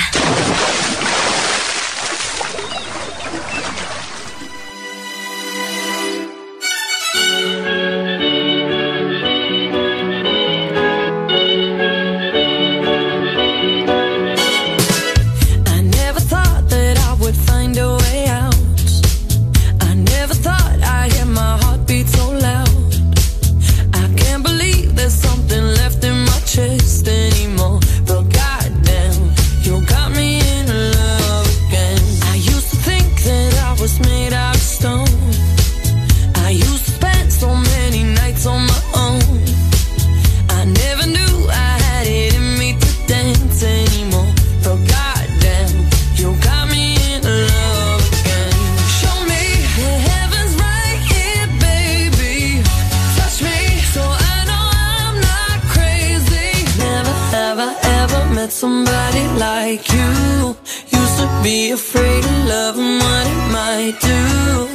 [61.43, 64.72] Be afraid of love and what it might do.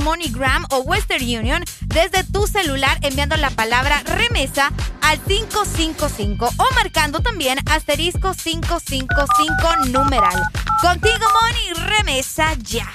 [0.00, 4.72] MoneyGram o Western Union desde tu celular enviando la palabra remesa
[5.02, 10.42] al 555 o marcando también asterisco 555 numeral.
[10.80, 12.90] Contigo Money, remesa ya.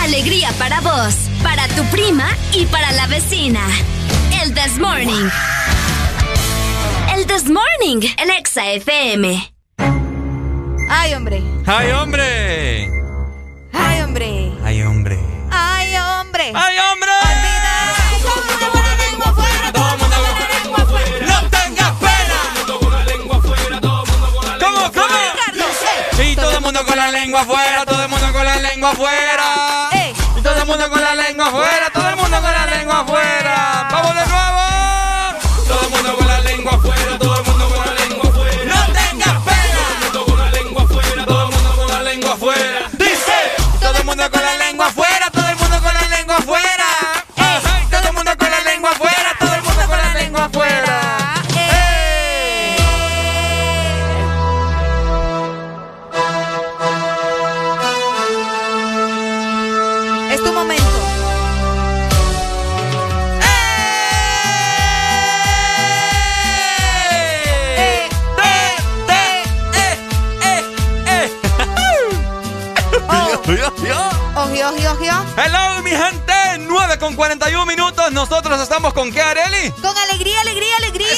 [0.00, 3.60] Alegría para vos, para tu prima y para la vecina.
[4.42, 5.28] El This Morning.
[7.14, 9.52] El This Morning, el Exa FM.
[10.88, 11.42] Ay, hombre.
[11.66, 12.29] Ay, hombre.
[27.20, 29.90] Lengua afuera, todo el mundo con la lengua afuera.
[29.92, 30.14] ¡Ey!
[30.42, 31.89] Todo el mundo con la lengua afuera,
[78.20, 79.70] Nosotros estamos con qué, Areli?
[79.80, 81.08] Con alegría, alegría, alegría.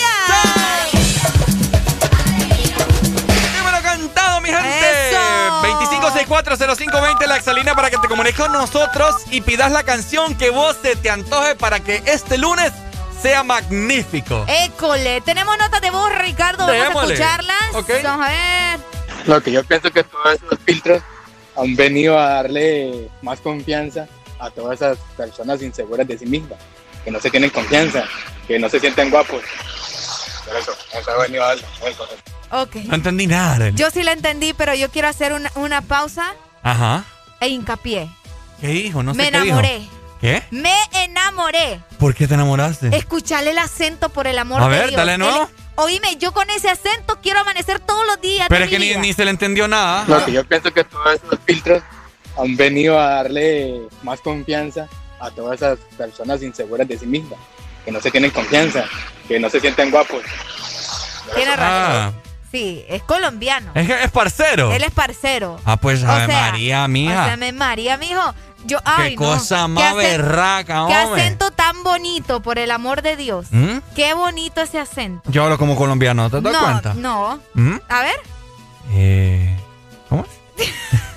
[3.57, 5.11] Dímelo cantado, mi gente.
[5.11, 5.19] Eso.
[5.63, 10.77] 25640520 la exalina para que te comuniques con nosotros y pidas la canción que vos
[10.81, 12.73] se te antoje para que este lunes
[13.21, 14.45] sea magnífico.
[14.47, 16.69] École, tenemos notas de voz, Ricardo.
[16.69, 17.15] Vamos Démosle.
[17.15, 17.75] a escucharlas.
[17.75, 17.91] Ok.
[18.05, 18.81] Vamos a ver.
[19.27, 21.03] Lo que yo pienso que todos esos filtros
[21.57, 24.07] han venido a darle más confianza
[24.39, 26.59] a todas esas personas inseguras de sí mismas,
[27.05, 28.05] que no se tienen confianza,
[28.47, 29.43] que no se sienten guapos.
[30.47, 31.65] Por eso, eso ha venido a darle.
[31.87, 32.09] eso.
[32.51, 32.75] Ok.
[32.87, 33.71] No entendí nada.
[33.71, 37.05] Yo sí la entendí, pero yo quiero hacer una, una pausa Ajá.
[37.41, 38.09] e hincapié.
[38.61, 39.03] ¿Qué dijo?
[39.03, 39.45] No sé Me qué dijo.
[39.59, 39.83] enamoré.
[40.21, 40.43] ¿Qué?
[40.51, 41.81] Me enamoré.
[41.99, 42.95] ¿Por qué te enamoraste?
[42.97, 44.97] Escucharle el acento por el amor A de ver, Dios.
[44.97, 45.43] dale nuevo.
[45.45, 48.47] El- oíme, yo con ese acento quiero amanecer todos los días.
[48.49, 49.01] Pero de es que mi ni, vida.
[49.01, 50.05] ni se le entendió nada.
[50.07, 51.83] Lo que yo pienso que todos esos filtros
[52.39, 54.87] han venido a darle más confianza
[55.23, 57.39] a todas esas personas inseguras de sí mismas,
[57.85, 58.85] que no se tienen confianza,
[59.29, 60.23] que no se sienten guapos.
[61.35, 61.69] Tiene razón.
[61.69, 62.13] Ah,
[62.51, 63.71] Sí, es colombiano.
[63.75, 64.73] es que es parcero.
[64.73, 65.59] Él es parcero.
[65.65, 67.25] Ah, pues O Ave sea, María, O mija.
[67.25, 68.35] sea, me María, mijo.
[68.67, 69.31] Yo, ay, qué no.
[69.33, 71.23] cosa Qué más berraca, Qué hombre.
[71.23, 73.47] acento tan bonito, por el amor de Dios.
[73.51, 73.79] ¿Mm?
[73.97, 75.23] Qué bonito ese acento.
[75.31, 76.93] Yo hablo como colombiano, ¿te das no, cuenta?
[76.95, 77.41] no.
[77.55, 77.77] ¿Mm?
[77.89, 78.17] A ver.
[78.93, 79.57] Eh,
[80.11, 80.27] ¿Cómo
[80.59, 80.69] es?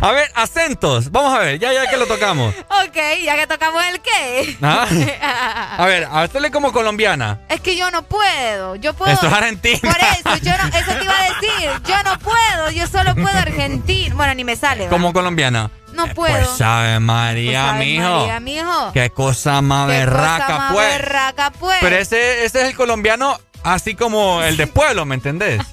[0.00, 1.10] a ver, acentos.
[1.10, 2.54] Vamos a ver, ya, ya que lo tocamos.
[2.84, 4.56] Ok, ya que tocamos el qué.
[4.62, 4.86] Ah.
[5.78, 7.40] A ver, hazle como colombiana.
[7.48, 8.76] Es que yo no puedo.
[8.76, 9.12] Yo puedo.
[9.12, 9.78] Esto es Argentina.
[9.80, 11.70] Por eso, yo no, eso te iba a decir.
[11.86, 12.70] Yo no puedo.
[12.70, 14.16] Yo solo puedo argentino.
[14.16, 14.84] Bueno, ni me sale.
[14.84, 14.90] ¿va?
[14.90, 15.70] Como colombiana.
[15.92, 16.34] No puedo.
[16.34, 18.18] Pues Ave María, Pues, Ave mijo.
[18.20, 18.92] María, mijo.
[18.92, 20.88] Qué cosa más Qué berraca, cosa más pues.
[20.88, 21.78] berraca, pues.
[21.80, 25.60] Pero ese, ese es el colombiano así como el de pueblo, ¿me entendés?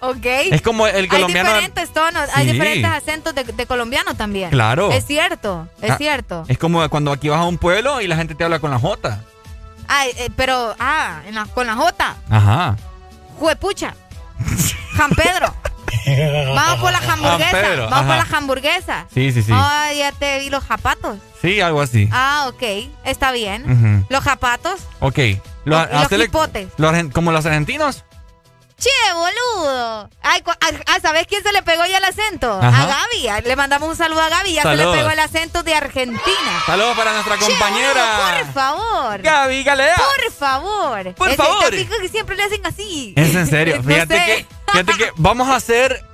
[0.00, 0.24] Ok.
[0.24, 4.50] Es como el colombiano- Hay diferentes tonos, hay diferentes acentos de, de colombiano también.
[4.50, 4.92] Claro.
[4.92, 6.44] Es cierto, es Ah, cierto.
[6.48, 8.78] Es como cuando aquí vas a un pueblo y la gente te habla con la
[8.78, 9.20] J.
[9.88, 12.16] Ay, eh, pero, ah, en la- con la J.
[12.30, 12.76] Ajá.
[13.38, 13.94] Juepucha.
[14.96, 15.54] San Pedro.
[16.54, 17.50] Vamos por la hamburguesa.
[17.50, 19.06] Pedro, Vamos por la hamburguesa.
[19.12, 19.52] Sí, sí, sí.
[19.54, 21.18] Ay, ya te vi los zapatos.
[21.42, 22.08] Sí, algo así.
[22.12, 22.62] Ah, ok.
[23.04, 24.06] Está bien.
[24.08, 24.80] Los zapatos.
[25.00, 25.18] Ok.
[25.66, 26.68] Lo- Los- hipotes.
[27.12, 28.04] como los argentinos.
[28.78, 30.10] Che, boludo.
[30.22, 32.60] Ay, ah, ah, ¿sabes quién se le pegó ya el acento?
[32.62, 32.82] Ajá.
[32.82, 33.28] A Gaby.
[33.28, 34.52] Ah, Le mandamos un saludo a Gaby.
[34.52, 36.62] Ya se le pegó el acento de Argentina.
[36.66, 37.94] Saludos para nuestra compañera.
[37.94, 39.22] Che, boludo, por favor.
[39.22, 39.96] Gaby Galea.
[39.96, 41.14] Por favor.
[41.14, 41.70] Por Ese favor.
[41.70, 43.14] que siempre le hacen así.
[43.16, 43.76] Es en serio.
[43.82, 44.24] No Fíjate sé.
[44.26, 46.04] que, fíjate que vamos a hacer,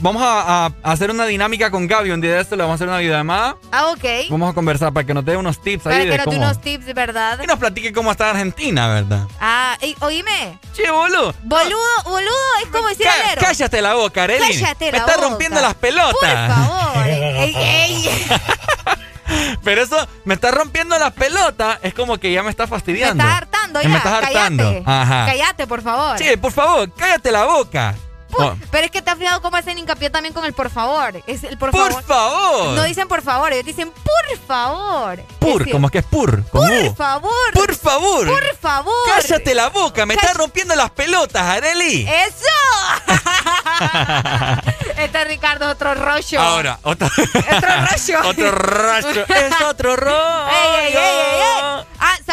[0.00, 2.10] vamos a, hacer una dinámica con Gaby.
[2.10, 3.56] Un día de esto le vamos a hacer una videollamada.
[3.70, 4.04] Ah, ok.
[4.30, 6.36] Vamos a conversar para que nos dé unos tips Para ahí que de nos dé
[6.36, 7.40] unos tips, ¿verdad?
[7.42, 9.26] Y nos platique cómo está Argentina, ¿verdad?
[9.40, 10.58] Ah, y, oíme.
[10.74, 11.34] Che, boludo.
[11.42, 12.30] Boludo, boludo,
[12.62, 14.40] es como decir Cá- cállate la boca, Arely.
[14.60, 15.28] Cállate Me la está boca.
[15.28, 16.50] rompiendo las pelotas.
[16.50, 17.06] Por favor.
[17.06, 18.08] Ey, ey.
[19.64, 21.78] Pero eso, me está rompiendo las pelotas.
[21.82, 23.22] Es como que ya me está Me fastidiando.
[23.22, 23.88] estás hartando ya.
[23.88, 24.64] Me estás hartando.
[24.64, 24.82] Cállate.
[24.86, 25.26] Ajá.
[25.26, 26.18] Cállate, por favor.
[26.18, 27.94] Che, por favor, cállate la boca.
[28.38, 31.22] Oh, Pero es que te has fijado cómo hacen hincapié también con el por favor.
[31.26, 32.02] Es el por, Por favor.
[32.04, 32.74] favor.
[32.76, 35.22] No dicen por favor, ellos dicen por favor.
[35.38, 36.42] pur, Es como que es pur.
[36.44, 36.94] Por U.
[36.94, 37.52] favor.
[37.52, 38.26] Por favor.
[38.26, 38.94] Por favor.
[39.06, 42.08] Cállate la boca, me está rompiendo las pelotas, Areli.
[42.08, 43.12] ¡Eso!
[44.96, 46.40] este Ricardo es otro rollo.
[46.40, 47.08] Ahora, otro,
[47.56, 48.20] Otro rollo.
[48.28, 49.24] otro rollo.
[49.28, 50.48] Es otro rollo.
[50.48, 51.42] Ey, ey, ey, ey, ey.
[51.62, 51.84] Ah,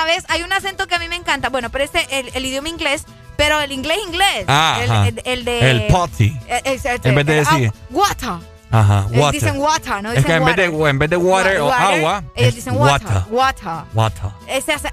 [0.10, 0.26] ¿sabes?
[0.30, 1.50] Hay un acento que a mí me encanta.
[1.50, 3.04] Bueno, pero este, el, el idioma inglés,
[3.38, 4.46] pero el inglés inglés.
[4.48, 5.08] Ah, el, ajá.
[5.08, 5.72] el- el de...
[5.72, 6.38] El potty.
[6.48, 8.30] Eh, En vez de eh, decir- ah, water.
[8.72, 9.42] Ajá, Ellos water.
[9.42, 10.90] dicen water, no es que en vez, de, water.
[10.92, 13.08] en vez de water, o Water, agua, ellos dicen water.
[13.30, 13.70] Water.
[13.96, 14.30] Water.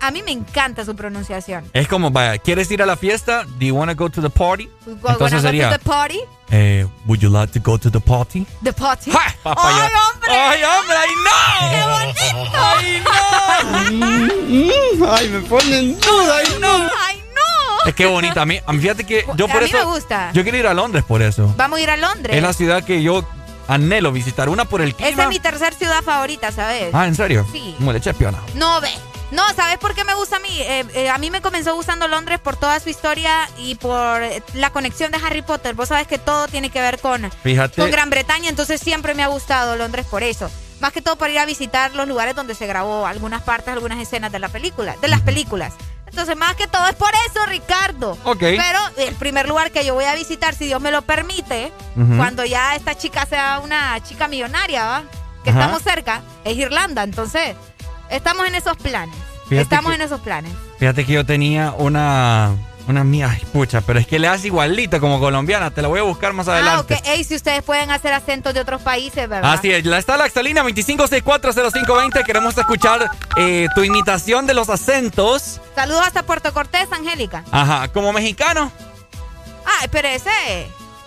[0.00, 1.68] A mí me encanta su pronunciación.
[1.74, 3.44] Es como, vaya, ¿quieres ir a la fiesta?
[3.44, 4.70] Do you want to go to the party?
[4.86, 8.00] Go- Entonces go sería, to the party, eh, would you like to go to the
[8.00, 8.46] party?
[8.62, 9.10] the party.
[9.12, 10.30] ¡Ay, hombre!
[10.30, 10.96] ¡Ay, hombre!
[10.96, 11.70] ¡Ay, no!
[12.14, 13.10] ¡Qué bonito!
[13.12, 13.90] ¡Ay,
[14.98, 15.12] no!
[15.12, 16.68] Ay, me ponen duda, ay, no.
[17.06, 17.88] ¡Ay, no!
[17.88, 18.42] Es que bonita.
[18.42, 19.78] A mí, a mí fíjate que yo por a mí eso.
[19.78, 20.30] me gusta.
[20.32, 21.52] Yo quiero ir a Londres por eso.
[21.56, 22.34] Vamos a ir a Londres.
[22.36, 23.24] Es la ciudad que yo
[23.68, 24.48] anhelo visitar.
[24.48, 25.10] Una por el clima.
[25.10, 26.90] Esa es mi tercer ciudad favorita, ¿sabes?
[26.92, 27.46] Ah, ¿en serio?
[27.52, 27.74] Sí.
[27.78, 28.38] Mole chepiona.
[28.54, 28.90] No, ve.
[29.32, 30.48] No, ¿sabes por qué me gusta a mí?
[30.60, 34.22] Eh, eh, a mí me comenzó gustando Londres por toda su historia y por
[34.54, 35.74] la conexión de Harry Potter.
[35.74, 37.80] Vos sabes que todo tiene que ver con, Fíjate.
[37.80, 40.48] con Gran Bretaña, entonces siempre me ha gustado Londres por eso.
[40.78, 43.98] Más que todo para ir a visitar los lugares donde se grabó algunas partes, algunas
[43.98, 45.72] escenas de la película, de las películas.
[46.16, 48.16] Entonces, más que todo es por eso, Ricardo.
[48.24, 48.38] Ok.
[48.38, 51.70] Pero el primer lugar que yo voy a visitar, si Dios me lo permite,
[52.16, 55.02] cuando ya esta chica sea una chica millonaria, ¿va?
[55.44, 55.60] Que Ajá.
[55.60, 57.02] estamos cerca, es Irlanda.
[57.02, 57.54] Entonces,
[58.08, 59.14] estamos en esos planes.
[59.50, 60.52] Fíjate estamos que- en esos planes.
[60.78, 62.52] Fíjate que yo tenía una.
[62.88, 65.72] Una mía, ay, pucha, pero es que le hace igualito como colombiana.
[65.72, 66.94] Te la voy a buscar más Ah, adelante.
[66.94, 67.06] ok.
[67.08, 69.52] Ey, si ustedes pueden hacer acentos de otros países, ¿verdad?
[69.54, 72.24] Así es, la está la Exalina 25640520.
[72.24, 75.60] Queremos escuchar eh, tu imitación de los acentos.
[75.74, 77.44] Saludos hasta Puerto Cortés, Angélica.
[77.50, 78.70] Ajá, como mexicano.
[79.64, 80.30] Ah, pero ese.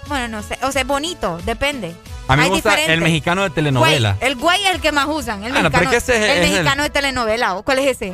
[0.08, 0.58] Bueno, no sé.
[0.64, 1.96] O sea, bonito, depende.
[2.28, 2.94] A mí me gusta diferentes.
[2.94, 4.16] el mexicano de telenovela.
[4.20, 5.44] Güey, el güey es el que más usan.
[5.46, 7.56] El Ah, no, pero mexicano, es que ese es- el es el- mexicano de telenovela.
[7.56, 8.14] ¿o ¿Cuál es ese?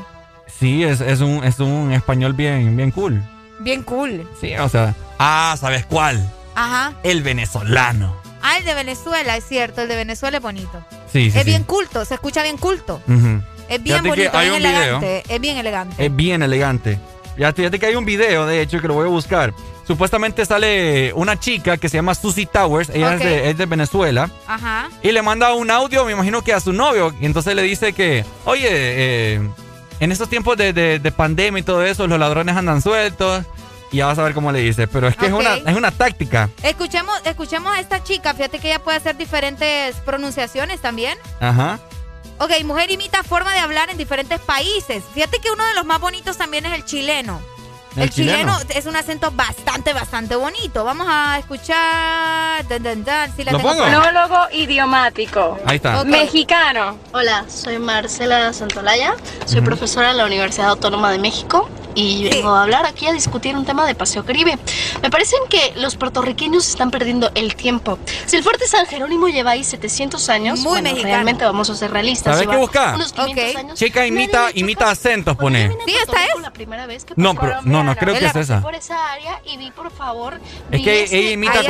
[0.60, 3.22] Sí, es, es, un, es un español bien, bien cool.
[3.60, 4.28] Bien cool.
[4.40, 4.96] Sí, o sea.
[5.20, 6.32] Ah, ¿sabes cuál?
[6.56, 6.94] Ajá.
[7.04, 8.16] El venezolano.
[8.42, 9.82] Ah, el de Venezuela, es cierto.
[9.82, 10.86] El de Venezuela es bonito.
[11.12, 11.50] Sí, sí, es sí.
[11.50, 13.02] bien culto, se escucha bien culto.
[13.08, 13.42] Ujú.
[13.68, 14.82] Es bien Fíjate bonito, hay bien un video.
[14.82, 15.24] elegante.
[15.28, 16.06] Es bien elegante.
[16.06, 17.00] Es bien elegante.
[17.38, 19.54] Ya fíjate que hay un video, de hecho, que lo voy a buscar.
[19.88, 22.90] Supuestamente sale una chica que se llama Susie Towers.
[22.90, 24.30] Ella es, de, es de Venezuela.
[24.48, 24.90] Ajá.
[25.04, 27.14] Y le manda un audio, me imagino que a su novio.
[27.20, 29.50] Y entonces le dice que, oye, eh,
[30.00, 33.44] en estos tiempos de, de- de pandemia y todo eso, los ladrones andan sueltos.
[33.92, 34.88] Y ya vas a ver cómo le dice.
[34.88, 36.50] Pero es que es, una, es una táctica.
[36.64, 38.34] Escuchemos, escuchemos a esta chica.
[38.34, 41.18] Fíjate que ella puede hacer diferentes pronunciaciones también.
[41.40, 41.80] Ajá.
[42.40, 45.04] Ok, mujer imita forma de hablar en diferentes países.
[45.14, 47.40] Fíjate que uno de los más bonitos también es el chileno.
[47.96, 48.58] El El, chileno.
[48.60, 48.74] chileno.
[48.80, 50.84] es un acento bastante, bastante bonito.
[50.84, 52.68] Vamos a escuchar.
[52.68, 53.84] Dan, dan, dan, sí la ¿Lo tengo pongo?
[53.84, 54.00] por acá.
[54.12, 55.58] Monólogo idiomático.
[55.66, 56.04] Ahí está.
[56.04, 56.98] Mexicano.
[57.14, 59.16] Hola, soy Marcela Santolaya,
[59.46, 63.56] soy profesora en la Universidad Autónoma de México y vengo a hablar aquí a discutir
[63.56, 64.58] un tema de Paseo Caribe.
[65.02, 67.98] Me parecen que los puertorriqueños están perdiendo el tiempo.
[68.26, 71.14] Si el fuerte San Jerónimo lleva ahí 700 años, Muy bueno, mexicano.
[71.14, 72.36] realmente vamos a ser realistas.
[72.36, 72.96] ¿Sabes qué busca?
[72.96, 73.58] Unos 500 Ok.
[73.58, 73.80] años.
[73.80, 75.72] Chica imita, imita acentos, pone.
[75.86, 76.42] Sí, esta es.
[76.42, 78.62] La primera vez que No, pero, no, no creo que es esa.
[78.62, 80.40] por esa área y vi, por favor,
[80.72, 81.64] Es que ella imita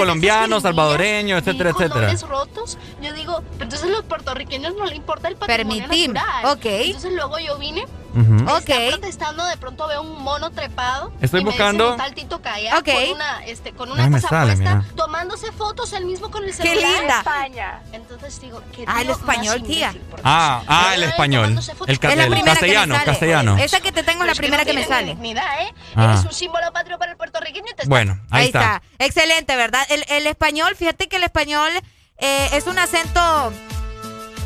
[0.63, 2.13] salvadoreños, vi etcétera, etcétera.
[2.27, 2.77] rotos.
[3.01, 6.45] Yo digo, pero entonces a los puertorriqueños no le importa el patrimonio Permitim, natural.
[6.57, 6.65] ok.
[6.65, 11.11] Entonces luego yo vine, Me protestando, de pronto veo un mono trepado.
[11.21, 12.85] Estoy y me buscando- dicen un tal Tito Calla Ok.
[12.85, 14.95] con una, este, con una Ahí me cosa sale, puesta, mira.
[14.95, 16.91] tomándose fotos él mismo con el Qué celular.
[16.99, 17.17] linda.
[17.19, 17.81] España.
[17.91, 19.93] Entonces digo, ¿qué Ah, el español, más tía.
[20.23, 21.59] Ah, ah, el español.
[21.87, 23.57] El, ca- Es el me castellano.
[23.57, 25.07] Esa que te tengo es la primera no que me sale.
[25.07, 25.73] dignidad, ¿eh?
[25.95, 26.05] Ah.
[26.13, 28.81] Eres un símbolo patrio para el puertorriqueño y te Bueno, ahí, Ahí está.
[28.99, 29.85] Excelente, ¿verdad?
[29.89, 31.71] El, el español, fíjate que el español
[32.17, 33.51] eh, es un acento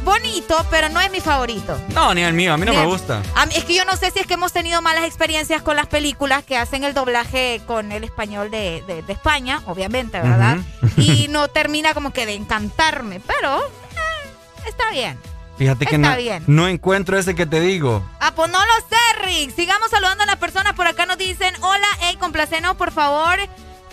[0.03, 1.80] bonito, pero no es mi favorito.
[1.94, 3.22] No, ni el mío, a mí no me gusta.
[3.36, 5.76] A mí- es que yo no sé si es que hemos tenido malas experiencias con
[5.76, 10.58] las películas que hacen el doblaje con el español de, de- de España, obviamente, ¿verdad?
[10.98, 15.18] Y no termina como que de encantarme, pero eh, está bien.
[15.58, 16.44] Fíjate que Está no, bien.
[16.48, 18.02] no encuentro ese que te digo.
[18.22, 19.53] Ah, pues no lo sé, Rick.
[19.53, 20.72] Sigamos saludando a las personas.
[20.74, 23.38] Por acá nos dicen, hola, hey, complacenos, por favor,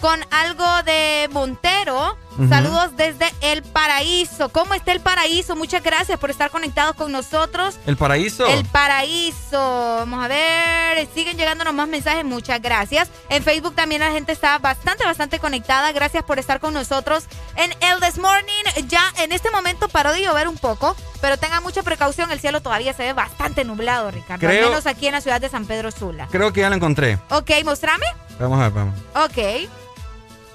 [0.01, 2.17] con algo de Montero.
[2.48, 4.48] Saludos desde El Paraíso.
[4.50, 5.56] ¿Cómo está El Paraíso?
[5.56, 7.78] Muchas gracias por estar conectados con nosotros.
[7.86, 8.47] ¿El paraíso?
[8.47, 9.58] El Paraíso.
[9.98, 11.08] Vamos a ver.
[11.15, 12.24] Siguen llegándonos más mensajes.
[12.24, 13.08] Muchas gracias.
[13.28, 15.92] En Facebook también la gente está bastante, bastante conectada.
[15.92, 17.24] Gracias por estar con nosotros
[17.56, 18.86] en El This Morning.
[18.89, 22.31] Ya en este momento paró de llover un poco, pero tenga mucha precaución.
[22.31, 24.47] El cielo todavía se ve bastante nublado, Ricardo.
[24.47, 26.28] Creo- Al menos aquí en la ciudad de San Pedro Sula.
[26.31, 27.18] Creo que ya lo encontré.
[27.31, 28.06] Ok, mostrame.
[28.39, 28.94] Vamos a ver, vamos.
[29.15, 29.68] Ok,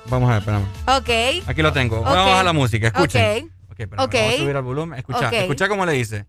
[0.06, 0.66] Vamos a ver, espérame.
[1.44, 1.48] ok.
[1.50, 2.00] Aquí lo tengo.
[2.00, 2.06] Ok.
[2.06, 3.46] Vamos a bajar la música, escuchen.
[3.46, 3.72] Ok.
[3.72, 4.14] Ok, espérame, Ok.
[4.14, 5.00] Vamos a subir al volumen.
[5.00, 5.34] Escucha, Ok.
[5.34, 6.26] escucha cómo le dice.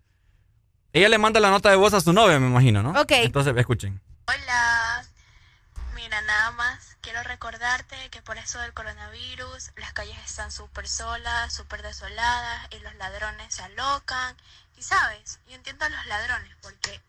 [0.93, 2.91] Ella le manda la nota de voz a su novia, me imagino, ¿no?
[2.91, 3.11] Ok.
[3.11, 3.99] Entonces, escuchen.
[4.27, 5.03] Hola,
[5.95, 11.51] mira nada más, quiero recordarte que por eso del coronavirus las calles están súper solas,
[11.51, 14.35] súper desoladas y los ladrones se alocan.
[14.77, 17.01] Y sabes, yo entiendo a los ladrones porque...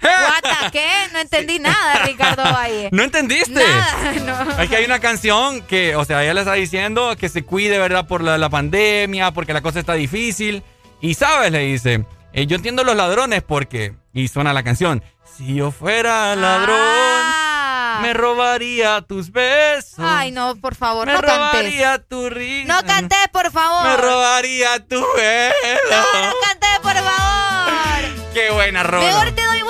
[0.00, 0.88] Guata, ¿qué?
[1.12, 2.88] No entendí nada, Ricardo Valle.
[2.92, 3.52] ¿No entendiste?
[3.64, 4.12] Nada,
[4.56, 4.62] no.
[4.62, 7.78] Es que hay una canción que, o sea, ella le está diciendo que se cuide,
[7.78, 8.06] ¿verdad?
[8.06, 10.62] Por la, la pandemia, porque la cosa está difícil.
[11.00, 15.02] Y sabes, le dice, eh, yo entiendo los ladrones porque, y suena la canción,
[15.36, 17.98] si yo fuera ladrón, Ah.
[18.02, 19.94] me robaría tus besos.
[19.98, 21.38] Ay, no, por favor, me no cantes.
[21.38, 22.72] robaría tu risa.
[22.72, 23.84] No cantes, por favor.
[23.88, 25.54] Me robaría tu pelo.
[25.90, 28.34] No, no cantes, por favor.
[28.34, 29.04] Qué buena rola.
[29.06, 29.62] Mejor te doy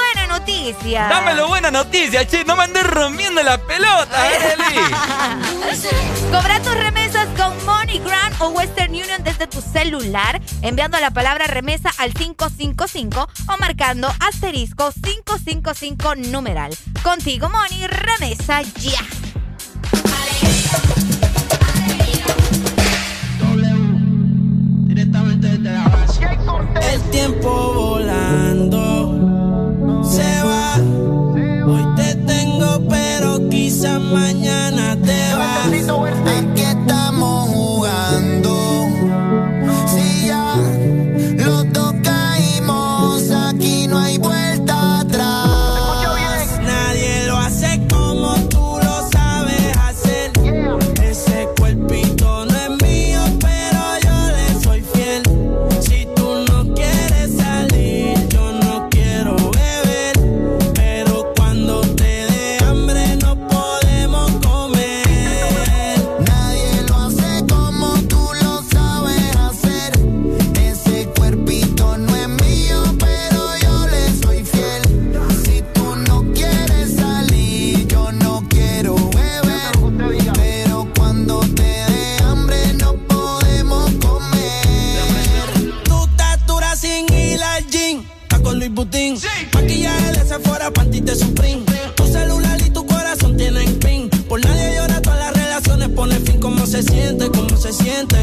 [0.73, 1.09] noticia.
[1.09, 2.45] Dámelo buena noticia, che.
[2.45, 4.81] No me andes rompiendo la pelota, Eli.
[6.31, 11.91] Cobra tus remesas con MoneyGram o Western Union desde tu celular, enviando la palabra remesa
[11.99, 16.75] al 555 o marcando asterisco 555 numeral.
[17.03, 19.01] Contigo, Money, remesa ya.
[26.93, 28.04] El tiempo volando
[34.15, 36.24] mañana te vas.
[91.05, 94.09] Tu celular y tu corazón tienen pin.
[94.27, 96.41] Por nadie llora, todas las relaciones pone fin.
[96.41, 97.29] ¿Cómo se siente?
[97.29, 98.17] ¿Cómo se siente?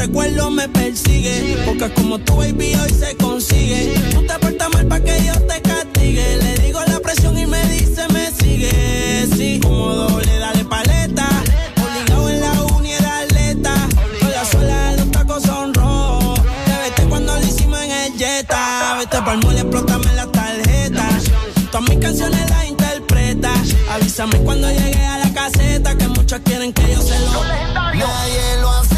[0.00, 1.58] Recuerdo me persigue.
[1.66, 3.94] Porque como tu baby hoy se consigue.
[4.12, 6.36] Tú te portas mal pa' que yo te castigue.
[6.38, 9.28] Le digo la presión y me dice me sigue.
[9.36, 11.28] Sí, como doble, dale paleta.
[11.84, 13.74] Obligado en la uni era atleta.
[14.20, 16.40] Con la suela de los tacos son rojos.
[16.64, 18.96] Te vete cuando lo hicimos en el Jetta.
[18.98, 21.08] Vete pa'l mole, explótame la tarjeta.
[21.70, 23.52] Todas mis canciones las interpreta.
[23.90, 25.94] Avísame cuando llegue a la caseta.
[25.98, 27.44] Que muchos quieren que yo se lo.
[27.92, 28.89] Nadie lo hace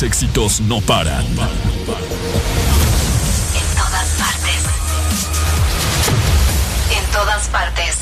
[0.00, 1.26] Aquí éxitos no paran.
[1.26, 1.36] En
[3.76, 4.64] todas partes.
[6.90, 7.96] En todas partes.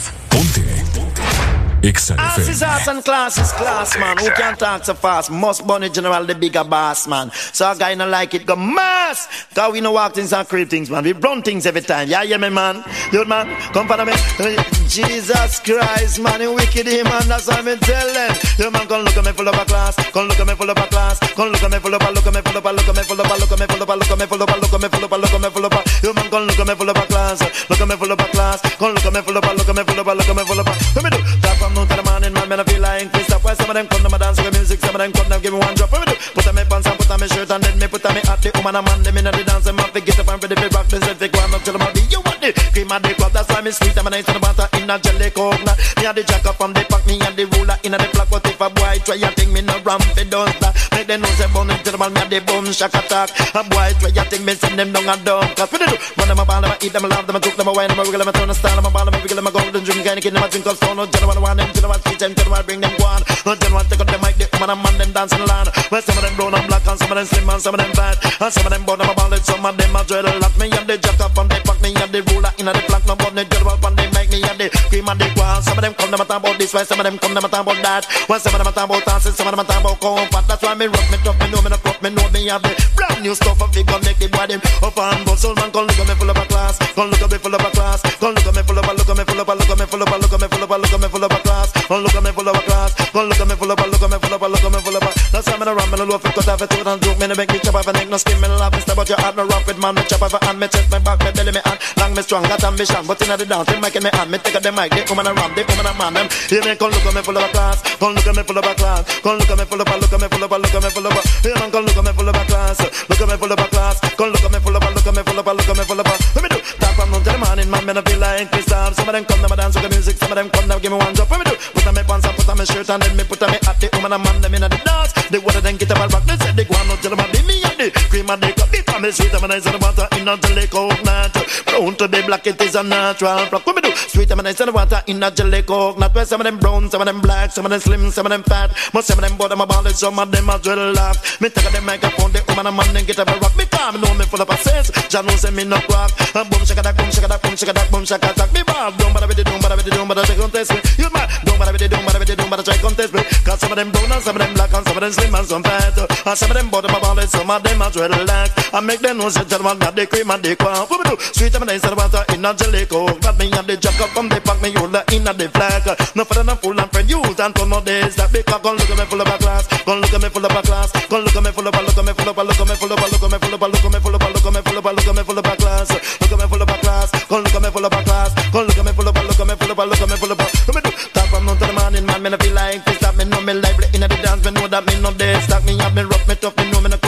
[1.83, 2.71] Exa ah, Asses, FM.
[2.71, 4.17] arts and classes, class man.
[4.19, 5.33] Who can talk so fast?
[5.33, 7.33] Must bunny general, the bigger boss man.
[7.33, 9.27] So a guy not like it, go mass.
[9.53, 11.03] Cause we no walk things and creep things, man.
[11.03, 12.09] We run things every time.
[12.09, 12.85] Yeah, yeah, me man.
[13.11, 14.78] Dude, man, come for me.
[14.89, 18.35] Jesus Christ, man, you wicked him, man, that's what I'm telling.
[18.59, 20.71] Your man come look at me full of a class, come look at me full
[20.71, 22.65] of a class, come look at me full of a, look at me full of
[22.65, 24.19] a, look at me full of a, look at me full of a, look at
[24.19, 25.73] me full of a, look at me full of a, look at me full of
[25.77, 25.81] a.
[26.03, 28.21] Your man come look at me full of a class, look at me full of
[28.21, 30.15] a class, come look at me full of a, look at me full of a,
[30.17, 30.73] look at me full of a.
[30.97, 33.45] Let me do that from noon to the morning, man, man, I feel like Christoph.
[33.45, 35.37] Why some of them come to my dance with music, some of them come to
[35.39, 35.93] give me one drop.
[35.93, 37.87] Let me do put on me pants and put on me shirt and then me
[37.93, 38.41] put on me hat.
[38.41, 40.57] The woman and man, them in the dance, them have to get up and ready
[40.57, 40.89] for rock.
[40.89, 43.03] Them say they go on up till them have the you want the cream of
[43.05, 43.33] the crop.
[43.37, 45.77] That's why me sweet and me nice and the butter in a jelly coconut.
[45.99, 48.31] Me and the jacker from the pack, me and the ruler in a the flock.
[48.31, 50.75] But if a boy try a thing, me no ramp it don't stop.
[50.95, 53.31] Make them know say into the man, me and the boom shack attack.
[53.55, 55.47] A boy try a thing, me send them down a dumb.
[55.59, 55.97] Cause what they do?
[56.19, 57.73] Run them a ball, them a eat them, a laugh them, a cook them, a
[57.73, 59.37] wine them, a wiggle them, a turn a style them, a ball them, a wiggle
[59.37, 60.97] them, a golden drink, kind of kid them, a drink of stone.
[60.97, 63.23] No general one, them general teach them, general bring them one.
[63.47, 65.69] No general take out the mic, the woman and man them dancing land.
[65.91, 67.81] Well, some of them brown and black, and some of them slim, and some of
[67.81, 70.55] them fat, and some of them bottom a ball, some of them a dreadlock.
[70.61, 73.05] Me and the jacker from the pack, me and the ruler in a the flock,
[73.07, 75.63] no but the general from the mic, me and the cream and the guan.
[75.63, 77.63] Some of them come them talk about this way, some of them come them talk
[77.63, 78.07] about that.
[78.29, 80.45] Well, some of them talk about dancing, some of them talk about comfort.
[80.49, 82.63] That's why me rock me tough, me know me no crop, me know me have
[82.63, 85.43] the brand new stuff of it, gonna make the body up and bust.
[85.43, 87.55] Soul man, come look at me full of a class, come look at me full
[87.55, 89.49] of a class, come look at me full of a, look at me full of
[89.49, 90.99] a, look at me full of a, look at me full of a, look at
[90.99, 93.39] me full of a class, come look at me full of a class, come look
[93.39, 94.97] at me full of a, look at me full of a, look at me full
[94.99, 95.11] of a.
[95.31, 97.27] That's why me no run, me no loaf, it cut off it, and joke, me
[97.31, 99.09] no make me chop off a neck, no skin, me no laugh, me step out
[99.09, 101.19] your heart, me rock with man, me chop off a hand, me chest, me back,
[101.23, 104.03] me belly, me hand, long me strong, got ambition, but inna the dance, they making
[104.03, 106.15] me hand, me take out the mic, they come a ram, they come a man,
[106.15, 106.27] them.
[106.51, 108.59] Hear me, come look at me full of a class, come look at me full
[108.59, 110.53] of a class, come look at me full of a, look at me full of
[110.53, 111.21] a, look at me full of a.
[111.47, 113.61] Hear me, come look at me full of a class, look at me full of
[113.63, 115.53] a class, come look at me full of a, look at me full of a,
[115.55, 116.15] look at me full of a.
[116.35, 118.95] Let me do that from noon to the morning, man, me no feel like Christoph.
[118.99, 120.79] Some of them come, them a dance with the music, some of them come, them
[120.83, 121.31] give me one drop.
[121.31, 123.25] Let me do put on me pants and put on me shirt and then me
[123.25, 123.79] put on me hat.
[123.79, 125.13] The woman and man, them inna the dance.
[125.31, 126.25] The water then get up and rock.
[126.27, 128.71] They say they go on them a be me and the cream and the cup.
[128.75, 131.37] The family sweet and and the water in until they coconut.
[131.69, 133.67] Brown to the black, it is a natural block.
[133.67, 136.15] Let me do sweet and nice and the water in a jelly coconut.
[136.15, 138.31] Where some of them brown, some of them black, some of them slim, some of
[138.31, 138.73] them fat.
[138.93, 141.41] But some of them bottom of ballad, some of them a drill laugh.
[141.41, 143.55] Me take a the microphone, the woman and man then get up and rock.
[143.57, 144.89] Me calm, know me full of a sense.
[145.13, 146.11] Jah know me no crack.
[146.33, 148.49] And boom shaka that, boom shaka that, boom shaka that, boom shaka that.
[148.55, 150.81] Me ball, don't bother with the don't bother with the don't bother try contest me.
[150.97, 151.29] You mad?
[151.45, 153.23] Don't bother with the don't bother with the don't bother try contest me.
[153.45, 155.35] Cause some of them brown and some of them black and some of them slim
[155.37, 155.93] and some fat.
[156.01, 158.49] And some of them bottom of ballad, some of them a drill laugh.
[158.73, 160.89] I make them know say gentleman got the cream and the quaff.
[160.89, 161.21] What me do?
[161.37, 162.89] Sweet and nice and water in a jelly.
[162.89, 165.87] Got me and the jack up from the pack me hold in a the flag.
[166.15, 168.63] No for them full and friend use and turn no days that big cock.
[168.63, 169.67] Come look at me full of a class.
[169.85, 170.91] Come look at me full of a class.
[171.09, 172.69] Come look at me full of a look at me full of a look at
[172.69, 174.23] me full of a look at me full of a look at me full of
[174.23, 175.89] a look at me full of a look at me full of a class.
[176.21, 177.09] Look at me full of a class.
[177.29, 178.31] Come look at me full of a class.
[178.53, 180.09] Come look at me full of a look at me full of a look at
[180.09, 180.47] me full of a.
[180.69, 182.23] Let me do top from noon to the morning, man.
[182.23, 182.99] Me no feel like this.
[182.99, 184.45] That me know me lively in the dance.
[184.45, 185.43] Me know that me no dead.
[185.43, 186.57] Stack me up, me rough, me tough.
[186.57, 186.99] Me know me no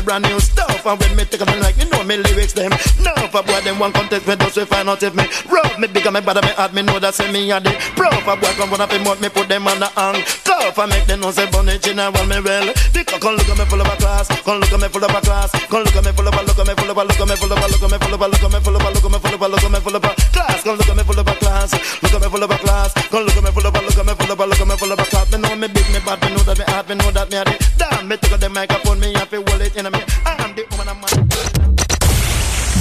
[0.00, 0.86] the brand new stuff.
[0.86, 2.72] And when me take me like, me know me lyrics them.
[3.04, 5.78] No, for boy them one contest me just to find out if me rough.
[5.78, 6.72] Me bigger, me better, me hard.
[6.72, 8.08] Me know that say me a the pro.
[8.24, 10.24] For boy come one up in mouth, me put them on the hang.
[10.44, 12.66] Tough, I make them know say bunny general me well.
[12.96, 14.28] The cock come look at me full of a class.
[14.42, 15.50] Come look at me full of a class.
[15.68, 17.28] Come look at me full of a look at me full of a look at
[17.28, 18.80] me full of a look at me full of a look at me full of
[18.80, 20.62] a look at me full of a look at me full of a class.
[20.64, 21.70] Come look at me full of a class.
[22.00, 22.90] Look at me full of a class.
[23.10, 24.68] Come look at me full of a look at me full of a look at
[24.68, 25.26] me full of a class.
[25.32, 27.36] Me know me big, me bad, me know that me hard, me know that me
[27.36, 28.08] a the damn.
[28.08, 29.86] Me take the microphone, me have to hold it in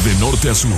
[0.03, 0.71] De norte a sur.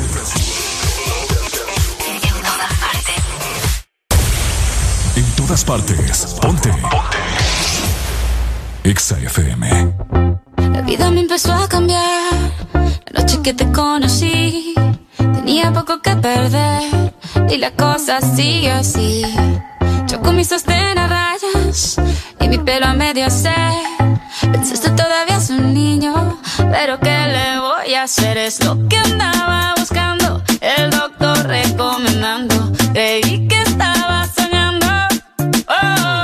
[5.16, 6.38] En todas partes.
[6.42, 6.72] Ponte.
[8.84, 9.93] Exa FM.
[10.74, 12.34] La vida me empezó a cambiar.
[12.74, 14.74] La noche que te conocí,
[15.18, 17.14] tenía poco que perder.
[17.50, 19.24] Y la cosa sigue así.
[20.08, 21.98] Yo con mi sostén a rayas
[22.40, 24.01] y mi pelo a medio hacer.
[24.40, 26.40] Pensaste todavía es un niño,
[26.72, 28.38] pero ¿qué le voy a hacer?
[28.38, 32.72] Es lo que andaba buscando, el doctor recomendando.
[32.93, 34.88] Creí que estaba soñando.
[35.68, 36.24] Oh,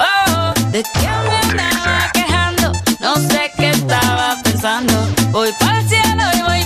[0.00, 2.72] oh, ¿de qué me andaba quejando?
[3.00, 4.94] No sé qué estaba pensando.
[5.30, 6.65] Voy para el cielo y voy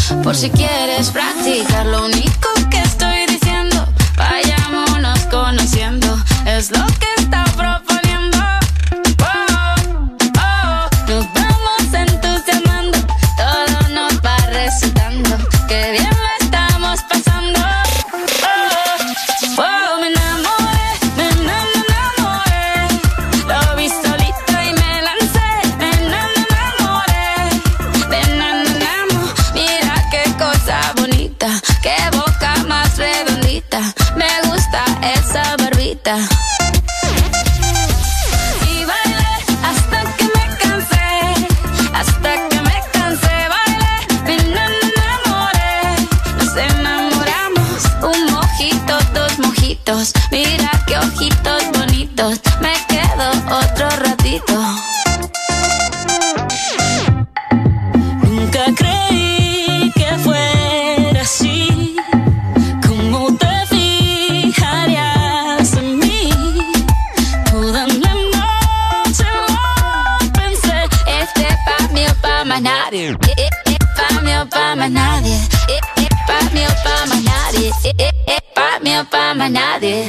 [0.23, 1.85] por si quieres practicar.
[1.85, 3.10] Lo único que estoy
[36.03, 36.07] Y
[38.85, 39.27] bailé
[39.63, 41.07] hasta que me cansé,
[41.93, 43.47] hasta que me cansé.
[43.53, 45.75] Bailé, me enam- enamoré.
[46.39, 50.11] Nos enamoramos, un mojito, dos mojitos.
[50.31, 52.39] Mira qué ojitos bonitos.
[72.51, 73.09] Más nadie.
[73.11, 75.37] Eh, eh, eh, Pa' mí o pa' más nadie.
[76.27, 77.71] Pa' mí o pa' más nadie.
[78.53, 80.05] Pa' mí o pa' nadie.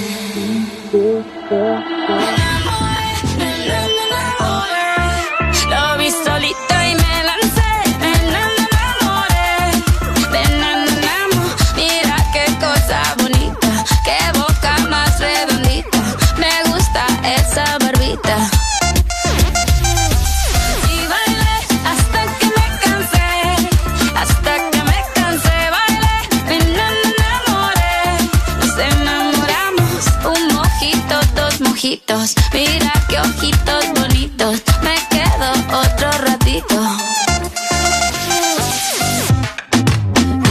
[31.92, 34.62] Mira qué ojitos bonitos.
[34.82, 36.80] Me quedo otro ratito.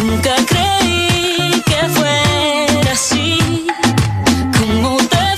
[0.03, 3.65] Nunca creí que fuera así.
[4.59, 5.37] ¿Cómo te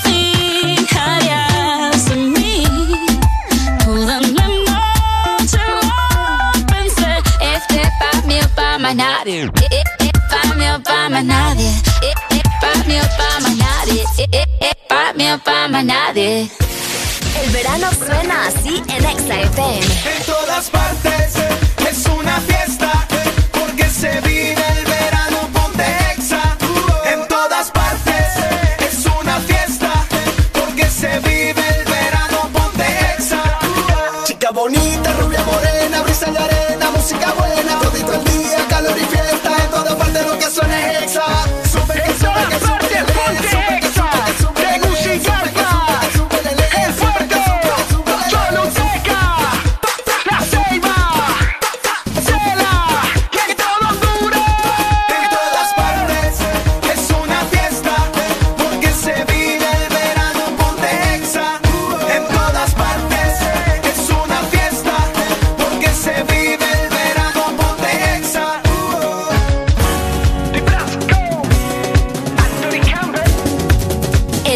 [0.76, 2.64] fijarías en mí?
[3.82, 7.12] Toda la noche lo pensé.
[7.40, 9.44] Este pa' mí o pa' más nadie.
[9.70, 9.82] Eh,
[10.30, 11.72] Pa' mí o pa' más nadie.
[15.42, 16.48] Pa' más nadie.
[17.42, 19.80] El verano suena así en Exa FM.
[19.80, 21.34] En todas partes
[21.90, 22.92] es una fiesta
[23.50, 26.56] porque se vive el verano ponte exa.
[27.12, 28.28] En todas partes
[28.78, 29.92] es una fiesta
[30.52, 32.86] porque se vive el verano ponte
[33.18, 33.42] exa.
[34.24, 37.43] Chica bonita, rubia morena, brisa en la arena, música buena,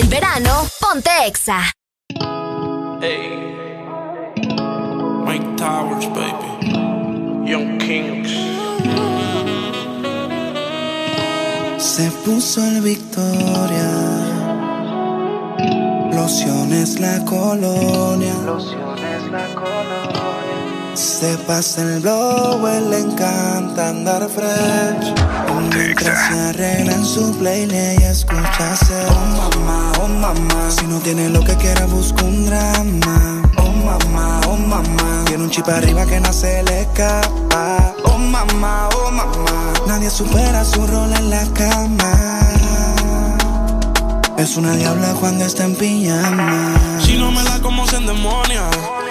[0.09, 1.71] El verano ponte Exa.
[5.27, 7.51] Mike Towers, baby.
[7.51, 8.31] Young Kings.
[11.77, 13.91] Se puso el Victoria.
[16.15, 18.33] Lociones la colonia.
[20.99, 25.15] Se pasa el blow, él le encanta andar fresh.
[25.73, 28.75] Mientras se arregla en su playlist y escucha
[29.09, 30.71] Oh mamá, oh mamá.
[30.77, 33.43] Si no tiene lo que quiera, busca un drama.
[33.59, 35.23] Oh mamá, oh mamá.
[35.27, 37.95] Tiene un chip arriba que no se le escapa.
[38.03, 39.73] Oh mamá, oh mamá.
[39.87, 42.41] Nadie supera su rol en la cama.
[44.37, 46.75] Es una diabla cuando está en pijama.
[47.01, 48.69] Si no me la como se endemonia.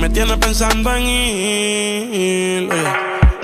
[0.00, 2.72] Me tienes pensando en ir.
[2.72, 2.92] Oye.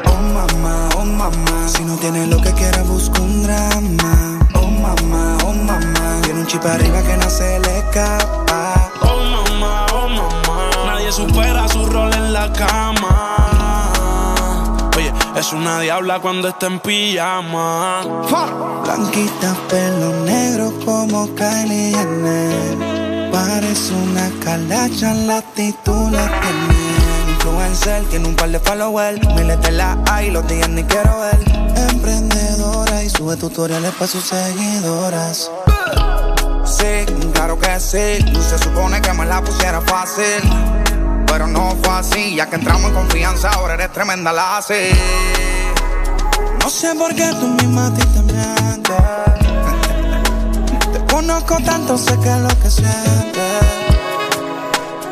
[0.05, 1.69] Oh mamá, oh mamá.
[1.69, 4.39] Si no tiene lo que quiera, busca un drama.
[4.55, 6.21] Oh mamá, oh mamá.
[6.23, 8.91] Tiene un chip arriba que no se le escapa.
[9.01, 10.71] Oh mamá, oh mamá.
[10.87, 13.91] Nadie supera su rol en la cama.
[14.97, 18.03] Oye, Es una diabla cuando está en pijama.
[18.85, 23.02] Blanquita, pelo negro como Kylie Jenner.
[23.33, 27.33] Parece una calacha, la actitud la tiene.
[27.33, 29.27] Influencer, tiene un par de followers.
[29.35, 31.41] Miles de la hay, los días ni quiero ver.
[31.91, 35.51] Emprendedora y sube tutoriales para sus seguidoras.
[36.67, 38.19] Sí, claro que sí.
[38.51, 40.43] Se supone que me la pusiera fácil.
[41.27, 44.91] Pero no fue así, ya que entramos en confianza, ahora eres tremenda la así.
[46.61, 48.72] No sé por qué tú misma a ti te.
[51.25, 53.63] Conozco tanto, sé que es lo que sientes.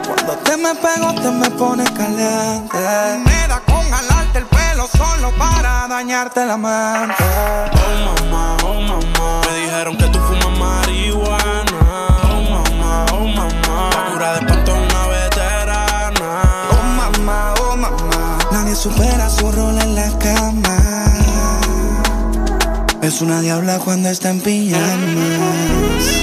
[0.05, 2.79] Cuando te me pego, te me pones caliente.
[3.25, 7.25] Me da con jalarte el pelo solo para dañarte la mente.
[7.73, 9.41] Oh mamá, oh mamá.
[9.47, 12.09] Me dijeron que tú fumas marihuana.
[12.25, 13.91] Oh mamá, oh mamá.
[13.95, 16.43] La cura de espanto es una veterana.
[16.73, 18.39] Oh mamá, oh mamá.
[18.51, 20.50] Nadie supera su rol en la cama.
[23.11, 26.20] Es una diabla cuando está en pijamas.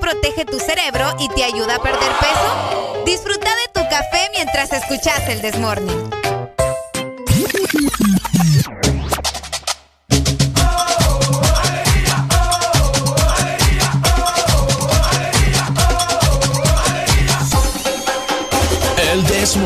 [0.00, 3.02] Protege tu cerebro y te ayuda a perder peso?
[3.04, 6.10] Disfruta de tu café mientras escuchas el Desmorning.
[19.12, 19.56] El This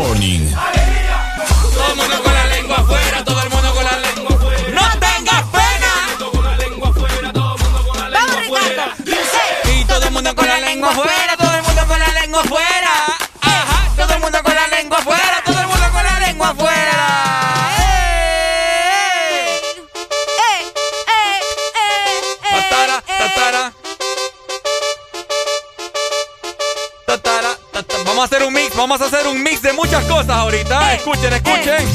[28.18, 30.94] Vamos a hacer un mix, vamos a hacer un mix de muchas cosas ahorita.
[30.94, 31.86] Escuchen, escuchen.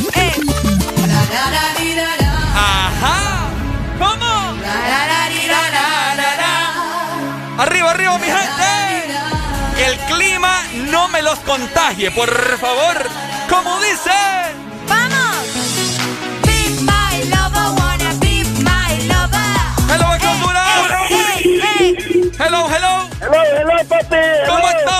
[2.55, 3.49] Ajá.
[3.99, 4.55] ¿Cómo?
[7.57, 9.17] Arriba, arriba, mi gente.
[9.75, 13.05] Que el clima no me los contagie, por favor.
[13.49, 14.11] Como dice.
[14.87, 15.43] ¡Vamos!
[16.45, 19.93] Be my lover, wanna be my lover.
[19.93, 20.69] Hello, aquí Honduras.
[21.09, 22.31] Hey, hey.
[22.39, 23.09] Hello, hello.
[23.19, 24.15] Hello, hello, papi.
[24.47, 24.92] ¿Cómo estamos,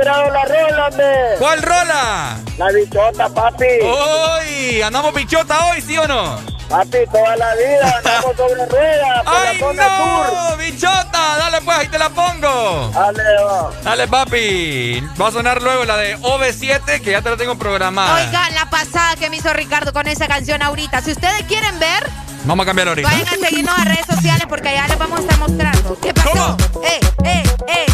[0.00, 1.14] tirado la rola, hombre.
[1.38, 2.36] ¿Cuál rola?
[2.58, 3.64] La bichota, papi.
[3.84, 6.38] Hoy, andamos bichota hoy, ¿sí o no?
[6.68, 10.50] Papi, toda la vida andamos sobre ruedas por ¡Ay, la zona sur.
[10.50, 10.56] no!
[10.56, 11.36] ¡Bichota!
[11.38, 12.90] Dale pues, ahí te la pongo.
[12.94, 13.70] Dale, va.
[13.82, 15.02] Dale, papi.
[15.20, 18.14] Va a sonar luego la de OV7, que ya te la tengo programada.
[18.14, 21.00] Oigan, la pasada que me hizo Ricardo con esa canción ahorita.
[21.02, 22.08] Si ustedes quieren ver,
[22.44, 23.06] Vamos a cambiar ahorita.
[23.08, 25.98] vayan a seguirnos a redes sociales porque allá les vamos a estar mostrando.
[26.00, 26.56] ¿Qué pasó?
[26.84, 27.86] ¡Eh, eh, eh!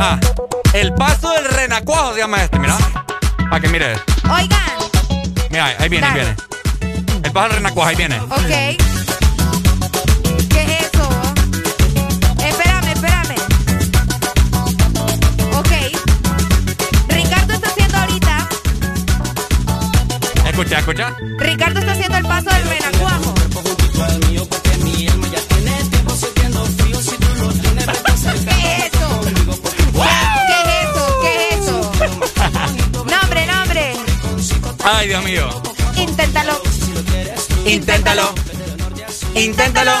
[0.00, 0.18] Ah,
[0.72, 2.76] el paso del renacuajo se llama este, mira.
[3.50, 3.94] Para que mire.
[4.30, 4.60] Oigan,
[5.50, 6.36] Mira, ahí viene, ahí viene.
[7.22, 8.18] El paso del renacuajo, ahí viene.
[8.20, 8.40] ok.
[10.50, 11.08] ¿Qué es eso?
[12.44, 13.36] Espérame, espérame.
[15.56, 15.72] Ok.
[17.08, 18.48] Ricardo está haciendo ahorita.
[20.48, 21.16] Escucha, escucha.
[21.38, 23.34] Ricardo está haciendo el paso del renacuajo.
[34.88, 35.48] Ay, Dios mío.
[35.96, 36.60] Inténtalo.
[37.64, 38.32] Inténtalo.
[39.34, 39.92] Inténtalo.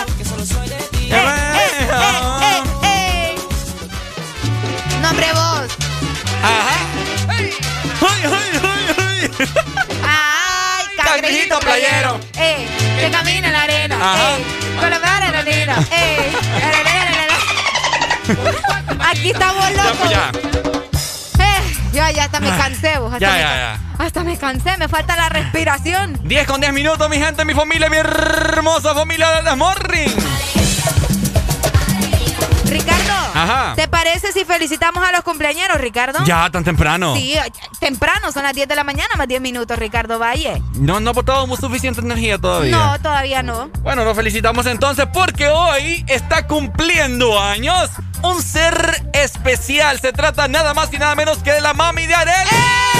[1.08, 3.34] Eh, eh, eh.
[5.00, 5.66] Nombre vos.
[6.42, 6.76] Ajá.
[7.28, 7.50] ¡Ay,
[8.24, 9.30] ay, ay, ay!
[10.04, 12.20] Ay, Cangrejito playero.
[12.38, 12.66] Eh,
[13.00, 13.96] que camina en la arena.
[13.96, 14.36] Ajá.
[14.36, 14.44] Eh,
[14.80, 15.76] con la mano en la arena.
[15.90, 17.26] Eh, la, la, la, la,
[18.98, 19.10] la.
[19.10, 19.96] Aquí estamos Ya, locos.
[19.98, 20.30] pues ya.
[21.96, 23.10] Yo ya hasta me cansé, vos.
[23.10, 24.04] Hasta Ya, me ya, ya.
[24.04, 26.18] Hasta me cansé, me falta la respiración.
[26.24, 30.65] 10 con 10 minutos, mi gente, mi familia, mi hermosa familia de las Morning.
[33.50, 33.74] Ajá.
[33.74, 36.24] ¿te parece si felicitamos a los cumpleañeros, Ricardo?
[36.24, 37.14] Ya, tan temprano.
[37.16, 37.34] Sí,
[37.80, 40.62] temprano, son las 10 de la mañana, más 10 minutos, Ricardo Valle.
[40.74, 42.76] No, no aportamos suficiente energía todavía.
[42.76, 43.70] No, todavía no.
[43.82, 47.90] Bueno, lo felicitamos entonces porque hoy está cumpliendo años
[48.22, 50.00] un ser especial.
[50.00, 52.95] Se trata nada más y nada menos que de la mami de Arely.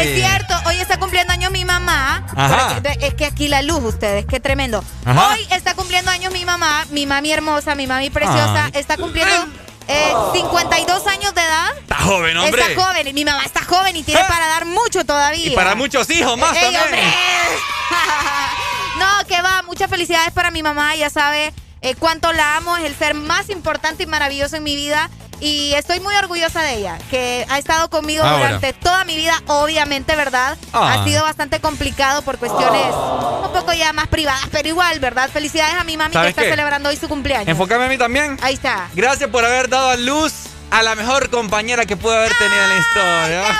[0.00, 2.26] Es cierto, hoy está cumpliendo años mi mamá.
[2.34, 2.80] Ajá.
[3.00, 4.82] Es que aquí la luz, ustedes, qué tremendo.
[5.04, 5.30] Ajá.
[5.34, 8.66] Hoy está cumpliendo años mi mamá, mi mami hermosa, mi mami preciosa.
[8.66, 8.72] Ay.
[8.74, 9.46] Está cumpliendo
[9.88, 11.76] eh, 52 años de edad.
[11.78, 12.62] Está joven, hombre.
[12.62, 14.24] Está joven, y mi mamá está joven y tiene ¿Eh?
[14.28, 15.46] para dar mucho todavía.
[15.46, 16.82] Y para muchos hijos más Ey, también.
[16.82, 17.02] hombre.
[18.98, 22.84] no, que va, muchas felicidades para mi mamá, ya sabe eh, cuánto la amo, es
[22.84, 25.10] el ser más importante y maravilloso en mi vida.
[25.40, 28.44] Y estoy muy orgullosa de ella, que ha estado conmigo Ahora.
[28.44, 30.58] durante toda mi vida, obviamente, ¿verdad?
[30.72, 30.92] Ah.
[31.00, 35.30] Ha sido bastante complicado por cuestiones un poco ya más privadas, pero igual, ¿verdad?
[35.32, 36.50] Felicidades a mi mami que ¿Sabes está qué?
[36.50, 37.48] celebrando hoy su cumpleaños.
[37.48, 38.38] Enfócame a mí también.
[38.42, 38.88] Ahí está.
[38.94, 40.32] Gracias por haber dado a luz
[40.70, 43.42] a la mejor compañera que pude haber tenido en la historia.
[43.46, 43.54] ¡Ay,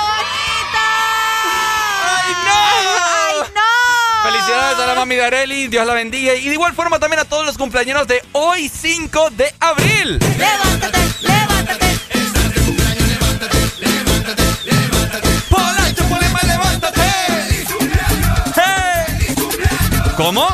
[2.44, 2.50] no!
[3.42, 3.60] ¡Ay, no!
[4.22, 6.34] Felicidades a la mami de Areli, Dios la bendiga.
[6.34, 10.18] Y de igual forma también a todos los cumpleaños de hoy, 5 de abril.
[10.38, 11.86] ¡Levántate, levántate!
[15.48, 17.00] ¡Polacho, Polema, levántate!
[18.56, 19.34] ¡Hey!
[20.16, 20.46] ¿Cómo?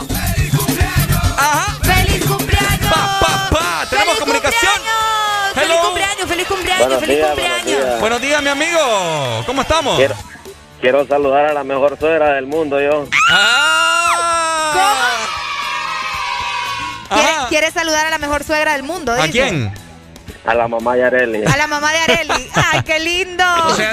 [1.37, 1.77] Ajá.
[1.83, 2.89] ¡Feliz cumpleaños!
[2.91, 3.87] Pa, pa, pa.
[3.91, 4.73] Tenemos ¡Feliz comunicación.
[4.73, 5.55] cumpleaños!
[5.55, 7.67] ¡Feliz cumpleaños, feliz cumpleaños, Buenos feliz días, cumpleaños!
[7.67, 8.01] buenos días.
[8.01, 9.43] Buenos días, mi amigo.
[9.47, 9.97] ¿Cómo estamos?
[9.97, 10.15] Quiero,
[10.87, 13.09] quiero saludar a la mejor suegra del mundo, yo.
[13.33, 15.17] Ah.
[17.09, 17.49] ¿Quiere, Ajá.
[17.49, 19.11] quiere saludar a la mejor suegra del mundo?
[19.11, 19.33] ¿A dice.
[19.33, 19.75] quién?
[20.45, 21.43] A la mamá de Areli.
[21.45, 22.51] A la mamá de Areli.
[22.55, 23.43] ¡Ay, qué lindo!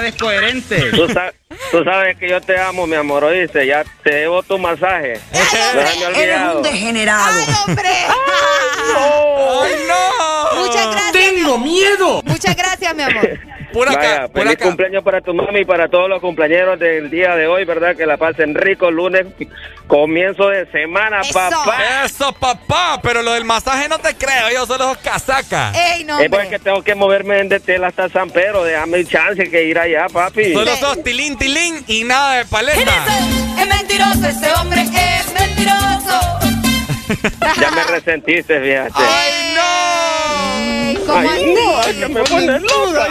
[0.02, 0.92] descoherente.
[0.92, 1.32] Tú, sa-
[1.72, 3.66] tú sabes que yo te amo, mi amor, oíste.
[3.66, 5.20] Ya te debo tu masaje.
[5.32, 5.56] No se
[5.98, 6.62] me ha olvidado.
[6.62, 7.24] degenerado.
[7.40, 7.90] ¡Ay, hombre!
[8.96, 10.60] ¡Ay, no!
[10.62, 11.12] Muchas gracias.
[11.12, 12.22] ¡Tengo miedo!
[12.24, 13.40] Muchas gracias, mi amor.
[13.74, 14.64] Por acá, Vaya, por feliz acá.
[14.66, 17.94] cumpleaños para tu mami y para todos los cumpleaños del día de hoy, ¿verdad?
[17.96, 19.26] Que la pasen rico lunes,
[19.86, 21.32] comienzo de semana, Eso.
[21.34, 21.76] papá.
[22.04, 23.00] Eso, papá.
[23.02, 24.50] Pero lo del masaje no te creo.
[24.54, 25.72] Yo solo es casaca.
[25.74, 26.58] ¡Ey, no, Es porque hombre!
[26.60, 28.64] tengo que moverme de tela hasta San Pedro.
[28.64, 30.52] Déjame chance que ir allá, papi.
[30.52, 32.92] Solo sos tilín, tilín y nada de paleta.
[33.58, 36.43] Es mentiroso, ese hombre es mentiroso.
[37.60, 38.92] Ya me resentiste, fíjate.
[38.96, 40.90] ¡Ay, no!
[40.90, 43.08] Ey, ¿Cómo Ay, no, ay, que me pone loca.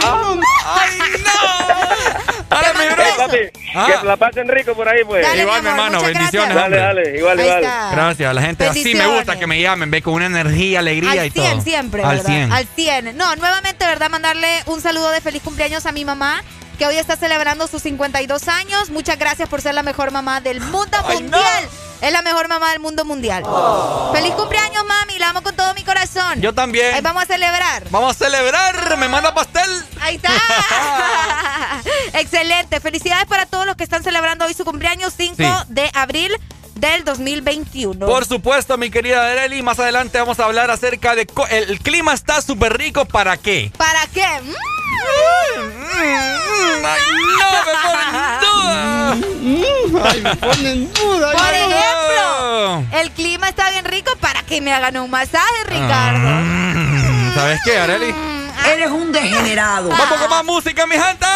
[0.66, 2.56] ¡Ay, no!
[2.56, 3.02] Ahora, mi bro.
[3.04, 3.38] Hey, papi,
[3.76, 3.86] Ah.
[4.00, 5.22] que la pasen rico por ahí, pues.
[5.26, 6.54] Dale, Igual, mi hermano, bendiciones.
[6.54, 7.64] Dale, dale, igual, Ahí igual.
[7.64, 7.90] está.
[7.92, 11.18] Gracias, la gente así me gusta que me llamen, ve con una energía, alegría y
[11.18, 11.44] Al todo.
[11.44, 12.26] 100 siempre, Al ¿verdad?
[12.30, 12.52] 100.
[12.52, 13.16] Al 100.
[13.16, 14.10] No, nuevamente, ¿verdad?
[14.10, 16.42] Mandarle un saludo de feliz cumpleaños a mi mamá,
[16.78, 18.90] que hoy está celebrando sus 52 años.
[18.90, 21.64] Muchas gracias por ser la mejor mamá del mundo Ay, mundial.
[22.04, 23.44] Es la mejor mamá del mundo mundial.
[24.12, 25.18] Feliz cumpleaños, mami.
[25.18, 26.40] La amo con todo mi corazón.
[26.40, 26.94] Yo también.
[26.94, 27.84] Ahí vamos a celebrar.
[27.90, 28.96] Vamos a celebrar.
[28.98, 29.84] Me manda pastel.
[30.02, 30.30] Ahí está.
[32.12, 32.80] Excelente.
[32.80, 35.44] Felicidades para todos los que están celebrando hoy su cumpleaños 5 Sí.
[35.68, 36.36] de abril
[36.74, 38.04] del 2021.
[38.06, 41.26] Por supuesto, mi querida Areli, más adelante vamos a hablar acerca de...
[41.50, 43.72] El clima está súper rico, ¿para qué?
[43.78, 44.26] ¿Para qué?
[44.42, 44.54] Mm.
[46.84, 47.00] ¡Ay,
[47.38, 47.50] no!
[47.64, 48.40] Me ponen en
[50.94, 51.32] duda.
[51.32, 56.28] Por ejemplo, el clima está bien rico para que me hagan un masaje, Ricardo.
[56.28, 58.14] Mm, ¿Sabes qué, Areli?
[58.66, 59.90] Eres un degenerado.
[59.90, 61.26] Vamos con más música, mi gente.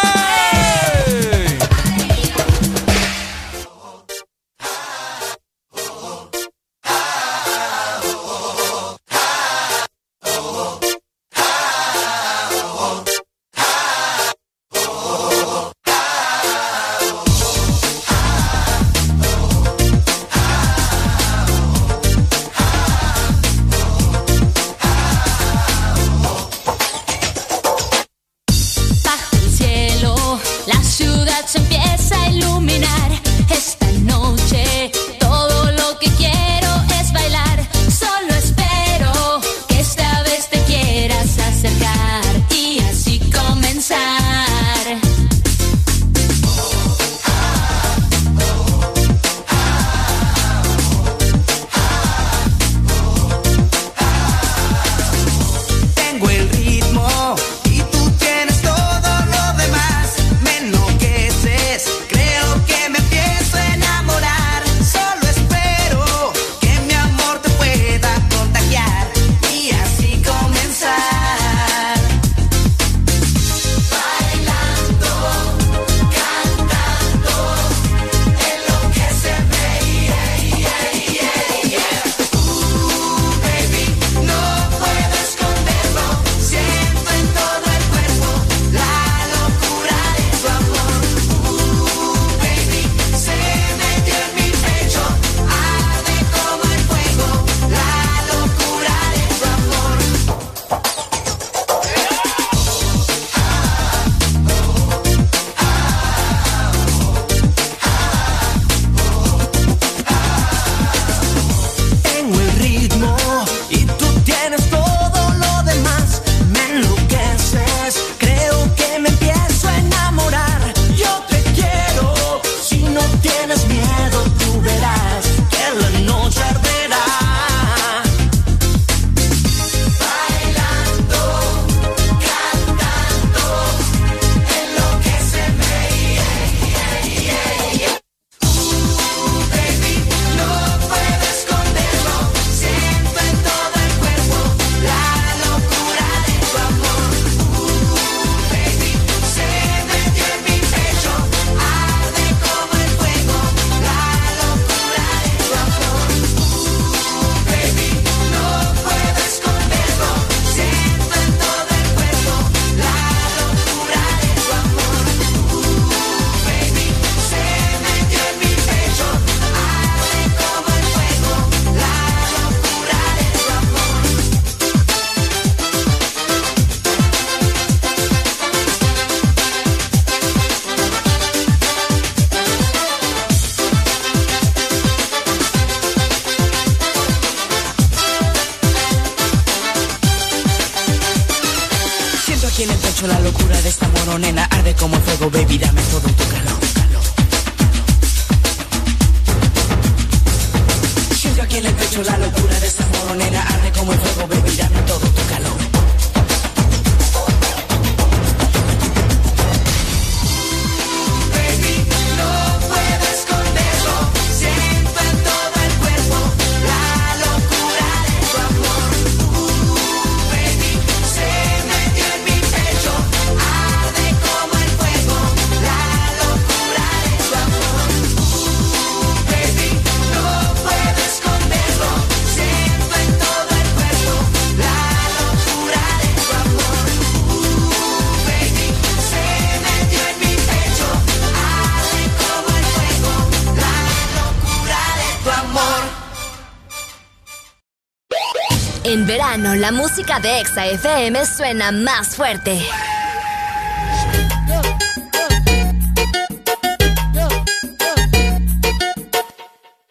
[249.69, 252.59] La música de Exa FM suena más fuerte.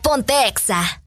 [0.03, 1.01] Ponte Exa.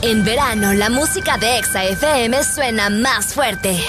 [0.00, 3.84] En verano, la música de Exa FM suena más fuerte.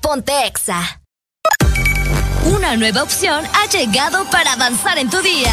[0.00, 1.00] Ponte Exa.
[2.46, 5.52] Una nueva opción ha llegado para avanzar en tu día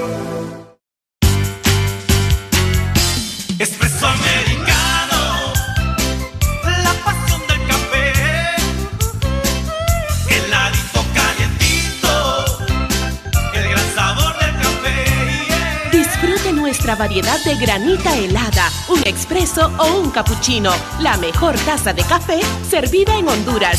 [17.11, 20.71] variedad de granita helada, un expreso o un cappuccino.
[21.01, 23.77] La mejor taza de café servida en Honduras.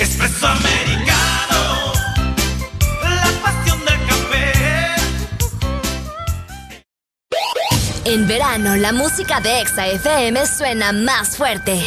[0.00, 1.92] Expreso americano.
[3.00, 4.52] La pasión del café.
[8.06, 11.80] En verano, la música de Exa FM suena más fuerte.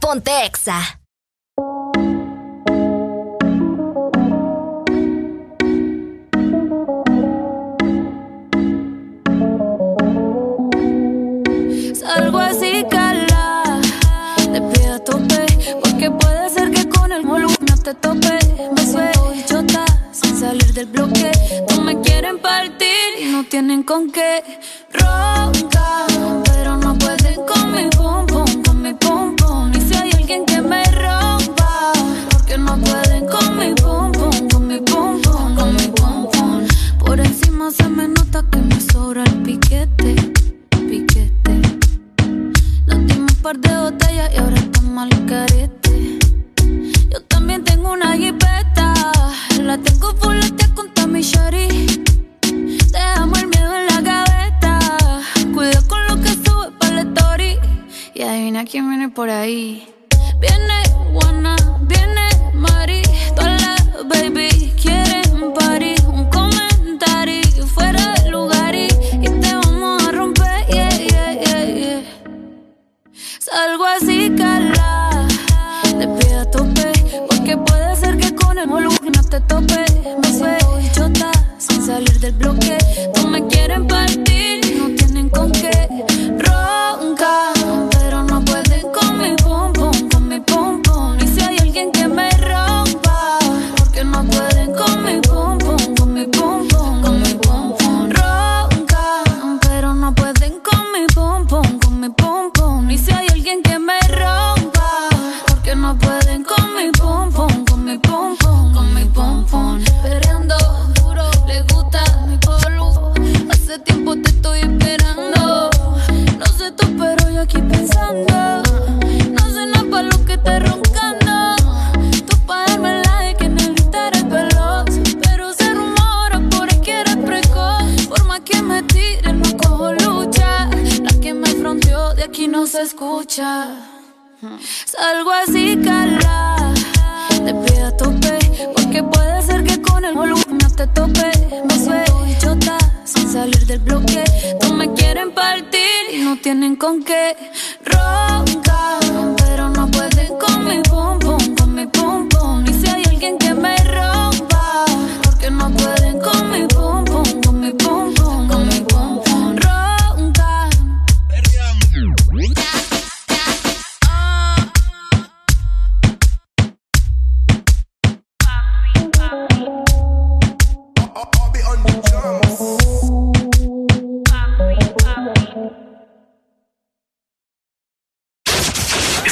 [0.00, 0.99] Ponte Exa.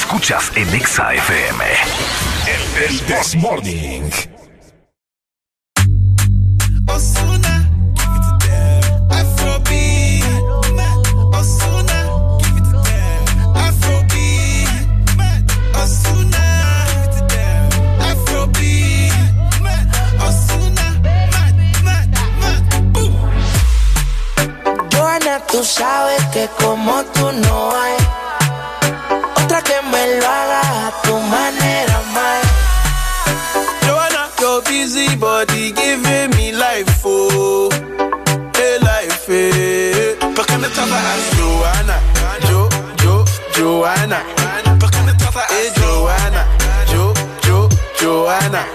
[0.09, 1.65] Escuchas en Exa FM.
[2.83, 4.09] El This Morning.
[6.87, 8.81] Osuna, give it to them.
[9.11, 10.25] Afrobeat,
[11.31, 11.99] Osuna,
[12.41, 13.21] give it to them.
[13.55, 14.73] Afrobeat,
[15.75, 16.49] Osuna,
[25.51, 28.08] tú sabes que como tú no hay
[29.59, 32.41] otra que me lo haga a tu manera, más.
[33.85, 37.69] Joanna, your busy body giving me life, oh,
[38.55, 40.17] hey life, eh.
[40.35, 41.99] ¿Por qué me trata as Joanna?
[42.49, 42.69] Jo,
[43.03, 44.23] Jo, Joanna.
[44.79, 46.45] ¿Por qué me trata as Joanna?
[46.91, 47.13] Jo,
[47.45, 48.65] Jo, Joanna.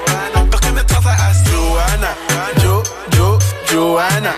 [0.51, 2.15] ¿Por qué me trata as Joanna?
[2.63, 2.83] Jo,
[3.17, 3.39] Jo,
[3.71, 4.35] Joanna.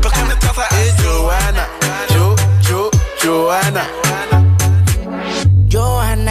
[0.00, 1.68] ¿Por qué me trata as Joanna?
[2.14, 2.36] Jo,
[2.68, 2.90] Jo,
[3.22, 4.11] Joanna.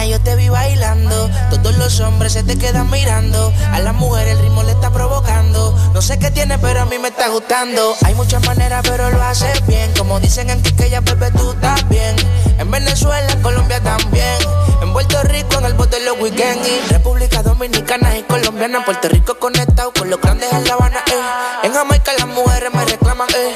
[0.08, 1.30] Yo te vi bailando.
[1.50, 3.52] Todos los hombres se te quedan mirando.
[3.70, 5.76] A la mujer el ritmo le está provocando.
[5.94, 7.94] No sé qué tiene, pero a mí me está gustando.
[8.04, 9.92] Hay muchas maneras, pero lo haces bien.
[9.96, 12.16] Como dicen en Quiqueya, bebé, tú estás bien.
[12.58, 14.38] En Venezuela, Colombia también.
[14.82, 16.68] En Puerto Rico, en el bote los weekends.
[16.68, 18.84] Y República Dominicana y Colombiana.
[18.84, 21.66] Puerto Rico conectado con los grandes en La Habana, eh.
[21.66, 23.54] En Jamaica las mujeres me reclaman, eh.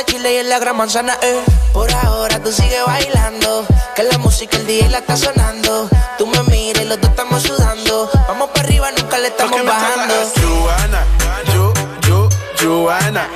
[0.00, 1.42] Argentina, Chile y en la Gran Manzana, eh.
[1.72, 3.66] Por ahora tú sigues bailando.
[3.94, 5.88] Que la música el día la está sonando.
[6.18, 8.10] Tú me miras y los dos estamos sudando.
[8.28, 10.14] Vamos para arriba, nunca le estamos ¿Por qué me bajando.
[10.14, 11.04] as Joanna?
[11.52, 11.72] Jo,
[12.08, 12.28] Jo,
[12.60, 13.28] Joanna.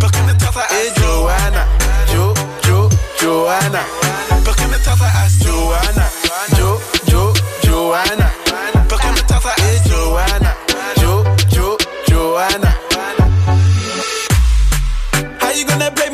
[0.00, 1.66] ¿Por qué me trata as Joanna?
[2.14, 2.34] Jo,
[2.66, 2.88] Jo,
[3.20, 3.82] Joanna.
[4.44, 6.10] ¿Por qué me trata as Joanna?
[6.58, 6.80] Jo,
[7.10, 7.32] Jo,
[7.64, 8.32] Joanna.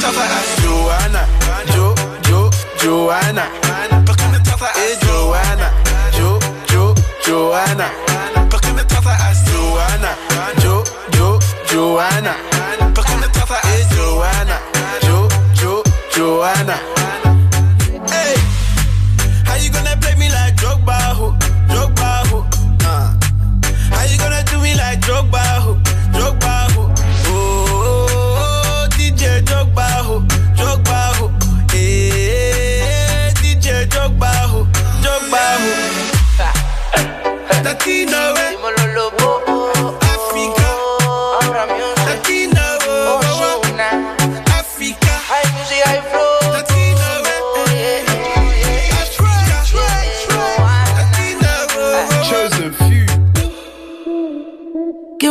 [0.00, 1.26] ¿Por qué me trata as Joanna?
[1.74, 1.94] Jo,
[2.28, 3.50] Jo, Joanna.
[4.06, 5.72] ¿Por qué me trata as Joanna?
[6.16, 6.38] Jo,
[6.70, 6.94] Jo,
[7.26, 7.90] Joanna.
[8.48, 10.16] ¿Por qué me trata as Joanna?
[10.62, 10.84] Jo,
[11.16, 12.36] Jo, Joanna.
[12.94, 14.60] ¿Por qué me trata as Joanna?
[15.02, 15.28] Jo,
[15.60, 15.82] Jo,
[16.14, 16.97] Joanna.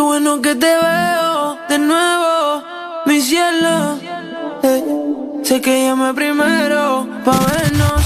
[0.08, 2.64] Bueno que te veo de nuevo,
[3.06, 4.00] mi cielo.
[4.64, 4.84] Eh,
[5.44, 8.02] sé que llamé primero pa' vernos.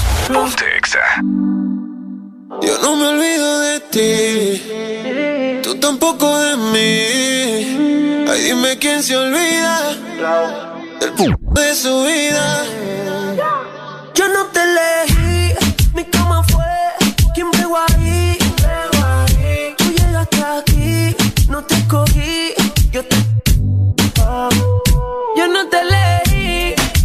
[2.60, 8.26] Yo no me olvido de ti, tú tampoco de mí.
[8.30, 9.74] Ay, dime quién se olvida
[11.00, 12.64] del p de su vida.
[14.14, 15.11] Yo no te elegí,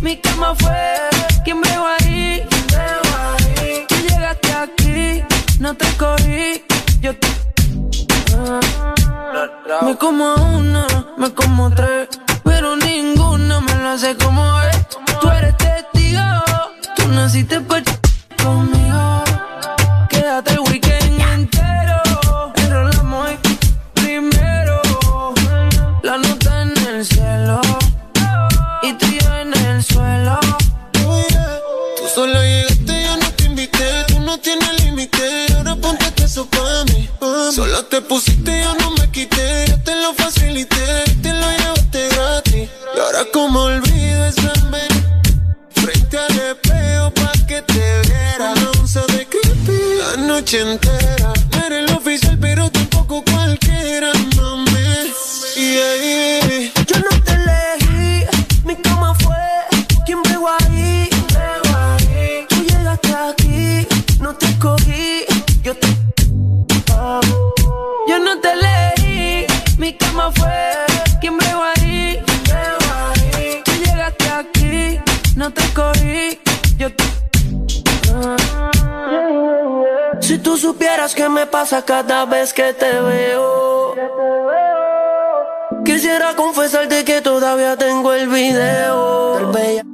[0.07, 1.09] mi cama fue
[1.43, 2.41] quien pegó ahí.
[3.89, 5.23] Tú llegaste aquí,
[5.59, 6.63] no te escogí,
[7.01, 7.27] yo te.
[8.37, 8.61] Ah.
[9.81, 10.87] Me como una,
[11.17, 12.07] me como tres,
[12.45, 14.87] pero ninguna me lo hace como es.
[15.19, 16.23] Tú eres testigo,
[16.95, 17.81] tú naciste pa'
[18.41, 19.16] conmigo.
[37.57, 39.65] Solo te pusiste, yo no me quité.
[39.67, 41.05] Yo te lo facilité.
[41.23, 42.69] Te lo llevaste gratis.
[42.95, 44.53] Y ahora, como olvido esa
[45.73, 48.53] frente al espejo pa' que te viera.
[48.53, 51.33] Una onza de creepy la noche entera.
[51.51, 55.11] No eres el oficial, pero tampoco cualquiera, mami.
[55.55, 56.06] Yeah, yeah.
[80.27, 83.95] Si tú supieras qué me pasa cada vez que te veo.
[85.85, 89.53] Quisiera confesarte que todavía tengo el video.
[89.53, 89.85] Del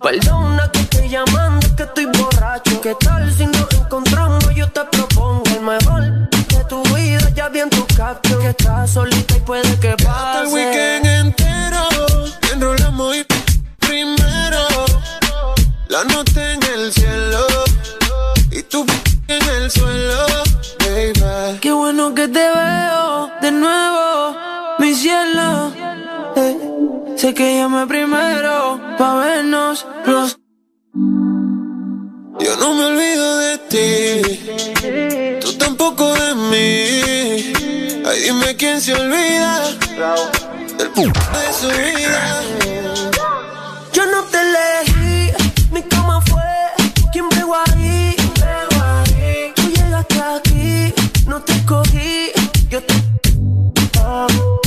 [0.00, 2.80] Perdona que estoy llamando, que estoy borracho.
[2.80, 4.54] ¿Qué tal si nos encontramos?
[4.54, 7.28] Yo te propongo el mejor de tu vida.
[7.34, 10.44] Ya vi en tu caption que estás solita y puede que pase.
[10.44, 11.88] el weekend entero
[12.54, 13.26] enrolamos y
[13.80, 14.60] primero
[15.88, 16.29] la noche
[19.70, 20.26] el suelo,
[20.80, 21.58] baby.
[21.60, 24.36] Qué bueno que te veo de nuevo,
[24.78, 25.72] mi cielo.
[26.36, 26.56] Eh,
[27.16, 30.38] sé que llamé primero pa' vernos los.
[32.44, 37.52] Yo no me olvido de ti, tú tampoco de mí.
[38.06, 39.68] Ay, dime quién se olvida
[40.78, 42.42] del p de su vida.
[43.92, 45.32] Yo no te elegí,
[45.70, 46.29] mi cama fue
[51.40, 52.32] no te escogí,
[52.68, 52.94] yo te
[53.98, 54.60] amo.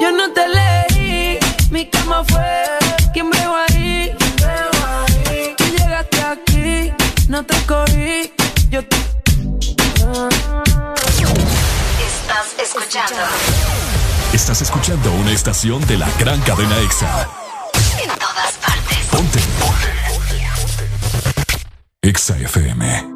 [0.00, 1.38] Yo no te elegí,
[1.70, 2.64] mi cama fue
[3.12, 4.12] quien pegó ahí.
[5.56, 6.92] Tú llegaste aquí,
[7.28, 8.32] no te escogí,
[8.70, 8.96] yo te.
[12.06, 13.16] Estás escuchando
[14.32, 17.28] Estás escuchando una estación de la gran cadena EXA.
[18.02, 18.98] en todas partes.
[19.10, 19.38] Ponte.
[22.02, 23.15] EXA FM.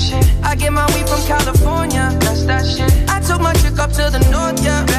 [0.00, 0.24] shit.
[0.42, 2.92] I get my weed from California, that's that shit.
[3.08, 4.89] I took my chick up to the north, yeah.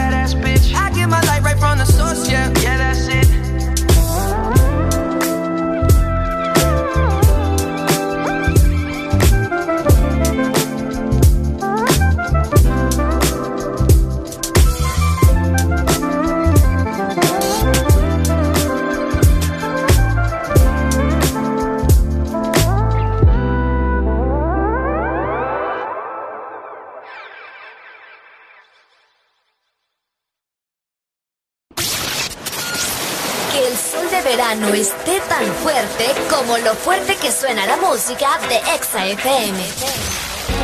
[36.64, 39.60] Lo fuerte que suena la música de Exa FM.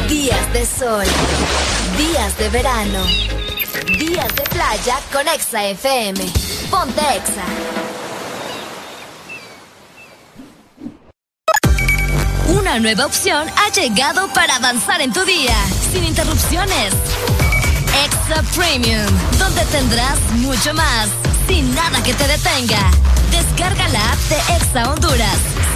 [0.08, 1.06] Días de sol,
[1.98, 3.04] días de verano,
[3.98, 6.20] días de playa con Exa FM.
[6.70, 7.46] Ponte Exa.
[12.48, 15.56] Una nueva opción ha llegado para avanzar en tu día,
[15.92, 16.94] sin interrupciones.
[18.06, 19.08] Extra Premium,
[19.40, 21.10] donde tendrás mucho más,
[21.48, 22.92] sin nada que te detenga.
[23.32, 25.57] Descarga la app de Exa Honduras.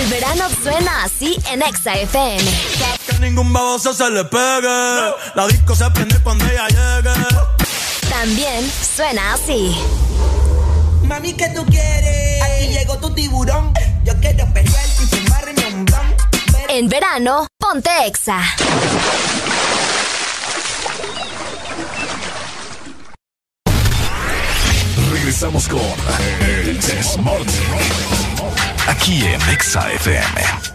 [0.00, 2.42] El verano suena así en Exa FM.
[3.06, 5.12] Que ningún baboso se le pegue.
[5.34, 7.10] La disco se prende cuando ella llegue.
[8.08, 9.76] También suena así.
[11.02, 12.42] Mami, ¿qué tú quieres?
[12.42, 13.74] Aquí llegó tu tiburón.
[14.02, 16.16] Yo quiero pelear y fumarme un blon.
[16.70, 18.40] En verano, ponte Exa.
[25.12, 25.80] Regresamos con
[26.40, 28.29] El Desmorning.
[28.86, 30.70] Aquí en Exa FM.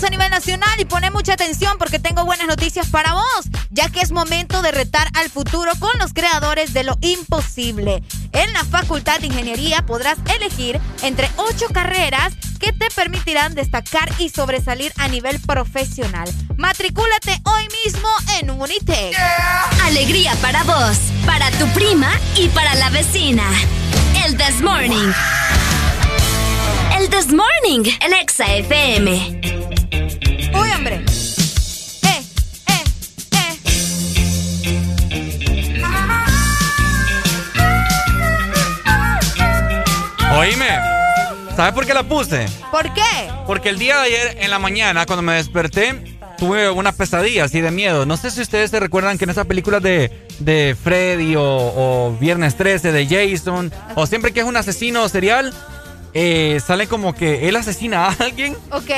[0.00, 3.48] 34 minutos a nivel nacional y pone mucha atención porque tengo buenas noticias para vos,
[3.70, 8.02] ya que es momento de retar al futuro con los creadores de lo imposible.
[8.32, 14.28] En la Facultad de Ingeniería podrás elegir entre 8 carreras que te permitirán destacar y
[14.28, 16.28] sobresalir a nivel profesional.
[16.56, 18.08] Matricúlate hoy mismo
[18.40, 19.16] en Unitec.
[19.84, 23.44] Alegría para vos, para tu prima y para la vecina.
[24.24, 25.12] El This Morning.
[26.98, 29.59] El This Morning, el Exa FM.
[30.52, 31.04] Uy, hombre.
[32.02, 32.22] Eh,
[32.68, 32.84] eh,
[40.38, 40.68] Oíme,
[41.56, 42.46] ¿sabes por qué la puse?
[42.70, 43.02] ¿Por qué?
[43.46, 47.60] Porque el día de ayer en la mañana, cuando me desperté, tuve una pesadilla así
[47.60, 48.06] de miedo.
[48.06, 52.16] No sé si ustedes se recuerdan que en esas películas de, de Freddy o, o
[52.20, 55.52] Viernes 13, de Jason, o siempre que es un asesino serial,
[56.14, 58.90] eh, sale como que él asesina a alguien Ok.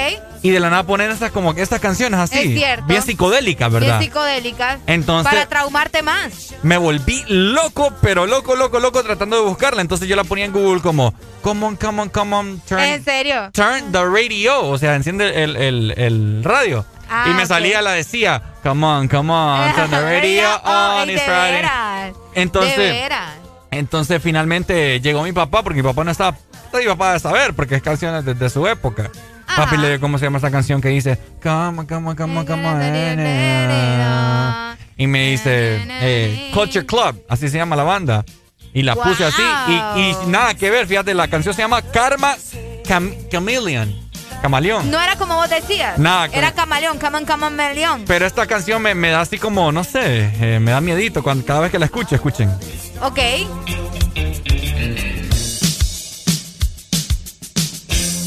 [0.43, 2.39] y de la nada ponen estas como que estas canciones así.
[2.39, 2.87] Es cierto.
[2.87, 3.99] Bien psicodélicas, ¿verdad?
[3.99, 4.79] Bien psicodélicas.
[4.87, 6.55] Entonces- Para traumarte más.
[6.63, 9.83] me volví loco, pero loco, loco, loco tratando de buscarla.
[9.83, 13.05] Entonces yo la ponía en Google como, come on, come on, come on, turn, ¿En
[13.05, 13.51] serio?
[13.53, 14.63] turn the radio.
[14.69, 16.85] O sea, enciende el, el, el radio.
[17.15, 21.23] Ah, y me salía la decía, come on, come on, turn the radio on, it's
[21.23, 21.63] Friday.
[22.35, 23.11] Entonces,
[23.71, 26.37] entonces finalmente llegó mi papá, porque mi papá no estaba,
[26.81, 29.11] mi papá debe saber, porque es canciones de, de su época.
[29.57, 32.17] Papi le dio cómo se llama esa canción que dice, come on, come on.
[34.97, 38.25] Y me dice, eh, Culture Club, así se llama la banda.
[38.75, 39.43] Y la puse así.
[39.69, 42.37] Y, y nada que ver, fíjate, la canción se llama Karma
[42.87, 44.01] Cam- Chameleon.
[44.41, 44.91] Camaleón.
[44.91, 45.99] No era como vos decías.
[45.99, 48.05] Nada, Era camaleón, caman, meleón.
[48.07, 51.45] Pero esta canción me, me da así como, no sé, eh, me da miedito cuando,
[51.45, 52.51] cada vez que la escucho, escuchen.
[53.03, 53.19] Ok.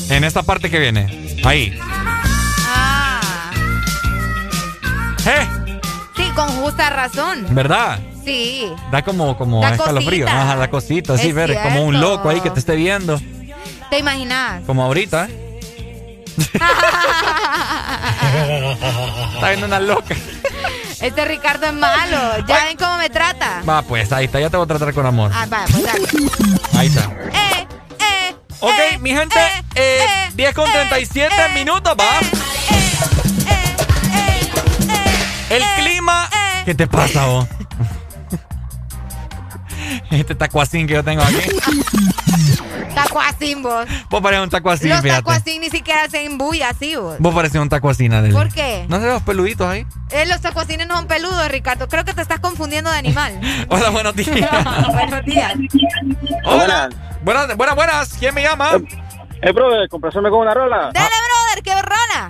[0.09, 1.35] En esta parte que viene.
[1.43, 1.77] Ahí.
[2.67, 3.51] Ah.
[5.25, 5.47] ¿Eh?
[6.15, 7.45] Sí, con justa razón.
[7.49, 7.99] ¿Verdad?
[8.23, 8.71] Sí.
[8.91, 10.25] Da como, como Da escalofrío.
[10.25, 10.41] cosita.
[10.41, 13.19] Ajá, da cosita, sí, ver, como un loco ahí que te esté viendo.
[13.89, 14.61] ¿Te imaginas?
[14.65, 15.41] Como ahorita, ¿eh?
[19.35, 20.15] Está viendo una loca.
[21.01, 22.17] Este Ricardo es malo.
[22.47, 23.61] Ya ven cómo me trata.
[23.67, 25.31] Va, pues, ahí está, ya te voy a tratar con amor.
[25.33, 26.07] Ah, va, pues dale.
[26.73, 27.11] Ahí está.
[27.31, 27.64] Eh,
[28.69, 28.95] eh.
[28.95, 29.39] Ok, mi gente,
[29.75, 29.99] eh,
[30.33, 32.19] 10 con 37 minutos, va.
[35.49, 36.29] El clima.
[36.65, 37.47] ¿Qué te pasa, vos?
[40.11, 41.37] Este tacuacín que yo tengo aquí.
[42.95, 43.85] Tacuacín, vos.
[44.09, 45.21] Vos pareces un tacuacín, Los fíjate.
[45.21, 47.17] tacuacín ni siquiera hacen bulla así, vos.
[47.19, 48.33] Vos pareces un tacuacín, Adele.
[48.33, 48.85] ¿Por qué?
[48.87, 49.85] ¿No se los peluditos ahí?
[50.11, 51.87] Eh, los tacuacines no son peludos, Ricardo.
[51.87, 53.39] Creo que te estás confundiendo de animal.
[53.69, 54.29] Hola, buenos días.
[54.93, 55.53] Buenos días.
[56.45, 56.89] Hola.
[57.23, 58.13] Buenas, buenas, buenas.
[58.17, 58.71] ¿Quién me llama?
[59.41, 60.91] Eh, bro, complacerme con una rola.
[60.93, 62.29] Dale, brother, qué rana.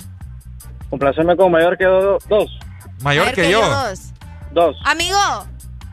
[0.89, 2.49] Complacerme con mayor que do- dos.
[3.01, 3.61] Mayor que yo.
[3.67, 3.99] dos.
[4.51, 4.75] Dos.
[4.85, 5.17] Amigo,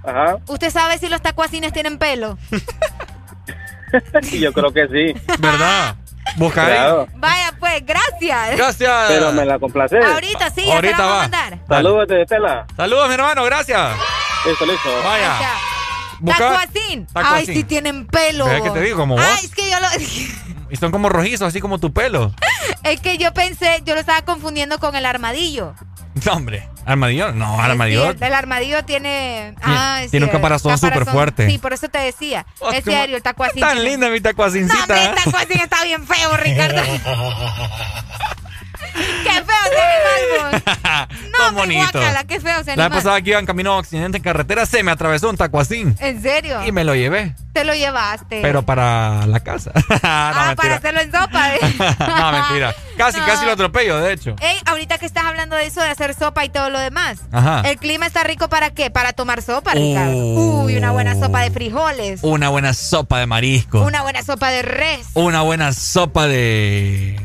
[0.04, 0.36] Ajá.
[0.47, 2.38] ¿usted sabe si los tacuacines tienen pelo?
[4.33, 5.20] Yo creo que sí.
[5.38, 5.97] ¿Verdad?
[6.36, 7.08] Busca Claro.
[7.17, 8.56] Vaya, pues, gracias.
[8.56, 9.04] Gracias.
[9.08, 9.99] Pero me la complace.
[9.99, 11.24] Ahorita sí, ya Ahorita te la vamos va.
[11.24, 11.58] a mandar.
[11.68, 12.67] Saludos de Estela.
[12.76, 13.97] Saludos, mi hermano, gracias.
[14.47, 14.88] Listo, listo.
[15.04, 15.40] Vaya.
[15.40, 15.54] Ya.
[16.26, 17.06] Tacuacín.
[17.15, 18.47] Ay, sí tienen pelo.
[18.62, 19.24] Que te digo, como vos.
[19.26, 19.87] Ay, es que yo lo...
[20.72, 22.35] Y son como rojizos, así como tu pelo.
[22.83, 25.74] Es que yo pensé, yo lo estaba confundiendo con el armadillo.
[26.24, 26.67] No, hombre.
[26.87, 27.33] ¿Armadillo?
[27.33, 28.10] No, armadillo.
[28.10, 29.55] el, el armadillo tiene.
[29.62, 31.49] Ah, tiene un caparazón súper fuerte.
[31.51, 32.47] Sí, por eso te decía.
[32.60, 33.60] Oh, es serio, el tacuacín.
[33.60, 34.81] Tan tiene- linda mi No, tacuacincita.
[34.83, 36.83] hombre, el tacuacín está bien feo, Ricardo.
[39.25, 40.63] qué feo ese animal.
[41.33, 41.99] No, Tan bonito.
[41.99, 44.67] guácala, qué feo ese La vez pasada que iba en camino a accidente en carretera,
[44.67, 45.97] se me atravesó un tacuacín.
[45.99, 46.65] ¿En serio?
[46.67, 47.35] Y me lo llevé.
[47.55, 48.41] Te lo llevaste.
[48.43, 49.73] Pero para la casa.
[49.89, 51.55] no, ah, para hacerlo en sopa.
[51.55, 51.59] ¿eh?
[51.99, 52.75] no, mentira.
[52.99, 53.27] Casi, No.
[53.27, 54.37] casi lo atropello, de hecho.
[54.41, 57.21] Ey, ahorita que estás hablando de eso, de hacer sopa y todo lo demás.
[57.33, 57.63] Ajá.
[57.65, 58.91] El clima está rico para qué?
[58.91, 60.13] Para tomar sopa, Ricardo.
[60.15, 60.65] Uh.
[60.65, 62.21] Uy, una buena sopa de frijoles.
[62.23, 63.83] Una buena sopa de marisco.
[63.83, 65.09] Una buena sopa de res.
[65.15, 67.19] Una buena sopa de.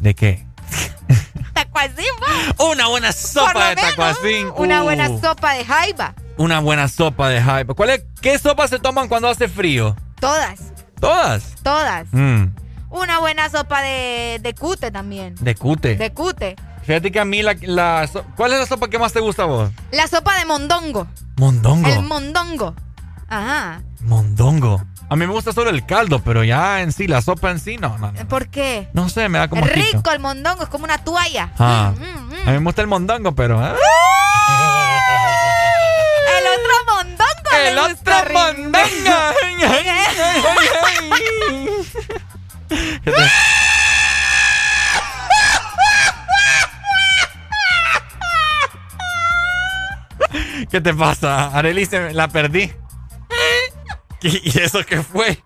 [0.00, 0.46] ¿De qué?
[1.54, 2.64] Tacuacín, va.
[2.64, 4.48] Una buena sopa de menos, tacuacín.
[4.56, 6.14] Una Uh, buena sopa de jaiba.
[6.38, 7.74] Una buena sopa de hype.
[7.74, 9.94] ¿Cuál es, ¿Qué sopa se toman cuando hace frío?
[10.18, 10.60] Todas,
[11.00, 11.54] ¿Todas?
[11.62, 12.06] todas.
[12.12, 12.46] Mm,
[12.90, 15.34] Una buena sopa de, de cute también.
[15.40, 15.96] de cute.
[15.96, 16.56] De cute.
[16.84, 19.46] Fíjate que a mí la, la ¿Cuál es la sopa que más te gusta a
[19.46, 19.70] vos?
[19.92, 21.06] La sopa de mondongo.
[21.36, 21.88] Mondongo.
[21.88, 22.74] El mondongo.
[23.32, 23.80] Ajá.
[24.02, 24.84] Mondongo.
[25.08, 27.78] A mí me gusta solo el caldo, pero ya en sí, la sopa en sí,
[27.78, 28.12] no, no.
[28.12, 28.88] No, ¿Por qué?
[28.92, 31.50] No sé, me da como Es rico el mondongo, es como una toalla.
[31.58, 32.48] Ah, Mm, mm, mm.
[32.48, 33.64] A mí me gusta el mondongo, pero...
[33.66, 33.72] ¿eh?
[36.38, 37.56] El otro mondongo.
[37.56, 38.36] El le otro gusta, Rick.
[38.36, 38.82] mondongo.
[43.04, 43.30] ¿Qué te-
[50.70, 51.48] ¿Qué te pasa?
[51.56, 52.72] Arely la perdí.
[54.22, 55.42] ¿Y eso qué fue?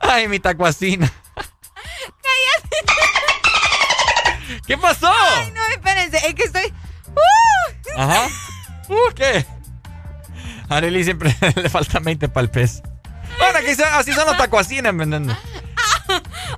[0.00, 1.10] Ay, mi tacuacina.
[4.66, 5.10] ¿Qué pasó?
[5.12, 6.72] Ay, no, espérense, es que estoy.
[7.08, 8.00] ¡Uh!
[8.00, 8.26] Ajá.
[8.88, 9.44] Uh, ¿qué?
[10.68, 12.82] A Arely siempre le falta 20 para el pez.
[13.38, 15.36] Bueno, aquí son- así son los tacuacines, ¿me entiendes?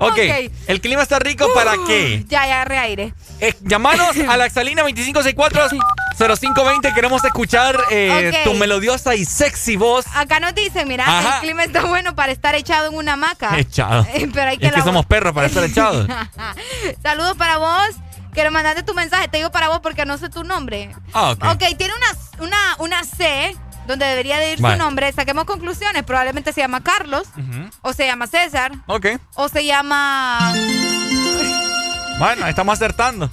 [0.01, 0.53] Ok, Ok.
[0.69, 2.22] el clima está rico para qué?
[2.28, 3.15] Ya, ya, agarré aire.
[3.40, 4.83] Eh, llamanos a la Exalina
[6.18, 6.94] 2564-0520.
[6.94, 10.04] Queremos escuchar eh, tu melodiosa y sexy voz.
[10.15, 11.36] Acá nos dicen, mira, Ajá.
[11.36, 13.58] el clima está bueno para estar echado en una hamaca.
[13.58, 14.06] Echado.
[14.12, 16.06] Eh, Pero hay que es que somos perros para estar echados.
[17.02, 17.88] Saludos para vos.
[18.33, 19.28] Quiero mandarte tu mensaje.
[19.28, 20.94] Te digo para vos porque no sé tu nombre.
[21.12, 21.44] Ah, ok.
[21.54, 24.76] Ok, tiene una, una, una C donde debería de ir Vale.
[24.76, 25.12] su nombre.
[25.12, 26.02] Saquemos conclusiones.
[26.04, 27.26] Probablemente se llama Carlos.
[27.83, 28.72] O se llama César.
[28.86, 29.06] Ok.
[29.34, 30.52] O se llama...
[32.18, 33.31] Bueno, estamos acertando.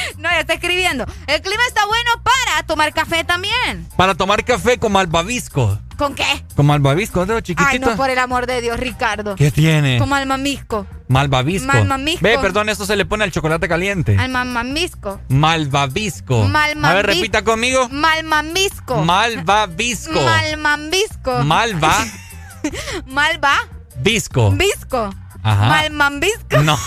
[0.18, 1.04] No, ya está escribiendo.
[1.26, 3.88] El clima está bueno para tomar café también.
[3.96, 5.78] Para tomar café con malvavisco.
[5.96, 6.24] ¿Con qué?
[6.54, 9.34] Con malvavisco, de los Ay, no, por el amor de Dios, Ricardo.
[9.34, 9.98] ¿Qué tiene?
[9.98, 10.86] Como al mamisco.
[11.08, 11.66] Malvavisco.
[11.66, 12.20] Malvavisco.
[12.22, 14.16] Ve, perdón, eso se le pone al chocolate caliente.
[14.18, 15.20] Al mamamisco.
[15.28, 16.44] Malvavisco.
[16.44, 16.86] Malmavisco.
[16.86, 17.88] A ver, repita conmigo.
[17.88, 19.02] Malmamisco.
[19.04, 20.20] Malvavisco.
[20.20, 21.44] Malmambisco.
[21.44, 21.94] Malva.
[23.06, 23.54] Malva.
[23.96, 24.50] Visco.
[24.50, 25.14] Visco.
[25.42, 25.68] Ajá.
[25.68, 26.62] Malmambisco.
[26.62, 26.78] No.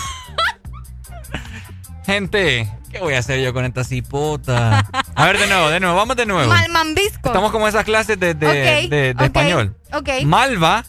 [2.06, 4.86] Gente, ¿qué voy a hacer yo con esta cipota?
[5.14, 6.52] A ver, de nuevo, de nuevo, vamos de nuevo.
[6.52, 7.28] Malmambisco.
[7.28, 9.76] Estamos como esas clases de, de, español.
[9.92, 10.08] ok.
[10.24, 10.84] Malva,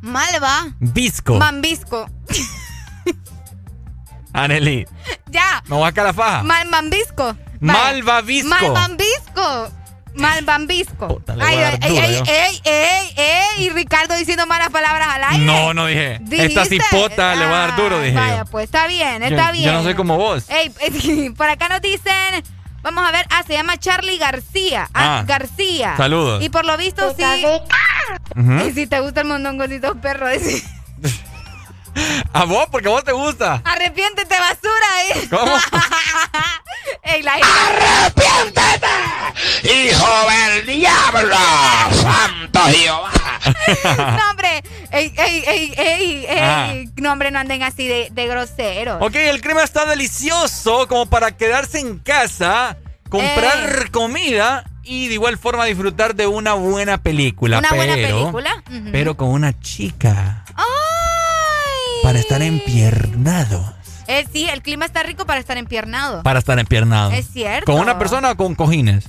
[0.00, 0.68] Malva.
[0.80, 1.38] visco.
[1.38, 2.08] Mambisco.
[4.32, 4.86] Arely,
[5.30, 5.62] Ya.
[5.66, 6.42] me voy a la faja.
[6.42, 7.36] Malmambisco.
[7.60, 8.48] Malvavisco.
[8.48, 9.70] Malmambisco.
[10.14, 11.22] Malmambisco.
[11.26, 12.22] le voy Ay, ay, duro ay, yo.
[12.26, 13.64] ey, ey, ey.
[13.66, 15.44] Y Ricardo diciendo malas palabras al aire.
[15.44, 16.14] No, no dije.
[16.30, 16.80] Esta ¿Dijiste?
[16.80, 18.44] cipota le voy a dar duro, dije Vaya, yo.
[18.46, 19.64] pues está bien, Yo- está bien.
[19.64, 20.44] Yo no soy como vos.
[20.48, 22.42] Ey, por acá nos dicen.
[22.82, 24.88] Vamos a ver, ah, se llama Charlie García.
[24.92, 25.94] Ah, Ah, García.
[25.96, 26.42] saludos.
[26.42, 27.22] Y por lo visto sí.
[28.36, 28.64] Ujú.
[28.68, 30.64] Y si te gusta el mondongoncito perro, decí-
[32.32, 33.60] A vos, porque a vos te gusta.
[33.64, 35.28] arrepiéntete basura, eh.
[35.30, 35.52] ¿Cómo?
[37.02, 38.88] Ey, la ¡Arrepiéntete,
[39.64, 41.36] hijo del diablo!
[42.02, 43.10] ¡Santo Jehová!
[44.18, 44.62] No, hombre.
[44.92, 46.90] Ey, ey, ey, ey, ey.
[46.96, 48.98] No, hombre, no anden así de, de groseros.
[49.00, 52.76] Ok, el clima está delicioso como para quedarse en casa,
[53.08, 53.90] comprar Eh.
[53.90, 57.58] comida y de igual forma disfrutar de una buena película.
[57.58, 58.62] Una pero, buena película.
[58.92, 60.44] Pero con una chica.
[60.54, 60.64] ¡Ay!
[62.02, 63.74] Para estar empiernado.
[64.08, 66.22] Eh, sí, el clima está rico para estar empiernado.
[66.22, 67.12] Para estar empiernado.
[67.12, 67.70] Es cierto.
[67.70, 69.08] ¿Con una persona o con cojines?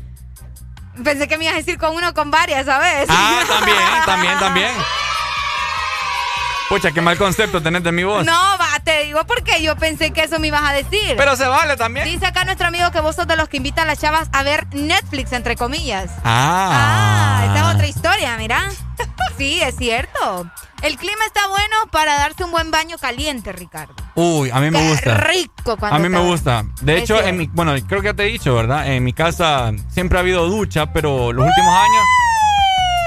[1.04, 3.08] Pensé que me ibas a decir con uno o con varias, ¿sabes?
[3.10, 4.72] Ah, también, también, también.
[6.70, 8.26] Pucha, qué mal concepto tenés de mi voz.
[8.26, 11.16] No, te digo porque yo pensé que eso me ibas a decir.
[11.18, 12.06] Pero se vale también.
[12.06, 14.44] Dice acá nuestro amigo que vos sos de los que invitan a las chavas a
[14.44, 16.12] ver Netflix, entre comillas.
[16.24, 17.42] Ah.
[17.44, 18.62] Ah, esa es otra historia, mira.
[19.36, 20.46] Sí, es cierto.
[20.84, 23.96] El clima está bueno para darse un buen baño caliente, Ricardo.
[24.14, 25.16] Uy, a mí me Qué gusta.
[25.18, 26.64] rico cuando A mí me gusta.
[26.82, 27.30] De Es hecho, cierto.
[27.30, 28.86] en mi, bueno, creo que ya te he dicho, ¿verdad?
[28.88, 32.04] En mi casa siempre ha habido ducha, pero los últimos años.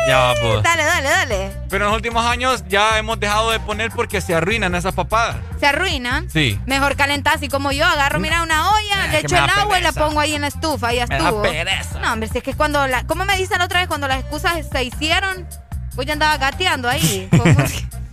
[0.08, 0.62] Ya, pues.
[0.62, 1.52] Dale, dale, dale.
[1.68, 5.36] Pero en los últimos años ya hemos dejado de poner porque se arruinan esas papadas.
[5.58, 6.30] Se arruinan.
[6.30, 6.60] Sí.
[6.66, 7.84] Mejor calentar así como yo.
[7.84, 10.42] Agarro, mira, una olla, Eh, le echo el da agua y la pongo ahí en
[10.42, 10.88] la estufa.
[10.88, 11.42] Ahí Me da estuvo.
[11.42, 11.98] pereza.
[12.00, 13.04] No, hombre, si es que cuando la.
[13.06, 13.88] ¿Cómo me dicen otra vez?
[13.88, 15.46] Cuando las excusas se hicieron,
[15.94, 17.28] pues yo andaba gateando ahí.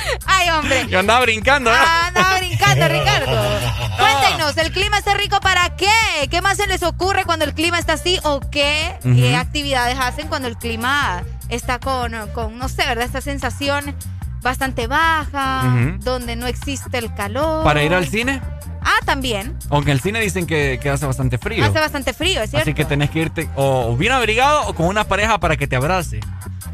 [0.26, 0.86] Ay, hombre.
[0.88, 1.78] Yo andaba brincando, ¿eh?
[1.78, 3.58] Ah, andaba brincando, Ricardo.
[3.98, 6.28] Cuéntenos, ¿el clima está rico para qué?
[6.30, 8.18] ¿Qué más se les ocurre cuando el clima está así?
[8.24, 8.94] ¿O qué
[9.36, 13.04] actividades hacen cuando el clima está con, con, no sé, ¿verdad?
[13.04, 13.94] Esta sensación
[14.42, 15.62] bastante baja,
[16.00, 17.64] donde no existe el calor.
[17.64, 18.40] Para ir al cine,
[18.88, 19.56] Ah, también.
[19.68, 21.64] aunque el cine dicen que, que hace bastante frío.
[21.64, 22.62] Hace bastante frío, ¿es cierto?
[22.70, 25.74] Así que tenés que irte o bien abrigado o con una pareja para que te
[25.74, 26.20] abrace.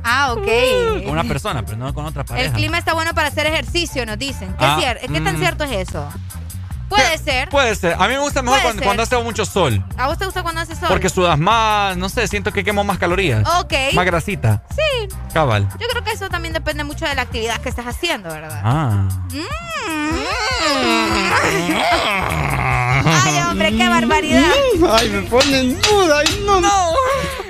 [0.05, 0.49] Ah, ok.
[1.05, 2.47] Con una persona, pero no con otra pareja.
[2.49, 4.49] El clima está bueno para hacer ejercicio, nos dicen.
[4.59, 5.39] ¿Qué, Ah, ¿qué tan mm.
[5.39, 6.07] cierto es eso?
[6.97, 7.49] Puede ser.
[7.49, 7.95] Puede ser.
[7.95, 9.83] A mí me gusta mejor cuando, hace mucho sol.
[9.97, 10.89] ¿A vos te gusta cuando hace sol?
[10.89, 13.47] Porque sudas más, no sé, siento que quemo más calorías.
[13.61, 13.73] Ok.
[13.95, 14.63] Más grasita.
[14.71, 15.09] Sí.
[15.33, 15.69] Cabal.
[15.79, 18.61] Yo creo que eso también depende mucho de la actividad que estás haciendo, ¿verdad?
[18.63, 19.09] Ah.
[23.05, 24.43] Ay, hombre, qué barbaridad.
[24.91, 26.19] Ay, me pone en duda.
[26.19, 26.61] Ay, no.
[26.61, 26.93] No.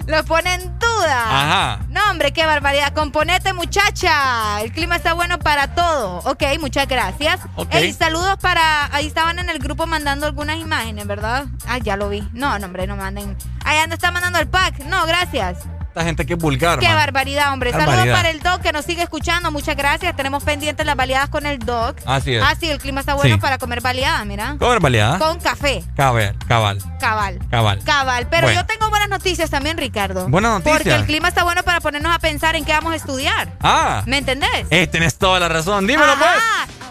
[0.06, 1.22] Lo pone en duda.
[1.26, 1.80] Ajá.
[1.88, 2.92] No, hombre, qué barbaridad.
[2.92, 4.60] Componete, muchacha.
[4.62, 6.18] El clima está bueno para todo.
[6.24, 7.40] Ok, muchas gracias.
[7.56, 7.74] Ok.
[7.74, 8.94] Ey, saludos para.
[8.94, 11.46] Ahí estaban en el grupo mandando algunas imágenes, ¿verdad?
[11.66, 12.28] Ah, ya lo vi.
[12.32, 13.36] No, no, hombre, no manden.
[13.64, 14.80] Ahí anda, está mandando el pack.
[14.86, 15.58] No, gracias.
[15.92, 16.96] Esta gente que es vulgar, Qué man.
[16.96, 17.70] barbaridad, hombre.
[17.70, 19.50] Saludos para el Doc que nos sigue escuchando.
[19.50, 20.16] Muchas gracias.
[20.16, 21.98] Tenemos pendientes las baleadas con el Doc.
[22.06, 22.42] Así es.
[22.42, 23.40] Ah, sí, el clima está bueno Sí.
[23.42, 24.56] para comer baleada, mira.
[24.58, 25.18] Comer baleada.
[25.18, 25.84] Con café.
[25.94, 27.38] Cabal, cabal, Cabal.
[27.50, 27.84] cabal.
[27.84, 28.26] Cabal.
[28.30, 28.62] Pero Bueno.
[28.62, 30.26] yo tengo buenas noticias también, Ricardo.
[30.30, 30.78] Buenas noticias.
[30.78, 33.52] Porque el clima está bueno para ponernos a pensar en qué vamos a estudiar.
[33.60, 34.02] Ah.
[34.06, 34.66] ¿Me entendés?
[34.70, 35.86] Eh, tenés toda la razón.
[35.86, 36.30] Dímelo, pues.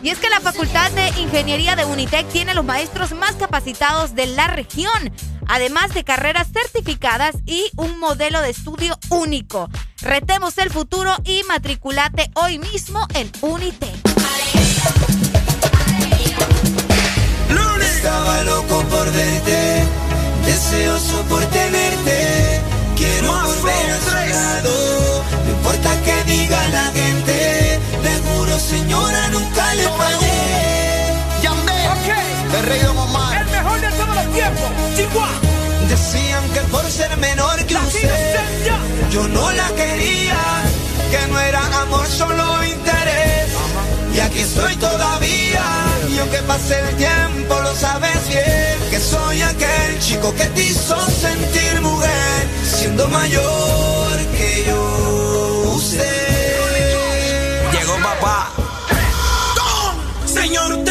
[0.04, 4.28] Y es que la Facultad de Ingeniería de Unitec tiene los maestros más capacitados de
[4.28, 5.14] la región,
[5.48, 9.70] además de carreras certificadas y un modelo de estudio único.
[10.02, 14.12] Retemos el futuro y matriculate hoy mismo en Unitec.
[18.02, 19.84] Estaba loco por verte,
[20.44, 22.60] deseoso por tenerte.
[22.98, 27.11] Quiero volver a lado, no importa que diga la gente.
[28.70, 30.52] Señora, nunca le fallé.
[32.54, 33.42] El rey de Omar.
[33.42, 35.30] El mejor de todos los tiempos, Chihuahua.
[35.88, 38.10] Decían que por ser menor que usted,
[39.10, 40.38] yo no la quería.
[41.12, 43.50] Que no era amor, solo interés.
[44.14, 45.64] Y aquí estoy todavía.
[46.14, 48.90] Y aunque pase el tiempo, lo sabes bien.
[48.90, 52.48] Que soy aquel chico que te hizo sentir mujer.
[52.64, 55.74] Siendo mayor que yo.
[55.76, 56.31] Usted.
[58.22, 58.52] Llegó papá.
[60.26, 60.91] Señor,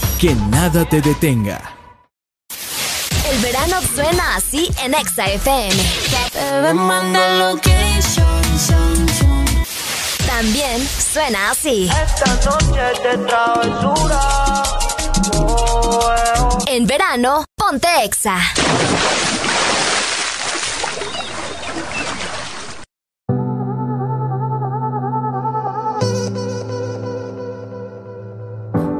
[0.21, 1.59] que nada te detenga.
[3.27, 5.83] El verano suena así en Exa FM.
[10.27, 11.89] También suena así.
[11.89, 14.21] Esta noche de travesura.
[16.67, 18.37] En verano, ponte Exa.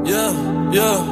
[0.04, 0.32] Yeah,
[0.72, 1.11] yeah,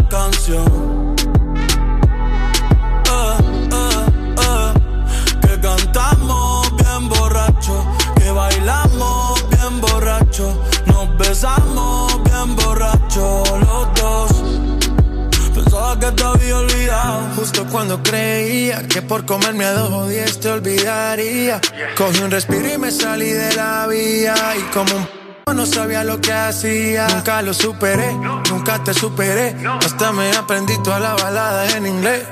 [0.11, 1.15] canción.
[3.09, 3.37] Eh,
[3.71, 4.07] eh,
[4.45, 4.73] eh,
[5.41, 7.85] que cantamos bien borracho,
[8.17, 14.31] que bailamos bien borracho, nos besamos bien borracho los dos.
[15.55, 17.21] Pensaba que te había olvidado.
[17.37, 21.61] Justo cuando creía que por comerme a dos diez te olvidaría.
[21.97, 24.35] Cogí un respiro y me salí de la vía.
[24.57, 25.20] Y como un
[25.53, 27.07] no sabía lo que hacía.
[27.07, 28.13] Nunca lo superé,
[28.49, 29.55] nunca te superé.
[29.83, 32.23] Hasta me aprendí toda la balada en inglés.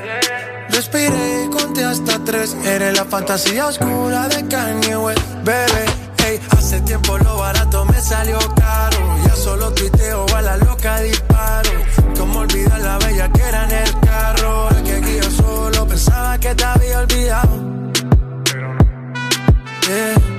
[0.70, 2.56] Respiré y conté hasta tres.
[2.64, 5.86] Eres la fantasía oscura de Kanye West, bebé.
[6.26, 8.98] Ey, hace tiempo lo barato me salió caro.
[9.26, 11.72] Ya solo tuiteo a la loca disparo.
[12.18, 14.70] Como olvidar la bella que era en el carro.
[14.70, 17.70] El que guía solo pensaba que te había olvidado.
[19.88, 20.39] Yeah.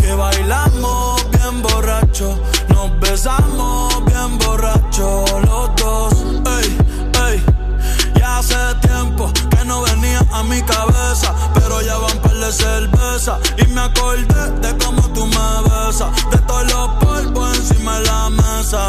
[0.00, 2.36] que bailamos bien borrachos,
[2.68, 6.14] nos besamos bien borrachos los dos.
[6.58, 6.76] Ey,
[7.28, 7.44] ey,
[8.16, 13.38] ya hace tiempo que no venía a mi cabeza, pero ya van par de cerveza
[13.56, 18.30] y me acordé de cómo tú me besas, de todos los polvos encima de la
[18.30, 18.88] mesa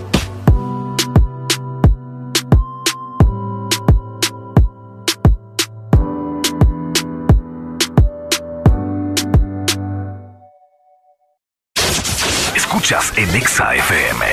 [12.91, 14.25] Escuchas en Exa FM.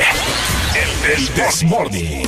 [0.75, 2.27] El, el This Morning.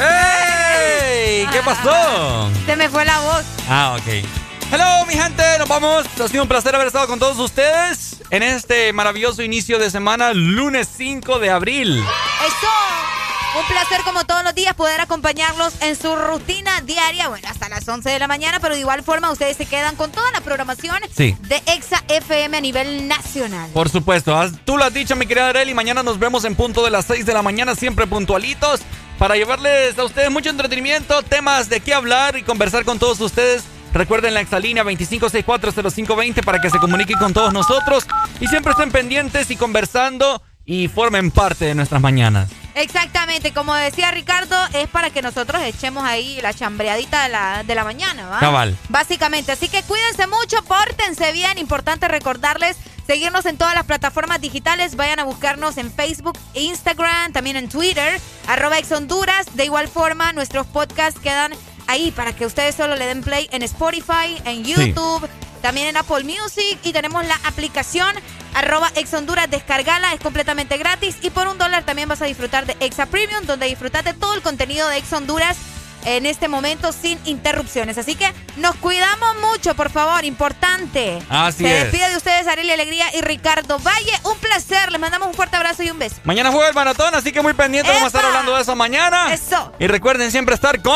[0.00, 1.46] ¡Ey!
[1.52, 2.50] ¿Qué pasó?
[2.64, 3.44] Se me fue la voz.
[3.68, 4.24] Ah, ok.
[4.72, 6.06] Hello, mi gente, nos vamos.
[6.18, 10.32] Ha sido un placer haber estado con todos ustedes en este maravilloso inicio de semana,
[10.32, 12.02] lunes 5 de abril.
[12.46, 13.23] Eso.
[13.56, 17.86] Un placer como todos los días poder acompañarlos en su rutina diaria, bueno, hasta las
[17.88, 20.96] 11 de la mañana, pero de igual forma ustedes se quedan con toda la programación
[21.16, 21.36] Sí.
[21.42, 23.70] de Exa FM a nivel nacional.
[23.72, 25.72] Por supuesto, tú lo has dicho, mi querida Arely.
[25.72, 28.80] Mañana nos vemos en punto de las 6 de la mañana, siempre puntualitos,
[29.20, 33.62] para llevarles a ustedes mucho entretenimiento, temas de qué hablar y conversar con todos ustedes.
[33.92, 38.04] Recuerden la exalínea 25640520 para que se comuniquen con todos nosotros
[38.40, 42.50] y siempre estén pendientes y conversando y formen parte de nuestras mañanas.
[42.74, 47.74] Exactamente, como decía Ricardo, es para que nosotros echemos ahí la chambreadita de la, de
[47.74, 48.40] la mañana, ¿va?
[48.40, 48.76] Cabal.
[48.88, 54.96] Básicamente, así que cuídense mucho, pórtense bien, importante recordarles seguirnos en todas las plataformas digitales,
[54.96, 60.32] vayan a buscarnos en Facebook, Instagram, también en Twitter, arroba Ex Honduras, de igual forma
[60.32, 61.52] nuestros podcasts quedan
[61.86, 65.28] ahí para que ustedes solo le den play en Spotify, en YouTube.
[65.62, 68.14] También en Apple Music y tenemos la aplicación
[68.52, 72.66] arroba Ex Honduras, descargala, es completamente gratis y por un dólar también vas a disfrutar
[72.66, 75.56] de Exa Premium, donde disfrutas de todo el contenido de Ex Honduras
[76.04, 77.98] en este momento sin interrupciones.
[77.98, 81.18] Así que nos cuidamos mucho, por favor, importante.
[81.28, 81.82] Así Se es.
[81.84, 84.12] despide de ustedes Ariel Alegría y Ricardo Valle.
[84.24, 86.16] Un placer, les mandamos un fuerte abrazo y un beso.
[86.24, 88.28] Mañana juega el maratón, así que muy pendiente, vamos a estar ¡Epa!
[88.30, 89.32] hablando de eso mañana.
[89.32, 89.72] Eso.
[89.78, 90.94] Y recuerden siempre estar con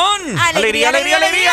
[0.54, 1.52] Alegría, alegría, alegría.